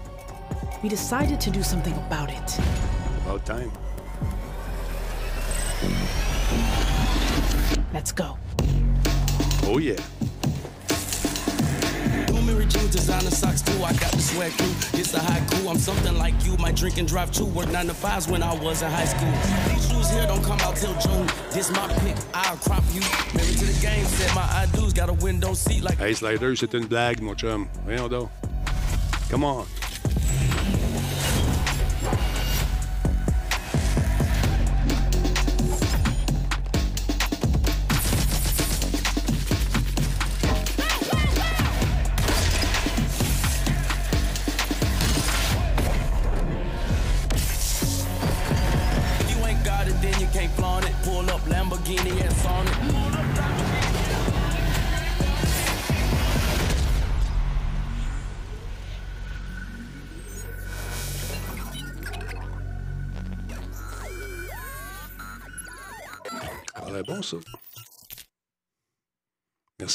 We 0.83 0.91
decided 0.91 1.41
to 1.41 1.51
do 1.51 1.63
something 1.63 1.95
about 2.07 2.29
it. 2.29 2.59
About 3.25 3.47
time. 3.47 3.73
Let's 7.95 8.13
go. 8.13 8.37
Oh 9.65 9.79
yeah. 9.79 9.97
Mary 12.67 12.81
jeans, 12.81 12.97
designer 12.97 13.31
socks 13.31 13.63
too. 13.63 13.83
I 13.85 13.93
got 13.95 14.13
the 14.13 14.21
swag 14.21 14.53
too. 14.53 14.99
It's 14.99 15.15
a 15.15 15.19
haiku. 15.19 15.71
I'm 15.71 15.79
something 15.79 16.17
like 16.19 16.35
you. 16.45 16.57
My 16.57 16.73
drink 16.73 16.99
and 16.99 17.07
drive 17.07 17.31
too. 17.31 17.47
Work 17.47 17.71
nine 17.71 17.87
to 17.87 17.95
fives 17.95 18.29
when 18.29 18.43
I 18.43 18.55
was 18.55 18.83
in 18.83 18.91
high 18.91 19.05
school. 19.05 19.31
These 19.73 19.91
shoes 19.91 20.11
here 20.11 20.27
don't 20.27 20.43
come 20.43 20.59
out 20.61 20.77
till 20.77 20.95
June. 20.99 21.27
This 21.53 21.71
my 21.71 21.89
pick. 22.01 22.17
I'll 22.35 22.57
crop 22.57 22.83
you. 22.93 23.01
Married 23.35 23.59
to 23.59 23.67
the 23.67 23.79
game. 23.81 24.05
Said 24.05 24.35
my 24.35 24.43
I 24.43 24.67
do's 24.75 24.93
got 24.93 25.09
a 25.09 25.15
window 25.15 25.55
seat 25.55 25.83
like. 25.83 25.99
Hey, 25.99 26.15
Slider, 26.15 26.57
c'est 26.57 26.75
une 26.75 26.87
blague, 26.87 27.21
mon 27.21 27.35
chum. 27.35 27.69
Voyons 27.85 28.09
donc. 28.09 28.31
Come 29.29 29.45
on. 29.45 29.67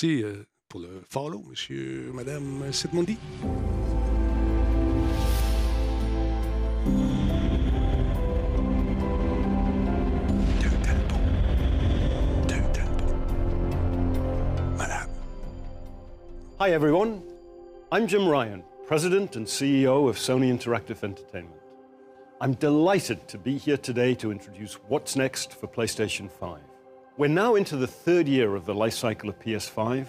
Merci 0.04 0.24
euh, 0.24 0.48
pour 0.68 0.80
le 0.80 1.04
follow, 1.08 1.44
monsieur, 1.48 2.12
madame 2.12 2.64
euh, 2.64 2.72
Sidmondi. 2.72 3.20
Hi, 16.60 16.72
everyone. 16.72 17.22
I'm 17.92 18.08
Jim 18.08 18.28
Ryan, 18.28 18.64
President 18.88 19.36
and 19.36 19.46
CEO 19.46 20.10
of 20.10 20.18
Sony 20.18 20.52
Interactive 20.52 21.04
Entertainment. 21.04 21.62
I'm 22.40 22.54
delighted 22.54 23.28
to 23.28 23.38
be 23.38 23.56
here 23.58 23.78
today 23.78 24.16
to 24.16 24.32
introduce 24.32 24.80
what's 24.88 25.16
next 25.16 25.54
for 25.54 25.68
PlayStation 25.68 26.28
5. 26.32 26.71
We're 27.18 27.28
now 27.28 27.56
into 27.56 27.76
the 27.76 27.88
third 27.88 28.26
year 28.30 28.56
of 28.56 28.66
the 28.66 28.74
life 28.74 28.94
cycle 28.94 29.28
of 29.28 29.38
PS5, 29.38 30.08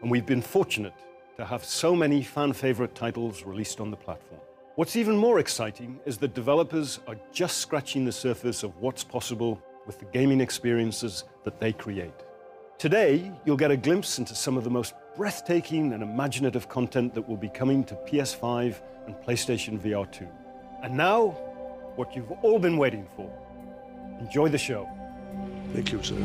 and 0.00 0.08
we've 0.08 0.24
been 0.24 0.40
fortunate 0.40 0.94
to 1.36 1.44
have 1.44 1.64
so 1.64 1.96
many 1.96 2.22
fan 2.22 2.52
favorite 2.52 2.94
titles 2.94 3.42
released 3.42 3.80
on 3.80 3.90
the 3.90 3.96
platform. 3.96 4.40
What's 4.76 4.94
even 4.94 5.16
more 5.16 5.40
exciting 5.40 5.98
is 6.06 6.18
that 6.18 6.34
developers 6.34 7.00
are 7.08 7.16
just 7.32 7.58
scratching 7.58 8.04
the 8.04 8.12
surface 8.12 8.62
of 8.62 8.76
what's 8.80 9.02
possible 9.02 9.60
with 9.88 9.98
the 9.98 10.04
gaming 10.04 10.40
experiences 10.40 11.24
that 11.42 11.58
they 11.58 11.72
create. 11.72 12.14
Today, 12.78 13.32
you'll 13.44 13.56
get 13.56 13.72
a 13.72 13.76
glimpse 13.76 14.20
into 14.20 14.36
some 14.36 14.56
of 14.56 14.62
the 14.62 14.70
most 14.70 14.94
breathtaking 15.16 15.94
and 15.94 16.02
imaginative 16.02 16.68
content 16.68 17.12
that 17.14 17.28
will 17.28 17.36
be 17.36 17.48
coming 17.48 17.82
to 17.82 17.96
PS5 18.06 18.80
and 19.06 19.16
PlayStation 19.16 19.80
VR 19.80 20.10
2. 20.12 20.28
And 20.84 20.96
now, 20.96 21.30
what 21.96 22.14
you've 22.14 22.30
all 22.42 22.60
been 22.60 22.76
waiting 22.76 23.08
for. 23.16 23.28
Enjoy 24.20 24.48
the 24.48 24.58
show. 24.58 24.88
Thank 25.76 25.92
you, 25.92 26.02
sir. 26.02 26.16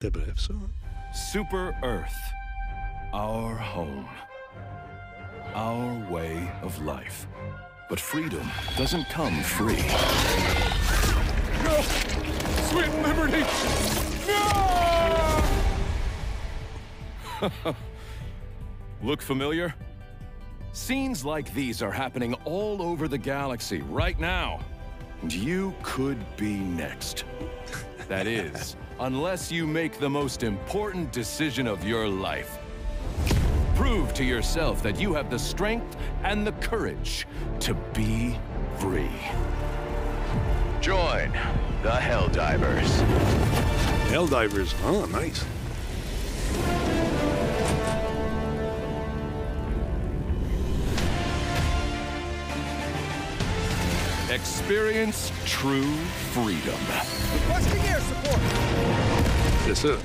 C'était 0.00 0.12
bref, 0.12 0.38
ça. 0.38 0.54
Super 1.12 1.74
Earth. 1.82 2.14
Our 3.12 3.56
home. 3.56 4.06
Our 5.56 6.08
way 6.08 6.48
of 6.62 6.80
life. 6.84 7.26
But 7.90 7.98
freedom 7.98 8.48
doesn't 8.76 9.08
come 9.08 9.34
free. 9.42 9.82
No! 11.64 11.82
Sweet 12.70 12.94
liberty! 13.02 13.44
No! 17.42 17.74
Look 19.02 19.20
familiar? 19.20 19.74
Scenes 20.72 21.24
like 21.24 21.52
these 21.54 21.82
are 21.82 21.90
happening 21.90 22.34
all 22.44 22.82
over 22.82 23.08
the 23.08 23.18
galaxy 23.18 23.80
right 23.82 24.18
now. 24.18 24.60
And 25.22 25.32
you 25.32 25.74
could 25.82 26.18
be 26.36 26.54
next. 26.54 27.24
That 28.08 28.26
is, 28.26 28.76
unless 29.00 29.50
you 29.50 29.66
make 29.66 29.98
the 29.98 30.08
most 30.08 30.42
important 30.42 31.12
decision 31.12 31.66
of 31.66 31.84
your 31.84 32.08
life. 32.08 32.58
Prove 33.74 34.12
to 34.14 34.24
yourself 34.24 34.82
that 34.82 35.00
you 35.00 35.14
have 35.14 35.30
the 35.30 35.38
strength 35.38 35.96
and 36.22 36.46
the 36.46 36.52
courage 36.52 37.26
to 37.60 37.74
be 37.94 38.38
free. 38.78 39.10
Join 40.80 41.32
the 41.82 41.90
Helldivers. 41.90 42.88
Helldivers. 44.10 44.74
Oh, 44.84 45.06
nice. 45.06 45.44
Experience 54.30 55.32
true 55.46 55.96
freedom. 56.34 56.78
Requesting 57.32 57.82
air 57.84 57.98
support! 57.98 58.40
C'est 59.64 59.74
ça. 59.74 59.96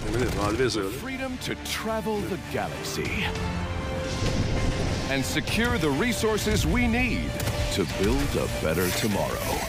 Enlever 0.47 0.69
ça. 0.69 0.89
Freedom 1.01 1.37
to 1.39 1.55
travel 1.65 2.19
the 2.29 2.37
galaxy. 2.53 3.25
And 5.09 5.25
secure 5.25 5.77
the 5.77 5.89
resources 5.89 6.65
we 6.65 6.87
need 6.87 7.29
to 7.73 7.85
build 8.01 8.29
a 8.37 8.47
better 8.63 8.89
tomorrow. 8.91 9.59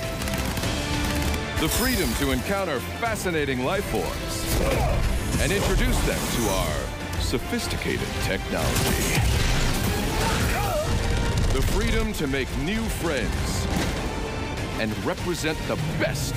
The 1.60 1.68
freedom 1.68 2.08
to 2.20 2.30
encounter 2.30 2.78
fascinating 3.00 3.64
life 3.64 3.84
forms 3.86 5.40
and 5.42 5.50
introduce 5.50 5.98
them 6.06 6.20
to 6.36 6.48
our 6.48 7.20
sophisticated 7.20 8.06
technology. 8.22 9.18
The 11.52 11.62
freedom 11.72 12.12
to 12.12 12.28
make 12.28 12.48
new 12.58 12.82
friends 13.02 14.03
and 14.80 14.92
represent 15.04 15.56
the 15.68 15.76
best 15.98 16.34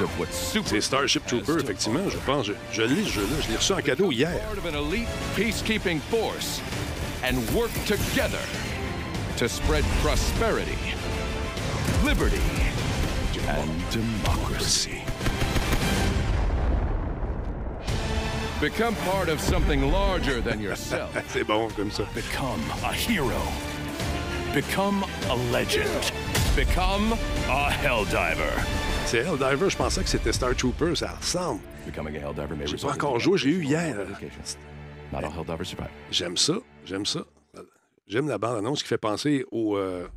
of 0.00 0.10
what 0.18 0.32
Super 0.32 0.68
C'est 0.68 0.80
Starship 0.80 1.26
Trooper, 1.26 1.58
effectivement, 1.58 2.08
je 2.08 2.18
pense. 2.18 2.46
Je, 2.46 2.52
je 2.72 2.82
lis 2.82 3.04
ce 3.06 3.12
jeu-là. 3.12 3.40
Je 3.42 3.48
l'ai 3.50 3.56
reçu 3.56 3.72
en 3.72 3.80
cadeau 3.80 4.12
hier. 4.12 4.38
part 4.46 4.58
of 4.58 4.66
an 4.66 4.74
elite 4.74 5.08
peacekeeping 5.34 6.00
force 6.10 6.60
and 7.22 7.38
work 7.54 7.72
together 7.86 8.42
to 9.36 9.48
spread 9.48 9.84
prosperity, 10.02 10.78
liberty, 12.04 12.42
and 13.48 13.70
democracy. 13.90 15.02
Become 18.60 18.94
part 19.06 19.30
of 19.30 19.40
something 19.40 19.90
larger 19.90 20.42
than 20.42 20.60
yourself. 20.60 21.10
C'est 21.28 21.44
bon 21.44 21.70
comme 21.70 21.90
ça. 21.90 22.04
Become 22.14 22.60
a 22.84 22.92
hero. 22.92 23.40
Become 24.52 25.04
a 25.30 25.36
legend. 25.50 26.12
Become 26.56 27.14
a 27.48 27.70
Helldiver. 27.70 28.52
C'est 29.06 29.18
Helldiver, 29.18 29.70
je 29.70 29.76
pensais 29.76 30.02
que 30.02 30.08
c'était 30.08 30.32
Star 30.32 30.54
Trooper, 30.54 30.94
ça 30.96 31.12
ressemble. 31.12 31.60
Becoming 31.86 32.16
a 32.16 32.20
Helldiver 32.20 32.56
may 32.56 32.66
J'ai 32.66 32.76
pas 32.76 32.92
encore 32.92 33.20
joué, 33.20 33.38
j'ai 33.38 33.50
eu 33.50 33.60
difficulties 33.60 34.56
hier. 35.12 35.22
Not 35.22 35.26
all 35.26 35.64
survive. 35.64 35.88
J'aime 36.10 36.36
ça, 36.36 36.54
j'aime 36.84 37.06
ça. 37.06 37.20
J'aime 38.08 38.28
la 38.28 38.38
bande-annonce 38.38 38.82
qui 38.82 38.88
fait 38.88 38.98
penser 38.98 39.44
aux 39.52 39.76
euh, 39.76 40.08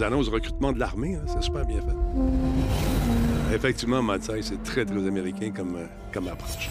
annonces 0.00 0.26
de 0.26 0.32
recrutement 0.34 0.72
de 0.72 0.78
l'armée. 0.78 1.14
hein. 1.16 1.24
C'est 1.26 1.42
super 1.42 1.64
bien 1.64 1.80
fait. 1.80 3.54
Effectivement, 3.54 4.02
Matsai, 4.02 4.42
c'est 4.42 4.62
très, 4.62 4.84
très 4.84 5.06
américain 5.06 5.50
comme, 5.50 5.76
euh, 5.76 5.86
comme 6.12 6.28
approche. 6.28 6.68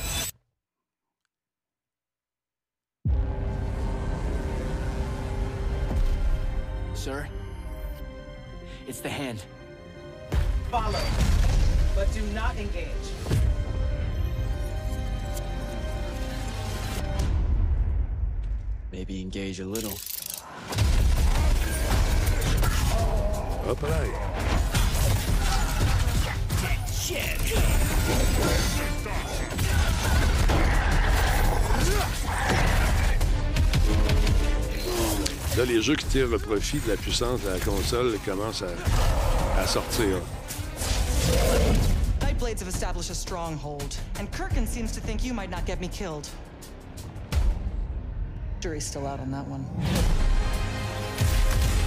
Sir? 6.94 7.27
It's 8.88 9.02
the 9.02 9.10
hand. 9.10 9.44
Follow, 10.72 11.04
but 11.94 12.12
do 12.14 12.22
not 12.34 12.56
engage. 12.56 12.88
Maybe 18.94 19.22
engage 19.22 19.60
a 19.60 19.66
little. 19.66 19.98
Hop 23.66 23.84
là. 23.84 24.38
Là, 35.58 35.66
les 35.66 35.82
jeux 35.82 35.96
qui 35.96 36.06
tirent 36.06 36.28
le 36.28 36.38
profit 36.38 36.78
de 36.82 36.90
la 36.90 36.96
puissance 36.96 37.42
de 37.42 37.50
la 37.50 37.58
console 37.58 38.16
commencent 38.24 38.62
à, 38.62 39.60
à 39.60 39.66
sortir. 39.66 40.22
Nightblades 42.22 42.60
have 42.60 42.68
established 42.68 43.10
a 43.10 43.16
stronghold, 43.16 43.98
and 44.20 44.32
Kirkin 44.32 44.68
seems 44.68 44.92
to 44.92 45.02
think 45.02 45.24
you 45.24 45.34
might 45.34 45.50
not 45.50 45.66
get 45.66 45.80
me 45.80 45.88
killed. 45.88 46.30
Jury's 48.62 48.86
still 48.86 49.08
out 49.08 49.20
on 49.20 49.32
that 49.32 49.48
one. 49.48 49.66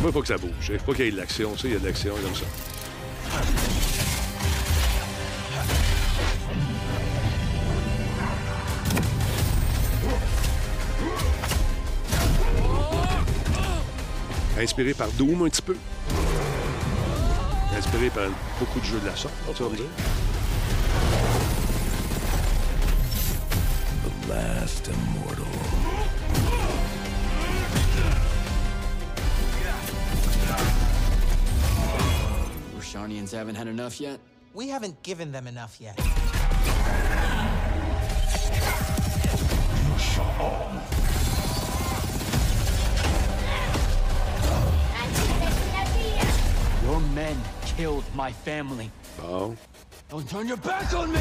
Moi, 0.01 0.09
il 0.09 0.13
faut 0.13 0.23
que 0.23 0.29
ça 0.29 0.37
bouge. 0.37 0.71
Il 0.73 0.81
faut 0.81 0.93
qu'il 0.93 1.05
y 1.05 1.09
ait 1.09 1.13
de 1.13 1.17
l'action. 1.17 1.53
Tu 1.53 1.59
sais, 1.61 1.69
il 1.69 1.75
y 1.75 1.77
a 1.77 1.79
de 1.79 1.87
l'action 1.87 2.15
comme 2.15 2.35
ça. 2.35 2.47
Inspiré 14.61 14.93
par 14.93 15.09
Doom 15.13 15.43
un 15.43 15.49
petit 15.49 15.63
peu. 15.63 15.75
Inspiré 17.75 18.11
par 18.11 18.29
beaucoup 18.59 18.79
de 18.79 18.85
jeux 18.85 19.01
de 19.01 19.07
la 19.07 19.17
sorte, 19.17 19.35
tu 19.57 19.63
vas 19.63 19.71
me 19.71 19.77
dire. 19.77 19.87
The 24.05 24.29
last 24.29 24.89
immortal. 24.89 25.47
Haven't 33.33 33.55
had 33.55 33.69
enough 33.69 34.01
yet? 34.01 34.19
We 34.55 34.69
haven't 34.69 35.03
given 35.03 35.31
them 35.31 35.47
enough 35.47 35.81
yet. 35.81 35.97
Your 46.91 47.01
men 47.15 47.41
killed 47.65 48.03
my 48.17 48.33
family. 48.33 48.91
Oh? 49.23 49.57
Don't 50.09 50.29
turn 50.29 50.49
your 50.49 50.57
back 50.57 50.93
on 50.93 51.13
me! 51.13 51.21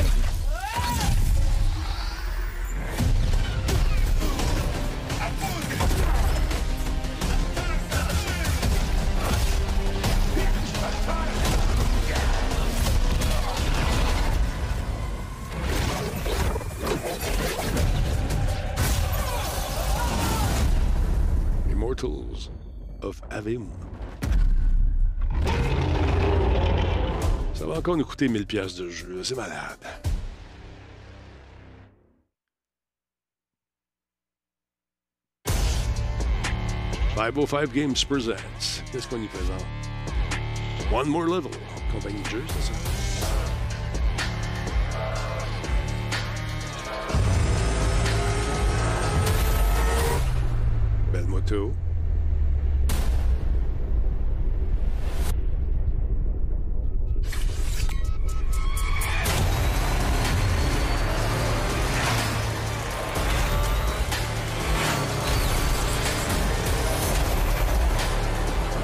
Immortals 21.70 22.50
of 23.04 23.22
Avim. 23.30 23.89
Encore 27.90 27.98
nous 27.98 28.06
coûter 28.06 28.28
1000 28.28 28.46
pièces 28.46 28.76
de 28.76 28.88
jeu. 28.88 29.24
C'est 29.24 29.36
malade. 29.36 29.80
Oh 37.36 37.46
five 37.46 37.74
Games 37.74 37.96
presents. 38.08 38.84
Qu'est-ce 38.92 39.08
qu'on 39.08 39.22
y 39.22 39.28
présente? 39.28 39.66
One 40.94 41.10
More 41.10 41.26
Level. 41.26 41.52
Compagnie 41.92 42.22
de 42.22 42.30
jeu, 42.30 42.44
c'est 42.48 42.72
ça? 42.72 42.80
Belle 51.12 51.26
moto. 51.26 51.74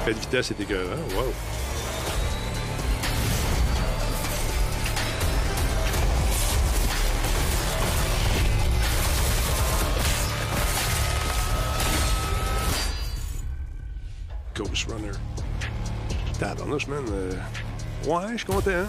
Fait 0.06 0.14
de 0.14 0.20
vitesse, 0.20 0.46
c'est 0.46 0.60
écœurant. 0.60 0.94
Wow. 1.16 1.32
Ghost 14.54 14.90
Runner. 14.90 15.10
Tabarnouche, 16.38 16.86
man. 16.86 17.04
euh, 17.10 17.32
Ouais, 18.06 18.32
je 18.32 18.36
suis 18.36 18.46
content. 18.46 18.86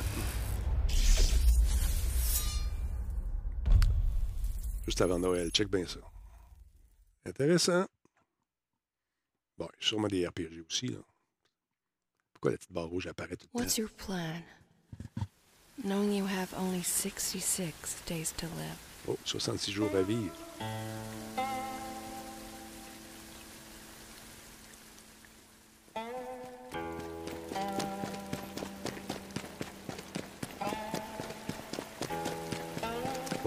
Juste 4.85 5.01
avant 5.01 5.17
Noël, 5.19 5.49
check 5.49 5.69
bien 5.69 5.85
ça. 5.87 5.99
Intéressant. 7.25 7.85
Bon, 9.57 9.67
sûrement 9.79 10.07
des 10.07 10.27
RPG 10.27 10.63
aussi, 10.67 10.87
là. 10.87 10.99
Pourquoi 12.33 12.51
la 12.51 12.57
petite 12.57 12.71
barre 12.71 12.87
rouge 12.87 13.07
apparaît 13.07 13.35
tout 13.35 13.47
le 13.53 13.59
temps? 13.59 13.63
What's 13.63 13.77
your 13.77 13.89
plan? 13.89 14.43
Knowing 15.83 16.13
you 16.13 16.25
have 16.25 16.53
only 16.59 16.83
66 16.83 18.03
days 18.05 18.33
to 18.37 18.45
live. 18.45 18.77
Oh, 19.07 19.17
66 19.25 19.71
jours 19.71 19.95
à 19.95 20.01
vivre. 20.03 20.33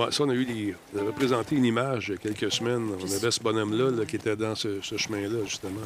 Ouais, 0.00 0.10
ça, 0.12 0.24
on 0.24 0.30
a 0.30 0.34
eu 0.34 0.46
des. 0.46 0.74
On 0.94 1.00
avait 1.00 1.12
présenté 1.12 1.56
une 1.56 1.66
image 1.66 2.06
il 2.08 2.12
y 2.12 2.14
a 2.14 2.32
quelques 2.32 2.50
semaines. 2.50 2.88
On 2.98 3.12
avait 3.14 3.30
ce 3.30 3.38
bonhomme-là 3.38 3.90
là, 3.90 4.06
qui 4.06 4.16
était 4.16 4.34
dans 4.34 4.54
ce, 4.54 4.80
ce 4.80 4.96
chemin-là, 4.96 5.44
justement, 5.44 5.82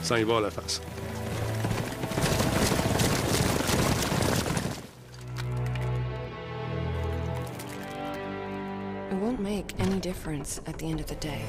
sans 0.00 0.14
y 0.14 0.22
voir 0.22 0.40
la 0.40 0.52
face. 0.52 0.80
It 9.10 9.16
won't 9.20 9.40
make 9.40 9.74
any 9.80 9.98
difference 9.98 10.60
at 10.68 10.78
the 10.78 10.84
end 10.84 11.00
of 11.00 11.06
the 11.06 11.18
day. 11.18 11.42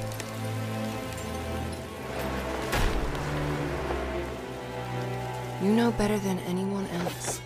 You 5.62 5.72
know 5.72 5.92
better 5.92 6.18
than 6.18 6.40
anyone 6.48 6.88
else. 7.04 7.40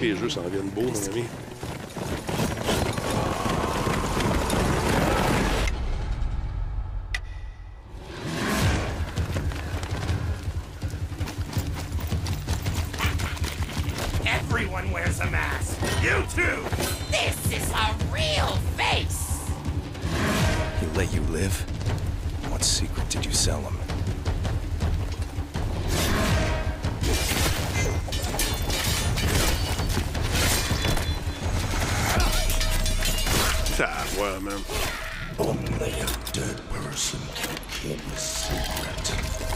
Les 0.00 0.16
jeux 0.16 0.28
s'en 0.28 0.42
viennent 0.42 0.68
beaux, 0.68 0.82
mon 0.82 1.12
ami. 1.12 1.24
Ah, 33.80 34.04
ouais, 34.18 34.40
man. 34.40 34.60
Only 35.38 35.92
a 35.92 36.06
dead 36.32 36.60
person 36.68 37.20
can 37.36 37.56
keep 37.70 38.00
a 38.12 38.16
secret. 38.18 39.47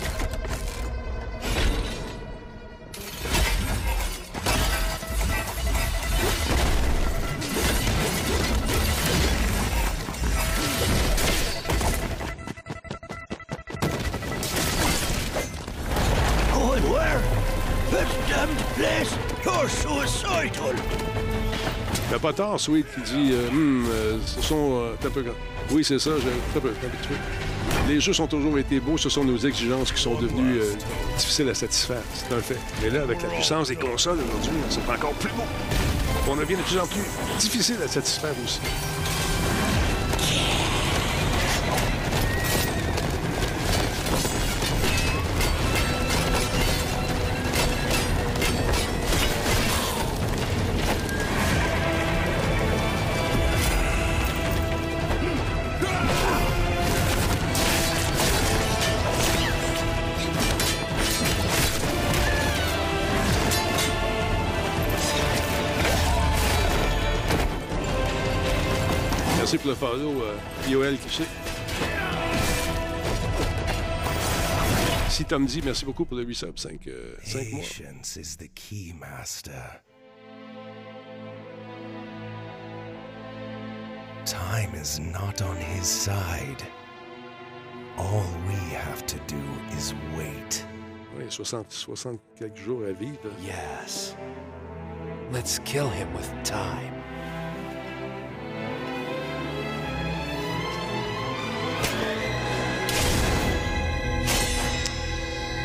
Tort, 22.32 22.60
Sweet, 22.60 22.86
qui 22.94 23.00
dit 23.00 23.30
euh, 23.32 23.48
Hum, 23.48 23.86
euh, 23.90 24.18
ce 24.26 24.42
sont. 24.42 24.80
euh, 24.82 24.92
t'as 25.00 25.08
peu- 25.10 25.24
Oui, 25.70 25.82
c'est 25.82 25.98
ça, 25.98 26.10
j'ai 26.18 26.28
t'as 26.54 26.60
peu- 26.60 26.68
vois. 26.70 27.18
Les 27.88 28.00
jeux 28.00 28.12
ont 28.20 28.26
toujours 28.26 28.58
été 28.58 28.78
beaux, 28.80 28.98
ce 28.98 29.08
sont 29.08 29.24
nos 29.24 29.38
exigences 29.38 29.90
qui 29.92 30.00
sont 30.00 30.14
devenues 30.14 30.58
euh, 30.60 30.74
difficiles 31.16 31.48
à 31.48 31.54
satisfaire. 31.54 32.02
C'est 32.14 32.32
un 32.34 32.40
fait. 32.40 32.58
Mais 32.82 32.90
là, 32.90 33.02
avec 33.02 33.22
la 33.22 33.28
puissance 33.28 33.68
des 33.68 33.76
consoles 33.76 34.18
aujourd'hui, 34.18 34.60
c'est 34.68 34.80
encore 34.88 35.12
plus 35.14 35.30
beau. 35.30 35.42
On 36.28 36.36
devient 36.36 36.54
de 36.56 36.62
plus 36.62 36.78
en 36.78 36.86
plus 36.86 37.00
difficile 37.40 37.76
à 37.84 37.88
satisfaire 37.88 38.34
aussi. 38.44 38.60
Si 75.22 75.28
Tom 75.28 75.46
dit, 75.46 75.62
merci 75.62 75.84
beaucoup 75.84 76.04
pour 76.04 76.16
le 76.16 76.24
8 76.24 76.34
subs, 76.34 76.58
5, 76.58 76.84
mois. 77.52 77.60
Patience 77.60 78.16
is 78.16 78.36
the 78.36 78.48
key, 78.56 78.92
Master. 78.98 79.80
Time 84.24 84.74
is 84.74 84.98
not 84.98 85.40
on 85.40 85.56
his 85.58 85.86
side. 85.86 86.66
All 87.96 88.26
we 88.48 88.74
have 88.74 89.06
to 89.06 89.16
do 89.28 89.38
is 89.78 89.94
wait. 90.18 90.66
Oui, 91.16 91.26
60, 91.30 91.70
60 91.70 92.20
quelques 92.36 92.56
jours 92.56 92.82
à 92.82 92.92
vivre. 92.92 93.30
Yes. 93.40 94.16
Let's 95.30 95.60
kill 95.60 95.88
him 95.88 96.12
with 96.14 96.28
time. 96.42 97.01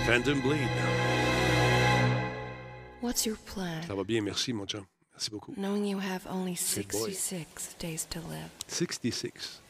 Phantom 0.08 0.40
Blade. 0.40 0.70
What's 3.02 3.26
your 3.26 3.36
plan? 3.46 3.82
Ça 3.86 3.94
va 3.94 4.06
bien, 4.06 4.22
merci, 4.22 4.54
mon 4.54 4.66
chum. 4.66 4.86
Merci 5.12 5.30
beaucoup. 5.30 5.54
Knowing 5.58 5.84
you 5.84 6.00
have 6.00 6.26
only 6.30 6.54
Good 6.54 6.88
boy. 6.88 7.12
66 7.12 7.76
days 7.78 8.08
to 8.10 8.20
live. 8.22 8.50
66. 8.70 9.62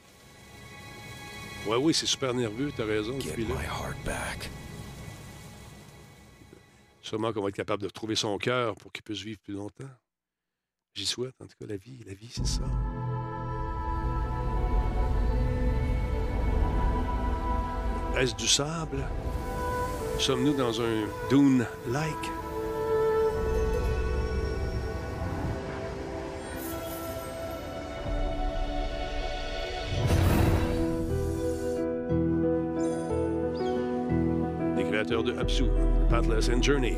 Ouais, 1.66 1.78
oui, 1.78 1.92
c'est 1.92 2.06
super 2.06 2.36
nerveux, 2.36 2.72
t'as 2.78 2.86
raison. 2.86 3.20
Get 3.20 3.36
my 3.36 3.66
heart 3.66 3.98
back. 4.06 4.52
Sûrement 7.02 7.34
qu'on 7.34 7.42
va 7.42 7.50
être 7.50 7.56
capable 7.56 7.82
de 7.82 7.88
retrouver 7.88 8.16
son 8.16 8.38
cœur 8.38 8.76
pour 8.76 8.92
qu'il 8.92 9.02
puisse 9.02 9.22
vivre 9.22 9.40
plus 9.40 9.56
longtemps. 9.56 9.90
J'y 10.94 11.08
souhaite, 11.08 11.34
en 11.42 11.48
tout 11.48 11.56
cas, 11.60 11.66
la 11.66 11.78
vie. 11.78 12.04
La 12.06 12.14
vie, 12.14 12.30
c'est 12.32 12.46
ça. 12.46 12.62
Est-ce 18.20 18.36
du 18.36 18.48
sable? 18.48 19.04
Sommes-nous 20.20 20.56
dans 20.56 20.82
un 20.82 21.06
dune-like? 21.30 22.14
Les 34.76 34.84
créateurs 34.84 35.24
de 35.24 35.38
Absu, 35.38 35.66
Pathless 36.10 36.50
and 36.50 36.62
Journey. 36.62 36.98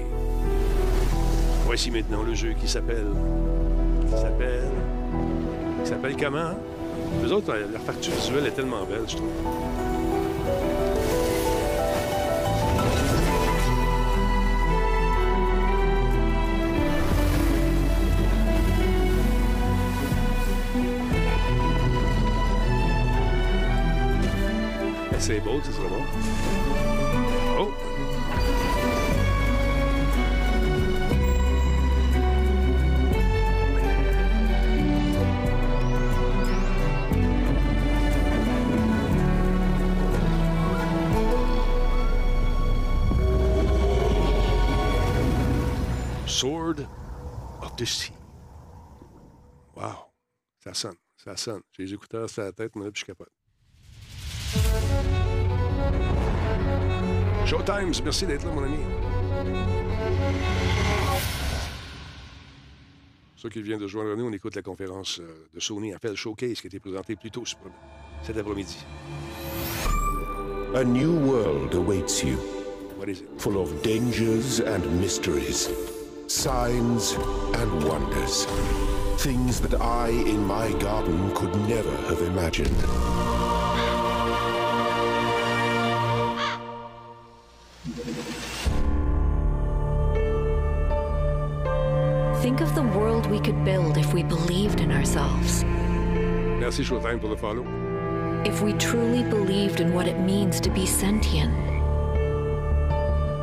Voici 1.65 1.91
maintenant 1.91 2.23
le 2.23 2.33
jeu 2.33 2.53
qui 2.59 2.67
s'appelle. 2.67 3.05
qui 4.09 4.17
s'appelle. 4.17 4.71
qui 5.83 5.89
s'appelle 5.89 6.15
comment? 6.17 6.57
Les 7.21 7.31
autres, 7.31 7.53
leur 7.53 7.81
facture 7.81 8.13
visuelle 8.13 8.47
est 8.47 8.55
tellement 8.55 8.85
belle, 8.85 9.03
je 9.07 9.17
trouve. 9.17 9.88
C'est 25.19 25.41
beau, 25.41 25.61
ce 25.63 25.71
serait 25.71 25.89
bon. 25.89 26.03
Oh! 27.59 27.71
Sword 46.25 46.87
of 47.61 47.75
the 47.75 47.85
Sea. 47.85 48.13
Wow! 49.75 50.11
Ça 50.63 50.73
sonne, 50.73 50.95
ça 51.17 51.35
sonne. 51.35 51.61
J'ai 51.73 51.83
les 51.83 51.93
écouteurs 51.93 52.29
sur 52.29 52.43
la 52.43 52.51
tête, 52.53 52.75
moi, 52.75 52.89
puis 52.91 53.01
je 53.01 53.05
capote. 53.05 53.29
Showtimes, 57.49 57.93
merci 58.03 58.27
d'être 58.27 58.45
là, 58.45 58.51
mon 58.51 58.63
ami. 58.63 58.77
Ceux 63.35 63.49
qui 63.49 63.61
viennent 63.63 63.79
de 63.79 63.87
joindre 63.87 64.15
nous, 64.15 64.25
on 64.27 64.31
écoute 64.33 64.55
la 64.55 64.61
conférence 64.61 65.19
euh, 65.19 65.47
de 65.55 65.59
Sony 65.59 65.93
Appel 65.93 66.15
Showcase 66.15 66.59
qui 66.61 66.67
a 66.67 66.69
été 66.69 66.79
présentée 66.79 67.15
plus 67.15 67.31
tôt 67.31 67.43
ce- 67.45 67.55
cet 68.21 68.37
après-midi. 68.37 68.77
A 70.75 70.83
new 70.83 71.11
world 71.25 71.73
awaits 71.73 72.21
you. 72.23 72.37
What 72.99 73.07
is 73.07 73.21
it? 73.21 73.25
Full 73.39 73.57
of 73.57 73.71
dangers 73.81 74.61
and 74.61 74.85
mysteries, 75.01 75.69
signs 76.27 77.15
and 77.55 77.83
wonders. 77.87 78.45
Things 79.17 79.59
that 79.61 79.73
I, 79.81 80.11
in 80.11 80.45
my 80.45 80.71
garden, 80.79 81.31
could 81.33 81.55
never 81.67 81.95
have 82.09 82.21
imagined. 82.21 82.77
Think 92.49 92.61
of 92.61 92.73
the 92.73 92.81
world 92.97 93.27
we 93.27 93.39
could 93.39 93.63
build 93.63 93.95
if 93.95 94.11
we 94.11 94.23
believed 94.23 94.81
in 94.81 94.91
ourselves. 94.91 95.63
Merci 95.63 96.83
pour 96.83 97.37
follow. 97.37 97.63
If 98.43 98.63
we 98.63 98.73
truly 98.73 99.21
believed 99.21 99.81
in 99.81 99.93
what 99.93 100.07
it 100.07 100.19
means 100.19 100.59
to 100.61 100.71
be 100.71 100.87
sentient, 100.87 101.53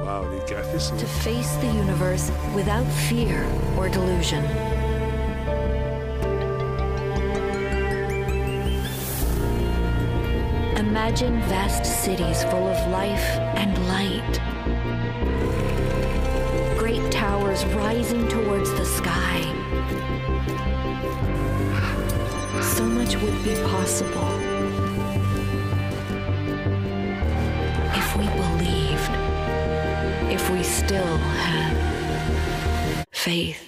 Wow, 0.05 0.27
les 0.33 0.41
graphismes. 0.51 0.99
to 0.99 1.07
face 1.07 1.55
the 1.59 1.69
universe 1.69 2.33
without 2.53 2.85
fear 3.09 3.47
or 3.79 3.89
delusion. 3.89 4.45
Imagine 10.77 11.41
vast 11.43 11.85
cities 12.03 12.43
full 12.43 12.67
of 12.67 12.91
life 12.91 13.39
and 13.55 13.71
light. 13.87 14.56
Rising 17.57 18.29
towards 18.29 18.71
the 18.75 18.85
sky. 18.85 19.41
So 22.61 22.85
much 22.85 23.17
would 23.17 23.43
be 23.43 23.55
possible 23.65 24.29
if 27.95 28.17
we 28.17 28.27
believed, 28.27 29.11
if 30.31 30.51
we 30.51 30.63
still 30.63 31.19
had 31.37 31.77
faith. 33.11 33.59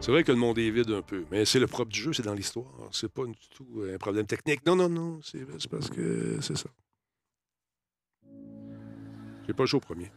C'est 0.00 0.10
vrai 0.10 0.22
que 0.22 0.32
le 0.32 0.38
monde 0.38 0.58
est 0.58 0.70
vide 0.70 0.90
un 0.90 1.02
peu, 1.02 1.24
mais 1.30 1.46
c'est 1.46 1.58
le 1.58 1.66
propre 1.66 1.90
du 1.90 2.00
jeu, 2.00 2.12
c'est 2.12 2.22
dans 2.22 2.34
l'histoire. 2.34 2.66
C'est 2.92 3.10
pas 3.10 3.24
du 3.24 3.32
tout 3.56 3.66
un 3.92 3.96
problème 3.96 4.26
technique. 4.26 4.64
Non, 4.66 4.76
non, 4.76 4.88
non, 4.90 5.20
c'est 5.22 5.46
parce 5.68 5.88
que 5.88 6.38
c'est 6.40 6.56
ça. 6.58 6.68
J'ai 9.46 9.52
pas 9.52 9.66
joué 9.66 9.76
au 9.76 9.80
premier. 9.80 10.10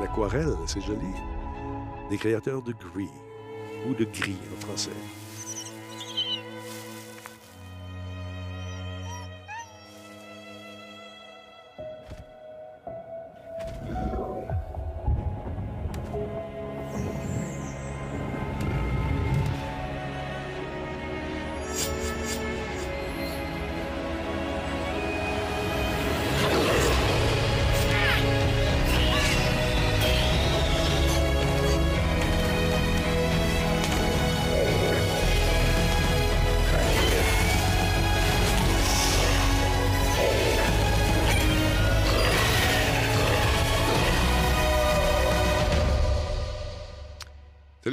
L'aquarelle, 0.00 0.56
c'est 0.66 0.80
joli. 0.80 0.98
Des 2.10 2.18
créateurs 2.18 2.62
de 2.62 2.72
gris 2.72 3.08
ou 3.88 3.94
de 3.94 4.04
gris 4.04 4.36
en 4.52 4.60
français. 4.60 4.90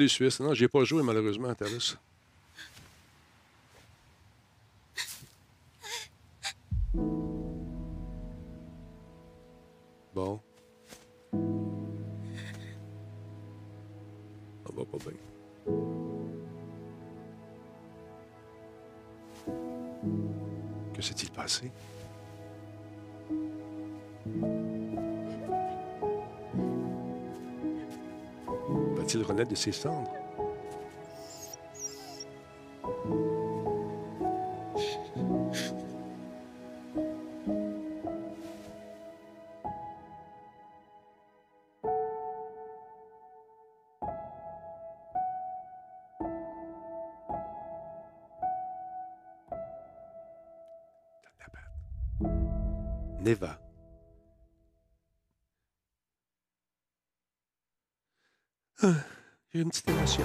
Suisse. 0.10 0.40
Non, 0.40 0.54
j'ai 0.54 0.68
pas 0.68 0.84
joué 0.84 1.04
malheureusement 1.04 1.50
à 1.50 1.56
Talus. 1.56 1.96
Bon. 10.14 10.40
Ça 14.66 14.74
va 14.76 14.86
pas 14.86 14.98
bien. 14.98 15.14
Que 20.94 21.02
s'est-il 21.02 21.32
passé? 21.32 21.72
Va-t-il 29.10 29.24
renaître 29.26 29.50
de 29.50 29.56
ses 29.56 29.72
cendres? 29.72 30.19
Une 59.62 59.70
petite 59.70 59.90
émotion. 59.90 60.24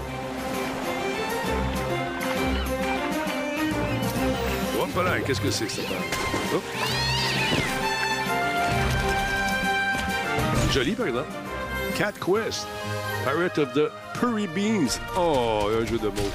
Hop 4.80 5.24
qu'est-ce 5.26 5.40
que 5.40 5.50
c'est 5.50 5.66
que 5.66 5.72
ça? 5.72 5.82
Joli, 10.72 10.94
par 10.94 11.06
exemple. 11.06 11.28
Cat 11.96 12.12
Quest. 12.12 12.66
Pirate 13.24 13.58
of 13.58 13.72
the 13.72 13.90
Purry 14.20 14.46
Beans. 14.46 15.00
Oh, 15.16 15.68
un 15.80 15.84
jeu 15.84 15.98
de 15.98 16.08
mots. 16.08 16.30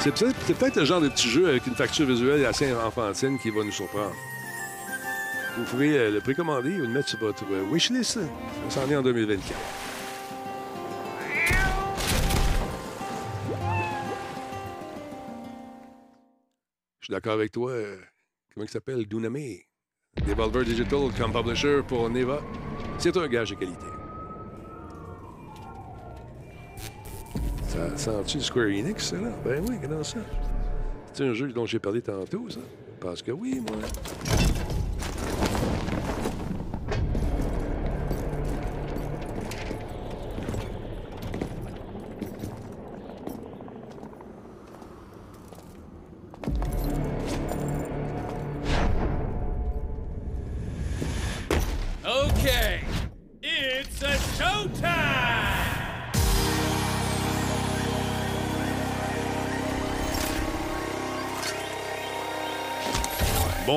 C'est 0.00 0.12
peut-être 0.12 0.36
c'est 0.46 0.56
peut-être 0.56 0.76
le 0.76 0.84
genre 0.84 1.00
de 1.00 1.08
petit 1.08 1.28
jeu 1.28 1.48
avec 1.48 1.66
une 1.66 1.74
facture 1.74 2.06
visuelle 2.06 2.46
assez 2.46 2.72
enfantine 2.72 3.38
qui 3.40 3.50
va 3.50 3.64
nous 3.64 3.72
surprendre. 3.72 4.14
Vous 5.56 5.64
pourrez 5.64 5.96
euh, 5.98 6.10
le 6.10 6.20
précommander 6.20 6.74
ou 6.80 6.82
le 6.82 6.88
mettre 6.88 7.08
sur 7.08 7.18
votre 7.18 7.44
euh, 7.50 7.64
wishlist. 7.72 8.18
Ça 8.68 8.82
s'en 8.82 8.90
est 8.90 8.96
en 8.96 9.02
2024. 9.02 9.54
Je 17.00 17.06
suis 17.06 17.12
d'accord 17.12 17.34
avec 17.34 17.52
toi. 17.52 17.70
euh, 17.70 17.98
Comment 18.54 18.64
il 18.66 18.70
s'appelle? 18.70 19.06
Duname. 19.06 19.36
Devolver 20.26 20.64
Digital 20.64 21.10
comme 21.16 21.32
publisher 21.32 21.80
pour 21.86 22.08
Neva. 22.08 22.40
C'est 22.98 23.16
un 23.16 23.28
gage 23.28 23.50
de 23.50 23.54
qualité. 23.56 23.86
Ça 27.68 27.96
sent-tu 27.96 28.40
Square 28.40 28.66
Enix, 28.68 29.10
ça, 29.10 29.16
là? 29.16 29.30
Ben 29.44 29.62
oui, 29.68 29.76
comment 29.82 30.02
ça? 30.02 30.18
C'est 31.12 31.24
un 31.24 31.34
jeu 31.34 31.48
dont 31.48 31.66
j'ai 31.66 31.78
parlé 31.78 32.00
tantôt, 32.00 32.48
ça? 32.48 32.60
Pense 32.98 33.20
que 33.22 33.30
oui, 33.32 33.60
moi. 33.60 33.76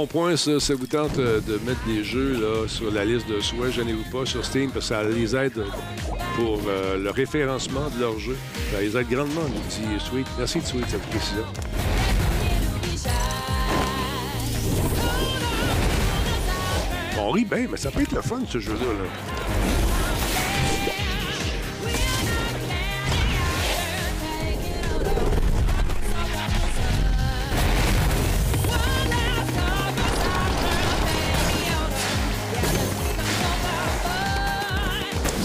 Point, 0.10 0.36
ça. 0.36 0.60
Ça 0.60 0.76
vous 0.76 0.88
tente 0.88 1.18
euh, 1.20 1.40
de 1.42 1.54
mettre 1.66 1.84
des 1.86 2.04
jeux 2.04 2.34
là, 2.34 2.68
sur 2.68 2.92
la 2.92 3.06
liste 3.06 3.30
de 3.30 3.40
souhaits, 3.40 3.74
gênez-vous 3.74 4.10
pas, 4.12 4.26
sur 4.26 4.44
Steam, 4.44 4.72
parce 4.72 4.90
que 4.90 4.96
ça 4.96 5.04
les 5.04 5.36
aide 5.36 5.64
pour 6.36 6.60
euh, 6.68 6.98
le 6.98 7.10
référencement 7.12 7.90
de 7.96 8.02
leurs 8.02 8.20
jeux. 8.20 8.38
Ça 8.72 8.82
les 8.82 8.98
aide 8.98 9.08
grandement, 9.10 9.44
nous 9.44 9.62
dit 9.70 10.04
Sweet. 10.04 10.28
Merci 10.38 10.60
de 10.60 10.66
Sweet, 10.66 10.86
cette 10.90 11.02
précision. 11.04 11.46
On 17.18 17.32
rit 17.32 17.46
bien, 17.46 17.68
mais 17.70 17.78
ça 17.78 17.92
peut 17.92 18.02
être 18.02 18.14
le 18.14 18.22
fun, 18.22 18.42
ce 18.48 18.60
jeu-là. 18.60 18.80
là. 18.80 19.79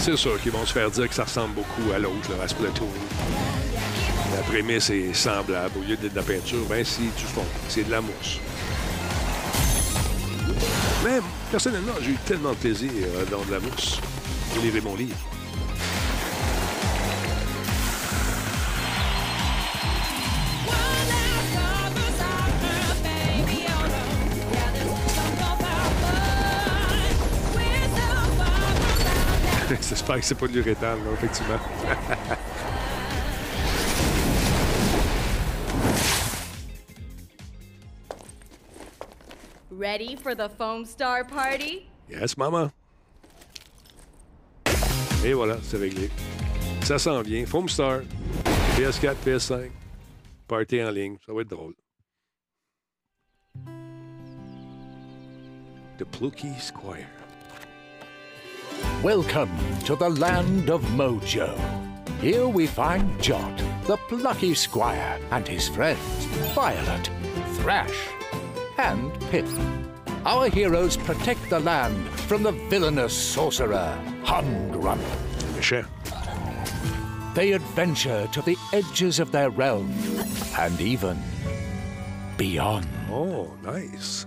C'est 0.05 0.17
sûr 0.17 0.39
qu'ils 0.39 0.51
vont 0.51 0.63
se 0.67 0.71
faire 0.71 0.91
dire 0.91 1.09
que 1.09 1.15
ça 1.15 1.23
ressemble 1.23 1.55
beaucoup 1.55 1.91
à 1.91 1.97
l'autre, 1.97 2.29
à 2.39 2.47
Splatoon. 2.47 2.87
La 4.35 4.43
prémisse 4.43 4.91
est 4.91 5.15
semblable. 5.15 5.79
Au 5.79 5.81
lieu 5.81 5.97
d'être 5.97 6.11
de 6.11 6.17
la 6.17 6.21
peinture, 6.21 6.63
ben 6.69 6.85
c'est 6.85 7.01
du 7.01 7.23
fond. 7.23 7.43
C'est 7.67 7.85
de 7.85 7.89
la 7.89 8.01
mousse. 8.01 8.39
Mais 11.03 11.19
personnellement, 11.49 11.93
j'ai 12.03 12.11
eu 12.11 12.17
tellement 12.23 12.51
de 12.51 12.57
plaisir 12.57 12.91
euh, 12.93 13.25
dans 13.31 13.43
de 13.45 13.51
la 13.51 13.59
mousse. 13.59 13.99
Vous 14.53 14.61
lirez 14.61 14.81
mon 14.81 14.95
livre. 14.95 15.17
J'espère 30.05 30.19
que 30.19 30.25
c'est 30.27 30.35
pas 30.35 30.47
de 30.47 30.53
l'uréthane, 30.53 31.03
là, 31.03 31.11
effectivement. 31.13 31.57
Ready 39.71 40.15
for 40.15 40.35
the 40.35 40.47
Foam 40.47 40.85
Star 40.85 41.25
Party? 41.25 41.87
yes, 42.07 42.37
maman. 42.37 42.71
Et 45.23 45.33
voilà, 45.33 45.57
c'est 45.63 45.77
réglé. 45.77 46.11
Ça 46.83 46.99
s'en 46.99 47.23
vient. 47.23 47.43
Foam 47.47 47.67
Star, 47.67 48.01
PS4, 48.77 49.15
PS5, 49.25 49.71
party 50.47 50.83
en 50.83 50.91
ligne. 50.91 51.17
Ça 51.25 51.33
va 51.33 51.41
être 51.41 51.49
drôle. 51.49 51.73
The 55.97 56.03
Plucky 56.03 56.53
Squire. 56.59 57.14
Welcome 59.03 59.51
to 59.85 59.95
the 59.95 60.09
land 60.09 60.69
of 60.69 60.81
Mojo. 60.95 61.55
Here 62.19 62.47
we 62.47 62.67
find 62.67 63.21
Jot, 63.21 63.57
the 63.85 63.97
plucky 63.97 64.53
squire, 64.53 65.19
and 65.31 65.47
his 65.47 65.67
friends, 65.67 66.25
Violet, 66.55 67.09
Thrash, 67.57 68.07
and 68.77 69.13
Pip. 69.29 69.47
Our 70.25 70.49
heroes 70.49 70.97
protect 70.97 71.49
the 71.49 71.59
land 71.59 72.07
from 72.21 72.43
the 72.43 72.51
villainous 72.51 73.13
sorcerer, 73.15 73.97
Humgrump. 74.23 75.03
They 77.35 77.51
adventure 77.51 78.27
to 78.31 78.41
the 78.41 78.57
edges 78.73 79.19
of 79.19 79.31
their 79.31 79.49
realm, 79.49 79.93
and 80.57 80.81
even 80.81 81.21
beyond. 82.37 82.87
Oh, 83.11 83.51
nice. 83.61 84.25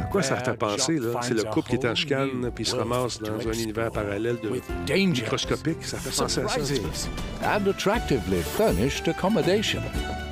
À 0.00 0.04
quoi 0.04 0.22
ça 0.22 0.36
fait 0.36 0.56
penser, 0.56 0.98
là? 0.98 1.20
C'est 1.22 1.34
le 1.34 1.44
couple 1.44 1.70
qui 1.70 1.76
est 1.76 1.88
en 1.88 1.94
chicane, 1.94 2.50
puis 2.54 2.64
il 2.64 2.66
se 2.66 2.76
ramasse 2.76 3.20
dans 3.20 3.48
un 3.48 3.52
univers 3.52 3.90
parallèle 3.90 4.38
de 4.40 4.94
microscopique. 4.94 5.84
Ça 5.84 5.98
fait 5.98 6.16
penser 6.22 6.40
à 6.40 6.48
ça. 6.48 7.08
and 7.42 7.68
attractively 7.68 8.42
furnished 8.42 9.08
accommodation. 9.08 9.82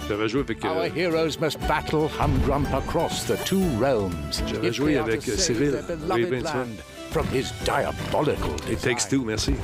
J'avais 0.09 0.29
joué 0.29 0.41
avec... 0.41 0.65
Our 0.65 0.83
euh, 0.83 0.89
heroes 0.95 1.39
must 1.41 1.59
battle 1.67 2.09
Humgrump 2.09 2.73
across 2.75 3.25
the 3.25 3.37
two 3.45 3.63
realms. 3.81 4.43
J'avais 4.47 4.73
joué 4.73 4.99
avec, 4.99 5.27
euh, 5.29 5.37
Cyril, 5.37 5.77
Raven 6.09 6.45
from 7.11 7.27
his 7.29 7.53
diabolical 7.65 8.55
It 8.71 8.81
Takes 8.81 9.09
Two, 9.09 9.25
merci. 9.25 9.55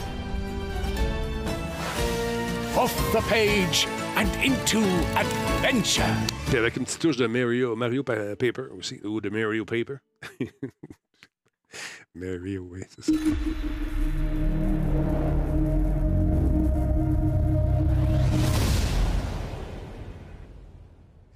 Off 2.76 2.94
the 3.12 3.20
page 3.28 3.86
and 4.16 4.28
into 4.42 4.80
adventure. 5.16 6.04
Puis 6.48 6.56
avec 6.58 6.76
une 6.76 6.84
petite 6.84 7.00
touche 7.00 7.16
de 7.16 7.26
Mario, 7.26 7.74
Mario 7.76 8.02
Pa- 8.02 8.36
Paper 8.36 8.68
aussi, 8.76 9.00
ou 9.04 9.20
de 9.20 9.28
Mario 9.28 9.64
Paper. 9.64 9.96
Mario, 12.14 12.66
oui, 12.70 12.80
c'est 12.88 13.04
ça. 13.04 13.12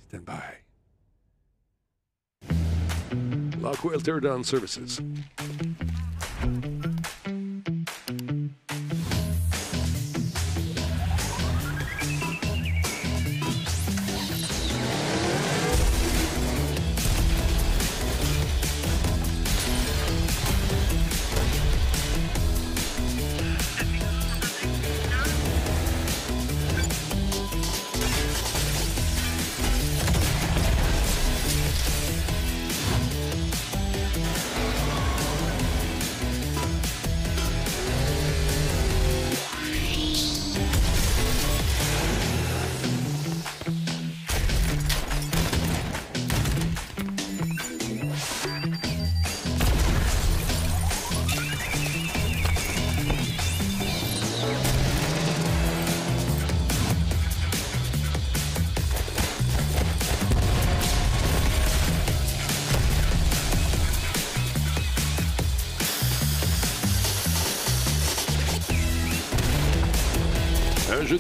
Stand 0.09 0.25
by. 0.25 0.55
Lockwell 3.61 4.01
Teardown 4.01 4.45
Services. 4.45 5.01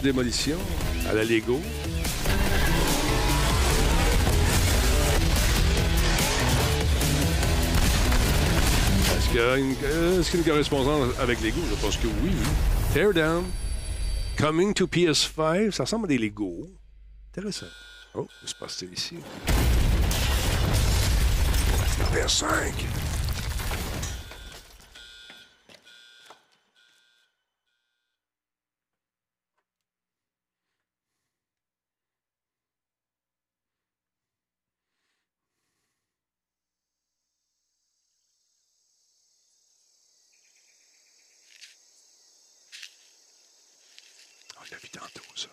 Démolition 0.04 0.58
à 1.08 1.14
la 1.14 1.24
Lego. 1.24 1.58
Est-ce 9.16 9.28
qu'il 9.28 9.36
y 9.36 9.40
a 9.40 9.56
une, 9.56 10.44
correspondance 10.44 11.18
avec 11.18 11.40
Lego? 11.40 11.58
Je 11.70 11.74
pense 11.76 11.96
que 11.96 12.06
oui. 12.06 12.32
Teardown. 12.92 13.44
Coming 14.36 14.74
to 14.74 14.86
PS5. 14.86 15.70
Ça 15.70 15.84
ressemble 15.84 16.04
à 16.04 16.08
des 16.08 16.18
Lego. 16.18 16.68
Intéressant. 17.32 17.66
Oh, 18.14 18.28
il 18.42 18.48
se 18.48 18.54
passe 18.54 18.84
ici. 18.92 19.16
PS5. 22.12 22.74
On 44.64 44.70
l'a 44.70 44.78
vu 44.78 44.88
tantôt, 44.88 45.20
ça. 45.34 45.48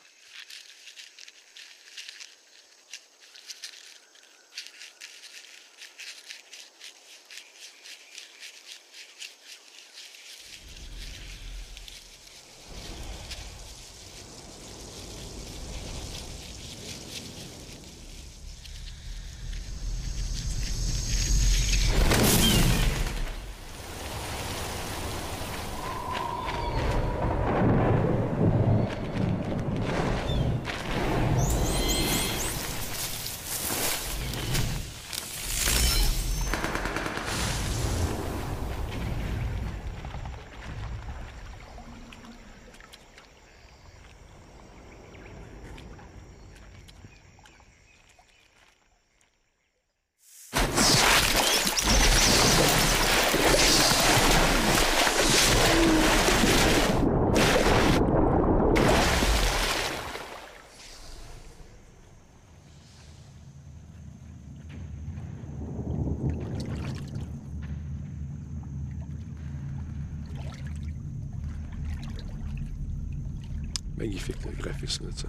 Magnifique, 74.01 74.37
le 74.45 74.51
graphisme 74.63 75.05
de 75.05 75.11
ça. 75.15 75.27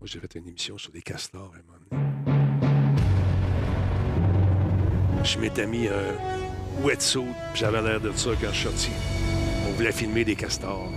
Moi, 0.00 0.06
j'ai 0.06 0.18
fait 0.18 0.34
une 0.34 0.48
émission 0.48 0.76
sur 0.76 0.90
des 0.90 1.00
castors 1.00 1.52
à 1.54 1.58
un 1.58 1.62
moment 1.62 1.78
donné. 1.92 2.02
Je 5.22 5.38
m'étais 5.38 5.66
mis 5.68 5.86
un 5.86 6.82
wetsuit, 6.82 7.22
j'avais 7.54 7.80
l'air 7.82 8.00
de 8.00 8.10
ça 8.16 8.30
quand 8.40 8.48
je 8.50 8.56
suis 8.56 8.64
sorti. 8.64 8.90
On 9.68 9.72
voulait 9.74 9.92
filmer 9.92 10.24
des 10.24 10.34
castors. 10.34 10.90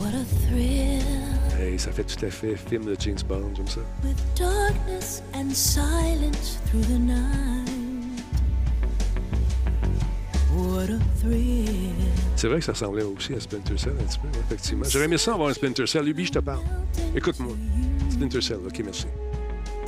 What 0.00 0.08
a 0.14 0.24
thrill 0.48 1.02
Hey, 1.60 1.78
ça 1.78 1.92
fait 1.92 2.04
tout 2.04 2.24
à 2.24 2.30
fait 2.30 2.56
film 2.56 2.86
de 2.86 2.96
James 2.98 3.20
Bond, 3.28 3.52
j'aime 3.54 3.68
ça. 3.68 3.80
with 4.02 4.16
darkness 4.34 5.22
and 5.34 5.50
silence 5.52 6.58
through 6.70 6.84
the 6.86 6.98
night. 6.98 7.83
C'est 12.36 12.48
vrai 12.48 12.58
que 12.58 12.64
ça 12.64 12.72
ressemblait 12.72 13.02
aussi 13.02 13.34
à 13.34 13.40
Splinter 13.40 13.78
Cell 13.78 13.94
un 13.98 14.04
petit 14.04 14.18
peu, 14.18 14.28
effectivement. 14.38 14.84
J'aurais 14.84 15.06
aimé 15.06 15.18
ça 15.18 15.34
avoir 15.34 15.48
un 15.48 15.54
Splinter 15.54 15.86
Cell. 15.86 16.08
Ubi, 16.08 16.26
je 16.26 16.32
te 16.32 16.38
parle. 16.38 16.64
Écoute-moi. 17.14 17.56
Splinter 18.10 18.40
Cell, 18.40 18.58
OK, 18.66 18.78
merci. 18.84 19.06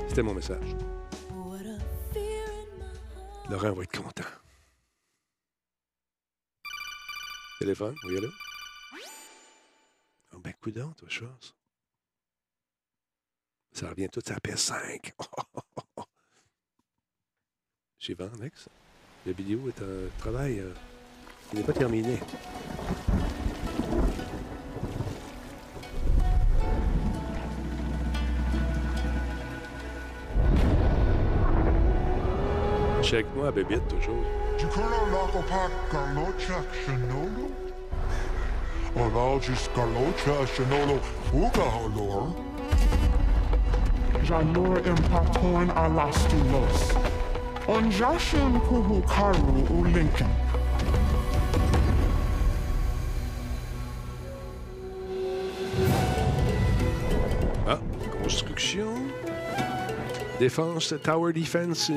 C'était 0.08 0.22
mon 0.22 0.34
message. 0.34 0.76
Laurent 3.50 3.72
va 3.72 3.82
être 3.82 3.96
content. 3.96 4.24
Téléphone, 7.60 7.94
oui, 8.04 8.18
allô? 8.18 8.28
Oh, 10.34 10.38
ben, 10.38 10.52
coudonc, 10.60 10.92
toi, 10.92 11.08
chose. 11.08 11.54
Ça 13.72 13.88
revient 13.90 14.08
tout 14.08 14.22
à 14.26 14.32
la 14.32 14.38
PS5. 14.38 15.12
J'ai 17.98 18.14
vent, 18.14 18.30
Alex. 18.40 18.68
La 19.26 19.32
vidéo 19.32 19.68
est 19.68 19.82
un 19.82 20.08
travail 20.18 20.60
euh, 20.60 20.72
qui 21.50 21.56
n'est 21.56 21.62
pas 21.62 21.72
terminé. 21.72 22.18
Check-moi, 33.02 33.52
bébite, 33.52 33.86
toujours. 33.86 34.24
Jikuna 34.58 34.86
Lakopak 35.12 35.70
Galocha 35.92 36.60
Shinolo? 36.72 37.50
Ologis 38.96 39.68
Galocha 39.76 40.46
Shinolo 40.46 40.98
Ugaholor? 41.32 42.34
Jalur 44.24 44.78
Impatoin 44.84 45.68
Alastulos. 45.76 46.94
Onjashin 47.68 48.60
Puhukaru 48.66 49.66
Ulinkin. 49.70 50.26
Ah, 50.26 50.45
construction. 58.26 58.88
Défense, 60.40 60.92
tower 61.00 61.32
defense. 61.32 61.92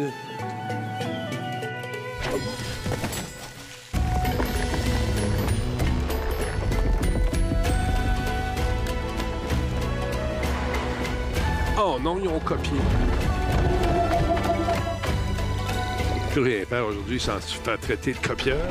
Oh 11.80 11.97
non, 11.99 12.19
ils 12.22 12.27
ont 12.27 12.39
copié. 12.41 12.77
Plus 16.31 16.41
rien 16.41 16.65
faire 16.65 16.85
aujourd'hui 16.85 17.19
sans 17.19 17.41
se 17.41 17.56
faire 17.56 17.80
traiter 17.80 18.14
de 18.14 18.19
copieur. 18.19 18.68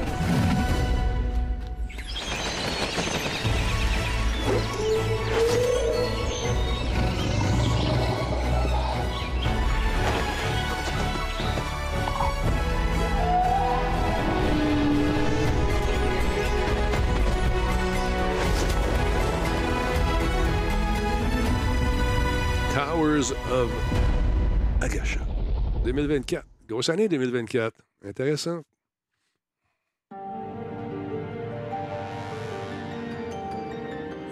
2024. 25.98 26.46
Grosse 26.68 26.90
année 26.90 27.08
2024. 27.08 27.72
Intéressant. 28.04 28.62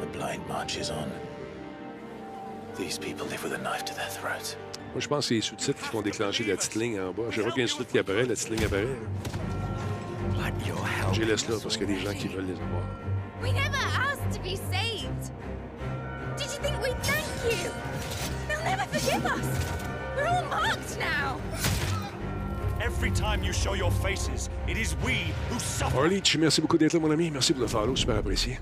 The 0.01 0.07
blind 0.13 0.47
march 0.49 0.77
is 0.79 0.91
on. 0.91 1.11
These 2.79 2.99
people 2.99 3.27
live 3.27 3.43
with 3.43 3.53
a 3.55 3.59
knife 3.59 3.85
to 3.87 3.95
their 3.95 4.09
throat. 4.09 4.57
Moi, 4.93 5.01
je 5.01 5.09
pense 5.09 5.25
que 5.25 5.29
c'est 5.29 5.35
les 5.35 5.41
sous-titres 5.41 5.83
qui 5.83 5.89
font 5.89 6.03
déclencher 6.03 6.45
la 6.45 6.57
petite 6.57 6.77
ligne 6.77 7.01
en 7.01 7.13
bas. 7.13 7.25
Je 7.31 7.41
vois 7.41 7.51
qu'il 7.51 7.63
y 7.63 7.63
a 7.63 7.65
un 7.65 7.69
sous-titre 7.69 7.91
qui 7.91 7.99
apparaît, 7.99 8.27
la 8.27 8.35
petite 8.35 8.51
ligne 8.51 8.65
apparaît. 8.65 8.87
Je 11.13 11.21
les 11.21 11.27
laisse 11.27 11.49
là 11.49 11.57
parce 11.61 11.77
qu'il 11.77 11.91
y 11.91 11.95
a 11.95 11.97
des 11.97 12.03
gens 12.05 12.15
qui 12.15 12.29
veulent 12.29 12.47
les 12.47 12.53
avoir. 12.53 12.85
We 13.43 13.53
never 13.53 13.77
asked 13.77 14.31
to 14.33 14.41
be 14.41 14.57
saved. 14.57 15.33
Did 16.37 16.47
you 16.47 16.61
think 16.63 16.81
we'd 16.81 17.03
thank 17.03 17.27
you? 17.51 17.71
They'll 18.47 18.63
never 18.63 18.85
forgive 18.93 19.25
us. 19.27 19.96
We're 20.17 20.27
all 20.27 20.45
marked 20.47 20.99
now. 20.99 21.39
Every 22.81 23.11
time 23.11 23.45
you 23.45 23.53
show 23.53 23.75
your 23.75 23.91
faces, 23.91 24.49
it 24.67 24.79
is 24.79 24.97
we 25.05 25.35
who 25.51 25.59
suffer. 25.59 25.97
Orlich, 25.99 26.37
merci 26.39 26.61
beaucoup 26.63 26.79
d'être 26.79 26.95
là, 26.95 27.01
mon 27.01 27.11
ami. 27.11 27.31
Merci 27.31 27.53
pour 27.53 27.63
le 27.63 27.69
follow, 27.69 27.95
super 27.95 28.17
apprécié. 28.17 28.59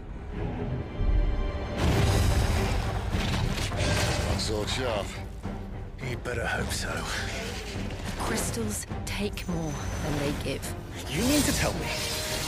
Sword 4.38 4.68
sharp. 4.68 5.06
You 6.10 6.16
better 6.18 6.44
hope 6.44 6.70
so. 6.72 6.90
Crystals 8.18 8.86
take 9.06 9.46
more 9.48 9.72
than 10.02 10.18
they 10.18 10.32
give. 10.44 10.74
You 11.08 11.22
mean 11.22 11.40
to 11.42 11.52
tell 11.52 11.72
me 11.74 11.86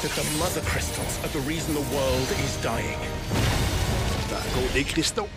that 0.02 0.10
the 0.10 0.24
mother 0.38 0.60
crystals 0.62 1.18
are 1.24 1.28
the 1.28 1.40
reason 1.48 1.74
the 1.74 1.80
world 1.94 2.28
is 2.44 2.56
dying? 2.62 2.98
Go 4.54 4.60
des 4.72 4.84
cristaux. 4.84 5.28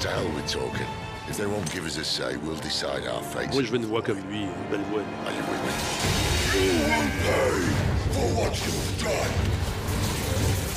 To 0.00 0.08
hell 0.08 0.28
with 0.34 0.46
talking. 0.48 1.03
If 1.26 1.38
they 1.38 1.46
won't 1.46 1.70
give 1.72 1.86
us 1.86 1.96
a 1.96 2.04
say, 2.04 2.36
we'll 2.36 2.56
decide 2.56 3.06
our 3.06 3.22
fate. 3.22 3.50
Moi, 3.52 3.62
je 3.62 3.70
veux 3.70 3.78
une 3.78 3.86
voix 3.86 4.02
comme 4.02 4.18
lui, 4.28 4.42
une 4.42 4.70
belle 4.70 4.84
voix. 4.90 5.00
Are 5.24 5.32
you 5.32 5.42
with 5.48 5.62
me? 5.64 5.72
You 6.54 6.68
will 6.84 7.08
pay 7.24 7.60
for 8.12 8.28
what 8.36 8.52
you've 8.66 9.02
done. 9.02 9.32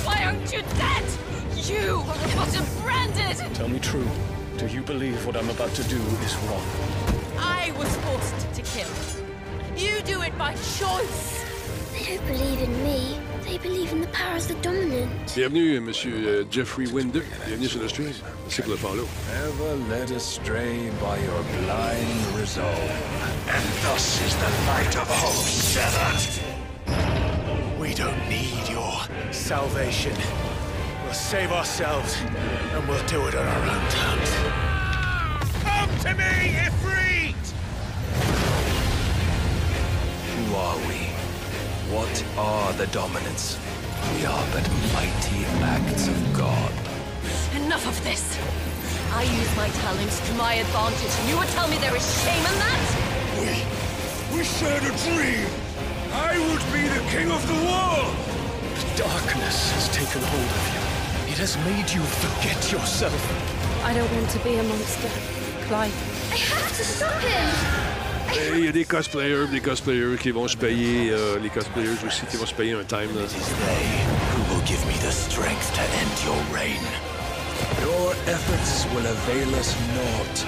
Why 0.05 0.23
aren't 0.23 0.53
you 0.53 0.61
dead? 0.79 1.03
You 1.67 1.95
are 1.95 2.17
what 2.37 2.81
branded! 2.81 3.55
Tell 3.55 3.67
me 3.67 3.79
true. 3.79 4.07
Do 4.57 4.67
you 4.67 4.81
believe 4.81 5.25
what 5.25 5.35
I'm 5.35 5.49
about 5.49 5.73
to 5.75 5.83
do 5.83 5.97
is 6.23 6.35
wrong? 6.47 6.63
I 7.37 7.73
was 7.77 7.93
forced 7.97 8.53
to 8.53 8.61
kill. 8.61 8.87
You 9.75 10.01
do 10.03 10.21
it 10.21 10.37
by 10.37 10.53
choice. 10.79 11.43
They 11.91 12.15
don't 12.15 12.25
believe 12.25 12.61
in 12.61 12.83
me. 12.83 13.19
They 13.47 13.57
believe 13.59 13.93
in 13.93 14.01
the 14.01 14.07
power 14.07 14.35
of 14.35 14.45
the 14.49 14.55
dominant. 14.55 15.09
Bienvenue, 15.33 15.79
Monsieur 15.79 16.11
euh, 16.11 16.43
Jeffrey 16.51 16.85
Winder. 16.87 17.23
Bienvenue 17.45 17.69
sur 17.69 17.79
le 17.79 17.87
stream. 17.87 18.11
Merci 18.43 18.61
pour 18.61 18.71
le 18.71 18.77
follow. 18.77 19.07
Ever 19.31 19.75
led 19.89 20.11
astray 20.11 20.91
by 20.99 21.17
your 21.17 21.41
blind 21.63 22.37
resolve. 22.37 22.91
And 23.47 23.63
thus 23.83 24.21
is 24.21 24.35
the 24.35 24.49
light 24.67 24.97
of 24.97 25.07
hope 25.07 25.47
severed. 25.47 26.43
We 27.79 27.93
don't 27.93 28.19
need 28.27 28.67
your 28.69 29.07
salvation. 29.31 30.11
We'll 31.05 31.13
save 31.13 31.53
ourselves, 31.53 32.17
and 32.73 32.85
we'll 32.85 33.05
do 33.05 33.27
it 33.27 33.35
on 33.35 33.47
our 33.47 33.61
own 33.61 33.89
terms. 33.89 34.29
Come 35.63 35.89
to 35.99 36.13
me, 36.15 36.57
Ifrit! 36.67 37.53
Who 40.35 40.55
are 40.55 40.77
we? 40.89 41.06
What 41.89 42.25
are 42.37 42.73
the 42.73 42.87
dominants? 42.87 43.57
We 44.13 44.25
are 44.25 44.45
but 44.51 44.67
mighty 44.91 45.45
acts 45.63 46.09
of 46.09 46.19
God. 46.35 46.73
Enough 47.55 47.87
of 47.87 48.03
this. 48.03 48.37
I 49.13 49.23
use 49.23 49.55
my 49.55 49.69
talents 49.69 50.19
to 50.27 50.33
my 50.33 50.55
advantage, 50.55 51.15
and 51.19 51.29
you 51.29 51.37
would 51.37 51.47
tell 51.55 51.65
me 51.69 51.77
there 51.77 51.95
is 51.95 52.03
shame 52.23 52.43
in 52.43 52.55
that? 52.59 52.83
We, 53.39 54.35
we 54.35 54.43
shared 54.43 54.83
a 54.83 54.91
dream. 55.07 55.47
I 56.11 56.35
would 56.51 56.65
be 56.75 56.83
the 56.91 56.99
king 57.07 57.31
of 57.31 57.39
the 57.47 57.55
world. 57.55 58.15
The 58.75 59.07
darkness 59.07 59.71
has 59.71 59.87
taken 59.95 60.21
hold 60.27 60.51
of 60.59 60.63
you. 60.75 61.31
It 61.31 61.39
has 61.39 61.55
made 61.63 61.87
you 61.87 62.03
forget 62.03 62.69
yourself. 62.69 63.15
I 63.85 63.93
don't 63.93 64.11
want 64.11 64.29
to 64.31 64.39
be 64.39 64.55
a 64.55 64.63
monster. 64.63 65.09
Clive. 65.71 65.95
I 66.33 66.35
have 66.35 66.67
to 66.67 66.83
stop 66.83 67.21
him! 67.21 67.96
Et 68.33 68.57
Il 68.57 68.65
y 68.65 68.67
a 68.67 68.71
des 68.71 68.85
cosplayers, 68.85 69.47
des 69.51 69.61
cosplayers 69.61 70.17
qui 70.17 70.31
vont 70.31 70.47
se 70.47 70.57
payer, 70.57 71.11
euh, 71.11 71.37
les 71.41 71.49
cosplayers 71.49 71.97
aussi 72.05 72.25
qui 72.29 72.37
vont 72.37 72.45
se 72.45 72.53
payer 72.53 72.73
un 72.73 72.83
time. 72.83 73.09
Là. 73.15 73.21
Who 73.23 74.53
will 74.53 74.65
give 74.65 74.83
me 74.85 74.93
the 75.01 75.11
strength 75.11 75.73
to 75.73 75.81
end 75.81 76.11
your 76.25 76.37
reign? 76.53 76.81
Your 77.81 78.13
efforts 78.27 78.85
will 78.93 79.05
avail 79.05 79.55
us 79.55 79.75
naught. 79.95 80.45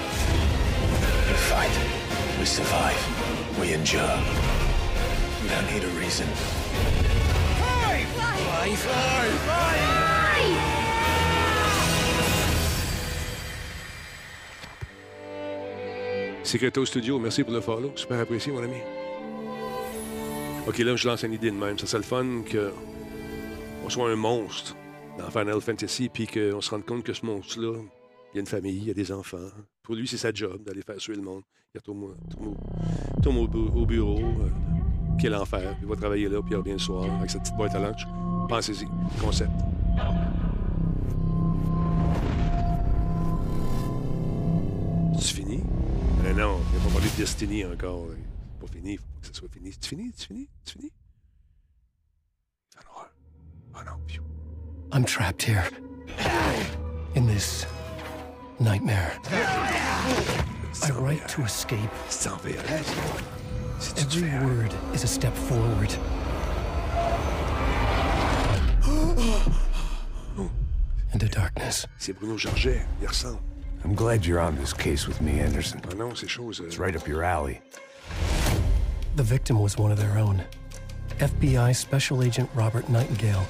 We 1.28 1.34
fight. 1.48 1.76
We 2.38 2.46
survive. 2.46 3.00
We 3.60 3.72
endure. 3.72 4.18
We 5.42 5.48
don't 5.48 5.66
need 5.72 5.84
a 5.84 5.92
reason. 5.98 6.26
Fly! 7.56 8.04
Fly, 8.14 8.74
fly, 8.76 9.28
fly! 9.44 10.09
Secreto 16.50 16.84
Studio, 16.84 17.16
merci 17.20 17.44
pour 17.44 17.52
le 17.52 17.60
follow. 17.60 17.92
Super 17.94 18.18
apprécié, 18.18 18.50
mon 18.52 18.60
ami. 18.60 18.78
OK, 20.66 20.78
là, 20.78 20.96
je 20.96 21.06
lance 21.06 21.22
une 21.22 21.32
idée 21.34 21.52
de 21.52 21.56
même. 21.56 21.78
Ça 21.78 21.86
serait 21.86 21.98
le 21.98 22.04
fun 22.04 22.42
qu'on 22.50 23.88
soit 23.88 24.10
un 24.10 24.16
monstre 24.16 24.74
dans 25.16 25.30
Final 25.30 25.60
Fantasy, 25.60 26.08
puis 26.08 26.26
qu'on 26.26 26.60
se 26.60 26.70
rende 26.70 26.84
compte 26.84 27.04
que 27.04 27.12
ce 27.12 27.24
monstre-là, 27.24 27.78
il 28.32 28.36
y 28.36 28.38
a 28.38 28.40
une 28.40 28.46
famille, 28.48 28.78
il 28.78 28.88
y 28.88 28.90
a 28.90 28.94
des 28.94 29.12
enfants. 29.12 29.38
Pour 29.84 29.94
lui, 29.94 30.08
c'est 30.08 30.16
sa 30.16 30.32
job 30.32 30.64
d'aller 30.64 30.82
faire 30.82 31.00
suer 31.00 31.14
le 31.14 31.22
monde. 31.22 31.42
Il 31.72 31.78
retourne, 31.78 32.16
au- 33.76 33.86
bureau, 33.86 34.18
euh, 34.18 34.48
quel 35.20 35.36
enfer. 35.36 35.76
Il 35.80 35.86
va 35.86 35.94
travailler 35.94 36.28
là, 36.28 36.40
puis 36.42 36.50
il 36.50 36.56
revient 36.56 36.72
le 36.72 36.78
soir 36.78 37.04
avec 37.18 37.30
sa 37.30 37.38
petite 37.38 37.54
boîte 37.56 37.76
à 37.76 37.78
lunch. 37.78 38.02
Pensez-y, 38.48 38.86
concept. 39.20 39.52
Mais 46.30 46.36
non, 46.36 46.60
il 46.70 46.78
n'a 46.78 46.84
pas 46.84 46.90
parlé 46.92 47.10
de 47.10 47.16
Destiny 47.16 47.64
encore. 47.64 48.06
C'est 48.12 48.60
pas 48.60 48.72
fini, 48.72 48.92
il 48.92 48.98
faut 48.98 49.04
que 49.20 49.26
ça 49.26 49.32
soit 49.32 49.48
fini. 49.52 49.72
C'est 49.72 49.84
fini? 49.84 50.12
C'est 50.16 50.26
fini? 50.28 50.48
C'est 50.64 50.72
fini? 50.74 50.92
I'm 54.92 55.04
trapped 55.04 55.42
here. 55.42 55.64
In 57.16 57.26
this 57.26 57.66
nightmare. 58.60 59.18
I 60.84 60.90
write 60.92 61.26
to 61.30 61.42
escape. 61.42 61.90
Every 63.98 64.30
word 64.46 64.72
is 64.94 65.02
a 65.02 65.08
step 65.08 65.34
forward. 65.34 65.92
Into 71.12 71.28
darkness. 71.28 71.86
C'est 71.98 72.12
Bruno 72.12 72.36
il 72.36 73.08
ressemble. 73.08 73.49
I'm 73.84 73.94
glad 73.94 74.26
you're 74.26 74.40
on 74.40 74.56
this 74.56 74.72
case 74.72 75.06
with 75.08 75.20
me, 75.20 75.40
Anderson. 75.40 75.80
Ah 75.90 75.94
non, 75.96 76.14
ces 76.14 76.28
choses. 76.28 76.60
It's 76.60 76.78
right 76.78 76.94
up 76.94 77.08
your 77.08 77.22
alley. 77.22 77.60
The 79.16 79.22
victim 79.22 79.58
was 79.60 79.76
one 79.78 79.90
of 79.90 79.98
their 79.98 80.18
own. 80.18 80.42
FBI 81.18 81.74
Special 81.74 82.22
Agent 82.22 82.48
Robert 82.54 82.88
Nightingale. 82.88 83.44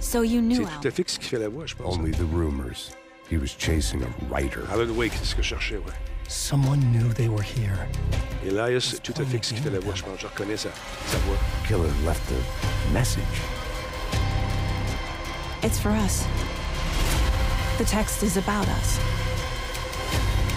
So 0.00 0.22
you 0.22 0.40
knew 0.40 0.64
C'est 0.64 0.72
Al. 0.72 0.80
tout 0.80 0.88
à 0.88 0.90
fait 0.92 1.08
ce 1.10 1.18
qui 1.18 1.28
fait 1.28 1.38
la 1.38 1.48
voix, 1.48 1.66
je 1.66 1.74
pense. 1.74 1.96
Only 1.96 2.12
the 2.12 2.24
rumors. 2.32 2.92
He 3.28 3.36
was 3.38 3.48
chasing 3.48 4.02
a 4.04 4.08
writer. 4.30 4.62
Alan 4.70 4.94
Wake, 4.96 5.12
c'est 5.14 5.24
ce 5.24 5.34
que 5.34 5.42
je 5.42 5.48
cherchais, 5.48 5.76
ouais. 5.78 5.92
Someone 6.28 6.80
knew 6.92 7.12
they 7.12 7.28
were 7.28 7.42
here. 7.42 7.86
Elias, 8.44 8.80
c'est 8.84 9.02
tout 9.02 9.14
à 9.20 9.24
fait 9.24 9.44
ce 9.44 9.54
qui 9.54 9.60
fait 9.60 9.70
la 9.70 9.80
voix, 9.80 9.94
je 9.94 10.02
pense. 10.04 10.20
Je 10.20 10.26
reconnais 10.26 10.56
sa, 10.56 10.70
sa 11.06 11.18
voix. 11.18 11.36
Killer 11.66 11.90
left 12.04 12.22
a 12.30 12.92
message. 12.92 13.22
It's 15.62 15.78
for 15.78 15.90
us. 15.90 16.24
The 17.78 17.84
text 17.84 18.22
is 18.22 18.38
about 18.38 18.66
us. 18.68 18.98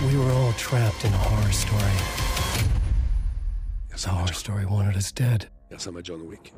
We 0.08 0.18
were 0.18 0.32
all 0.32 0.54
trapped 0.54 1.04
in 1.04 1.14
a 1.14 1.18
horror 1.18 1.52
story. 1.52 1.84
The 3.90 4.08
horror 4.08 4.32
story 4.32 4.66
wanted 4.66 4.96
us 4.96 5.12
dead. 5.12 5.50
Il 5.70 5.76
ressemble 5.76 6.00
à 6.00 6.04
John 6.04 6.22
Wick. 6.22 6.54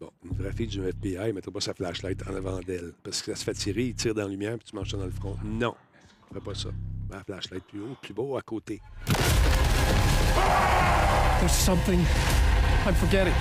Bon, 0.00 0.10
une 0.24 0.36
vraie 0.36 0.50
fille 0.52 0.66
du 0.66 0.82
FBI, 0.84 1.32
mettrait 1.32 1.52
pas 1.52 1.60
sa 1.60 1.74
flashlight 1.74 2.28
en 2.28 2.34
avant 2.34 2.58
d'elle. 2.58 2.92
Parce 3.04 3.22
que 3.22 3.32
ça 3.32 3.38
se 3.38 3.44
fait 3.44 3.54
tirer, 3.54 3.84
il 3.84 3.94
tire 3.94 4.14
dans 4.14 4.22
la 4.22 4.28
lumière, 4.28 4.58
puis 4.58 4.68
tu 4.68 4.74
manges 4.74 4.90
ça 4.90 4.96
dans 4.96 5.04
le 5.04 5.12
front. 5.12 5.36
Non, 5.44 5.76
fais 6.32 6.40
pas 6.40 6.56
ça. 6.56 6.70
La 7.08 7.22
flashlight 7.22 7.62
plus 7.68 7.82
haut, 7.82 7.96
plus 8.02 8.12
beau 8.14 8.36
à 8.36 8.42
côté. 8.42 8.82
There's 11.38 11.52
something 11.52 12.00
I'm 12.84 12.94
forgetting. 12.94 13.34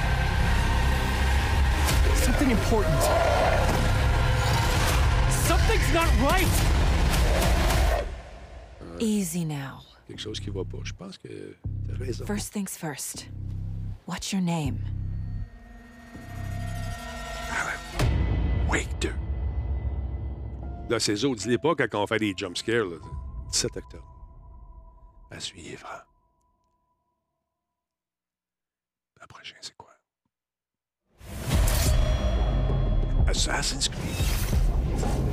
Something 2.16 2.52
important. 2.52 3.02
Something's 5.48 5.94
not 5.94 6.08
right! 6.22 6.48
Easy 9.00 9.46
now. 9.46 9.82
Quelque 10.08 10.22
chose 10.22 10.40
qui 10.40 10.50
va 10.50 10.64
pas. 10.64 10.78
Je 10.84 10.94
pense 10.94 11.18
que 11.18 11.56
t'as 11.88 11.98
raison. 11.98 12.26
First 12.26 12.54
things 12.54 12.78
first. 12.78 13.28
What's 14.06 14.32
your 14.32 14.42
name? 14.42 14.80
Wake 18.70 18.90
2. 19.00 19.14
Là, 20.90 21.00
ces 21.00 21.26
autres, 21.26 21.42
dis-les 21.42 21.58
pas 21.58 21.76
quand 21.76 22.02
on 22.02 22.08
fait 22.08 22.20
des 22.20 22.34
jumpscares, 22.36 22.86
là. 22.86 22.98
17 23.52 23.78
octobre. 23.78 24.04
À 25.30 25.40
suivre. 25.40 25.88
La 29.20 29.28
prochaine, 29.28 29.60
c'est 29.62 29.76
quoi? 29.78 29.83
Assassin's 33.34 33.88
Creed. 33.88 35.24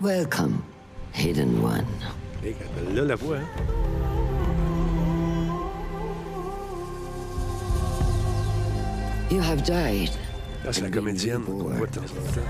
Welcome, 0.00 0.62
Hidden 1.12 1.60
One. 1.60 1.84
Hey, 2.42 2.54
là, 2.94 3.02
la 3.02 3.16
voix, 3.16 3.38
hein? 3.38 3.48
You 9.28 9.40
have 9.40 9.64
died, 9.64 10.10
Ah, 10.64 10.72
c'est 10.72 10.82
la 10.82 10.90
comédienne 10.90 11.42
qu'on 11.42 11.54
voit 11.54 11.86
de 11.88 11.92
temps 11.92 12.02
en 12.02 12.32
temps. 12.34 12.40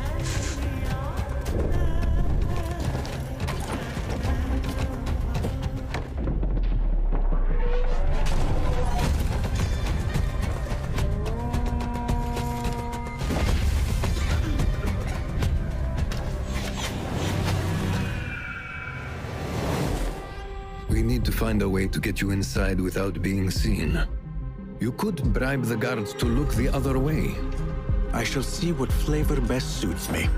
Find 21.57 21.63
a 21.63 21.69
way 21.71 21.89
to 21.89 22.01
get 22.01 22.21
you 22.21 22.33
inside 22.33 22.79
without 22.79 23.23
being 23.23 23.51
seen. 23.51 23.99
You 24.79 24.93
could 24.93 25.23
bribe 25.33 25.65
the 25.65 25.77
guards 25.77 26.13
to 26.15 26.27
look 26.27 26.53
the 26.53 26.69
other 26.69 26.99
way. 26.99 27.35
I 28.13 28.25
shall 28.25 28.43
see 28.43 28.73
what 28.73 28.93
flavor 28.93 29.41
best 29.41 29.81
suits 29.81 30.11
me. 30.11 30.29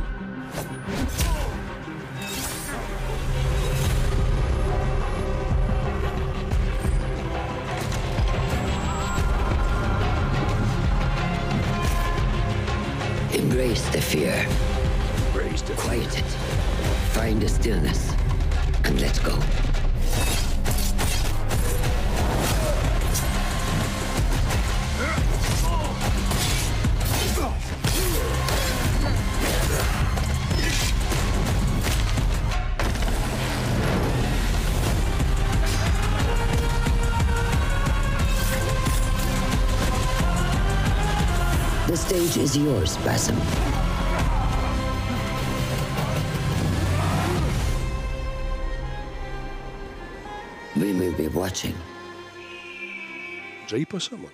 Embrace 13.33 13.89
the 13.89 14.01
fear. 14.01 14.47
Embrace 15.27 15.63
the 15.63 15.75
Quiet 15.75 16.17
it. 16.17 16.31
Find 17.11 17.43
a 17.43 17.49
stillness. 17.49 18.13
And 18.85 19.01
let's 19.01 19.19
go. 19.19 19.37
Is 42.49 42.57
yours, 42.57 42.97
Basim. 42.99 43.37
We 50.77 50.93
be 50.93 51.29
watching. 51.35 51.75
J'ai 53.67 53.85
pas 53.85 54.01
ça, 54.01 54.17
moi. 54.17 54.31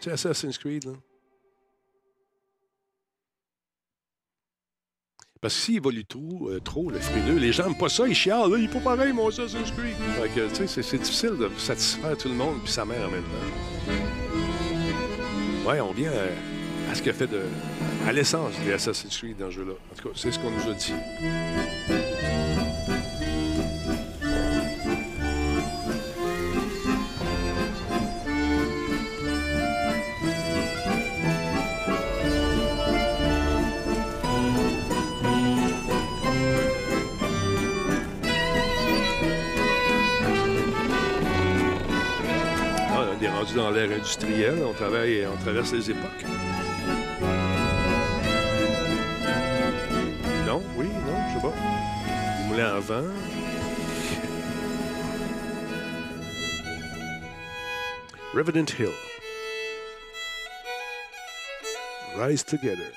Sais, 0.00 0.10
Assassin's 0.10 0.58
Creed, 0.58 0.84
là. 0.84 0.92
Parce 5.40 5.54
que 5.56 5.60
s'il 5.60 5.76
évolue 5.76 6.04
trop, 6.04 6.50
euh, 6.50 6.60
trop, 6.60 6.90
le 6.90 7.00
frileux, 7.00 7.38
les 7.38 7.52
gens 7.52 7.64
n'aiment 7.64 7.76
pas 7.78 7.88
ça, 7.88 8.06
ils 8.06 8.14
chialent. 8.14 8.48
Là, 8.52 8.58
il 8.58 8.64
est 8.66 8.72
pas 8.72 8.78
pareil, 8.80 9.12
mon 9.12 9.28
Assassin's 9.28 9.72
Creed. 9.72 9.96
Fait 10.20 10.28
que, 10.28 10.48
tu 10.50 10.54
sais, 10.54 10.66
c'est- 10.68 10.82
c'est 10.82 10.98
difficile 10.98 11.36
de 11.36 11.50
satisfaire 11.58 12.16
tout 12.16 12.28
le 12.28 12.34
monde 12.34 12.60
puis 12.62 12.70
sa 12.72 12.84
mère 12.84 13.08
en 13.08 13.10
même 13.10 13.24
temps. 13.24 13.90
Ouais, 15.68 15.80
on 15.80 15.92
vient 15.92 16.12
à, 16.12 16.26
à 16.92 16.94
ce 16.94 17.00
qu'il 17.00 17.10
a 17.10 17.14
fait 17.14 17.26
de. 17.26 17.40
à 18.06 18.12
l'essence 18.12 18.52
des 18.66 18.72
Assassin's 18.72 19.16
Creed 19.16 19.38
dans 19.38 19.46
ce 19.46 19.52
jeu-là. 19.52 19.72
En 19.72 19.96
tout 19.96 20.08
cas, 20.08 20.14
c'est 20.14 20.30
ce 20.30 20.38
qu'on 20.38 20.50
nous 20.50 20.70
a 20.70 20.74
dit. 20.74 20.92
Ah, 42.90 43.06
on 43.18 43.24
est 43.24 43.28
rendu 43.28 43.54
dans 43.54 43.70
l'ère 43.70 43.90
industrielle, 43.90 44.58
on 44.68 44.74
travaille, 44.74 45.26
on 45.26 45.42
traverse 45.42 45.72
les 45.72 45.90
époques. 45.90 46.26
Moulins. 52.80 53.12
Revenant 58.32 58.70
Hill. 58.78 58.94
Rise 62.16 62.44
Together. 62.44 62.92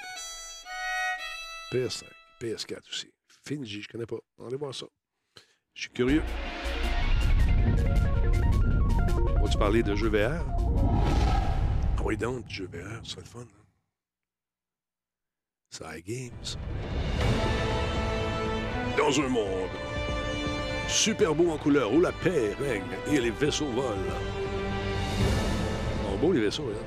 PS5, 1.73 2.03
PS4 2.39 2.89
aussi. 2.89 3.11
Finji, 3.45 3.81
je 3.81 3.89
connais 3.89 4.05
pas. 4.05 4.15
Va 4.37 4.47
aller 4.47 4.55
voir 4.55 4.73
ça. 4.73 4.85
Je 5.73 5.81
suis 5.81 5.91
curieux. 5.91 6.23
Vas-tu 9.41 9.57
parler 9.57 9.83
de 9.83 9.93
jeux 9.95 10.09
VR? 10.09 10.41
Oui, 12.03 12.15
donc, 12.15 12.47
jeux 12.47 12.69
VR, 12.71 13.05
ça 13.05 13.11
serait 13.11 13.21
le 13.21 13.27
fun. 13.27 13.45
Side 15.69 16.05
Games. 16.05 17.74
Dans 18.97 19.19
un 19.19 19.27
monde 19.27 19.69
super 20.87 21.33
beau 21.35 21.51
en 21.51 21.57
couleur 21.57 21.91
où 21.93 21.99
la 21.99 22.11
paix 22.11 22.55
règne 22.59 22.83
et 23.11 23.19
les 23.19 23.31
vaisseaux 23.31 23.67
volent. 23.67 23.95
Ils 25.19 26.11
sont 26.11 26.17
beaux, 26.17 26.31
les 26.31 26.41
vaisseaux, 26.41 26.69
là. 26.69 26.77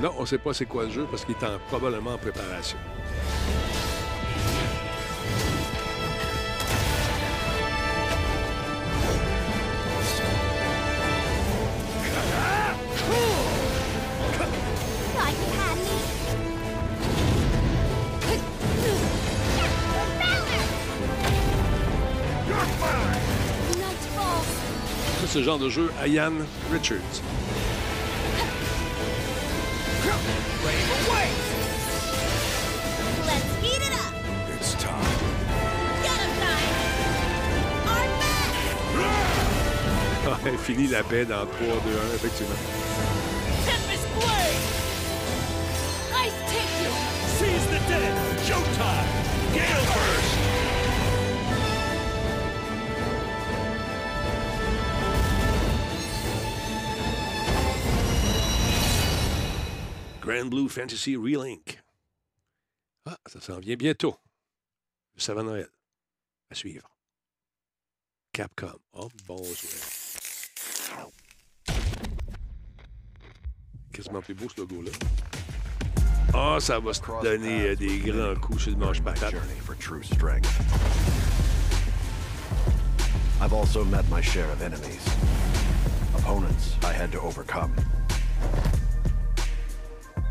Non, 0.00 0.12
on 0.18 0.26
sait 0.26 0.38
pas 0.38 0.52
c'est 0.52 0.66
quoi 0.66 0.84
le 0.84 0.90
jeu 0.90 1.06
parce 1.10 1.24
qu'il 1.24 1.34
est 1.36 1.44
en- 1.44 1.58
probablement 1.68 2.14
en 2.14 2.18
préparation. 2.18 2.78
C'est 25.32 25.38
le 25.38 25.44
genre 25.46 25.58
de 25.58 25.70
jeu 25.70 25.90
à 25.98 26.06
Ian 26.06 26.32
Richards. 26.70 27.00
Our 40.24 40.38
Ah, 40.44 40.58
fini 40.58 40.86
la 40.88 41.02
paix 41.02 41.24
dans 41.24 41.46
3, 41.46 41.46
2, 41.56 41.64
1, 41.64 42.14
effectivement. 42.14 42.54
Tempest 43.64 44.06
Blade! 44.18 44.60
Ice 46.26 46.38
take 46.50 46.74
you! 46.82 46.92
Seize 47.38 47.66
the 47.68 47.80
dead! 47.88 48.14
Showtime! 48.44 49.08
Gale 49.54 49.84
Burst! 49.94 50.31
Grand 60.22 60.48
Blue 60.48 60.68
Fantasy 60.68 61.16
Relink. 61.16 61.82
Ah, 63.06 63.18
ça 63.26 63.40
s'en 63.40 63.58
vient 63.58 63.74
bientôt. 63.74 64.16
Le 65.16 65.20
savant 65.20 65.42
Noël. 65.42 65.68
À 66.48 66.54
suivre. 66.54 66.88
Capcom. 68.32 68.78
Oh, 68.92 69.08
bon. 69.26 69.42
Quasiment 73.92 74.22
plus 74.22 74.34
beau 74.34 74.48
ce 74.48 74.60
logo-là. 74.60 74.92
Ah, 76.32 76.58
ça 76.60 76.78
va 76.78 76.94
se 76.94 77.00
donner 77.20 77.70
euh, 77.70 77.74
des 77.74 77.98
grands 77.98 78.40
coups 78.40 78.62
sur 78.62 78.78
le 78.78 79.76
true 79.80 80.04
strength. 80.04 80.48
I've 83.40 83.52
also 83.52 83.84
met 83.84 84.08
my 84.08 84.22
share 84.22 84.48
of 84.52 84.62
enemies. 84.62 85.04
Opponents 86.14 86.76
I 86.84 86.92
had 86.92 87.10
to 87.10 87.20
overcome. 87.20 87.74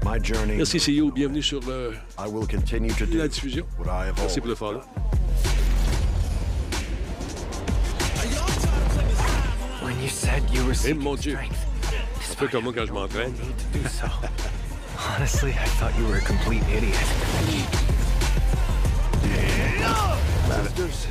My 0.03 0.17
journey. 0.19 0.57
Merci, 0.57 0.79
CEO. 0.79 1.11
Bienvenue 1.11 1.43
sur 1.43 1.61
euh, 1.69 1.93
I 2.17 2.27
will 2.27 2.47
continue 2.47 2.91
to 2.93 3.05
do 3.05 3.17
la 3.19 3.27
diffusion. 3.27 3.65
what 3.77 3.87
I 3.87 4.07
have 4.07 4.17
Merci 4.17 4.39
pour 4.39 4.49
le 4.49 4.55
follow. 4.55 4.81
When 9.83 9.99
you 10.01 10.09
said 10.09 10.43
you 10.51 10.63
were 10.65 10.71
Eh 10.71 10.75
seeking 10.75 11.03
mon 11.03 11.15
Dieu. 11.15 11.33
strength, 11.35 11.57
Un 12.31 12.35
peu 12.35 12.47
comme 12.47 12.63
moi 12.63 12.73
quand 12.75 12.85
je 12.85 12.93
m'entraîne. 12.93 13.33
to 13.33 13.77
do 13.79 13.87
so. 13.87 14.07
Honestly, 14.97 15.51
I 15.51 15.65
thought 15.79 15.93
you 15.99 16.05
were 16.07 16.17
a 16.17 16.21
complete 16.21 16.63
idiot. 16.75 16.97
Masters, 20.49 21.07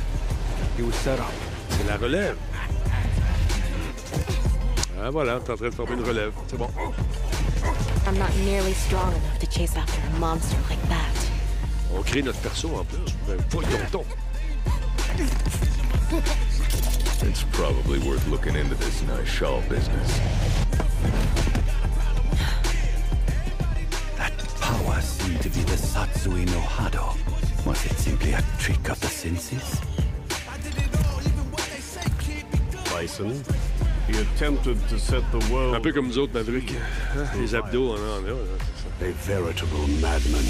He 0.77 0.83
was 0.83 0.95
set 0.95 1.19
up. 1.19 1.31
C'est 1.69 1.87
la 1.87 1.97
relève. 1.97 2.35
Ah 5.03 5.09
voilà, 5.09 5.39
t'es 5.39 5.51
en 5.51 5.55
train 5.55 5.69
de 5.69 5.73
former 5.73 5.93
une 5.93 6.03
relève. 6.03 6.31
C'est 6.47 6.57
bon. 6.57 6.69
I'm 8.05 8.17
not 8.19 8.29
nearly 8.45 8.73
strong 8.73 9.11
enough 9.11 9.39
to 9.39 9.47
chase 9.47 9.75
after 9.75 9.99
a 9.99 10.19
monster 10.19 10.57
like 10.69 10.81
that. 10.89 11.09
On 11.95 12.03
crée 12.03 12.21
notre 12.21 12.37
perso 12.39 12.69
en 12.75 12.83
plus. 12.83 12.99
Ben, 13.27 13.37
le 13.37 13.89
tonton. 13.89 14.05
It's 17.23 17.43
probably 17.51 17.97
worth 18.07 18.27
looking 18.27 18.55
into 18.55 18.75
this 18.75 19.01
nice 19.03 19.27
shawl 19.27 19.61
business. 19.69 20.19
That 24.17 24.33
power 24.59 25.01
seemed 25.01 25.41
to 25.41 25.49
be 25.49 25.63
the 25.63 25.77
Satsui 25.77 26.45
no 26.45 26.59
Hado. 26.59 27.15
Was 27.65 27.83
it 27.85 27.97
simply 27.97 28.33
a 28.33 28.43
trick 28.59 28.87
of 28.89 28.99
the 28.99 29.07
senses? 29.07 29.81
Bison. 32.93 33.43
He 34.07 34.17
attempted 34.17 34.77
to 34.89 34.97
set 34.97 35.23
the 35.31 35.39
world. 35.51 35.75
Un 35.75 35.81
peu 35.81 35.93
comme 35.93 36.07
nous 36.07 36.17
autres, 36.17 36.33
Maverick. 36.33 36.73
Les 37.39 37.55
abdos, 37.55 37.91
on 37.91 37.95
en 37.95 38.25
a. 38.25 38.35
c'est 38.65 39.05
ça. 39.05 39.07
A 39.07 39.11
veritable 39.25 39.87
madman. 39.99 40.43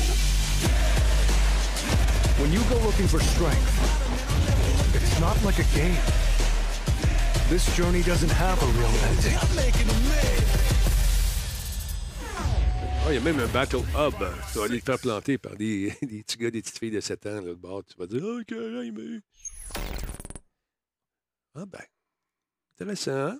When 2.39 2.51
you 2.51 2.61
go 2.69 2.75
looking 2.85 3.07
for 3.07 3.19
strength, 3.19 4.95
it's 4.95 5.19
not 5.19 5.35
like 5.45 5.59
a 5.59 5.67
game. 5.75 5.95
This 7.49 7.65
journey 7.75 8.01
doesn't 8.01 8.31
have 8.31 8.61
a 8.61 8.65
real 8.77 8.89
ending. 9.09 9.37
Ah, 13.03 13.07
il 13.09 13.15
y 13.15 13.17
a 13.17 13.21
même 13.21 13.39
un 13.39 13.47
Battle 13.47 13.83
Hub. 13.95 14.13
Tu 14.51 14.59
vas 14.59 14.65
aller 14.65 14.79
te 14.79 14.85
faire 14.85 14.99
planter 14.99 15.37
par 15.37 15.55
des, 15.55 15.93
des 16.01 16.23
petits 16.23 16.37
gars, 16.37 16.51
des 16.51 16.61
petites 16.61 16.77
filles 16.77 16.91
de 16.91 17.01
7 17.01 17.25
ans. 17.25 17.41
Là, 17.41 17.41
de 17.41 17.53
bord. 17.53 17.83
Tu 17.85 17.97
vas 17.97 18.07
dire, 18.07 18.21
oh, 18.23 18.39
carré, 18.47 18.91
mais. 18.91 19.19
Ah, 21.55 21.65
ben. 21.65 21.81
Intéressant, 22.81 23.11
hein? 23.11 23.39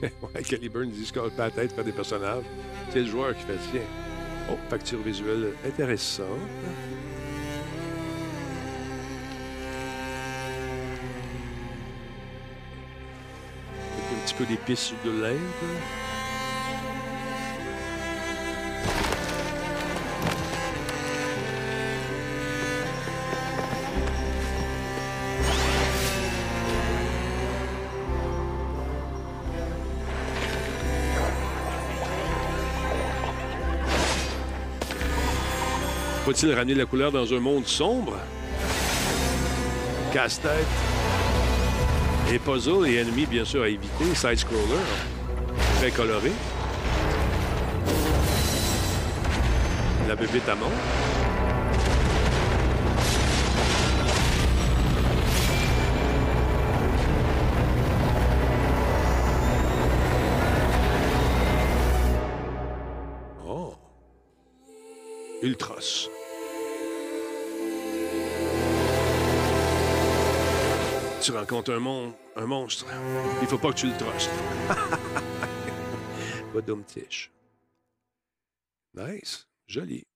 ouais, 0.00 0.42
Caliburn 0.42 0.88
dit 0.88 1.04
score 1.04 1.30
pas 1.32 1.48
la 1.48 1.50
tête 1.50 1.72
faire 1.72 1.84
des 1.84 1.92
personnages. 1.92 2.44
C'est 2.88 3.00
le 3.00 3.04
joueur 3.04 3.36
qui 3.36 3.42
fait 3.42 3.58
tiens. 3.70 3.82
Oh, 4.50 4.56
facture 4.70 5.02
visuelle 5.02 5.52
intéressante. 5.66 6.26
Un 14.10 14.24
petit 14.24 14.34
peu 14.34 14.46
d'épices 14.46 14.94
de 15.04 15.10
l'Inde. 15.20 15.97
Faut-il 36.28 36.52
ramener 36.52 36.74
la 36.74 36.84
couleur 36.84 37.10
dans 37.10 37.32
un 37.32 37.40
monde 37.40 37.66
sombre? 37.66 38.12
Casse-tête. 40.12 40.52
Et 42.30 42.38
puzzle 42.38 42.86
et 42.86 42.96
ennemis, 42.96 43.24
bien 43.24 43.46
sûr, 43.46 43.62
à 43.62 43.68
éviter. 43.70 44.14
Side-scroller. 44.14 44.60
Très 45.78 45.90
coloré. 45.90 46.30
La 50.06 50.14
bébête 50.16 50.46
à 50.50 50.54
mort. 50.54 50.68
Oh. 63.48 63.72
Ultras. 65.42 66.10
Tu 71.28 71.36
rencontres 71.36 71.74
un, 71.74 71.78
mon- 71.78 72.14
un 72.36 72.46
monstre. 72.46 72.86
Il 73.42 73.48
faut 73.48 73.58
pas 73.58 73.68
que 73.70 73.76
tu 73.76 73.86
le 73.88 73.96
trustes. 73.98 74.30
Tiche. 76.86 77.30
Nice. 78.94 79.46
Joli. 79.66 80.06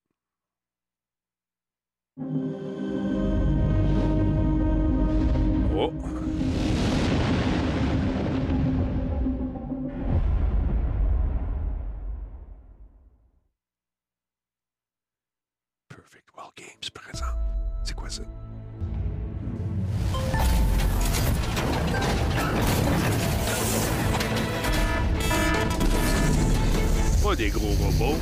Oh. 5.77 5.93
Perfect 15.91 16.31
World 16.35 16.55
Games 16.57 16.91
présent. 16.95 17.27
C'est 17.85 17.95
quoi 17.95 18.09
ça? 18.09 18.23
Des 27.37 27.49
gros 27.49 27.73
robots. 27.81 28.19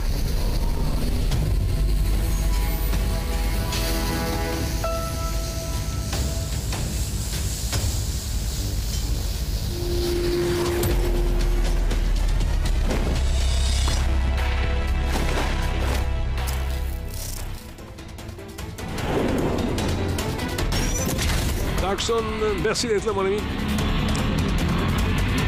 Merci 22.62 22.86
d'être 22.86 23.04
là, 23.06 23.12
mon 23.12 23.26
ami. 23.26 23.38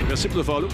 Merci 0.09 0.28
pour 0.28 0.39
le 0.39 0.43
follow. 0.43 0.68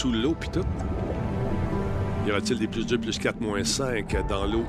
Sous 0.00 0.12
l'eau, 0.12 0.34
puis. 0.34 0.48
Y 2.26 2.30
aura-t-il 2.30 2.58
des 2.58 2.66
plus 2.66 2.86
2, 2.86 2.98
plus 2.98 3.18
4, 3.18 3.38
moins 3.38 3.62
5 3.62 4.26
dans 4.26 4.46
l'eau 4.46 4.64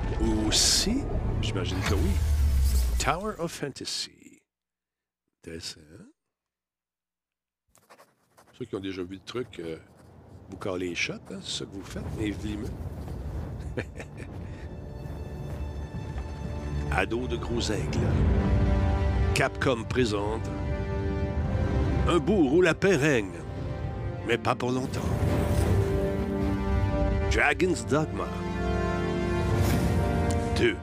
aussi? 0.46 1.06
J'imagine 1.42 1.80
que 1.88 1.94
oui. 1.94 2.10
Tower 3.00 3.36
of 3.40 3.50
Fantasy. 3.50 4.42
Intéressant. 5.40 5.80
Ceux 8.60 8.66
qui 8.66 8.76
ont 8.76 8.82
déjà 8.82 9.04
vu 9.04 9.14
le 9.14 9.22
truc, 9.22 9.62
euh, 9.62 9.78
vous 10.50 10.58
calez 10.58 10.90
les 10.90 10.96
shots, 10.96 11.14
hein? 11.14 11.40
c'est 11.42 11.60
ça 11.60 11.66
que 11.66 11.76
vous 11.76 11.84
faites, 11.86 12.04
vlimeux. 12.18 12.68
Ado 16.92 17.26
de 17.28 17.38
gros 17.38 17.62
aigles. 17.72 18.00
Capcom 19.34 19.86
présente 19.86 20.50
un 22.10 22.18
bourg 22.20 22.54
où 22.54 22.62
la 22.62 22.74
paix 22.74 22.98
règne, 22.98 23.32
mais 24.28 24.38
pas 24.38 24.56
pour 24.56 24.72
longtemps. 24.72 25.02
Dragon's 27.30 27.84
Dogma 27.86 28.28
2. 30.56 30.66
You 30.66 30.76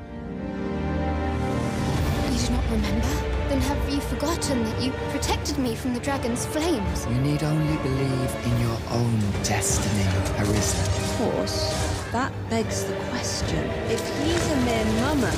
do 2.39 2.53
not 2.53 2.65
remember? 2.71 3.29
Then 3.49 3.61
have 3.63 3.89
you 3.89 4.01
forgotten 4.01 4.65
that 4.65 4.83
you 4.83 4.93
protected 5.11 5.59
me 5.59 5.75
from 5.75 5.95
the 5.95 6.01
dragon's 6.01 6.45
flames? 6.47 7.07
You 7.07 7.19
need 7.21 7.43
only 7.43 7.77
believe 7.79 8.37
in 8.45 8.61
your 8.61 8.79
own 8.91 9.19
destiny, 9.43 10.05
Arisa. 10.37 10.81
Of 10.87 11.19
course, 11.19 11.75
that 12.13 12.33
begs 12.51 12.85
the 12.85 12.95
question. 13.11 13.65
If 13.89 14.01
he's 14.23 14.53
a 14.53 14.57
mere 14.67 14.85
mummer, 15.01 15.33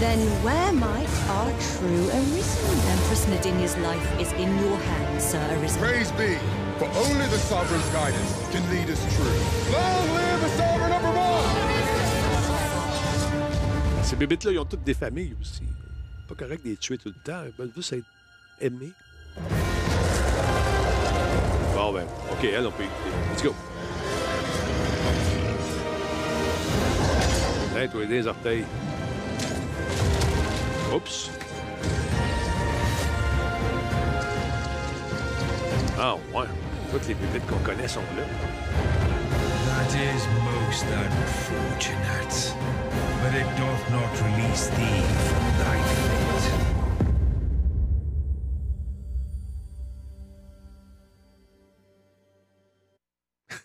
then 0.00 0.18
where 0.44 0.72
might 0.72 1.08
our 1.30 1.50
true 1.60 2.10
Arisen? 2.10 2.90
Empress 2.90 3.26
Nadinia's 3.26 3.76
life 3.78 4.20
is 4.20 4.32
in 4.32 4.58
your 4.58 4.76
hands, 4.76 5.24
Sir 5.24 5.58
Arisen. 5.58 5.80
Praise 5.80 6.12
be. 6.12 6.38
For 6.78 6.84
only 6.84 7.26
the 7.28 7.38
Sovereign's 7.38 7.88
guidance 7.88 8.32
can 8.52 8.62
lead 8.70 8.90
us 8.90 9.00
true. 9.16 9.24
Long 9.72 10.14
live 10.14 10.40
the 10.42 10.48
Sovereign 10.58 10.92
of 10.92 11.00
Vermont! 11.00 11.46
Ces 14.02 14.16
bébites-là, 14.16 14.52
ils 14.52 14.58
ont 14.58 14.66
toutes 14.66 14.84
des 14.84 14.92
familles 14.92 15.34
aussi. 15.40 15.62
Pas 16.28 16.34
correct 16.34 16.62
de 16.64 16.70
les 16.70 16.76
tuer 16.76 16.98
tout 16.98 17.08
le 17.08 17.14
temps. 17.14 17.44
Ils 17.46 17.52
veulent 17.58 17.72
juste 17.74 17.94
être 17.94 18.04
aimés. 18.60 18.92
Bon, 21.74 21.92
ben, 21.94 22.06
OK, 22.30 22.44
elle, 22.44 22.66
on 22.66 22.70
peut 22.70 22.82
écouter. 22.82 23.10
Let's 23.32 23.42
go. 23.42 23.54
Hey, 27.74 27.88
toi, 27.88 28.04
des 28.04 28.26
orteils. 28.26 28.64
Oups. 30.94 31.30
Ah, 35.98 36.16
ouais. 36.34 36.44
Toutes 36.90 37.08
les 37.08 37.14
bébites 37.14 37.46
qu'on 37.46 37.58
connaît 37.58 37.88
sont 37.88 38.00
là. 38.16 38.22
That 39.66 39.94
is 39.94 40.26
most 40.44 40.84
unfortunate, 40.84 42.54
but 43.22 43.34
it 43.34 43.46
doth 43.56 43.90
not 43.90 44.10
release 44.22 44.68
thee 44.68 45.02
from 45.28 45.44
thy 45.58 45.78
fate. 45.82 46.52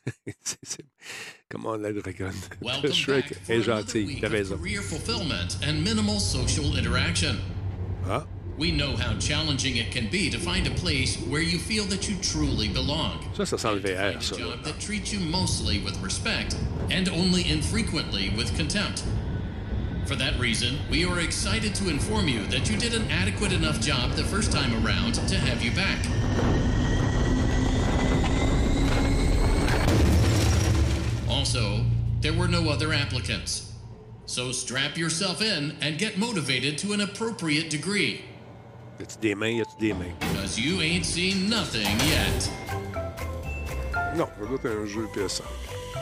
Comment 1.49 1.75
la 1.77 1.91
dragonne 1.91 2.33
Welcome 2.61 2.91
Shrek 2.93 3.33
est 3.49 3.61
gentil. 3.61 4.19
T'as 4.21 4.29
raison. 4.29 4.57
career 4.57 4.81
fulfillment 4.81 5.57
and 5.63 5.83
minimal 5.83 6.19
social 6.19 6.77
interaction. 6.77 7.37
Ah. 8.07 8.25
We 8.57 8.71
know 8.71 8.95
how 8.95 9.17
challenging 9.17 9.77
it 9.77 9.91
can 9.91 10.07
be 10.09 10.29
to 10.29 10.37
find 10.37 10.67
a 10.67 10.71
place 10.71 11.17
where 11.17 11.41
you 11.41 11.57
feel 11.57 11.85
that 11.85 12.07
you 12.09 12.15
truly 12.21 12.67
belong. 12.67 13.19
Ça 13.33 13.47
sent 13.47 13.83
le 13.83 13.91
A 13.91 14.19
job 14.19 14.63
that 14.63 14.79
treats 14.79 15.11
you 15.11 15.19
mostly 15.19 15.79
with 15.79 15.99
respect 16.01 16.55
and 16.89 17.09
only 17.09 17.49
infrequently 17.49 18.29
with 18.35 18.55
contempt. 18.55 19.03
For 20.05 20.15
that 20.15 20.37
reason, 20.39 20.77
we 20.89 21.05
are 21.05 21.19
excited 21.19 21.73
to 21.75 21.89
inform 21.89 22.27
you 22.27 22.45
that 22.47 22.69
you 22.69 22.77
did 22.77 22.93
an 22.93 23.09
adequate 23.09 23.53
enough 23.53 23.79
job 23.79 24.11
the 24.11 24.23
first 24.23 24.51
time 24.51 24.85
around 24.85 25.13
to 25.15 25.37
have 25.37 25.63
you 25.63 25.71
back. 25.71 26.05
Also, 31.29 31.85
there 32.19 32.33
were 32.33 32.47
no 32.47 32.69
other 32.69 32.93
applicants. 32.93 33.73
So 34.25 34.51
strap 34.51 34.97
yourself 34.97 35.41
in 35.41 35.77
and 35.81 35.97
get 35.97 36.17
motivated 36.17 36.77
to 36.79 36.93
an 36.93 37.01
appropriate 37.01 37.69
degree. 37.69 38.25
Y'a-tu 39.01 39.17
des 39.17 39.33
mains? 39.33 39.49
Y'a-tu 39.49 39.77
des 39.79 39.93
mains? 39.93 40.13
Because 40.19 40.59
you 40.59 40.79
ain't 40.79 41.03
seen 41.03 41.49
nothing 41.49 41.87
yet. 42.05 42.51
Non, 44.15 44.27
ça 44.27 44.45
doit 44.45 44.59
être 44.63 44.67
un 44.67 44.85
jeu 44.85 45.07
PS5. 45.15 45.41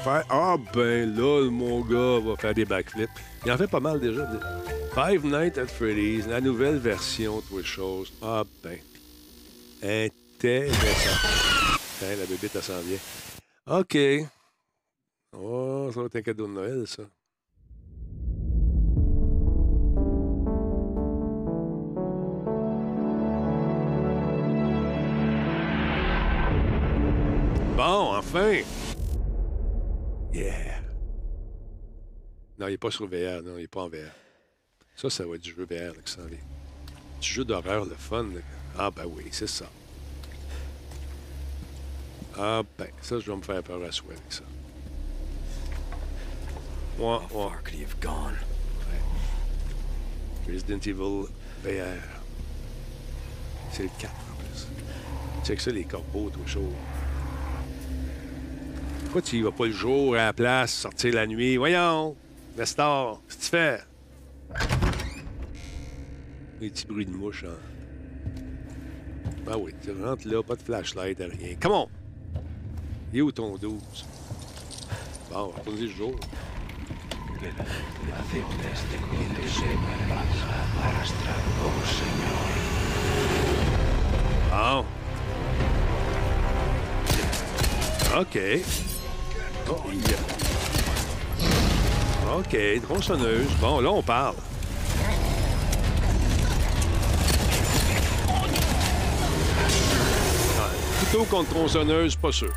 Faire... 0.04 0.26
Ah, 0.30 0.58
ben 0.74 1.16
là, 1.16 1.50
mon 1.50 1.80
gars 1.80 2.20
va 2.20 2.36
faire 2.36 2.54
des 2.54 2.66
backflips. 2.66 3.10
Il 3.46 3.52
en 3.54 3.58
fait 3.58 3.70
pas 3.70 3.80
mal 3.80 4.02
déjà. 4.02 4.28
Five 4.94 5.26
Nights 5.26 5.58
at 5.58 5.68
Freddy's, 5.68 6.28
la 6.28 6.42
nouvelle 6.42 6.78
version 6.78 7.42
de 7.50 7.62
choses. 7.64 8.12
Ah, 8.22 8.44
ben. 8.62 8.80
Intéressant. 9.82 11.30
Tiens, 12.00 12.16
la 12.20 12.26
bébite, 12.26 12.52
elle 12.54 12.62
s'en 12.62 12.82
vient. 12.82 13.80
OK. 13.80 13.98
Oh, 15.38 15.90
ça 15.94 16.02
va 16.02 16.08
être 16.08 16.18
un 16.18 16.22
cadeau 16.22 16.48
de 16.48 16.52
Noël, 16.52 16.84
ça. 16.86 17.04
Bon, 27.80 28.14
enfin! 28.14 28.62
Yeah! 30.34 30.82
Non, 32.60 32.68
il 32.68 32.72
n'est 32.72 32.78
pas 32.78 32.92
sur 32.92 33.06
VR. 33.06 33.42
Non, 33.42 33.56
il 33.56 33.62
n'est 33.62 33.68
pas 33.68 33.84
en 33.84 33.88
VR. 33.88 34.12
Ça, 34.98 35.10
ça 35.10 35.26
va 35.26 35.36
être 35.36 35.42
du 35.42 35.52
jeu 35.52 35.64
VR 35.64 35.96
là, 35.96 36.02
qui 36.04 36.12
s'en 36.12 36.26
vient. 36.26 36.38
Du 37.22 37.30
jeu 37.30 37.46
d'horreur, 37.46 37.86
le 37.86 37.96
fun. 37.96 38.24
là. 38.24 38.42
Ah, 38.78 38.92
ben 38.92 39.06
oui, 39.06 39.24
c'est 39.32 39.48
ça. 39.48 39.68
Ah, 42.38 42.64
ben, 42.78 42.90
ça, 43.02 43.18
je 43.18 43.32
vais 43.32 43.38
me 43.38 43.42
faire 43.42 43.64
peur 43.64 43.82
à 43.82 43.94
souhait 43.94 44.12
avec 44.12 44.34
ça. 44.34 44.44
Ouais, 46.98 47.18
ouais. 47.32 47.52
Could 47.64 47.76
he 47.76 47.84
have 47.84 47.98
gone? 48.02 48.36
Resident 50.50 50.86
Evil 50.86 51.30
VR. 51.64 52.04
C'est 53.72 53.84
le 53.84 53.90
4 53.98 54.12
en 54.12 54.36
plus. 54.36 54.68
Check 55.46 55.62
ça, 55.62 55.72
les 55.72 55.86
corbeaux, 55.86 56.30
tout 56.30 56.46
chaud. 56.46 56.74
Pourquoi 59.10 59.24
tu 59.24 59.38
y 59.38 59.42
vas 59.42 59.52
pas 59.52 59.66
le 59.66 59.72
jour 59.72 60.14
à 60.14 60.26
la 60.26 60.34
place, 60.34 60.72
sortir 60.72 61.16
la 61.16 61.26
nuit? 61.26 61.58
Voyons! 61.58 62.16
Nestor, 62.56 63.20
qu'est-ce 63.28 63.38
que 63.38 63.44
tu 63.44 63.50
fais? 63.50 63.80
Les 66.62 66.70
petits 66.70 66.86
bruits 66.86 67.08
de 67.08 67.12
mouche, 67.12 67.44
hein? 67.44 67.58
Ben 69.48 69.58
oui, 69.58 69.74
tu 69.84 69.90
rentres 70.00 70.28
là, 70.28 70.44
pas 70.44 70.56
de 70.56 70.62
flashlight, 70.62 71.18
rien. 71.18 71.56
Come 71.60 71.72
on! 71.72 71.88
Il 73.12 73.18
est 73.18 73.22
où 73.24 73.32
ton 73.32 73.58
12? 73.58 73.82
Bon, 75.32 75.48
retournez 75.58 75.82
le 75.82 75.88
jour. 75.88 76.14
Bon. 84.52 84.86
OK. 88.20 88.40
OK, 92.38 92.82
tronçonneuse. 92.84 93.48
Bon, 93.60 93.80
là, 93.82 93.92
on 93.92 94.02
parle. 94.02 94.36
Couteau 101.00 101.24
contre 101.26 101.50
tronçonneuse, 101.50 102.16
pas 102.16 102.32
sûr. 102.32 102.54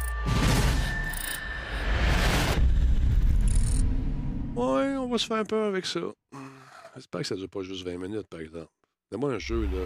Ouais, 4.54 4.96
on 4.96 5.08
va 5.08 5.18
se 5.18 5.26
faire 5.26 5.38
un 5.38 5.44
peu 5.44 5.64
avec 5.64 5.86
ça. 5.86 6.00
J'espère 6.94 7.22
que 7.22 7.26
ça 7.26 7.36
dure 7.36 7.48
pas 7.48 7.62
juste 7.62 7.84
20 7.84 7.98
minutes, 7.98 8.28
par 8.28 8.40
exemple. 8.40 8.70
Donne-moi 9.10 9.32
un 9.32 9.38
jeu, 9.38 9.62
là, 9.62 9.84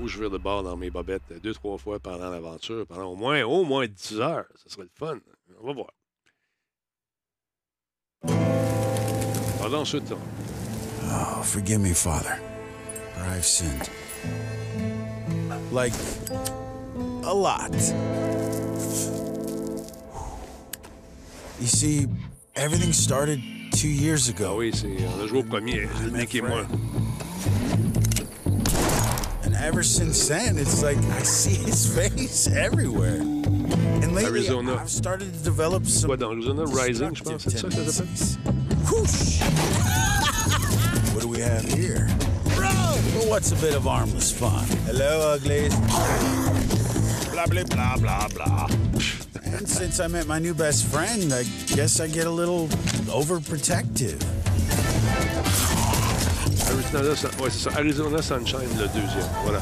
où 0.00 0.08
je 0.08 0.18
vire 0.18 0.30
de 0.30 0.38
bord 0.38 0.62
dans 0.62 0.76
mes 0.76 0.90
bobettes 0.90 1.40
deux, 1.42 1.52
trois 1.52 1.78
fois 1.78 1.98
pendant 1.98 2.30
l'aventure, 2.30 2.86
pendant 2.86 3.06
au 3.06 3.16
moins, 3.16 3.42
au 3.42 3.64
moins 3.64 3.86
10 3.86 4.20
heures. 4.20 4.46
Ça 4.56 4.68
serait 4.70 4.84
le 4.84 4.90
fun. 4.94 5.18
On 5.60 5.66
va 5.66 5.72
voir. 5.72 5.90
Pendant 9.70 9.84
ce 9.84 9.98
temps, 9.98 10.16
Oh, 11.10 11.42
forgive 11.42 11.78
me, 11.78 11.92
Father, 11.92 12.40
for 13.12 13.22
I've 13.24 13.44
sinned. 13.44 13.90
Like, 15.70 15.92
a 17.22 17.34
lot. 17.34 17.70
You 21.60 21.66
see, 21.66 22.06
everything 22.56 22.94
started 22.94 23.42
two 23.72 23.90
years 23.90 24.30
ago. 24.30 24.52
Ah 24.54 24.56
oui, 24.56 24.72
c'est, 24.72 25.04
a 25.22 25.26
joué 25.26 25.40
au 25.40 25.42
premier, 25.42 25.86
Nick 26.14 26.34
et 26.34 26.40
moi. 26.40 26.64
Ever 29.60 29.82
since 29.82 30.28
then, 30.28 30.56
it's 30.56 30.82
like 30.82 30.96
I 30.98 31.22
see 31.22 31.54
his 31.54 31.94
face 31.96 32.46
everywhere. 32.46 33.20
And 33.20 34.14
lately, 34.14 34.24
Arizona. 34.26 34.76
I've 34.76 34.88
started 34.88 35.32
to 35.34 35.44
develop 35.44 35.86
some. 35.86 36.08
Quoi, 36.08 36.16
dans 36.16 36.32
Arizona 36.32 36.64
Rising, 36.64 37.14
je 37.14 37.22
pense, 37.24 37.42
c'est 37.42 37.58
ça 37.58 37.68
que 37.68 37.74
ça 37.74 37.92
s'appelle? 37.92 38.54
Whoosh! 38.90 39.40
what 41.12 41.22
do 41.22 41.28
we 41.28 41.40
have 41.40 41.64
here? 41.72 42.06
Well, 42.56 43.28
what's 43.28 43.50
a 43.50 43.56
bit 43.56 43.74
of 43.74 43.86
armless 43.88 44.30
fun? 44.30 44.64
Hello, 44.86 45.34
uglies. 45.34 45.74
Blah, 47.32 47.46
blah, 47.46 47.64
blah, 47.64 47.96
blah, 47.96 48.28
blah. 48.28 48.68
and 49.44 49.68
since 49.68 49.98
I 49.98 50.06
met 50.06 50.26
my 50.26 50.38
new 50.38 50.54
best 50.54 50.86
friend, 50.86 51.32
I 51.32 51.42
guess 51.74 52.00
I 52.00 52.06
get 52.06 52.26
a 52.26 52.30
little 52.30 52.68
overprotective. 53.08 54.22
Arizona, 56.68 57.30
ouais, 57.40 57.50
c'est 57.50 57.70
ça. 57.70 57.76
Arizona 57.76 58.22
Sunshine, 58.22 58.68
le 58.78 58.86
deuxième. 58.88 59.28
Voilà. 59.42 59.60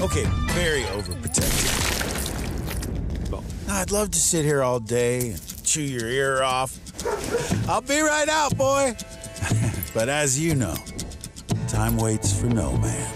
Okay, 0.00 0.24
very 0.54 0.84
overprotective. 0.96 1.70
Bon. 3.30 3.42
I'd 3.68 3.90
love 3.90 4.10
to 4.10 4.18
sit 4.18 4.44
here 4.44 4.62
all 4.62 4.78
day 4.78 5.30
and 5.30 5.40
chew 5.64 5.82
your 5.82 6.08
ear 6.08 6.42
off. 6.42 6.78
I'll 7.68 7.80
be 7.80 8.00
right 8.00 8.28
out, 8.28 8.56
boy. 8.56 8.94
but 9.94 10.08
as 10.08 10.38
you 10.38 10.54
know, 10.54 10.74
time 11.68 11.96
waits 11.96 12.32
for 12.38 12.46
no 12.46 12.72
man. 12.78 13.10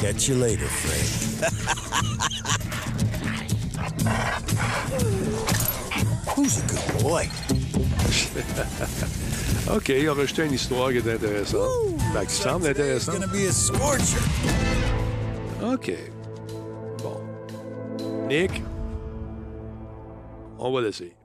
Catch 0.00 0.28
you 0.28 0.34
later, 0.34 0.66
Fred. 0.66 1.50
Who's 6.34 6.58
a 6.58 6.62
good 6.66 7.02
boy? 7.02 7.28
OK, 9.74 9.88
il 9.88 10.08
a 10.08 10.14
rajouté 10.14 10.44
une 10.46 10.52
histoire 10.52 10.90
qui 10.90 10.98
est 10.98 11.12
intéressante. 11.12 11.68
Ben, 12.14 12.24
qui 12.24 12.34
semble 12.34 12.68
intéressante. 12.68 13.16
OK. 15.62 15.92
Bon. 17.02 17.20
Nick, 18.28 18.62
on 20.58 20.72
va 20.72 20.80
l'essayer. 20.82 21.15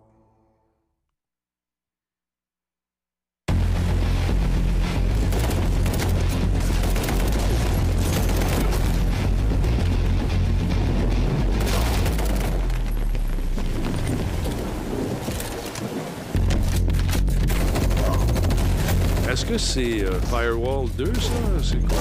Que 19.51 19.57
c'est 19.57 20.03
euh, 20.03 20.17
Firewall 20.29 20.87
2, 20.97 21.05
ça? 21.13 21.31
C'est 21.61 21.85
quoi? 21.85 21.97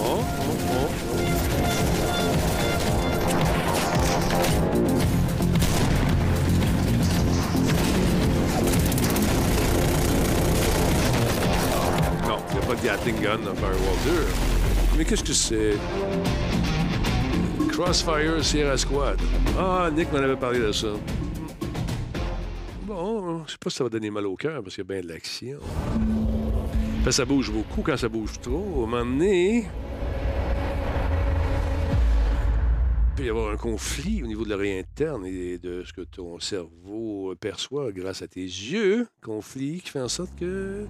Oh, 0.00 0.20
oh, 0.20 0.56
oh. 0.70 0.88
Non, 12.28 12.38
il 12.52 12.58
a 12.58 12.60
pas 12.60 12.74
de 12.74 12.86
Gatling 12.86 13.20
Gun 13.20 13.38
dans 13.38 13.54
Firewall 13.56 13.98
2. 14.04 14.26
Mais 14.98 15.04
qu'est-ce 15.04 15.24
que 15.24 15.32
c'est? 15.32 15.76
Crossfire 17.72 18.44
Sierra 18.44 18.76
Squad. 18.76 19.18
Ah, 19.58 19.90
Nick 19.92 20.12
m'en 20.12 20.18
avait 20.18 20.36
parlé 20.36 20.60
de 20.60 20.70
ça. 20.72 20.88
Bon, 22.82 23.44
je 23.46 23.52
sais 23.52 23.58
pas 23.58 23.70
si 23.70 23.76
ça 23.76 23.84
va 23.84 23.90
donner 23.90 24.10
mal 24.10 24.26
au 24.26 24.36
cœur 24.36 24.62
parce 24.62 24.74
qu'il 24.74 24.84
y 24.84 24.86
a 24.86 24.92
bien 24.92 25.00
de 25.00 25.08
l'action. 25.08 25.58
Ça 27.10 27.24
bouge 27.24 27.50
beaucoup 27.50 27.80
quand 27.80 27.96
ça 27.96 28.10
bouge 28.10 28.38
trop. 28.40 28.82
À 28.82 28.84
un 28.84 28.86
moment 28.86 29.04
donné, 29.04 29.60
il 33.08 33.16
peut 33.16 33.24
y 33.24 33.30
avoir 33.30 33.50
un 33.50 33.56
conflit 33.56 34.22
au 34.22 34.26
niveau 34.26 34.44
de 34.44 34.50
l'oreille 34.50 34.78
interne 34.78 35.24
et 35.24 35.56
de 35.58 35.82
ce 35.82 35.94
que 35.94 36.02
ton 36.02 36.38
cerveau 36.40 37.34
perçoit 37.40 37.90
grâce 37.90 38.20
à 38.20 38.28
tes 38.28 38.44
yeux. 38.44 39.08
Conflit 39.22 39.80
qui 39.80 39.88
fait 39.88 40.00
en 40.00 40.08
sorte 40.08 40.38
que 40.38 40.86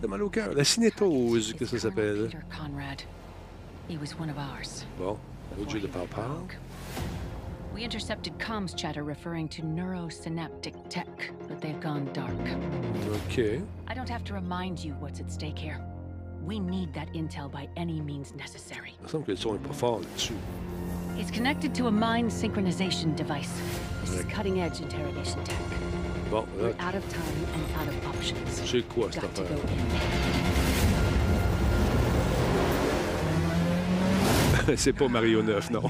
t'as 0.00 0.08
mal 0.08 0.22
au 0.22 0.30
cœur. 0.30 0.54
La 0.54 0.64
cinétose, 0.64 1.52
que 1.52 1.66
ça 1.66 1.78
s'appelle? 1.78 2.30
Bon, 4.98 5.18
autre 5.60 5.70
jeu 5.70 5.80
de 5.80 5.88
pau-pau. 5.88 6.46
We 7.74 7.84
intercepted 7.84 8.38
comms 8.38 8.76
chatter 8.76 9.02
referring 9.02 9.48
to 9.50 9.62
neurosynaptic 9.62 10.74
tech, 10.90 11.32
but 11.48 11.60
they've 11.60 11.80
gone 11.80 12.08
dark. 12.12 12.34
OK. 13.30 13.62
I 13.88 13.94
don't 13.94 14.08
have 14.10 14.24
to 14.24 14.34
remind 14.34 14.78
you 14.78 14.92
what's 15.00 15.20
at 15.20 15.30
stake 15.30 15.58
here. 15.58 15.80
We 16.44 16.58
need 16.60 16.92
that 16.94 17.08
intel 17.14 17.50
by 17.50 17.68
any 17.76 18.00
means 18.00 18.34
necessary. 18.34 18.94
Il 18.98 19.04
me 19.04 19.08
semble 19.08 19.24
que 19.24 19.32
le 19.32 19.36
son 19.36 19.52
n'est 19.54 19.62
pas 19.66 19.74
fort 19.74 20.00
là-dessus. 20.00 20.34
It's 21.16 21.30
connected 21.30 21.74
to 21.76 21.86
a 21.86 21.90
mind 21.90 22.30
synchronization 22.30 23.14
device. 23.16 23.52
This 24.02 24.14
is 24.14 24.24
cutting 24.26 24.60
edge 24.60 24.80
interrogation 24.80 25.42
tech. 25.44 25.58
Bon, 26.30 26.46
We're 26.58 26.74
out 26.80 26.94
of 26.94 27.08
time 27.08 27.46
and 27.54 27.76
out 27.76 27.88
of 27.88 28.06
options. 28.06 28.38
c'est 28.50 28.82
quoi 28.88 29.10
cette 29.10 29.22
Got 29.22 29.34
to 29.36 29.42
affaire? 29.44 30.61
c'est 34.76 34.92
pas 34.92 35.08
Mario 35.08 35.42
9, 35.42 35.70
non. 35.70 35.82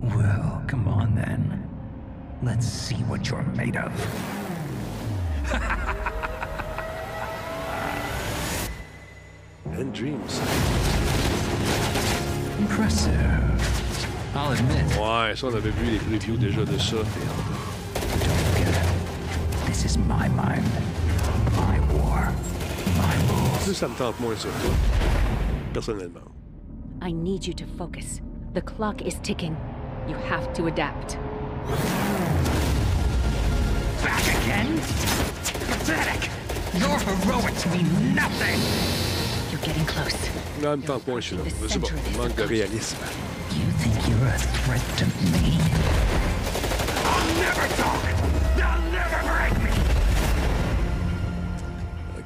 Well, 0.00 0.62
come 0.66 0.88
on 0.88 1.14
then. 1.14 1.64
Let's 2.42 2.66
see 2.66 3.02
what 3.08 3.28
you're 3.28 3.42
made 3.56 3.76
of. 3.76 3.92
And 9.78 9.92
Dreams. 9.92 10.40
Impressive. 12.58 13.14
I'll 14.34 14.52
admit. 14.52 14.96
Ouais, 14.98 15.36
ça, 15.36 15.46
on 15.46 15.54
avait 15.54 15.70
vu 15.70 15.90
les 15.90 15.98
previews 15.98 16.36
déjà 16.36 16.64
de 16.64 16.78
ça. 16.78 16.96
This 19.66 19.84
is 19.84 19.98
my 19.98 20.28
mind. 20.28 20.64
My 21.56 21.78
war. 21.94 22.32
My 22.96 23.14
rules. 23.28 23.60
Ça, 23.66 23.74
ça 23.74 23.88
me 23.88 23.94
tente 23.94 24.18
moins 24.20 24.36
sur 24.36 24.50
toi. 24.50 25.17
Personnellement. 25.72 26.32
I 27.00 27.12
need 27.12 27.46
you 27.46 27.54
to 27.54 27.64
focus. 27.76 28.20
The 28.54 28.62
clock 28.62 29.02
is 29.02 29.18
ticking. 29.22 29.56
You 30.08 30.16
have 30.28 30.52
to 30.54 30.66
adapt. 30.66 31.16
Back 34.02 34.24
again? 34.42 34.76
Pathetic! 35.68 36.30
Your 36.74 36.98
heroics 36.98 37.66
mean 37.66 38.14
nothing! 38.14 38.60
You're 39.50 39.60
getting 39.60 39.84
close. 39.84 40.16
Non, 40.62 40.72
elle 40.72 40.78
me 40.78 40.82
tente 40.86 41.06
moins, 41.06 41.20
je 41.20 41.26
suis 41.26 41.36
là. 41.36 41.42
C'est 41.68 41.78
bon, 41.78 41.88
manque 42.16 42.34
de 42.34 42.42
réalisme. 42.42 42.96
You 43.52 43.70
think 43.78 43.94
you're 44.08 44.26
a 44.26 44.38
threat 44.38 44.82
to 44.98 45.04
me? 45.30 45.58
I'll 47.04 47.26
never 47.36 47.68
talk! 47.76 48.02
They'll 48.56 48.80
never 48.90 49.20
break 49.24 49.54
me! 49.62 49.70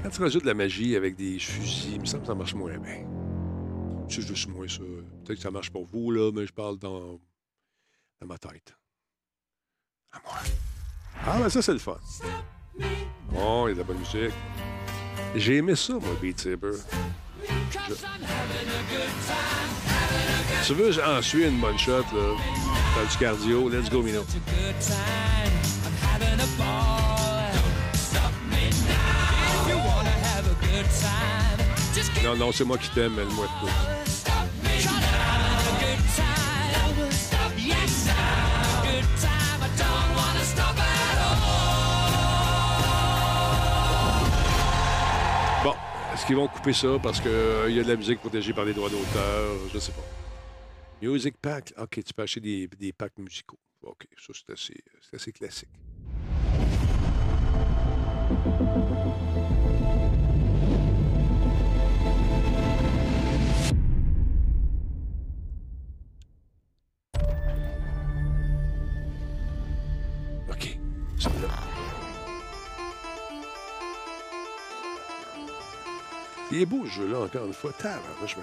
Quand 0.02 0.10
tu 0.10 0.22
rajoutes 0.22 0.42
de 0.42 0.48
la 0.48 0.54
magie 0.54 0.96
avec 0.96 1.16
des 1.16 1.38
fusils, 1.38 1.94
il 1.94 2.00
me 2.00 2.06
semble 2.06 2.22
que 2.22 2.28
ça 2.28 2.34
marche 2.34 2.54
moins 2.54 2.78
bien. 2.78 3.04
C'est 4.14 4.26
juste 4.26 4.46
moins 4.48 4.68
ça. 4.68 4.80
Peut-être 5.24 5.36
que 5.36 5.42
ça 5.42 5.50
marche 5.50 5.70
pour 5.70 5.86
vous, 5.86 6.10
là, 6.10 6.30
mais 6.34 6.46
je 6.46 6.52
parle 6.52 6.78
dans, 6.78 7.18
ma 8.22 8.36
tête. 8.36 8.76
À 10.12 10.20
moi. 10.22 10.34
Ah, 11.24 11.38
ben 11.38 11.48
ça, 11.48 11.62
c'est 11.62 11.72
le 11.72 11.78
fun. 11.78 11.96
Oh, 13.34 13.64
il 13.66 13.68
y 13.68 13.70
a 13.70 13.72
de 13.72 13.78
la 13.78 13.84
bonne 13.84 13.96
musique. 13.96 14.34
J'ai 15.34 15.56
aimé 15.56 15.74
ça, 15.74 15.94
moi, 15.94 16.14
Beat 16.20 16.38
Saber. 16.38 16.72
Tu 20.66 20.74
veux 20.74 21.02
en 21.02 21.22
suivre 21.22 21.48
une 21.48 21.60
bonne 21.60 21.78
shot, 21.78 22.02
là, 22.12 23.06
du 23.10 23.16
cardio, 23.16 23.70
let's 23.70 23.88
go, 23.88 24.02
Mino. 24.02 24.26
Non, 32.22 32.36
non, 32.36 32.52
c'est 32.52 32.64
moi 32.64 32.76
qui 32.76 32.90
t'aime, 32.90 33.14
mais 33.16 33.24
le 33.24 33.30
moi 33.30 33.46
de 33.46 34.01
est-ce 46.22 46.28
qu'ils 46.28 46.36
vont 46.36 46.46
couper 46.46 46.72
ça 46.72 47.00
parce 47.02 47.20
qu'il 47.20 47.32
y 47.74 47.80
a 47.80 47.82
de 47.82 47.88
la 47.88 47.96
musique 47.96 48.20
protégée 48.20 48.52
par 48.52 48.64
les 48.64 48.72
droits 48.72 48.88
d'auteur? 48.88 49.58
Je 49.74 49.78
sais 49.80 49.90
pas. 49.90 50.02
Music 51.02 51.34
Pack. 51.42 51.74
OK, 51.76 52.00
tu 52.04 52.14
peux 52.14 52.22
acheter 52.22 52.38
des, 52.38 52.68
des 52.78 52.92
packs 52.92 53.18
musicaux. 53.18 53.58
OK, 53.82 54.06
ça, 54.16 54.32
c'est 54.32 54.52
assez, 54.52 54.84
assez 55.12 55.32
classique. 55.32 55.68
OK, 70.48 70.78
ça 71.18 71.30
là. 71.30 71.71
Il 76.54 76.60
est 76.60 76.66
beau, 76.66 76.84
ce 76.84 76.90
jeu-là, 76.90 77.20
encore 77.20 77.46
une 77.46 77.54
fois. 77.54 77.72
Tard, 77.72 78.02
franchement. 78.18 78.42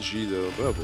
J, 0.00 0.26
là. 0.26 0.38
Bravo. 0.58 0.82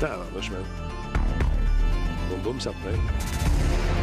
Tard, 0.00 0.18
franchement. 0.32 0.56
Boum, 2.28 2.40
boum, 2.40 2.60
ça 2.60 2.72
prend. 2.72 2.90
C'est 3.20 3.95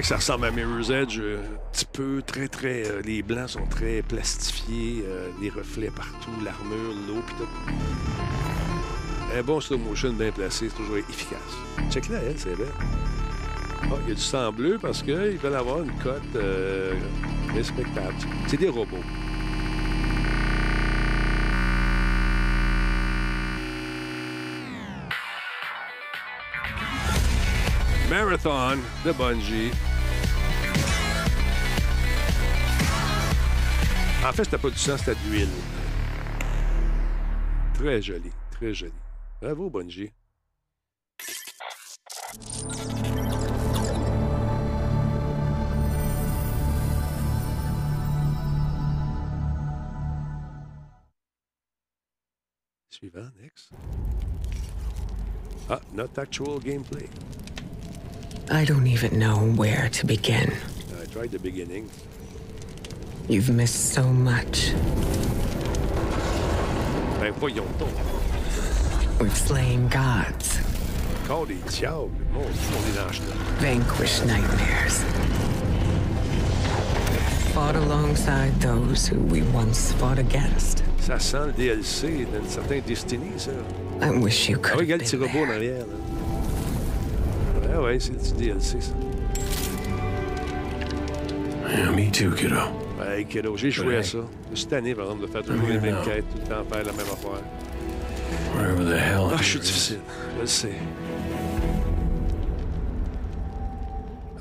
que 0.00 0.06
ça 0.06 0.16
ressemble 0.16 0.46
à 0.46 0.50
Mirror's 0.50 0.90
Edge 0.90 1.18
euh, 1.18 1.42
un 1.42 1.72
petit 1.72 1.86
peu, 1.86 2.22
très, 2.24 2.46
très... 2.46 2.86
euh, 2.86 3.02
les 3.02 3.22
blancs 3.22 3.50
sont 3.50 3.66
très 3.66 4.02
plastifiés, 4.02 5.02
euh, 5.04 5.28
les 5.40 5.50
reflets 5.50 5.90
partout, 5.90 6.30
l'armure, 6.44 6.94
l'eau, 7.08 7.22
pis 7.26 7.34
tout. 7.34 7.48
Un 9.36 9.42
bon 9.42 9.60
slow 9.60 9.78
motion 9.78 10.12
bien 10.12 10.30
placé, 10.30 10.68
c'est 10.68 10.76
toujours 10.76 10.98
efficace. 10.98 11.40
Check 11.90 12.08
là, 12.10 12.18
elle, 12.22 12.38
c'est 12.38 12.56
belle. 12.56 12.68
Ah, 13.82 13.96
il 14.04 14.08
y 14.10 14.12
a 14.12 14.14
du 14.14 14.20
sang 14.20 14.52
bleu 14.52 14.78
parce 14.80 15.02
qu'ils 15.02 15.38
veulent 15.38 15.54
avoir 15.54 15.82
une 15.82 15.92
cote 16.02 16.42
respectable. 17.54 18.14
C'est 18.46 18.56
des 18.56 18.68
robots. 18.68 18.96
Marathon 28.10 28.78
de 29.04 29.12
Bungie. 29.12 29.70
En 34.28 34.32
fait, 34.32 34.44
c'était 34.44 34.58
pas 34.58 34.68
du 34.68 34.76
sang, 34.76 34.98
c'était 34.98 35.14
de 35.14 35.30
l'huile. 35.30 35.48
Très 37.72 38.02
joli, 38.02 38.30
très 38.50 38.74
joli. 38.74 38.92
Bravo, 39.40 39.70
Bungie. 39.70 40.12
Suivant, 52.90 53.30
next. 53.40 53.70
Ah, 55.70 55.80
not 55.94 56.18
actual 56.18 56.60
gameplay. 56.60 57.08
I 58.50 58.66
don't 58.66 58.86
even 58.86 59.18
know 59.18 59.38
where 59.56 59.88
to 59.88 60.06
begin. 60.06 60.52
I 61.00 61.06
tried 61.06 61.30
the 61.30 61.38
beginning. 61.38 61.88
You've 63.28 63.50
missed 63.50 63.92
so 63.92 64.04
much. 64.04 64.72
We've 69.20 69.36
slain 69.36 69.88
gods, 69.88 70.58
vanquished 73.60 74.24
nightmares, 74.24 75.02
fought 77.52 77.76
alongside 77.76 78.52
those 78.60 79.06
who 79.08 79.18
we 79.20 79.42
once 79.52 79.92
fought 79.94 80.18
against. 80.18 80.82
Ça 81.00 81.18
sent 81.18 81.46
le 81.46 81.52
DLC 81.52 82.26
ça. 83.38 83.52
I 84.00 84.10
wish 84.10 84.48
you 84.48 84.56
Ah, 84.58 84.62
could 84.68 84.78
regarde 84.80 85.02
have 85.02 85.12
le 85.20 85.26
robot 85.26 85.44
en 85.44 85.50
arrière. 85.50 85.84
Ouais, 87.62 87.76
ouais, 87.84 87.98
c'est 88.00 88.12
petit 88.12 88.32
DLC, 88.32 88.80
ça. 88.80 88.92
Yeah, 91.68 91.90
me 91.90 92.10
too, 92.10 92.30
kiddo. 92.34 92.72
Ouais, 92.98 93.24
kiddo, 93.24 93.56
j'ai 93.56 93.70
joué 93.70 93.96
à 93.98 94.02
ça? 94.02 94.18
Suis 94.54 94.66
tanné, 94.66 94.94
par 94.94 95.04
exemple, 95.04 95.22
de 95.22 95.26
faire 95.28 95.42
toujours 95.42 95.68
les 95.68 95.78
mêmes 95.78 96.02
quêtes, 96.04 96.28
tout 96.30 96.38
le 96.38 96.44
temps 96.44 96.64
faire 96.64 96.84
la 96.84 96.92
même 96.92 97.00
affaire. 97.00 97.42
Wherever 98.54 98.84
the 98.84 98.98
hell. 98.98 99.28
Ah, 99.32 99.36
je 99.38 99.44
suis 99.44 99.60
difficile. 99.60 100.00
Je 100.36 100.40
le 100.40 100.46
sais. 100.46 100.72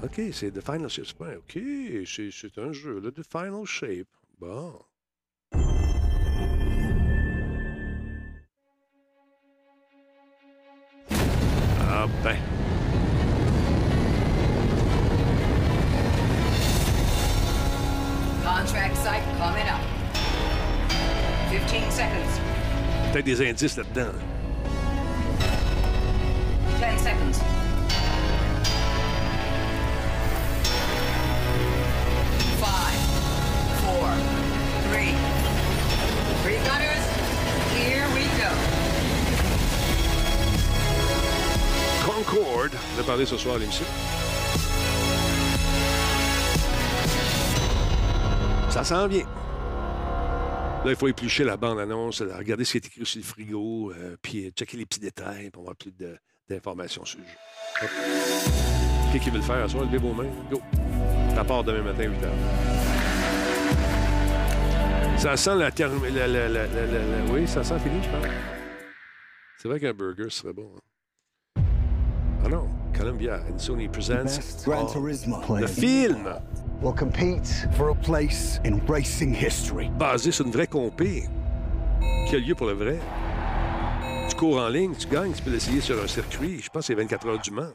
OK, 0.04 0.22
c'est 0.32 0.52
The 0.52 0.62
Final 0.62 0.90
Shape. 0.90 1.06
OK, 1.20 1.60
c'est 2.06 2.30
c'est 2.32 2.58
un 2.58 2.72
jeu, 2.72 3.00
là, 3.00 3.12
The 3.12 3.24
Final 3.30 3.66
Shape. 3.66 4.08
Bon. 4.40 4.80
Ah 11.90 12.08
ben. 12.24 12.38
Contract 18.68 18.98
site 18.98 19.24
coming 19.38 19.66
up. 19.70 19.80
15 21.50 21.90
seconds. 21.90 22.42
Peut-être 23.14 23.24
des 23.24 23.50
indices 23.50 23.78
là-dedans. 23.78 24.12
10 26.78 27.02
seconds. 27.02 27.40
Five, 32.60 33.00
four, 33.86 34.10
three. 34.92 35.16
Three 36.44 36.60
gunners, 36.68 37.06
here 37.74 38.06
we 38.14 38.26
go. 38.36 38.52
Concord, 42.06 42.72
on 42.98 43.00
a 43.00 43.04
parlé 43.06 43.26
ce 43.26 43.38
soir 43.38 43.56
à 43.56 43.60
l'émission. 43.60 43.86
Ça 48.78 48.84
s'en 48.84 49.08
vient. 49.08 49.26
Là, 50.86 50.92
il 50.92 50.96
faut 50.96 51.08
éplucher 51.08 51.44
la 51.44 51.58
bande-annonce, 51.58 52.22
regarder 52.22 52.64
ce 52.64 52.74
qui 52.74 52.78
est 52.78 52.86
écrit 52.86 53.06
sur 53.06 53.20
le 53.20 53.26
frigo, 53.26 53.92
euh, 53.92 54.16
puis 54.22 54.46
euh, 54.46 54.50
checker 54.52 54.78
les 54.78 54.86
petits 54.86 55.00
détails 55.00 55.50
pour 55.50 55.64
avoir 55.64 55.76
plus 55.76 55.92
d'informations 56.48 57.04
sur 57.04 57.18
le 57.20 57.26
jeu. 57.26 57.32
Hop. 57.82 57.90
Qui 59.12 59.20
qui 59.20 59.30
veut 59.32 59.38
le 59.38 59.44
faire 59.44 59.64
à 59.64 59.68
soir? 59.68 59.84
Levez 59.86 59.98
vos 59.98 60.14
mains. 60.14 60.30
Go. 60.52 60.62
Ça 61.34 61.44
part 61.44 61.64
demain 61.64 61.82
matin, 61.82 62.04
8 62.04 62.10
h. 62.12 62.28
Ça 65.18 65.36
sent 65.36 65.56
la, 65.56 65.72
term- 65.72 66.00
la, 66.14 66.28
la- 66.28 66.48
la- 66.48 66.68
la- 66.68 66.86
la- 66.86 66.86
la- 66.86 67.32
Oui, 67.34 67.48
ça 67.48 67.64
sent 67.64 67.80
fini, 67.80 68.00
je 68.04 68.10
pense. 68.10 68.28
C'est 69.58 69.68
vrai 69.68 69.80
qu'un 69.80 69.94
burger 69.94 70.30
serait 70.30 70.54
bon. 70.54 70.70
hein. 70.76 71.62
Ah 72.46 72.50
non, 72.50 72.70
Columbia 72.96 73.42
and 73.52 73.58
Sony 73.58 73.88
presents 73.90 74.24
Best 74.38 74.64
Gran 74.66 74.86
oh, 74.88 74.92
Turismo 74.94 75.42
le 75.58 75.66
film 75.68 76.30
will 76.82 76.94
compete 76.94 77.68
for 77.72 77.90
a 77.90 77.96
place 77.96 78.60
in 78.66 78.80
racing 78.88 79.34
history. 79.34 79.90
basé 79.98 80.32
sur 80.32 80.46
une 80.46 80.52
vraie 80.52 80.68
compé 80.68 81.24
qui 82.28 82.36
a 82.36 82.40
lieu 82.40 82.56
pour 82.56 82.68
le 82.68 82.74
vrai? 82.74 83.00
Tu 84.30 84.36
cours 84.36 84.60
en 84.60 84.68
ligne, 84.70 84.94
tu 84.96 85.08
gagnes, 85.08 85.32
tu 85.32 85.42
peux 85.42 85.52
l'essayer 85.52 85.82
sur 85.82 86.02
un 86.02 86.08
circuit. 86.08 86.60
Je 86.62 86.70
pense 86.70 86.82
que 86.82 86.88
c'est 86.88 86.96
24 86.96 87.28
heures 87.28 87.40
du 87.40 87.52
Mans. 87.52 87.72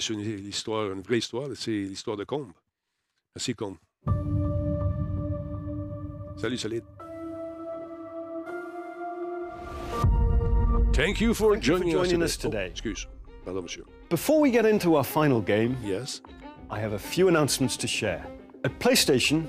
Sur 0.00 0.14
une, 0.18 0.22
l'histoire, 0.22 0.90
une 0.92 1.02
vraie 1.02 1.18
histoire, 1.18 1.48
c'est 1.54 1.70
l'histoire 1.70 2.16
de 2.16 2.24
Combe. 2.24 2.52
Merci, 3.36 3.54
Combe. 3.54 3.76
Salut, 6.36 6.56
Solide. 6.56 6.84
Thank 10.92 11.20
you 11.20 11.34
for 11.34 11.52
Thank 11.52 11.66
you 11.66 11.74
for 11.74 11.78
joining, 11.78 11.90
joining 11.92 12.22
us 12.22 12.30
us 12.30 12.36
today. 12.38 12.50
today. 12.50 12.66
Oh, 12.68 12.70
excuse. 12.70 13.06
Pardon, 13.44 13.62
monsieur. 13.62 13.84
Before 14.08 14.40
we 14.40 14.50
get 14.50 14.64
into 14.64 14.96
our 14.96 15.04
final 15.04 15.40
game, 15.42 15.76
yes, 15.84 16.22
I 16.70 16.80
have 16.80 16.94
a 16.94 16.98
few 16.98 17.28
announcements 17.28 17.76
to 17.78 17.86
share. 17.86 18.24
At 18.64 18.78
PlayStation, 18.80 19.46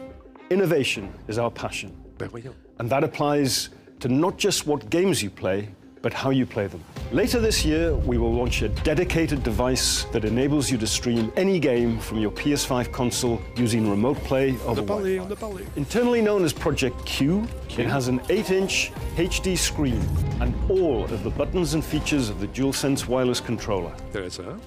innovation 0.49 1.13
is 1.27 1.37
our 1.37 1.49
passion. 1.51 1.91
Ben 2.17 2.29
voyons. 2.29 2.55
And 2.79 2.89
that 2.89 3.03
applies 3.03 3.69
to 4.01 4.09
not 4.09 4.37
just 4.37 4.67
what 4.67 4.89
games 4.89 5.23
you 5.23 5.29
play, 5.29 5.69
but 6.01 6.13
how 6.13 6.29
you 6.29 6.45
play 6.45 6.67
them. 6.67 6.83
Later 7.11 7.39
this 7.39 7.65
year, 7.65 7.93
we 7.95 8.17
will 8.17 8.33
launch 8.33 8.61
a 8.61 8.69
dedicated 8.69 9.43
device 9.43 10.05
that 10.05 10.25
enables 10.25 10.71
you 10.71 10.77
to 10.77 10.87
stream 10.87 11.31
any 11.35 11.59
game 11.59 11.99
from 11.99 12.19
your 12.19 12.31
PS5 12.31 12.91
console 12.91 13.41
using 13.55 13.89
remote 13.89 14.17
play 14.17 14.57
over 14.65 14.81
on. 14.93 15.61
Internally 15.75 16.21
known 16.21 16.43
as 16.43 16.53
Project 16.53 17.05
Q, 17.05 17.47
Q. 17.67 17.83
it 17.83 17.89
has 17.89 18.07
an 18.07 18.19
8-inch 18.21 18.91
HD 19.15 19.57
screen 19.57 20.01
and 20.39 20.55
all 20.69 21.03
of 21.05 21.23
the 21.23 21.29
buttons 21.29 21.73
and 21.73 21.83
features 21.83 22.29
of 22.29 22.39
the 22.39 22.47
DualSense 22.47 23.07
wireless 23.07 23.39
controller. 23.39 23.91
Intéressant. 24.11 24.59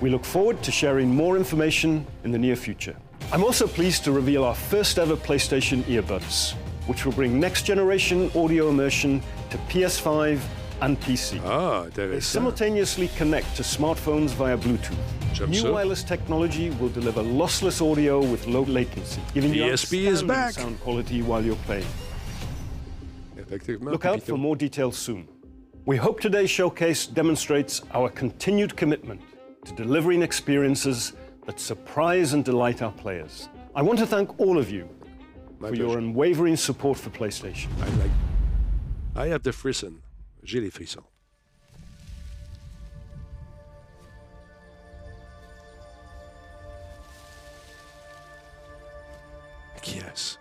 We 0.00 0.10
look 0.10 0.24
forward 0.24 0.62
to 0.64 0.72
sharing 0.72 1.14
more 1.14 1.36
information 1.36 2.04
in 2.24 2.32
the 2.32 2.38
near 2.38 2.56
future. 2.56 2.96
I'm 3.30 3.44
also 3.44 3.66
pleased 3.66 4.04
to 4.04 4.12
reveal 4.12 4.44
our 4.44 4.54
first 4.54 4.98
ever 4.98 5.16
PlayStation 5.16 5.82
earbuds, 5.84 6.54
which 6.86 7.04
will 7.04 7.12
bring 7.12 7.38
next 7.38 7.62
generation 7.64 8.30
audio 8.34 8.68
immersion 8.68 9.22
to 9.50 9.58
PS5 9.68 10.40
and 10.80 11.00
PC. 11.00 11.40
Ah, 11.44 11.86
They 11.94 12.18
simultaneously 12.20 13.08
connect 13.16 13.54
to 13.56 13.62
smartphones 13.62 14.30
via 14.30 14.58
Bluetooth. 14.58 14.96
New 15.48 15.72
wireless 15.72 16.02
technology 16.02 16.70
will 16.70 16.88
deliver 16.88 17.22
lossless 17.22 17.80
audio 17.80 18.20
with 18.20 18.46
low 18.46 18.62
latency, 18.64 19.20
giving 19.32 19.54
you 19.54 19.70
outstanding 19.70 20.50
sound 20.50 20.80
quality 20.80 21.22
while 21.22 21.42
you're 21.44 21.56
playing. 21.66 21.86
Look 23.80 24.04
out 24.04 24.22
for 24.22 24.36
more 24.36 24.56
details 24.56 24.96
soon. 24.96 25.28
We 25.84 25.96
hope 25.96 26.20
today's 26.20 26.50
showcase 26.50 27.06
demonstrates 27.06 27.82
our 27.92 28.08
continued 28.08 28.76
commitment 28.76 29.20
to 29.64 29.72
delivering 29.74 30.22
experiences 30.22 31.12
that 31.46 31.58
surprise 31.58 32.34
and 32.34 32.44
delight 32.44 32.82
our 32.82 32.92
players. 32.92 33.48
I 33.74 33.82
want 33.82 33.98
to 33.98 34.06
thank 34.06 34.38
all 34.38 34.58
of 34.58 34.70
you 34.70 34.88
for 35.68 35.74
your 35.74 35.98
unwavering 35.98 36.56
support 36.56 36.98
for 36.98 37.10
PlayStation. 37.10 37.68
I 37.80 37.88
like. 38.00 38.10
I 39.14 39.26
have 39.28 39.42
the 39.42 39.52
frisson. 39.52 40.02
J'ai 40.42 40.60
les 40.60 40.70
frissons. 40.70 41.04
Yes. 49.84 50.38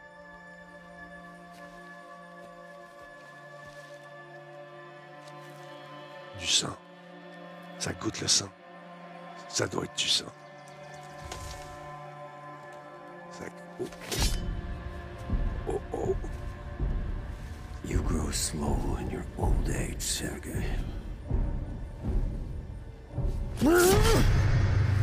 Du 6.39 6.45
sang. 6.47 6.77
Ça 7.79 7.93
goûte 7.93 8.21
le 8.21 8.27
sang. 8.27 8.49
Ça 9.49 9.67
doit 9.67 9.83
être 9.83 9.95
du 9.97 10.07
sang. 10.07 10.25
Ça... 13.31 13.45
Oh. 13.79 14.30
You 17.85 18.01
grow 18.03 18.31
slow 18.31 18.97
in 18.99 19.09
your 19.09 19.25
old 19.37 19.69
age, 19.69 20.01
Sergei. 20.01 20.65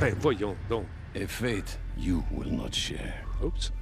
Ben, 0.00 0.14
voyons 0.14 0.54
donc. 0.68 0.86
A 1.16 1.26
fate 1.26 1.78
you 1.96 2.22
will 2.30 2.50
not 2.50 2.72
share. 2.72 3.24
Oops. 3.42 3.72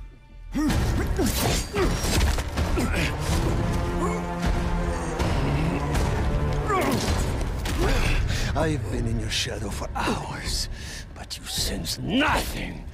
I've 8.55 8.91
been 8.91 9.07
in 9.07 9.21
your 9.21 9.29
shadow 9.29 9.69
for 9.69 9.89
hours, 9.95 10.71
but 11.15 11.37
you 11.37 11.45
sense 11.45 11.99
nothing. 11.99 12.85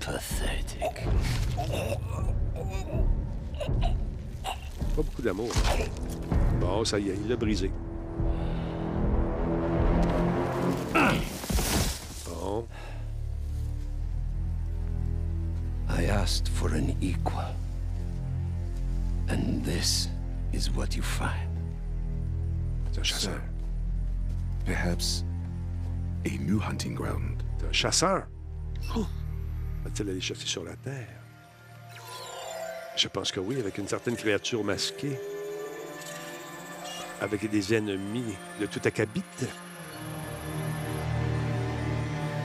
Pathetic. 0.00 1.06
Pas 4.94 5.02
beaucoup 5.02 5.22
d'amour. 5.22 5.50
Bon, 6.60 6.84
ça 6.84 6.98
y 6.98 7.08
est, 7.10 7.16
il 7.16 7.28
l'a 7.28 7.36
brisé. 7.36 7.70
Bon. 12.26 12.66
I 15.88 16.06
asked 16.06 16.48
for 16.48 16.74
an 16.74 16.94
equal. 17.00 17.54
And 19.28 19.64
this 19.64 20.08
is 20.52 20.70
what 20.70 20.94
you 20.94 21.02
find. 21.02 21.48
Un 22.96 23.02
chasseur. 23.02 23.40
Perhaps 24.66 25.24
a 26.26 26.38
new 26.38 26.58
hunting 26.58 26.94
ground. 26.94 27.42
Un 27.66 27.72
chasseur. 27.72 28.26
Oh. 28.94 29.06
Va-t-il 29.84 30.10
aller 30.10 30.20
chasser 30.20 30.46
sur 30.46 30.64
la 30.64 30.76
Terre? 30.76 31.21
Je 32.96 33.08
pense 33.08 33.32
que 33.32 33.40
oui, 33.40 33.58
avec 33.58 33.78
une 33.78 33.88
certaine 33.88 34.16
créature 34.16 34.62
masquée. 34.62 35.18
Avec 37.20 37.48
des 37.50 37.74
ennemis 37.74 38.34
de 38.60 38.66
tout 38.66 38.80
acabit. 38.84 39.22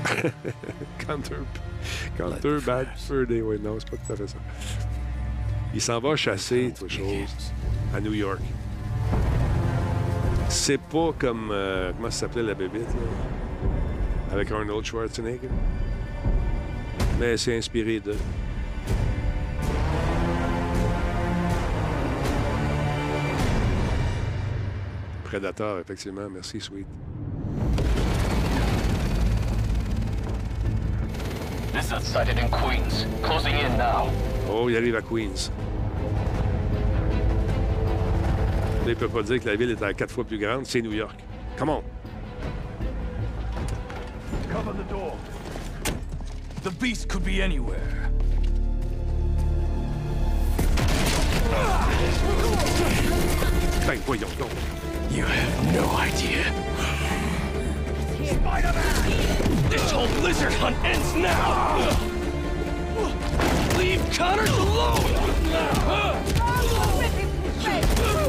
Counter, 1.00 1.36
counter 2.18 2.60
bad 2.66 2.88
fur 2.96 3.28
day. 3.28 3.42
Oui, 3.42 3.60
non, 3.62 3.78
c'est 3.80 3.90
pas 3.90 3.98
tout 3.98 4.14
à 4.14 4.16
fait 4.16 4.28
ça. 4.28 4.38
Il 5.74 5.82
s'en 5.82 6.00
va 6.00 6.16
chasser, 6.16 6.74
chose, 6.88 7.52
à 7.94 8.00
New 8.00 8.14
York. 8.14 8.40
C'est 10.50 10.80
pas 10.80 11.12
comme. 11.20 11.50
euh, 11.52 11.92
comment 11.96 12.10
ça 12.10 12.22
s'appelait 12.22 12.44
la 12.44 12.54
bébête, 12.54 12.88
là? 12.88 14.32
Avec 14.34 14.50
Arnold 14.52 14.86
Schwarzenegger. 14.86 15.50
Mais 17.20 17.36
c'est 17.38 17.58
inspiré 17.58 18.00
de. 18.00 18.16
Predator, 25.28 25.80
effectivement. 25.80 26.30
Merci, 26.30 26.62
Sweet. 26.62 26.88
Lizard 31.74 32.02
sighted 32.02 32.38
in 32.38 32.50
Queens. 32.50 33.06
Closing 33.22 33.54
in 33.54 33.78
now. 33.78 34.10
Oh, 34.50 34.70
il 34.70 34.78
arrive 34.78 34.96
à 34.96 35.02
Queens. 35.02 35.52
Là, 38.86 38.94
il 38.94 38.96
peut 38.96 39.10
pas 39.10 39.22
dire 39.22 39.42
que 39.42 39.50
la 39.50 39.58
ville 39.58 39.72
est 39.72 39.84
à 39.84 39.94
quatre 39.94 40.12
fois 40.12 40.24
plus 40.24 40.38
grande. 40.38 40.66
C'est 40.66 40.82
New 40.82 40.94
York. 40.94 41.20
Come 41.58 41.70
on. 41.72 41.84
Cover 44.50 44.72
the 44.72 44.90
door. 44.90 45.18
The 46.64 46.72
beast 46.80 47.10
could 47.10 47.26
be 47.26 47.42
anywhere. 47.42 48.10
Ben, 53.86 54.00
voyons 54.06 54.28
donc. 54.40 54.87
You 55.18 55.26
have 55.26 55.74
no 55.74 55.90
idea. 55.98 56.44
Spider-Man! 58.24 59.68
This 59.68 59.90
whole 59.90 60.06
lizard 60.22 60.54
hunt 60.54 60.78
ends 60.86 61.16
now! 61.16 61.78
Leave 63.80 64.00
Connors 64.14 64.48
alone! 64.52 65.02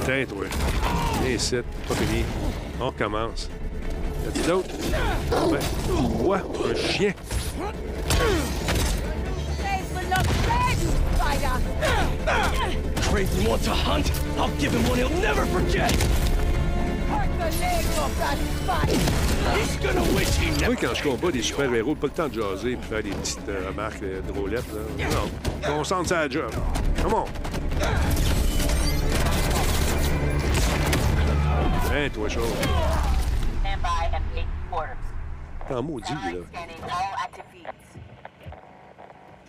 Tiens, 0.07 0.25
toi. 0.25 0.49
Viens 1.21 1.35
ici. 1.35 1.63
Pas 1.87 1.95
fini. 1.95 2.25
On 2.81 2.87
recommence. 2.87 3.51
Y 4.25 4.29
a-t-il 4.29 4.47
d'autres? 4.47 4.75
Ben, 5.51 5.61
quoi? 6.23 6.39
Un 6.39 6.75
chien? 6.75 7.13
Craven 13.11 13.45
wants 13.45 13.67
a 13.67 13.75
hunt? 13.75 14.11
I'll 14.39 14.49
give 14.57 14.73
him 14.73 14.89
one 14.89 14.97
he'll 14.97 15.21
never 15.21 15.45
forget! 15.45 15.93
Moi, 20.67 20.77
quand 20.81 20.95
je 20.95 21.03
combats 21.03 21.31
des 21.31 21.43
super-héros, 21.43 21.95
pas 21.95 22.07
le 22.09 22.13
temps 22.13 22.29
de 22.29 22.35
jaser 22.35 22.73
et 22.73 22.77
faire 22.77 23.03
des 23.03 23.11
petites 23.11 23.49
euh, 23.49 23.69
remarques 23.69 24.03
euh, 24.03 24.21
drôlettes. 24.21 24.67
Là. 24.73 25.07
Non. 25.11 25.31
Concentre 25.77 26.09
sur 26.09 26.17
la 26.17 26.29
job. 26.29 26.53
Come 27.03 27.15
on. 27.15 27.25
Hein, 31.91 32.09
toi, 32.13 32.29
chaud. 32.29 32.41
Stand 33.61 33.83
by 33.83 34.15
and. 34.15 34.29
T'es 35.69 35.83
maudit, 35.83 36.13
là. 36.13 36.19
Scanning 36.51 36.83
all 36.85 37.15
active 37.23 37.45
feeds. 37.53 37.69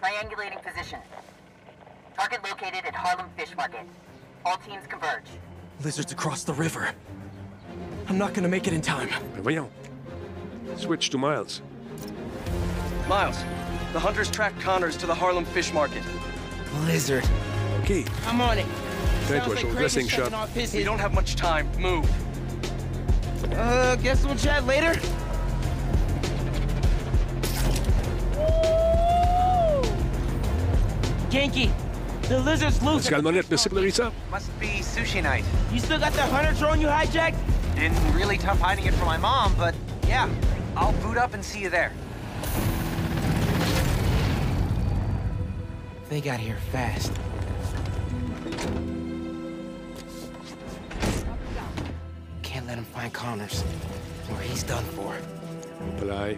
Triangulating 0.02 0.62
position. 0.62 1.00
Target 2.18 2.40
located 2.44 2.86
at 2.86 2.94
Harlem 2.94 3.28
Fish 3.38 3.56
Market. 3.56 3.86
All 4.46 4.58
teams 4.58 4.86
converge. 4.90 5.30
Lizard's 5.82 6.12
across 6.12 6.44
the 6.44 6.54
river. 6.54 6.90
I'm 8.10 8.18
not 8.18 8.34
gonna 8.34 8.48
make 8.48 8.66
it 8.66 8.74
in 8.74 8.82
time. 8.82 9.08
Ben, 9.08 9.44
voyons. 9.44 9.70
Switch 10.78 11.12
to 11.12 11.18
Miles. 11.20 11.62
Miles, 13.08 13.38
the 13.94 14.00
hunters 14.00 14.32
tracked 14.32 14.60
Connors 14.60 14.98
to 14.98 15.06
the 15.06 15.14
Harlem 15.14 15.46
Fish 15.46 15.72
Market. 15.72 16.02
Lizard. 16.86 17.24
OK. 17.82 18.06
I'm 18.26 18.42
on 18.42 18.58
it. 18.58 18.66
Tiens, 19.28 19.46
toi, 19.46 19.56
chaud. 19.56 19.72
Dressing 19.74 20.08
shot. 20.08 20.50
We 20.56 20.84
don't 20.84 20.98
have 20.98 21.14
much 21.14 21.36
time. 21.36 21.70
Move. 21.78 22.10
Uh, 23.54 23.96
guess 23.98 24.26
we'll 24.26 24.36
chat 24.36 24.66
later? 24.66 25.00
Genki, 31.30 31.72
the 32.28 32.40
lizard's 32.40 32.82
loose. 32.82 33.08
Scalmonette, 33.08 33.48
merci 33.52 33.70
pour 33.70 33.78
le 33.78 33.86
reset. 33.86 34.12
Must 34.32 34.60
be 34.60 34.82
sushi 34.82 35.22
night. 35.22 35.46
You 35.72 35.80
still 35.80 36.00
got 36.00 36.14
the 36.14 36.24
hunter 36.24 36.58
drone 36.60 36.82
you 36.82 36.88
hijacked? 36.88 37.36
Been 37.80 38.14
really 38.14 38.38
tough 38.38 38.60
hiding 38.60 38.88
it 38.88 38.94
from 38.94 39.08
my 39.08 39.16
mom, 39.16 39.56
but 39.58 39.74
yeah, 40.06 40.28
I'll 40.76 40.92
boot 41.02 41.16
up 41.18 41.34
and 41.34 41.42
see 41.42 41.62
you 41.62 41.70
there. 41.70 41.94
They 46.10 46.20
got 46.20 46.42
here 46.42 46.58
fast. 46.74 47.14
Can't 52.44 52.68
let 52.68 52.78
him 52.78 52.84
find 52.84 53.14
Connors, 53.14 53.64
or 54.30 54.38
he's 54.42 54.64
done 54.64 54.84
for. 54.84 55.16
Play. 55.96 56.38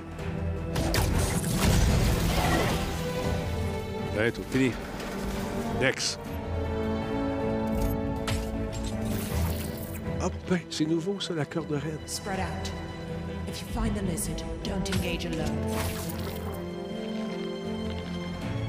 Tiens, 4.14 4.32
tout 4.32 4.46
fini. 4.52 4.74
Next. 5.80 6.20
Hop, 10.24 10.34
ben, 10.48 10.60
c'est 10.70 10.86
nouveau, 10.86 11.20
ça, 11.20 11.34
la 11.34 11.46
corde 11.46 11.72
raide. 11.72 12.00
Spread 12.06 12.40
out. 12.40 12.72
If 13.48 13.60
you 13.60 13.68
find 13.74 13.96
the 13.96 14.04
lizard, 14.04 14.44
don't 14.64 14.88
engage 14.96 15.26
alone. 15.26 15.58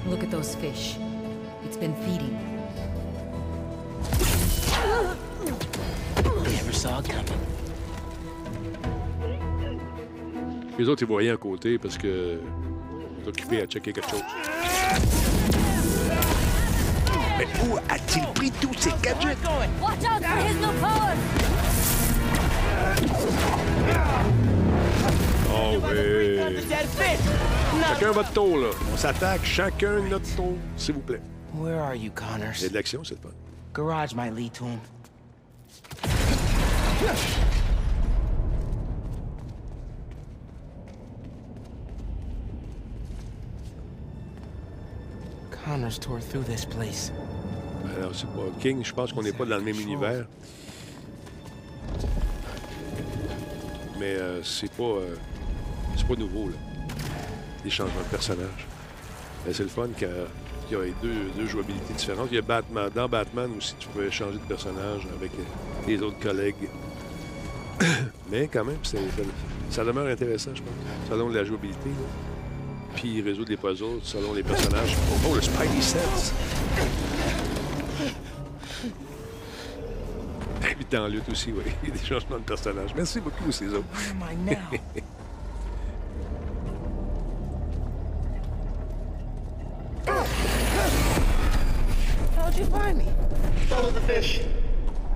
Look 0.09 0.23
at 0.23 0.31
those 0.31 0.55
fish. 0.55 0.97
It's 1.65 1.77
been 1.77 1.95
feeding. 2.07 2.39
Never 6.45 6.73
saw 6.73 7.01
it 7.01 7.09
coming. 7.09 7.39
Les 10.79 10.89
autres, 10.89 11.03
ils 11.03 11.07
voient 11.07 11.19
rien 11.19 11.35
à 11.35 11.37
côté 11.37 11.79
parce 11.79 11.99
que 11.99 12.41
ils 13.19 13.25
sont 13.25 13.29
occupés 13.29 13.61
à 13.61 13.67
checker 13.67 13.93
quelque 13.93 14.11
chose. 14.11 14.23
Mais 17.39 17.47
où 17.67 17.77
a-t-il 17.91 18.25
pris 18.35 18.51
tous 18.53 18.73
ces 18.79 18.91
gadgets? 19.03 19.39
Watch 19.81 20.05
out 20.05 20.23
for 20.23 20.39
his 20.39 20.57
new 20.57 20.73
powers! 20.81 21.42
Oh 25.55 25.79
oui! 25.83 26.39
Chacun 27.89 28.11
votre 28.13 28.33
tour, 28.33 28.59
là. 28.59 28.69
On 28.93 28.97
s'attaque 28.97 29.45
chacun 29.45 30.01
notre 30.09 30.35
tour, 30.37 30.57
s'il 30.77 30.95
vous 30.95 31.01
plaît. 31.01 31.21
Where 31.55 31.81
are 31.81 31.95
you, 31.95 32.11
Connors? 32.15 32.57
Il 32.59 32.63
y 32.63 32.67
a 32.67 32.69
de 32.71 32.75
l'action, 32.75 33.03
le 33.09 33.17
fun. 33.17 33.31
Garage 33.75 34.15
might 34.15 34.35
lead 34.35 34.53
to 34.55 34.65
him. 34.65 34.81
Connors 45.65 45.99
tore 45.99 46.21
through 46.21 46.45
this 46.45 46.65
place. 46.65 47.13
Alors, 47.97 48.15
c'est 48.15 48.27
pas 48.27 48.41
King, 48.61 48.85
je 48.85 48.93
pense 48.93 49.13
qu'on 49.13 49.23
n'est 49.23 49.33
pas 49.33 49.45
dans 49.45 49.59
le 49.59 49.63
même 49.63 49.79
univers. 49.79 50.27
Mais 54.03 54.17
euh, 54.17 54.43
c'est 54.43 54.73
pas. 54.73 54.83
euh, 54.83 55.15
pas 56.09 56.17
nouveau. 56.17 56.51
Les 57.65 57.71
changements 57.71 58.01
de 58.01 58.09
personnages. 58.11 58.67
Mais 59.47 59.53
c'est 59.53 59.63
le 59.63 59.69
fun 59.69 59.87
qu'il 59.97 60.09
y 60.09 60.75
a- 60.75 60.79
deux, 61.01 61.31
deux 61.37 61.47
jouabilités 61.47 61.93
différentes. 61.97 62.27
Il 62.33 62.35
y 62.35 62.39
a 62.39 62.43
Batman. 62.43 62.91
Dans 62.93 63.09
Batman 63.09 63.49
aussi, 63.57 63.77
tu 63.79 63.87
pouvais 63.87 64.11
changer 64.11 64.39
de 64.39 64.45
personnage 64.45 65.07
avec 65.17 65.31
euh, 65.35 65.43
les 65.87 66.03
autres 66.03 66.19
collègues. 66.19 66.57
Mais 68.33 68.49
quand 68.53 68.65
même, 68.65 68.79
ça 69.71 69.85
demeure 69.85 70.09
intéressant, 70.09 70.51
je 70.53 70.63
pense. 70.63 71.09
Selon 71.09 71.29
la 71.29 71.45
jouabilité, 71.45 71.91
là. 71.91 72.97
Puis 72.97 73.23
résoudre 73.23 73.51
les 73.51 73.57
puzzles 73.57 74.01
selon 74.03 74.33
les 74.35 74.43
personnages. 74.43 74.97
Oh, 75.31 75.35
le 75.37 75.41
Spidey 75.41 75.81
Sense! 75.81 76.33
Puis 80.77 80.87
dans 80.91 81.07
lutte 81.09 81.29
aussi, 81.29 81.53
oui. 81.53 81.63
Il 81.83 81.89
y 81.91 81.93
a 81.93 81.95
des 81.95 82.05
changements 82.05 82.39
de 82.39 82.43
personnages. 82.43 82.95
Merci 82.97 83.21
beaucoup, 83.21 83.51
I 84.31 84.35
now? 84.37 84.57
How'd 92.37 92.57
you 92.57 92.67
find 92.67 92.99
me? 92.99 93.07
Follow 93.69 93.91
the 93.91 94.01
fish. 94.01 94.41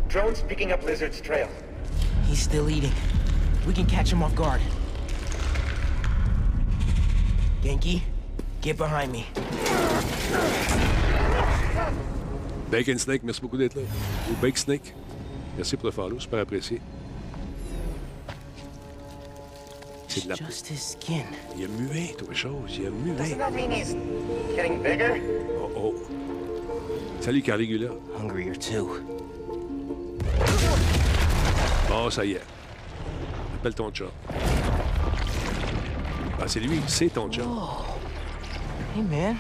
Drone's 0.09 0.43
picking 0.43 0.73
up 0.73 0.83
Lizard's 0.85 1.21
trail. 1.21 1.49
He's 2.27 2.41
still 2.41 2.69
eating. 2.71 2.93
We 3.67 3.75
can 3.75 3.87
catch 3.87 4.13
him 4.13 4.23
off 4.23 4.35
guard. 4.35 4.61
Genki, 7.63 8.03
get 8.61 8.77
behind 8.77 9.11
me. 9.11 9.27
Bacon 12.71 12.99
Snake, 12.99 13.23
merci 13.25 13.41
beaucoup 13.41 13.57
d'être 13.57 13.75
là. 13.75 13.83
Ou 14.31 14.35
Bake 14.41 14.59
Snake. 14.59 14.95
Merci 15.57 15.77
pour 15.77 15.87
le 15.87 15.93
follow, 15.93 16.21
super 16.21 16.41
apprécié. 16.41 16.81
C'est 20.09 20.25
de 20.25 20.29
la 20.29 20.35
Just 20.35 20.71
his 20.71 20.79
skin. 20.79 21.25
Il 21.57 21.65
a 21.65 21.69
mué, 21.69 22.15
toi, 22.17 22.33
chose. 22.33 22.77
Il 22.79 22.87
a 22.87 22.91
mué. 22.91 23.17
Doesn't 23.17 23.39
that 23.39 23.51
mean 23.51 23.71
he's 23.71 23.95
getting 24.55 24.83
bigger? 24.83 25.21
Oh, 25.59 25.71
oh. 25.77 25.95
Salut, 27.21 27.43
Caligula. 27.43 27.91
Hungrier 28.19 28.57
too. 28.57 29.01
Bon, 31.89 32.11
ça 32.11 32.25
y 32.25 32.33
est. 32.33 32.43
Appelle 33.57 33.75
ton 33.75 33.93
chat. 33.93 34.13
Ah, 36.39 36.47
c'est 36.47 36.61
lui, 36.61 36.81
c'est 36.87 37.09
ton 37.09 37.31
chat. 37.31 37.43
Hey, 38.95 39.03
man. 39.03 39.37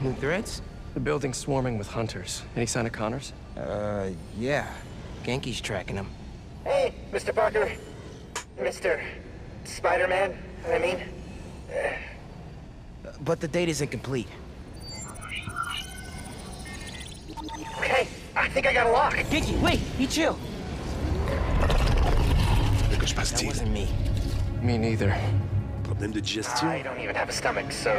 New 0.00 0.14
threats? 0.20 0.62
The 0.94 1.00
building's 1.00 1.36
swarming 1.36 1.78
with 1.78 1.88
hunters. 1.88 2.42
Any 2.56 2.66
sign 2.66 2.86
of 2.86 2.92
Connors? 2.92 3.32
Uh, 3.56 4.10
yeah. 4.38 4.66
Genki's 5.26 5.60
tracking 5.60 5.96
him. 5.96 6.06
Hey, 6.62 6.94
Mr. 7.10 7.34
Parker. 7.34 7.68
Mr. 8.60 9.02
Spider-Man, 9.64 10.38
I 10.70 10.78
mean. 10.78 11.02
Uh, 11.68 13.10
but 13.22 13.40
the 13.40 13.48
date 13.48 13.68
isn't 13.68 13.88
complete. 13.88 14.28
Okay, 17.78 18.06
I 18.36 18.48
think 18.50 18.68
I 18.68 18.72
got 18.72 18.86
a 18.86 18.92
lock. 18.92 19.14
Genki, 19.14 19.60
wait! 19.60 19.80
Be 19.98 20.06
chill! 20.06 20.38
De 22.88 22.96
quoi 22.96 23.08
se 23.08 23.14
passe-t-il? 23.14 23.50
That 23.50 23.62
wasn't 23.62 23.72
me. 23.72 23.88
Me 24.62 24.78
neither. 24.78 25.12
Problème 25.82 26.12
de 26.12 26.20
digestion. 26.20 26.68
I 26.68 26.82
don't 26.82 27.00
even 27.00 27.16
have 27.16 27.28
a 27.28 27.32
stomach, 27.32 27.72
so. 27.72 27.92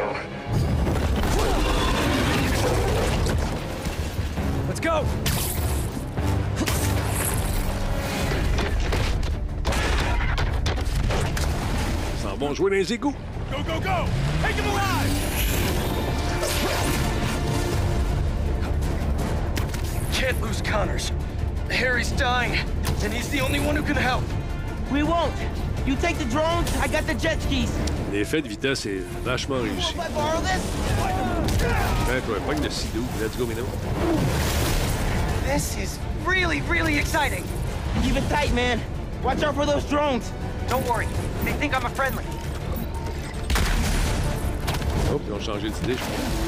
Let's 4.69 4.79
go! 4.79 5.05
Ils 12.37 12.39
s'en 12.39 12.47
vont 12.49 12.53
jouer 12.53 12.69
dans 12.69 12.75
les 12.75 12.93
égouts. 12.93 13.15
Go, 13.51 13.63
go, 13.63 13.79
go! 13.79 14.05
Take 14.43 14.55
him 14.55 14.69
alive! 14.69 15.09
Can't 20.13 20.39
lose 20.41 20.61
Connors. 20.61 21.11
Harry's 21.71 22.11
dying, 22.11 22.59
and 23.03 23.11
he's 23.11 23.29
the 23.29 23.39
only 23.39 23.59
one 23.59 23.75
who 23.75 23.81
can 23.81 23.95
help. 23.95 24.23
We 24.91 25.01
won't! 25.01 25.33
You 25.87 25.95
take 25.95 26.19
the 26.19 26.25
drones, 26.25 26.71
I 26.77 26.87
got 26.87 27.07
the 27.07 27.15
jet 27.15 27.41
skis. 27.41 27.71
L'effet 28.13 28.43
de 28.43 28.49
vitesse 28.49 28.85
est 28.85 29.01
vachement 29.23 29.59
réussi. 29.61 29.95
Ouais, 29.95 30.05
toi, 32.21 32.39
pogne 32.45 32.61
le 32.61 32.69
sidou. 32.69 33.03
Let's 33.19 33.35
go, 33.35 33.47
Mino. 33.47 33.65
This 35.45 35.75
is 35.77 35.97
really, 36.23 36.61
really 36.69 36.99
exciting. 36.99 37.43
Keep 38.03 38.17
it 38.17 38.29
tight, 38.29 38.53
man. 38.53 38.79
Watch 39.23 39.41
out 39.41 39.55
for 39.55 39.65
those 39.65 39.85
drones. 39.85 40.31
Don't 40.67 40.85
worry. 40.87 41.07
They 41.43 41.53
think 41.53 41.75
I'm 41.75 41.85
a 41.85 41.89
friendly. 41.89 42.23
Oh, 45.09 45.21
ils 45.25 45.33
ont 45.33 45.39
changé 45.39 45.69
d'idée, 45.69 45.93
je 45.93 45.99
crois. 45.99 46.47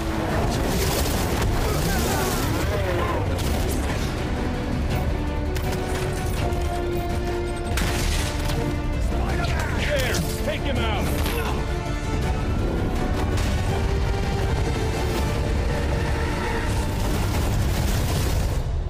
There! 9.79 10.13
Take 10.45 10.61
him 10.61 10.77
out! 10.77 11.05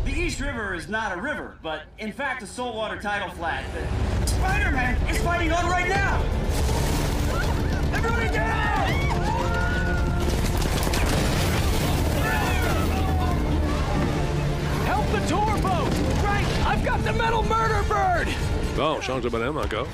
The 0.05 0.11
East 0.11 0.39
River 0.39 0.73
is 0.73 0.89
not 0.89 1.17
a 1.17 1.21
river, 1.21 1.57
but 1.61 1.83
in 1.99 2.11
fact 2.11 2.41
a 2.43 2.47
saltwater 2.47 2.99
tidal 2.99 3.29
flat. 3.29 3.63
Spider-Man 4.49 4.97
is 5.07 5.17
fighting 5.19 5.51
on 5.51 5.63
right 5.67 5.87
now! 5.87 6.23
Everybody 7.93 8.33
down! 8.33 8.89
Help 14.85 15.05
the 15.11 15.19
tour 15.27 15.55
boat! 15.61 15.93
Right! 16.23 16.47
I've 16.65 16.83
got 16.83 17.03
the 17.03 17.13
metal 17.13 17.43
murder 17.43 17.87
bird! 17.87 18.27
Oh, 18.79 18.95
on 18.95 19.01
change 19.01 19.21
de 19.21 19.29
bonhomme 19.29 19.59
encore. 19.59 19.87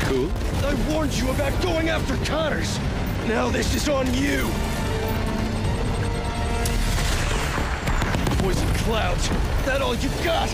Cool. 0.00 0.28
I 0.64 0.74
warned 0.90 1.14
you 1.14 1.30
about 1.30 1.62
going 1.62 1.90
after 1.90 2.16
Connors. 2.28 2.76
Now 3.28 3.50
this 3.50 3.72
is 3.76 3.88
on 3.88 4.12
you. 4.14 4.50
Poison 8.42 8.68
clouds. 8.82 9.28
That 9.64 9.80
all 9.80 9.94
you 9.94 10.08
got? 10.24 10.50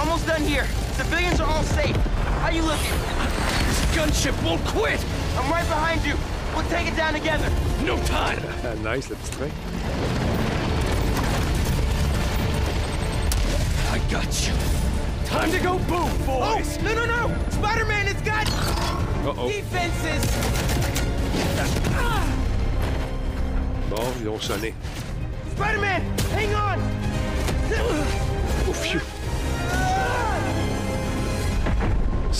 Almost 0.00 0.26
done 0.26 0.42
here. 0.42 0.64
Civilians 0.96 1.40
are 1.40 1.46
all 1.48 1.62
safe. 1.62 1.94
How 2.40 2.48
you 2.48 2.62
looking? 2.62 2.96
This 3.68 3.84
gunship 3.94 4.42
won't 4.42 4.64
quit. 4.64 5.04
I'm 5.36 5.50
right 5.52 5.66
behind 5.68 6.02
you. 6.06 6.14
We'll 6.54 6.66
take 6.70 6.88
it 6.88 6.96
down 6.96 7.12
together. 7.12 7.48
No 7.84 7.98
time. 8.04 8.38
Nice, 8.82 9.10
le 9.10 9.16
petit 9.16 9.32
train. 9.36 9.52
I 13.92 13.98
got 14.10 14.46
you. 14.46 14.54
Time 15.26 15.50
to 15.52 15.58
go 15.58 15.78
boom, 15.80 16.10
boys. 16.24 16.78
Oh, 16.78 16.82
no, 16.82 16.94
no, 16.94 17.04
no! 17.04 17.50
Spider-Man 17.50 18.08
it's 18.08 18.22
got 18.22 18.48
Uh-oh. 19.26 19.48
defenses! 19.48 20.24
Bon, 23.90 24.12
ils 24.20 24.28
ont 24.28 24.40
sonné. 24.40 24.72
Spider-Man, 25.56 26.02
hang 26.32 26.54
on! 26.54 28.29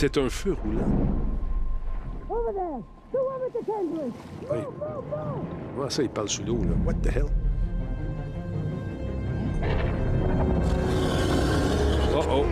C'est 0.00 0.16
un 0.16 0.30
feu 0.30 0.56
roulant. 0.64 0.80
Over 2.30 2.52
Oui. 4.50 4.58
Comment 5.76 5.90
ça, 5.90 6.02
il 6.02 6.08
parle 6.08 6.30
sous 6.30 6.42
l'eau, 6.42 6.56
là? 6.56 6.70
What 6.86 6.94
the 7.02 7.08
hell? 7.08 7.26
Oh 12.14 12.22
oh! 12.30 12.46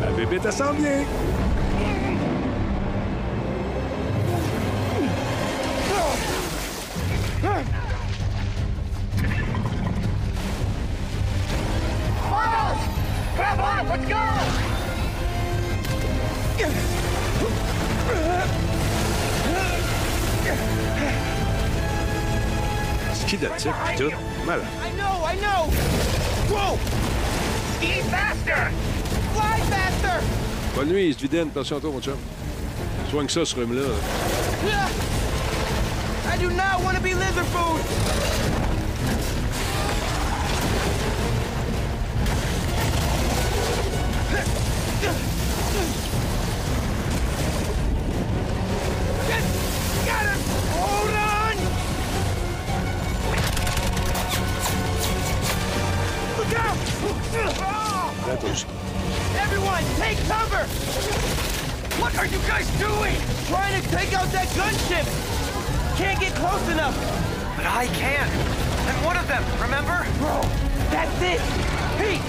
La 0.00 0.12
bébé 0.12 0.38
s'en 0.52 0.72
vient! 0.74 1.02
Miles! 7.42 7.66
On! 13.42 13.88
Let's 13.88 14.08
go! 14.08 14.65
Ski 23.14 23.36
de 23.36 23.48
type, 23.58 23.72
pis 23.86 23.96
tout. 23.98 24.12
Malade. 24.46 24.64
I 24.82 24.90
know, 24.96 25.24
I 25.24 25.36
know! 25.36 25.70
Whoa! 26.48 26.78
Ski 27.76 28.00
faster! 28.10 28.70
Fly 29.34 29.60
faster! 29.68 30.22
Bonne 30.74 30.88
nuit, 30.88 31.14
se. 31.14 31.48
Attention 31.48 31.76
à 31.76 31.80
toi, 31.80 31.90
mon 31.90 32.00
chum. 32.00 32.16
Soigne 33.10 33.28
ça, 33.28 33.44
ce 33.44 33.54
rhume-là. 33.56 33.82
Ah! 34.70 34.88
I 36.32 36.38
do 36.38 36.50
not 36.50 36.82
want 36.82 36.96
to 36.96 37.02
be 37.02 37.14
lizard 37.14 37.46
food! 37.46 38.55
Out! 58.26 58.34
Là, 58.34 58.36
toi 58.36 58.50
aussi. 58.50 58.66
Everyone, 59.38 59.82
take 59.98 60.18
cover! 60.28 60.64
What 62.00 62.16
are 62.18 62.26
you 62.26 62.38
guys 62.46 62.66
doing? 62.78 63.14
Trying 63.48 63.80
to 63.80 63.88
take 63.90 64.12
out 64.14 64.30
that 64.32 64.48
gunship! 64.48 65.06
Can't 65.96 66.20
get 66.20 66.34
close 66.34 66.68
enough! 66.68 66.96
But 67.56 67.66
I 67.66 67.86
can. 67.88 68.28
I'm 68.88 69.04
one 69.04 69.16
of 69.16 69.26
them, 69.28 69.42
remember? 69.60 70.06
Bro, 70.18 70.42
that's 70.90 71.22
it! 71.22 71.40
Pete! 71.98 72.22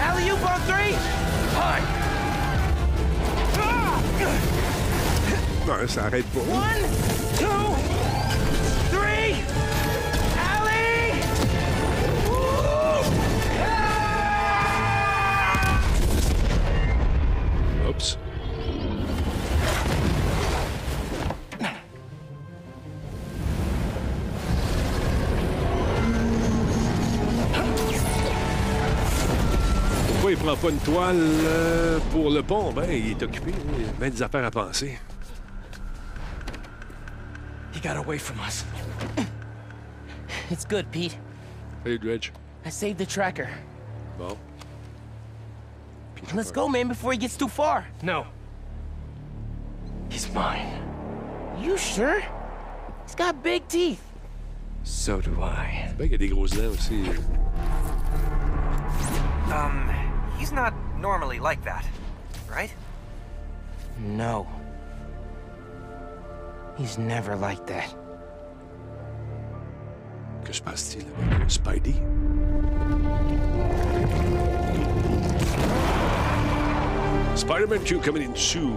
Alley-oop 0.00 0.42
on 0.50 0.60
three! 0.62 0.94
Hi! 1.56 1.80
Non, 5.66 5.86
ça 5.86 6.06
arrête 6.06 6.26
pas. 6.26 6.40
One, 6.40 6.82
two, 7.38 7.71
prend 30.42 30.56
pas 30.56 30.70
une 30.70 30.78
toile 30.78 31.20
euh, 31.20 32.00
pour 32.10 32.30
le 32.30 32.42
pont? 32.42 32.72
Ben, 32.72 32.90
il 32.90 33.10
est 33.12 33.22
occupé. 33.22 33.52
Il 33.78 33.88
a 33.88 33.92
bien 33.92 34.10
des 34.10 34.22
affaires 34.22 34.44
à 34.44 34.50
penser. 34.50 34.98
He 37.72 37.80
got 37.80 37.96
away 37.96 38.18
from 38.18 38.38
us. 38.40 38.64
It's 40.50 40.64
good, 40.64 40.90
Pete. 40.90 41.16
Hey, 41.84 41.96
Dredge. 41.96 42.32
I 42.64 42.70
saved 42.70 42.98
the 42.98 43.06
tracker. 43.06 43.48
Bon. 44.18 44.36
Let's 46.34 46.50
go, 46.50 46.68
man, 46.68 46.88
before 46.88 47.12
he 47.12 47.18
gets 47.18 47.36
too 47.36 47.48
far. 47.48 47.86
No. 48.02 48.26
He's 50.10 50.28
mine. 50.32 50.82
You 51.60 51.76
sure? 51.78 52.20
He's 53.04 53.14
got 53.14 53.42
big 53.42 53.66
teeth. 53.68 54.02
So 54.82 55.20
do 55.20 55.40
I. 55.40 55.86
C'est 55.88 55.96
bien 55.96 56.08
qu'il 56.08 56.12
y 56.12 56.14
a 56.14 56.18
des 56.18 56.28
grosses 56.28 56.50
dents 56.50 56.72
aussi. 56.72 57.04
Um, 59.52 60.01
he's 60.52 60.56
not 60.56 60.74
normally 61.00 61.40
like 61.40 61.64
that, 61.64 61.84
right? 62.50 62.70
No. 63.98 64.46
He's 66.76 66.98
never 66.98 67.36
like 67.36 67.66
that. 67.66 67.94
Que 70.44 70.52
se 70.52 70.60
passe-t-il 70.60 71.06
avec 71.30 71.48
Spidey? 71.48 71.94
Spider-Man 77.34 77.84
2 77.84 78.00
coming 78.00 78.22
in 78.22 78.36
soon. 78.36 78.76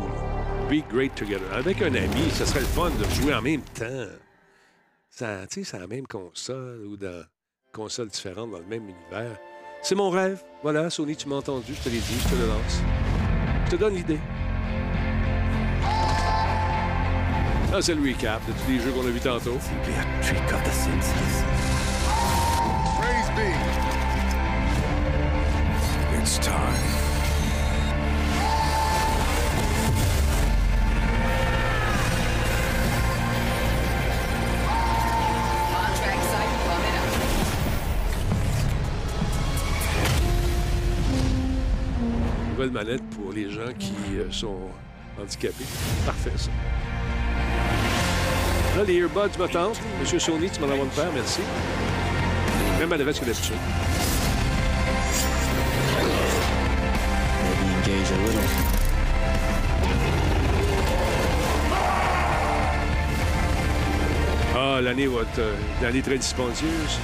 Be 0.69 0.81
great 0.89 1.15
together. 1.15 1.45
Avec 1.53 1.81
un 1.81 1.93
ami, 1.95 2.29
ça 2.31 2.45
serait 2.45 2.61
le 2.61 2.65
fun 2.67 2.89
de 2.91 3.03
jouer 3.15 3.33
en 3.33 3.41
même 3.41 3.61
temps. 3.61 4.07
Ça, 5.09 5.45
tu 5.47 5.63
sais, 5.63 5.71
c'est 5.71 5.79
la 5.79 5.87
même 5.87 6.07
console 6.07 6.85
ou 6.85 6.95
dans 6.95 7.25
consoles 7.73 8.07
différentes 8.07 8.51
dans 8.51 8.59
le 8.59 8.65
même 8.65 8.87
univers. 8.87 9.37
C'est 9.87 9.93
mon 9.93 10.09
rêve. 10.09 10.41
Voilà, 10.63 10.89
Sony, 10.89 11.15
tu 11.15 11.29
m'as 11.29 11.35
entendu, 11.35 11.75
je 11.75 11.79
te 11.79 11.89
l'ai 11.89 11.99
dit, 11.99 12.19
je 12.19 12.27
te 12.27 12.33
le 12.41 12.47
lance. 12.47 12.81
Je 13.65 13.69
te 13.69 13.75
donne 13.75 13.93
l'idée. 13.93 14.17
Ça, 17.69 17.83
c'est 17.83 17.93
le 17.93 18.01
recap 18.01 18.41
de 18.47 18.51
tous 18.53 18.71
les 18.71 18.79
jeux 18.79 18.89
qu'on 18.89 19.05
a 19.05 19.11
vus 19.11 19.19
tantôt. 19.19 19.59
Trick 20.23 20.41
of 20.51 20.63
the 20.63 20.71
senses. 20.71 21.13
Praise 22.97 23.29
be. 23.35 23.53
It's 26.19 26.39
time. 26.39 27.04
Nouvelle 42.65 42.85
manette 42.85 43.03
pour 43.11 43.31
les 43.31 43.49
gens 43.51 43.71
qui 43.77 43.93
euh, 44.17 44.31
sont 44.31 44.57
handicapés. 45.21 45.65
Parfait, 46.03 46.31
ça. 46.35 46.49
Là, 48.75 48.83
les 48.83 48.95
earbuds 48.95 49.37
me 49.39 49.47
tentent. 49.47 49.79
Monsieur 49.99 50.17
Sony, 50.17 50.49
tu 50.49 50.59
m'en 50.61 50.67
envoies 50.67 50.85
une 50.85 50.91
paire, 50.91 51.11
merci. 51.13 51.41
Même 52.79 52.91
adresse 52.91 53.19
que 53.19 53.25
d'habitude. 53.25 53.55
Ah, 64.55 64.81
l'année 64.81 65.07
va 65.07 65.21
être 65.21 65.39
euh, 65.39 65.55
une 65.79 65.85
année 65.85 66.01
très 66.01 66.17
dispendieuse. 66.17 66.99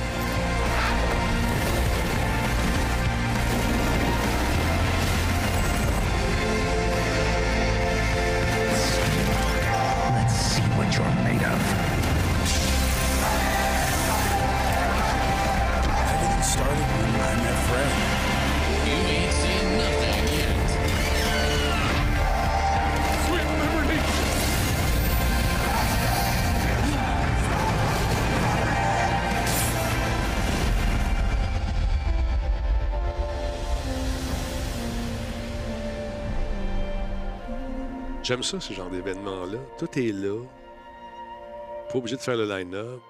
J'aime 38.31 38.43
ça, 38.43 38.61
ce 38.61 38.71
genre 38.71 38.89
d'événement-là. 38.89 39.57
Tout 39.77 39.99
est 39.99 40.13
là. 40.13 40.41
Pas 41.91 41.97
obligé 41.97 42.15
de 42.15 42.21
faire 42.21 42.37
le 42.37 42.47
line-up, 42.47 43.01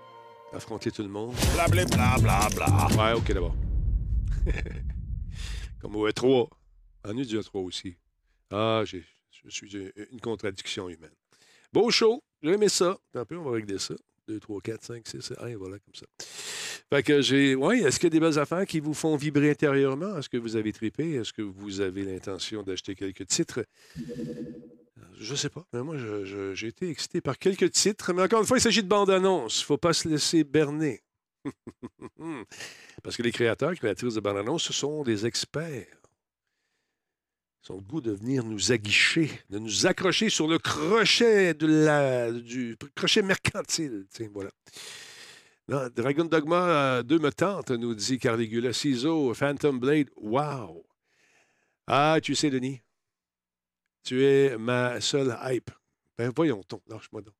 affronter 0.51 0.89
tout 0.89 1.03
le 1.03 1.09
monde. 1.09 1.35
Bla, 1.53 1.67
bla, 1.67 1.85
bla. 1.85 2.87
Ouais, 2.97 3.13
OK, 3.15 3.31
d'abord. 3.31 3.53
Comme 5.79 5.95
au 5.95 6.09
E3. 6.09 6.49
Ennui 7.07 7.27
du 7.27 7.37
E3 7.37 7.63
aussi. 7.63 7.95
Ah, 8.49 8.81
j'ai- 8.83 9.05
je 9.45 9.49
suis 9.51 9.71
une- 10.11 10.19
contradiction 10.21 10.89
humaine. 10.89 11.13
Beau 11.71 11.91
show. 11.91 12.23
J'ai 12.41 12.53
aimé 12.53 12.67
ça. 12.67 12.97
Un 13.13 13.23
peu, 13.23 13.37
on 13.37 13.43
va 13.43 13.51
régler 13.51 13.77
ça. 13.77 13.93
2, 14.27 14.39
3, 14.39 14.59
4, 14.59 14.83
5, 14.83 15.07
6, 15.07 15.21
7. 15.21 15.37
Ah, 15.39 15.45
voilà, 15.55 15.77
comme 15.77 15.93
ça. 15.93 16.07
Fait 16.89 17.03
que 17.03 17.21
j'ai. 17.21 17.53
Oui, 17.53 17.83
est-ce 17.83 17.99
qu'il 17.99 18.07
y 18.07 18.07
a 18.07 18.09
des 18.09 18.19
belles 18.19 18.39
affaires 18.39 18.65
qui 18.65 18.79
vous 18.79 18.95
font 18.95 19.15
vibrer 19.17 19.51
intérieurement? 19.51 20.17
Est-ce 20.17 20.29
que 20.29 20.37
vous 20.37 20.55
avez 20.55 20.73
trippé? 20.73 21.11
Est-ce 21.13 21.31
que 21.31 21.43
vous 21.43 21.79
avez 21.79 22.05
l'intention 22.05 22.63
d'acheter 22.63 22.95
quelques 22.95 23.27
titres? 23.27 23.63
Je 25.19 25.35
sais 25.35 25.49
pas. 25.49 25.65
Mais 25.73 25.81
moi, 25.81 25.95
j'ai 26.53 26.67
été 26.67 26.89
excité 26.89 27.21
par 27.21 27.37
quelques 27.37 27.71
titres. 27.71 28.13
Mais 28.13 28.23
encore 28.23 28.41
une 28.41 28.47
fois, 28.47 28.57
il 28.57 28.61
s'agit 28.61 28.83
de 28.83 28.87
bande-annonce. 28.87 29.61
Faut 29.61 29.77
pas 29.77 29.93
se 29.93 30.07
laisser 30.07 30.43
berner. 30.43 31.01
Parce 33.03 33.17
que 33.17 33.23
les 33.23 33.31
créateurs, 33.31 33.73
créatrices 33.75 34.15
de 34.15 34.19
bande-annonce, 34.19 34.63
ce 34.63 34.73
sont 34.73 35.03
des 35.03 35.25
experts. 35.25 36.01
Ils 37.63 37.71
ont 37.71 37.75
le 37.75 37.83
goût 37.83 38.01
de 38.01 38.11
venir 38.11 38.43
nous 38.43 38.71
aguicher, 38.71 39.29
de 39.49 39.59
nous 39.59 39.85
accrocher 39.85 40.29
sur 40.29 40.47
le 40.47 40.57
crochet 40.57 41.53
la, 41.61 42.31
du 42.31 42.75
crochet 42.95 43.21
mercantile. 43.21 44.07
Tiens, 44.09 44.29
voilà. 44.33 44.49
Non, 45.67 45.87
Dragon 45.95 46.25
Dogma 46.25 47.03
2 47.03 47.19
me 47.19 47.31
tente, 47.31 47.69
nous 47.71 47.93
dit 47.93 48.17
Carligula. 48.17 48.73
Ciseaux, 48.73 49.33
Phantom 49.33 49.79
Blade, 49.79 50.09
wow! 50.15 50.83
Ah, 51.85 52.17
tu 52.21 52.35
sais, 52.35 52.49
Denis, 52.49 52.81
Tu 54.03 54.25
es 54.25 54.57
ma 54.57 54.99
seule 55.01 55.37
hype. 55.43 55.71
Ben 56.17 56.31
voyons, 56.35 56.63
ton, 56.63 56.81
lâche-moi 56.87 57.21
donc. 57.21 57.33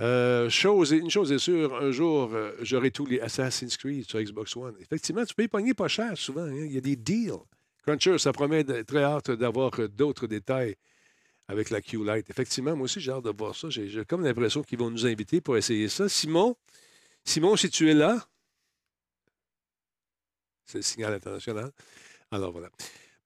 Euh, 0.00 0.48
une 0.48 1.10
chose 1.10 1.32
est 1.32 1.38
sûre, 1.38 1.74
un 1.76 1.92
jour, 1.92 2.32
euh, 2.32 2.56
j'aurai 2.62 2.90
tous 2.90 3.06
les 3.06 3.20
Assassin's 3.20 3.76
Creed 3.76 4.08
sur 4.08 4.20
Xbox 4.20 4.56
One. 4.56 4.74
Effectivement, 4.80 5.24
tu 5.24 5.34
peux 5.34 5.44
y 5.44 5.74
pas 5.74 5.88
cher 5.88 6.16
souvent. 6.16 6.42
hein. 6.42 6.64
Il 6.64 6.72
y 6.72 6.78
a 6.78 6.80
des 6.80 6.96
deals. 6.96 7.38
Cruncher, 7.82 8.18
ça 8.18 8.32
promet 8.32 8.64
très 8.84 9.02
hâte 9.02 9.30
d'avoir 9.30 9.78
euh, 9.78 9.88
d'autres 9.88 10.26
détails 10.26 10.76
avec 11.46 11.70
la 11.70 11.80
Q-Lite. 11.80 12.30
Effectivement, 12.30 12.74
moi 12.74 12.84
aussi, 12.84 13.00
j'ai 13.00 13.12
hâte 13.12 13.24
de 13.24 13.30
voir 13.30 13.54
ça. 13.54 13.68
J'ai 13.70 13.88
j'ai 13.88 14.04
comme 14.04 14.24
l'impression 14.24 14.62
qu'ils 14.62 14.78
vont 14.78 14.90
nous 14.90 15.06
inviter 15.06 15.40
pour 15.40 15.56
essayer 15.56 15.88
ça. 15.88 16.08
Simon, 16.08 16.56
Simon, 17.24 17.56
si 17.56 17.70
tu 17.70 17.90
es 17.90 17.94
là, 17.94 18.26
c'est 20.64 20.78
le 20.78 20.82
signal 20.82 21.12
international. 21.12 21.70
Alors 22.30 22.50
voilà. 22.50 22.70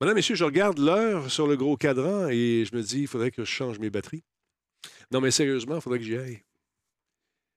Madame, 0.01 0.17
messieurs, 0.17 0.35
je 0.35 0.45
regarde 0.45 0.79
l'heure 0.79 1.31
sur 1.31 1.47
le 1.47 1.57
gros 1.57 1.77
cadran 1.77 2.29
et 2.29 2.65
je 2.71 2.77
me 2.77 2.83
dis, 2.83 3.01
il 3.03 3.07
faudrait 3.07 3.31
que 3.31 3.45
je 3.45 3.51
change 3.51 3.79
mes 3.79 3.89
batteries. 3.91 4.25
Non, 5.11 5.21
mais 5.21 5.31
sérieusement, 5.31 5.77
il 5.77 5.81
faudrait 5.81 5.99
que 5.99 6.05
j'y 6.05 6.17
aille. 6.17 6.43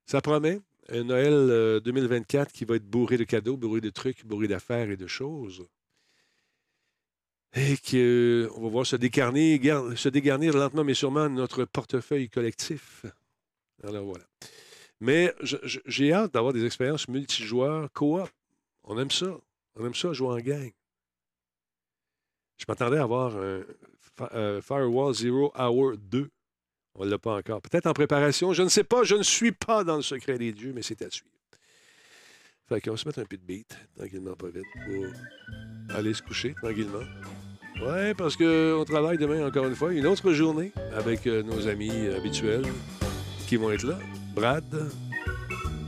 Ça 0.05 0.21
promet 0.21 0.61
un 0.89 1.03
Noël 1.03 1.33
euh, 1.33 1.79
2024 1.81 2.51
qui 2.51 2.65
va 2.65 2.75
être 2.77 2.85
bourré 2.89 3.17
de 3.17 3.23
cadeaux, 3.25 3.57
bourré 3.57 3.81
de 3.81 3.89
trucs, 3.89 4.25
bourré 4.25 4.47
d'affaires 4.47 4.89
et 4.89 4.97
de 4.97 5.05
choses. 5.07 5.67
Et 7.53 7.75
qu'on 7.77 8.61
va 8.61 8.69
voir 8.69 8.85
se 8.85 8.95
dégarnir, 8.95 9.59
gar- 9.59 9.97
se 9.97 10.07
dégarnir 10.09 10.55
lentement 10.55 10.83
mais 10.83 10.93
sûrement 10.93 11.27
notre 11.29 11.65
portefeuille 11.65 12.29
collectif. 12.29 13.05
Alors 13.83 14.05
voilà. 14.05 14.25
Mais 15.01 15.33
j'ai 15.41 16.13
hâte 16.13 16.33
d'avoir 16.33 16.53
des 16.53 16.65
expériences 16.65 17.07
multijoueurs, 17.07 17.91
coop. 17.91 18.29
On 18.83 18.97
aime 18.99 19.11
ça. 19.11 19.37
On 19.75 19.85
aime 19.85 19.95
ça, 19.95 20.13
jouer 20.13 20.27
en 20.29 20.37
gang. 20.39 20.71
Je 22.59 22.65
m'attendais 22.67 22.97
à 22.97 23.03
avoir 23.03 23.35
un 23.38 23.61
Fi- 24.17 24.23
euh, 24.35 24.61
Firewall 24.61 25.13
Zero 25.15 25.51
Hour 25.57 25.93
2. 25.97 26.29
On 26.95 27.05
ne 27.05 27.09
l'a 27.09 27.17
pas 27.17 27.38
encore. 27.38 27.61
Peut-être 27.61 27.88
en 27.88 27.93
préparation. 27.93 28.51
Je 28.53 28.61
ne 28.63 28.69
sais 28.69 28.83
pas. 28.83 29.03
Je 29.03 29.15
ne 29.15 29.23
suis 29.23 29.51
pas 29.53 29.83
dans 29.83 29.95
le 29.95 30.01
secret 30.01 30.38
des 30.38 30.51
dieux, 30.51 30.73
mais 30.75 30.81
c'est 30.81 31.01
à 31.01 31.09
suivre. 31.09 31.29
Fait 32.67 32.81
qu'on 32.81 32.91
va 32.91 32.97
se 32.97 33.07
mettre 33.07 33.19
un 33.19 33.25
peu 33.25 33.38
de 33.38 33.41
beat, 33.43 33.75
tranquillement, 33.97 34.35
pas 34.35 34.49
vite, 34.49 34.63
pour 34.85 35.95
aller 35.95 36.13
se 36.13 36.21
coucher, 36.21 36.53
tranquillement. 36.61 37.01
Ouais, 37.81 38.13
parce 38.13 38.35
qu'on 38.35 38.83
travaille 38.85 39.17
demain, 39.17 39.47
encore 39.47 39.65
une 39.65 39.73
fois, 39.73 39.91
une 39.91 40.05
autre 40.05 40.33
journée 40.33 40.71
avec 40.93 41.25
euh, 41.25 41.41
nos 41.41 41.67
amis 41.67 41.89
euh, 41.91 42.17
habituels 42.17 42.65
qui 43.47 43.55
vont 43.55 43.71
être 43.71 43.88
là. 43.88 43.97
Brad 44.35 44.91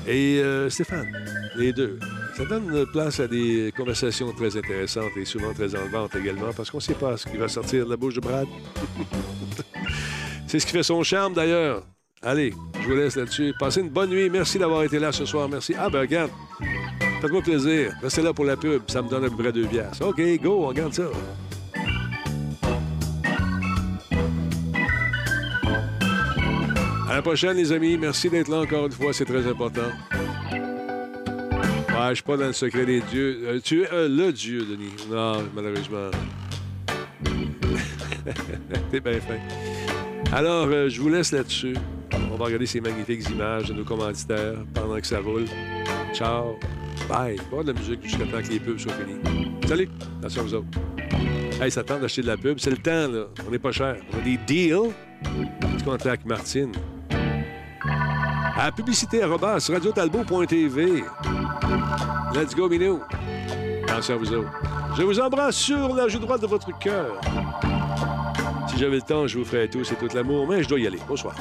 et 0.07 0.39
euh, 0.41 0.69
Stéphane, 0.71 1.11
les 1.55 1.71
deux. 1.71 1.99
Ça 2.35 2.45
donne 2.45 2.85
place 2.91 3.19
à 3.19 3.27
des 3.27 3.73
conversations 3.75 4.31
très 4.31 4.55
intéressantes 4.57 5.11
et 5.17 5.25
souvent 5.25 5.53
très 5.53 5.75
enlevantes 5.75 6.15
également, 6.15 6.51
parce 6.55 6.71
qu'on 6.71 6.77
ne 6.77 6.81
sait 6.81 6.93
pas 6.93 7.17
ce 7.17 7.27
qui 7.27 7.37
va 7.37 7.47
sortir 7.47 7.85
de 7.85 7.89
la 7.91 7.97
bouche 7.97 8.15
de 8.15 8.21
Brad. 8.21 8.47
C'est 10.47 10.59
ce 10.59 10.65
qui 10.65 10.71
fait 10.71 10.83
son 10.83 11.03
charme, 11.03 11.33
d'ailleurs. 11.33 11.83
Allez, 12.21 12.53
je 12.81 12.87
vous 12.87 12.95
laisse 12.95 13.15
là-dessus. 13.15 13.53
Passez 13.59 13.81
une 13.81 13.89
bonne 13.89 14.09
nuit. 14.09 14.29
Merci 14.29 14.59
d'avoir 14.59 14.83
été 14.83 14.99
là 14.99 15.11
ce 15.11 15.25
soir. 15.25 15.49
Merci. 15.49 15.73
Ah, 15.77 15.89
ben 15.89 16.01
regarde. 16.01 16.29
Faites-moi 17.21 17.41
plaisir. 17.41 17.93
Restez 18.01 18.21
là 18.21 18.33
pour 18.33 18.45
la 18.45 18.57
pub. 18.57 18.81
Ça 18.87 19.01
me 19.01 19.09
donne 19.09 19.29
peu 19.29 19.37
près 19.37 19.51
deux 19.51 19.65
piastres. 19.65 20.05
OK, 20.05 20.21
go, 20.41 20.63
on 20.63 20.67
regarde 20.67 20.93
ça. 20.93 21.03
À 27.09 27.15
la 27.15 27.21
prochaine, 27.21 27.57
les 27.57 27.71
amis. 27.71 27.97
Merci 27.97 28.29
d'être 28.29 28.47
là 28.47 28.61
encore 28.61 28.85
une 28.85 28.91
fois. 28.91 29.13
C'est 29.13 29.25
très 29.25 29.45
important. 29.47 29.89
Ouais, 32.01 32.09
je 32.09 32.15
suis 32.15 32.23
pas 32.23 32.35
dans 32.35 32.47
le 32.47 32.53
secret 32.53 32.83
des 32.83 32.99
dieux. 32.99 33.41
Euh, 33.43 33.59
tu 33.63 33.83
es 33.83 33.93
euh, 33.93 34.09
le 34.09 34.33
dieu, 34.33 34.65
Denis. 34.65 34.91
Non, 35.07 35.43
malheureusement. 35.53 36.09
T'es 38.91 38.99
bien 38.99 39.19
fin. 39.19 39.37
Alors, 40.35 40.67
euh, 40.71 40.89
je 40.89 40.99
vous 40.99 41.09
laisse 41.09 41.31
là-dessus. 41.31 41.75
On 42.31 42.37
va 42.37 42.45
regarder 42.45 42.65
ces 42.65 42.81
magnifiques 42.81 43.29
images 43.29 43.67
de 43.67 43.73
nos 43.73 43.83
commanditaires 43.83 44.65
pendant 44.73 44.99
que 44.99 45.05
ça 45.05 45.19
roule. 45.19 45.45
Ciao. 46.11 46.57
Bye. 47.07 47.39
Voir 47.51 47.63
de 47.65 47.71
la 47.71 47.79
musique 47.79 48.01
jusqu'à 48.01 48.25
temps 48.25 48.41
que 48.41 48.49
les 48.51 48.59
pubs 48.59 48.79
soient 48.79 48.93
finies. 48.93 49.51
Salut. 49.67 49.89
Attention 50.21 50.41
vous 50.41 50.53
autres. 50.55 50.79
Hey, 51.61 51.69
ça 51.69 51.83
tente 51.83 52.01
d'acheter 52.01 52.23
de 52.23 52.27
la 52.27 52.37
pub. 52.37 52.57
C'est 52.57 52.71
le 52.71 52.77
temps, 52.77 53.09
là. 53.09 53.25
On 53.47 53.51
n'est 53.51 53.59
pas 53.59 53.71
cher. 53.71 53.97
On 54.11 54.17
a 54.17 54.21
des 54.21 54.37
deals. 54.47 54.91
Tu 55.77 55.83
contactes 55.85 56.25
Martine. 56.25 56.71
À 58.57 58.71
publicité 58.71 59.23
radiotalbot.tv. 59.69 61.03
Let's 62.33 62.55
go, 62.55 62.69
Minou. 62.69 63.01
Attention 63.83 64.15
à 64.15 64.17
vous 64.17 64.33
autres. 64.33 64.51
Je 64.97 65.03
vous 65.03 65.19
embrasse 65.19 65.55
sur 65.55 65.93
la 65.95 66.07
joue 66.07 66.19
droite 66.19 66.41
de 66.41 66.47
votre 66.47 66.77
cœur. 66.77 67.19
Si 68.67 68.77
j'avais 68.77 68.97
le 68.97 69.01
temps, 69.01 69.27
je 69.27 69.37
vous 69.37 69.45
ferais 69.45 69.67
tous 69.67 69.91
et 69.91 69.95
tout 69.95 70.07
l'amour, 70.13 70.47
mais 70.47 70.63
je 70.63 70.69
dois 70.69 70.79
y 70.79 70.87
aller. 70.87 70.99
Bonsoir. 71.07 71.35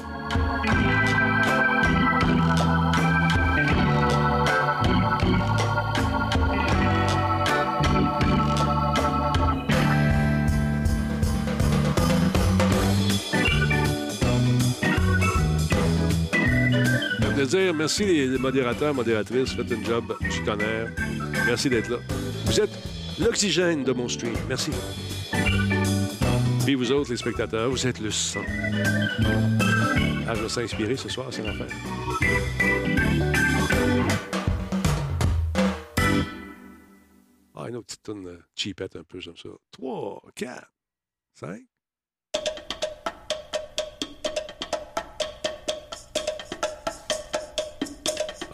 Plaisir. 17.41 17.75
Merci 17.75 18.05
les 18.05 18.39
modérateurs, 18.39 18.95
modératrices. 18.95 19.55
Faites 19.55 19.73
un 19.73 19.83
job 19.83 20.15
du. 20.21 20.43
Merci 21.47 21.71
d'être 21.71 21.89
là. 21.89 21.97
Vous 22.45 22.61
êtes 22.61 22.71
l'oxygène 23.19 23.83
de 23.83 23.93
mon 23.93 24.09
stream. 24.09 24.35
Merci. 24.47 24.71
Puis 26.65 26.75
vous 26.75 26.93
autres, 26.93 27.11
les 27.11 27.17
spectateurs, 27.17 27.71
vous 27.71 27.87
êtes 27.87 27.99
le 28.01 28.11
sang. 28.11 28.45
Ah, 30.29 30.35
je 30.35 30.43
vais 30.43 30.49
s'inspirer 30.49 30.97
ce 30.97 31.09
soir, 31.09 31.29
c'est 31.31 31.43
l'affaire. 31.43 31.67
Ah, 37.55 37.69
une 37.69 37.77
autre 37.77 37.87
petite 37.87 38.03
tonne 38.03 38.27
euh, 38.27 38.39
cheapette 38.55 38.97
un 38.97 39.03
peu, 39.03 39.19
j'aime 39.19 39.37
ça. 39.37 39.49
3, 39.73 40.23
4, 40.37 40.73
5. 41.35 41.70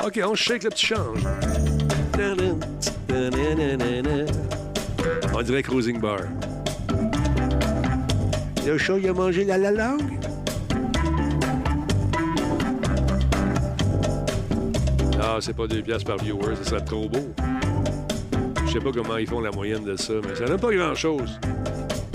OK, 0.05 0.21
on 0.25 0.35
shake 0.35 0.65
le 0.65 0.71
petit 0.71 0.87
change. 0.87 1.21
On 5.35 5.43
dirait 5.43 5.63
Cruising 5.63 6.01
Bar. 6.01 6.21
Le 8.67 8.79
chat, 8.79 8.99
il 8.99 9.09
a 9.09 9.13
mangé 9.13 9.45
la, 9.45 9.59
la 9.59 9.71
langue? 9.71 10.19
Ah, 15.21 15.39
c'est 15.41 15.55
pas 15.55 15.67
deux 15.67 15.83
piastres 15.83 16.07
par 16.07 16.19
viewer, 16.19 16.57
ça 16.57 16.71
serait 16.71 16.85
trop 16.85 17.09
beau. 17.09 17.33
Je 18.67 18.73
sais 18.73 18.81
pas 18.81 18.91
comment 18.93 19.17
ils 19.17 19.27
font 19.27 19.41
la 19.41 19.51
moyenne 19.51 19.85
de 19.85 19.97
ça, 19.97 20.15
mais 20.23 20.35
ça 20.35 20.45
donne 20.45 20.61
pas 20.61 20.73
grand-chose. 20.73 21.39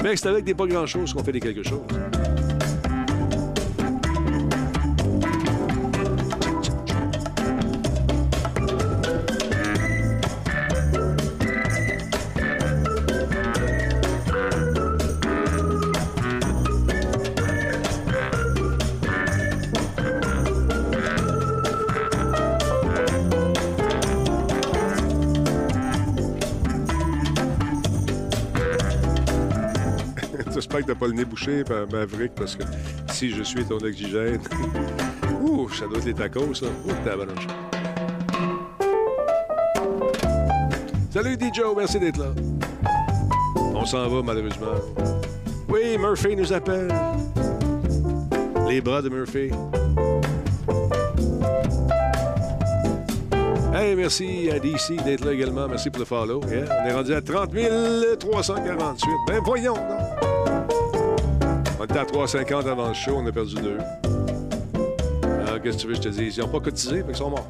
Mais 0.04 0.16
c'est 0.16 0.28
avec 0.28 0.46
des 0.46 0.54
pas 0.54 0.68
grand-chose 0.68 1.14
qu'on 1.14 1.24
fait 1.24 1.32
des 1.32 1.40
quelque 1.40 1.64
chose. 1.64 1.82
Pas 31.02 31.08
le 31.08 31.14
nez 31.14 31.26
bouché, 31.26 31.64
ma- 31.68 31.88
Maverick, 31.88 32.36
parce 32.36 32.56
que 32.56 32.62
si 33.12 33.32
je 33.32 33.42
suis 33.42 33.66
ton 33.66 33.78
oxygène. 33.78 34.40
Ouh, 35.42 35.68
ça 35.70 35.88
doit 35.88 35.98
être 35.98 36.06
les 36.06 36.14
tacos, 36.14 36.54
ça. 36.54 36.68
Ouh, 36.68 36.92
tabarnouche. 37.04 37.48
Salut 41.10 41.34
DJ, 41.34 41.62
merci 41.76 42.00
d'être 42.00 42.20
là. 42.20 42.28
On 43.74 43.84
s'en 43.84 44.08
va, 44.10 44.22
malheureusement. 44.22 44.76
Oui, 45.68 45.98
Murphy 45.98 46.36
nous 46.36 46.54
appelle. 46.54 46.94
Les 48.70 48.80
bras 48.80 49.02
de 49.02 49.10
Murphy. 49.10 49.50
Hey, 53.74 53.96
merci 53.96 54.52
à 54.52 54.60
DC 54.60 55.04
d'être 55.04 55.26
là 55.26 55.34
également. 55.34 55.68
Merci 55.68 55.90
pour 55.90 56.00
le 56.00 56.06
follow. 56.06 56.42
On 56.46 56.88
est 56.88 56.94
rendu 56.94 57.14
à 57.16 57.22
30 57.22 57.50
348. 58.20 59.10
Ben 59.28 59.42
voyons? 59.44 59.74
Était 61.92 62.00
à 62.00 62.06
3,50 62.06 62.70
avant 62.70 62.88
le 62.88 62.94
show, 62.94 63.18
on 63.18 63.26
a 63.28 63.34
perdu 63.34 63.56
deux. 63.56 63.78
Alors, 65.46 65.62
qu'est-ce 65.62 65.76
que 65.76 65.82
tu 65.82 65.88
veux 65.88 65.96
je 65.96 66.00
te 66.00 66.08
dise? 66.08 66.38
Ils 66.38 66.40
n'ont 66.40 66.48
pas 66.48 66.62
cotisé, 66.62 67.00
fait 67.00 67.08
qu'ils 67.08 67.16
sont 67.18 67.30
morts. 67.30 67.46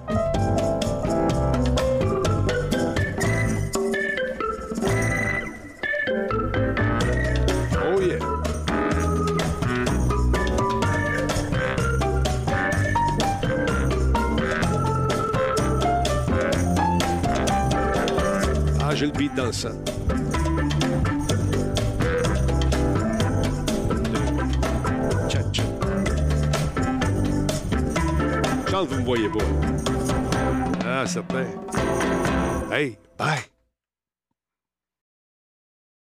Me 29.01 29.05
voyez 29.05 29.29
pas. 29.29 29.43
Ah, 30.85 31.05
certain. 31.05 31.60